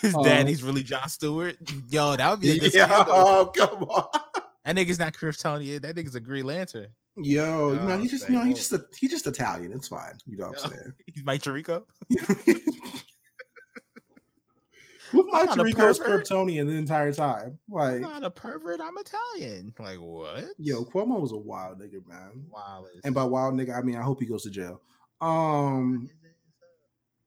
His 0.00 0.14
Oh. 0.16 0.22
daddy's 0.22 0.62
um, 0.62 0.68
really 0.68 0.82
John 0.84 1.08
Stewart. 1.08 1.56
Yo, 1.88 2.16
that 2.16 2.30
would 2.30 2.40
be 2.40 2.50
a 2.52 2.60
good 2.60 2.72
Yeah, 2.74 2.86
oh 3.08 3.50
come 3.56 3.82
on, 3.84 4.20
That 4.64 4.76
nigga's 4.76 4.98
not 5.00 5.14
Kryptonian. 5.14 5.82
That 5.82 5.96
nigga's 5.96 6.14
a 6.14 6.20
Green 6.20 6.44
Lantern. 6.46 6.88
yo, 7.16 7.72
you 7.72 7.80
know 7.80 7.98
he's 7.98 8.10
just 8.12 8.28
you 8.28 8.36
know 8.36 8.44
he's 8.44 8.58
just 8.58 8.72
a, 8.72 8.84
he's 8.96 9.10
just 9.10 9.26
Italian. 9.26 9.72
It's 9.72 9.88
fine. 9.88 10.14
You 10.26 10.36
know 10.36 10.48
what 10.50 10.64
I'm 10.64 10.70
saying? 10.74 10.92
He's 11.06 11.24
Mike 11.24 11.42
Tirico. 11.42 11.82
Who's 15.10 15.26
my 15.32 15.42
a 15.42 15.46
Kryptonian 15.46 16.66
the 16.66 16.72
entire 16.72 17.12
time? 17.12 17.58
Like, 17.68 17.96
I'm 17.96 18.02
not 18.02 18.24
a 18.24 18.30
pervert. 18.30 18.80
I'm 18.80 18.96
Italian. 18.96 19.74
Like 19.78 19.98
what? 19.98 20.44
yo, 20.58 20.84
Cuomo 20.84 21.20
was 21.20 21.32
a 21.32 21.36
wild 21.36 21.80
nigga, 21.80 22.06
man. 22.06 22.44
wow. 22.50 22.84
And 23.04 23.14
by 23.14 23.24
wild 23.24 23.54
nigga, 23.54 23.76
I 23.76 23.82
mean 23.82 23.96
I 23.96 24.02
hope 24.02 24.20
he 24.20 24.26
goes 24.26 24.44
to 24.44 24.50
jail. 24.50 24.80
Um, 25.20 26.08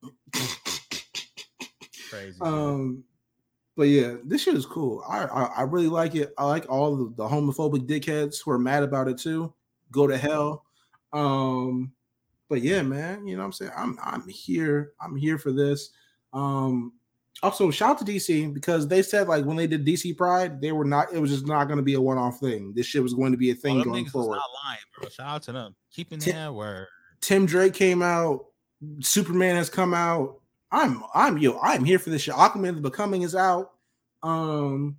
crazy. 2.09 2.37
Um, 2.41 3.03
but 3.75 3.83
yeah, 3.83 4.15
this 4.23 4.43
shit 4.43 4.55
is 4.55 4.65
cool. 4.65 5.03
I 5.07 5.25
I, 5.25 5.43
I 5.43 5.61
really 5.63 5.89
like 5.89 6.15
it. 6.15 6.33
I 6.37 6.45
like 6.45 6.69
all 6.69 6.95
the, 6.95 7.13
the 7.15 7.27
homophobic 7.27 7.87
dickheads 7.87 8.41
who 8.43 8.51
are 8.51 8.59
mad 8.59 8.83
about 8.83 9.09
it 9.09 9.17
too. 9.17 9.53
Go 9.91 10.07
to 10.07 10.17
hell. 10.17 10.63
Um, 11.11 11.91
but 12.49 12.61
yeah, 12.61 12.81
man, 12.81 13.27
you 13.27 13.35
know 13.35 13.41
what 13.41 13.47
I'm 13.47 13.51
saying? 13.53 13.71
I'm 13.75 13.97
I'm 14.01 14.27
here. 14.27 14.93
I'm 15.01 15.15
here 15.15 15.37
for 15.37 15.51
this. 15.51 15.89
Um, 16.31 16.93
also 17.43 17.69
shout 17.69 17.91
out 17.91 17.99
to 17.99 18.05
DC 18.05 18.53
because 18.53 18.87
they 18.87 19.01
said 19.01 19.27
like 19.27 19.45
when 19.45 19.57
they 19.57 19.67
did 19.67 19.85
DC 19.85 20.17
Pride, 20.17 20.61
they 20.61 20.71
were 20.71 20.85
not. 20.85 21.13
It 21.13 21.19
was 21.19 21.29
just 21.29 21.45
not 21.45 21.65
going 21.65 21.77
to 21.77 21.83
be 21.83 21.93
a 21.93 22.01
one 22.01 22.17
off 22.17 22.39
thing. 22.39 22.73
This 22.73 22.85
shit 22.87 23.03
was 23.03 23.13
going 23.13 23.31
to 23.33 23.37
be 23.37 23.51
a 23.51 23.55
thing 23.55 23.83
going 23.83 24.07
forward. 24.07 24.37
not 24.37 24.49
lying, 24.65 24.79
bro. 24.97 25.09
Shout 25.09 25.27
out 25.27 25.43
to 25.43 25.51
them. 25.51 25.75
Keeping 25.91 26.19
Ti- 26.19 26.31
their 26.31 26.51
word. 26.51 26.87
Tim 27.21 27.45
Drake 27.45 27.73
came 27.73 28.01
out. 28.01 28.45
Superman 29.01 29.55
has 29.57 29.69
come 29.69 29.93
out. 29.93 30.39
I'm 30.71 31.03
I'm 31.13 31.37
yo, 31.37 31.59
I'm 31.59 31.83
here 31.83 31.99
for 31.99 32.09
this 32.09 32.23
shit. 32.23 32.33
Aquaman 32.33 32.75
the 32.75 32.81
Becoming 32.81 33.21
is 33.21 33.35
out. 33.35 33.73
Um, 34.23 34.97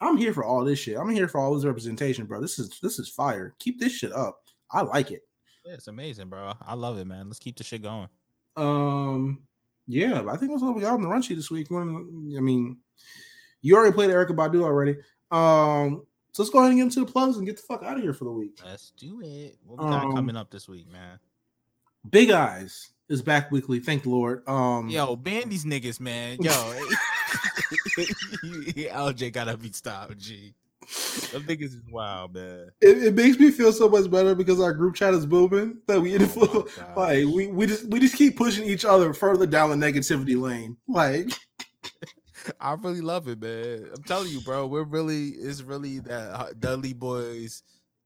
I'm 0.00 0.16
here 0.16 0.32
for 0.32 0.44
all 0.44 0.64
this 0.64 0.78
shit. 0.78 0.96
I'm 0.96 1.10
here 1.10 1.28
for 1.28 1.40
all 1.40 1.54
this 1.54 1.64
representation, 1.64 2.24
bro. 2.24 2.40
This 2.40 2.58
is 2.58 2.78
this 2.80 2.98
is 2.98 3.08
fire. 3.08 3.54
Keep 3.58 3.80
this 3.80 3.92
shit 3.92 4.12
up. 4.12 4.40
I 4.70 4.82
like 4.82 5.10
it. 5.10 5.22
Yeah, 5.64 5.74
it's 5.74 5.88
amazing, 5.88 6.28
bro. 6.28 6.54
I 6.62 6.74
love 6.74 6.98
it, 6.98 7.04
man. 7.04 7.26
Let's 7.26 7.38
keep 7.38 7.56
the 7.56 7.64
shit 7.64 7.82
going. 7.82 8.08
Um, 8.56 9.42
yeah, 9.90 10.22
I 10.28 10.36
think 10.36 10.52
that's 10.52 10.62
what 10.62 10.74
we 10.74 10.82
got 10.82 10.94
on 10.94 11.02
the 11.02 11.08
run 11.08 11.20
sheet 11.20 11.34
this 11.34 11.50
week. 11.50 11.66
I 11.70 11.74
mean, 11.84 12.76
you 13.60 13.76
already 13.76 13.92
played 13.92 14.10
Erykah 14.10 14.30
Badu 14.36 14.62
already. 14.62 14.96
Um, 15.30 16.06
so 16.32 16.42
let's 16.42 16.50
go 16.50 16.60
ahead 16.60 16.70
and 16.70 16.78
get 16.78 16.84
into 16.84 17.00
the 17.00 17.10
plugs 17.10 17.36
and 17.36 17.46
get 17.46 17.56
the 17.56 17.62
fuck 17.62 17.82
out 17.82 17.96
of 17.96 18.02
here 18.02 18.14
for 18.14 18.24
the 18.24 18.30
week. 18.30 18.58
Let's 18.64 18.92
do 18.92 19.20
it. 19.20 19.56
What 19.66 19.84
we 19.84 19.90
got 19.90 20.04
Um, 20.04 20.12
coming 20.12 20.36
up 20.36 20.50
this 20.50 20.68
week, 20.68 20.90
man? 20.90 21.18
Big 22.08 22.30
Eyes 22.30 22.92
is 23.08 23.20
back 23.20 23.50
weekly. 23.50 23.80
Thank 23.80 24.04
the 24.04 24.10
Lord. 24.10 24.48
Um, 24.48 24.88
Yo, 24.88 25.16
ban 25.16 25.48
these 25.48 25.64
niggas, 25.64 25.98
man. 25.98 26.38
Yo, 26.40 26.50
LJ 28.00 29.32
gotta 29.32 29.56
be 29.56 29.72
stopped, 29.72 30.18
G. 30.18 30.54
Them 31.32 31.44
niggas 31.44 31.74
is 31.74 31.82
wild, 31.90 32.34
man. 32.34 32.70
it, 32.80 33.04
it 33.04 33.14
makes 33.14 33.38
me 33.38 33.50
feel 33.50 33.72
so 33.72 33.88
much 33.88 34.10
better 34.10 34.34
because 34.34 34.60
our 34.60 34.72
group 34.72 34.94
chat 34.96 35.14
is 35.14 35.26
booming 35.26 35.78
that 35.86 36.00
we 36.00 36.16
Oh 36.20 36.66
like 36.96 37.26
we, 37.26 37.46
we 37.48 37.66
just 37.66 37.88
we 37.88 38.00
just 38.00 38.16
keep 38.16 38.36
pushing 38.36 38.64
each 38.66 38.84
other 38.84 39.12
further 39.14 39.46
down 39.46 39.70
the 39.70 39.86
negativity 39.86 40.40
lane. 40.40 40.76
Like 40.88 41.30
I 42.60 42.72
really 42.72 43.00
love 43.00 43.28
it, 43.28 43.40
man. 43.40 43.88
I'm 43.94 44.02
telling 44.02 44.30
you, 44.30 44.40
bro. 44.40 44.66
We're 44.66 44.84
really, 44.84 45.28
it's 45.28 45.62
really 45.62 46.00
that 46.00 46.32
uh, 46.32 46.48
Dudley 46.58 46.94
Boyz. 46.94 47.62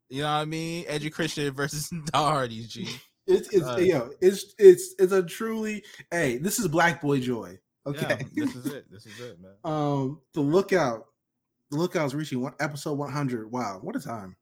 You 0.08 0.22
know 0.22 0.32
what 0.32 0.40
I 0.40 0.44
mean? 0.44 0.84
Edgy 0.86 1.10
Christian 1.10 1.54
versus 1.54 1.88
the 2.12 2.18
Hardys, 2.18 2.68
G. 2.68 2.88
it's 3.26 3.48
it's 3.48 3.66
Uh, 3.66 3.76
yo, 3.76 4.10
it's 4.20 4.54
it's 4.58 4.94
it's 4.98 5.12
a 5.12 5.22
truly 5.22 5.82
hey, 6.10 6.38
this 6.38 6.58
is 6.58 6.68
black 6.68 7.00
boy 7.00 7.20
joy. 7.20 7.58
Okay. 7.86 8.26
Yeah, 8.32 8.44
this 8.44 8.56
is 8.56 8.66
it. 8.66 8.90
This 8.90 9.06
is 9.06 9.18
it, 9.20 9.38
man. 9.40 9.52
um 9.64 10.20
the 10.34 10.40
lookout. 10.40 11.06
The 11.74 11.80
lookout's 11.80 12.14
reaching 12.14 12.40
one 12.40 12.54
episode 12.60 12.96
100. 12.98 13.50
Wow, 13.50 13.80
what 13.82 13.96
a 13.96 14.00
time. 14.00 14.36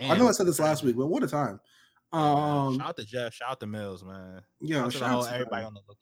I 0.00 0.16
know 0.16 0.26
I 0.26 0.32
said 0.32 0.46
this 0.46 0.58
last 0.58 0.82
week, 0.82 0.96
but 0.96 1.08
what 1.08 1.22
a 1.22 1.26
time. 1.26 1.60
Um 2.12 2.78
shout 2.78 2.88
out 2.88 2.96
to 2.96 3.04
Jeff. 3.04 3.34
Shout 3.34 3.50
out 3.50 3.60
to 3.60 3.66
Mills, 3.66 4.02
man. 4.02 4.40
Yeah, 4.62 4.76
Shout 4.76 4.84
out 4.84 4.92
to 4.92 4.98
shout 4.98 5.10
out 5.12 5.24
to 5.24 5.34
everybody 5.34 5.64
on 5.66 5.74
the 5.74 5.80
lookout. 5.86 5.98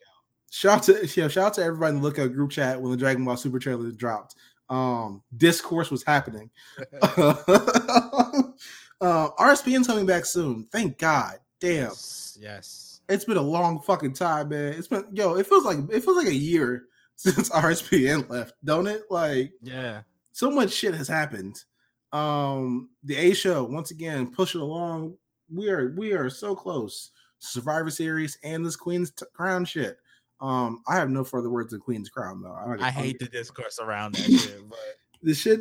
Shout 0.53 0.77
out 0.77 0.83
to 0.85 1.07
yeah, 1.21 1.27
shout 1.27 1.47
out 1.47 1.55
to 1.55 1.65
everybody 1.65 1.97
in 1.97 1.97
the 1.97 2.03
lookout 2.07 2.33
group 2.33 2.53
chat 2.53 2.81
when 2.81 2.93
the 2.93 2.97
Dragon 2.97 3.25
Ball 3.25 3.37
Super 3.37 3.59
trailer 3.59 3.91
dropped. 3.91 4.37
Um, 4.69 5.25
discourse 5.37 5.91
was 5.91 6.05
happening. 6.05 6.51
uh, 7.03 7.57
RSPN's 9.01 9.89
coming 9.89 10.07
back 10.07 10.25
soon. 10.25 10.69
Thank 10.71 10.99
God. 10.99 11.39
Damn, 11.61 11.87
Yes, 11.87 12.39
yes. 12.41 13.01
it's 13.09 13.25
been 13.25 13.39
a 13.39 13.43
long 13.43 13.81
fucking 13.81 14.13
time, 14.13 14.51
man. 14.51 14.75
It's 14.75 14.87
been 14.87 15.07
yo. 15.13 15.35
It 15.35 15.49
feels 15.49 15.65
like 15.65 15.79
it 15.91 16.05
feels 16.05 16.17
like 16.17 16.29
a 16.29 16.35
year 16.35 16.85
since 17.17 17.49
RSPN 17.51 18.29
left, 18.31 18.55
don't 18.65 18.87
it? 18.87 19.03
Like 19.11 19.51
Yeah. 19.63 20.03
So 20.37 20.51
much 20.51 20.71
shit 20.71 20.95
has 20.95 21.09
happened. 21.09 21.65
Um, 22.13 22.91
the 23.03 23.17
A 23.17 23.33
show 23.33 23.65
once 23.65 23.91
again 23.91 24.31
pushing 24.31 24.61
along. 24.61 25.17
We 25.51 25.71
are 25.71 25.95
we 25.97 26.13
are 26.13 26.29
so 26.29 26.55
close. 26.55 27.11
Survivor 27.39 27.89
Series 27.89 28.37
and 28.45 28.65
this 28.65 28.77
Queen's 28.77 29.11
t- 29.13 29.25
Crown 29.33 29.65
shit. 29.65 29.97
Um, 30.43 30.83
I 30.87 30.97
have 30.97 31.09
no 31.09 31.25
further 31.25 31.49
words 31.49 31.71
than 31.71 31.81
Queen's 31.81 32.11
Crown 32.11 32.43
though. 32.43 32.53
I, 32.53 32.89
I 32.89 32.91
hate 32.91 33.19
the 33.19 33.29
discourse 33.29 33.79
around 33.79 34.15
that 34.17 34.31
shit, 34.31 34.69
but 34.69 34.79
the 35.23 35.33
shit. 35.33 35.61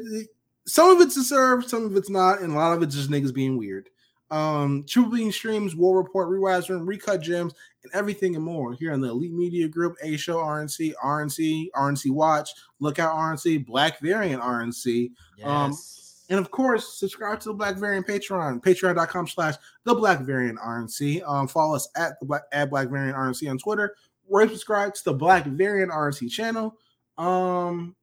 Some 0.67 0.89
of 0.89 0.99
it's 0.99 1.15
deserved, 1.15 1.69
some 1.69 1.85
of 1.85 1.95
it's 1.95 2.09
not, 2.09 2.41
and 2.41 2.51
a 2.51 2.55
lot 2.55 2.75
of 2.75 2.83
it's 2.83 2.95
just 2.95 3.09
niggas 3.09 3.33
being 3.33 3.57
weird. 3.57 3.89
Um, 4.31 4.83
True 4.87 5.09
Being 5.09 5.31
streams, 5.31 5.75
War 5.75 5.97
Report, 5.97 6.29
Rewise 6.29 6.69
Room, 6.69 6.85
Recut 6.85 7.21
Gems, 7.21 7.53
and 7.83 7.93
everything 7.93 8.35
and 8.35 8.43
more 8.43 8.73
here 8.73 8.91
on 8.91 8.99
the 9.01 9.09
Elite 9.09 9.33
Media 9.33 9.67
Group, 9.67 9.95
A 10.01 10.17
Show 10.17 10.37
RNC, 10.37 10.93
RNC, 11.03 11.67
RNC 11.75 12.11
Watch, 12.11 12.49
Lookout 12.79 13.15
RNC, 13.15 13.65
Black 13.65 13.99
Variant 14.01 14.41
RNC, 14.41 15.11
Um, 15.43 15.71
yes. 15.71 16.25
and 16.29 16.39
of 16.39 16.49
course, 16.49 16.97
subscribe 16.97 17.39
to 17.41 17.49
the 17.49 17.53
Black 17.53 17.75
Variant 17.75 18.07
Patreon, 18.07 18.61
patreon.com 18.63 19.27
slash 19.27 19.55
the 19.83 19.93
Black 19.93 20.21
Variant 20.21 20.57
RNC. 20.59 21.21
Um, 21.27 21.47
follow 21.47 21.75
us 21.75 21.87
at 21.95 22.19
the 22.19 22.25
Black 22.25 22.43
at 22.51 22.69
Black 22.71 22.89
Variant 22.89 23.15
RNC 23.17 23.49
on 23.49 23.57
Twitter. 23.59 23.95
Or 24.27 24.47
subscribe 24.47 24.95
to 24.95 25.03
the 25.05 25.13
Black 25.13 25.45
Variant 25.45 25.91
RNC 25.91 26.31
channel. 26.31 26.75
Um, 27.19 27.95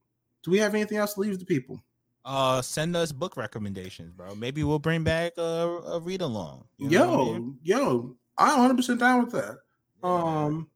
do 0.44 0.52
we 0.52 0.58
have 0.58 0.72
anything 0.76 0.98
else 0.98 1.14
to 1.14 1.20
leave 1.20 1.36
the 1.40 1.44
people? 1.44 1.82
Uh 2.24 2.62
send 2.62 2.94
us 2.96 3.12
book 3.12 3.36
recommendations, 3.36 4.12
bro. 4.12 4.34
Maybe 4.34 4.62
we'll 4.64 4.78
bring 4.78 5.04
back 5.04 5.32
a, 5.38 5.40
a 5.86 6.00
read 6.00 6.20
along. 6.22 6.64
you 6.78 6.90
know 6.90 7.08
what 7.10 7.18
I 7.18 7.22
Yo, 7.26 7.32
mean? 7.34 7.58
yo, 7.62 8.16
I'm 8.38 8.58
100 8.58 8.76
percent 8.76 9.00
down 9.00 9.24
with 9.24 9.32
that. 9.32 9.58
Um, 10.06 10.68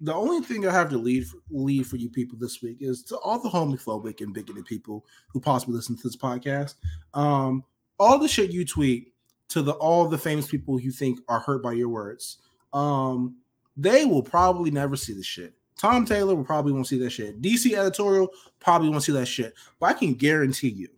the 0.00 0.12
only 0.14 0.44
thing 0.44 0.66
I 0.66 0.72
have 0.72 0.90
to 0.90 0.98
leave 0.98 1.32
leave 1.50 1.86
for 1.86 1.96
you 1.96 2.08
people 2.10 2.36
this 2.38 2.60
week 2.62 2.78
is 2.80 3.02
to 3.04 3.16
all 3.18 3.38
the 3.38 3.48
homophobic 3.48 4.20
and 4.20 4.34
bigoted 4.34 4.66
people 4.66 5.04
who 5.28 5.40
possibly 5.40 5.74
listen 5.76 5.96
to 5.96 6.02
this 6.02 6.16
podcast. 6.16 6.74
Um, 7.14 7.64
all 7.98 8.18
the 8.18 8.28
shit 8.28 8.50
you 8.52 8.64
tweet 8.64 9.12
to 9.48 9.62
the 9.62 9.72
all 9.72 10.08
the 10.08 10.18
famous 10.18 10.46
people 10.48 10.80
you 10.80 10.90
think 10.90 11.20
are 11.28 11.40
hurt 11.40 11.62
by 11.62 11.72
your 11.72 11.88
words. 11.88 12.38
Um, 12.72 13.36
they 13.76 14.04
will 14.04 14.22
probably 14.22 14.70
never 14.70 14.96
see 14.96 15.12
the 15.14 15.22
shit. 15.22 15.54
Tom 15.78 16.04
Taylor 16.06 16.34
will 16.34 16.44
probably 16.44 16.72
won't 16.72 16.86
see 16.86 16.98
that 16.98 17.10
shit. 17.10 17.42
DC 17.42 17.76
editorial 17.76 18.28
probably 18.60 18.88
won't 18.88 19.02
see 19.02 19.12
that 19.12 19.26
shit. 19.26 19.54
But 19.80 19.86
I 19.86 19.92
can 19.94 20.14
guarantee 20.14 20.68
you 20.68 20.88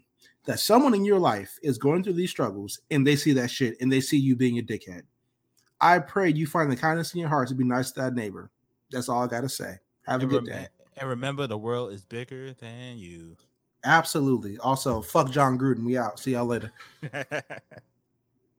that 0.45 0.61
someone 0.61 0.95
in 0.95 1.05
your 1.05 1.19
life 1.19 1.59
is 1.63 1.79
going 1.79 2.03
through 2.03 2.13
these 2.15 2.31
struggles 2.31 2.81
and 2.91 3.07
they 3.07 3.17
see 3.17 3.33
that 3.33 3.51
shit 3.51 3.77
and 3.81 3.91
they 3.91 4.01
see 4.01 4.19
you 4.19 4.37
being 4.37 4.59
a 4.59 4.63
dickhead. 4.63 5.03
I 5.81 5.99
pray 5.99 6.31
you 6.31 6.47
find 6.47 6.71
the 6.71 6.77
kindness 6.77 7.15
in 7.15 7.21
your 7.21 7.29
heart 7.29 7.49
to 7.49 7.55
be 7.55 7.65
nice 7.65 7.91
to 7.93 8.03
that 8.03 8.15
neighbor. 8.15 8.51
That's 8.91 9.09
all 9.09 9.23
I 9.23 9.27
gotta 9.27 9.49
say. 9.49 9.79
Have 10.07 10.23
a 10.23 10.27
good 10.27 10.47
rem- 10.47 10.63
day. 10.63 10.69
and 10.97 11.09
remember, 11.09 11.47
the 11.47 11.59
world 11.59 11.93
is 11.93 12.05
bigger 12.05 12.53
than 12.53 12.97
you. 12.97 13.37
Absolutely. 13.85 14.59
Also, 14.59 15.03
fuck 15.03 15.31
Jon 15.31 15.59
Gruden. 15.59 15.85
We 15.85 15.99
out. 15.99 16.19
See 16.19 16.33
y'all 16.33 16.47
later. 16.47 16.73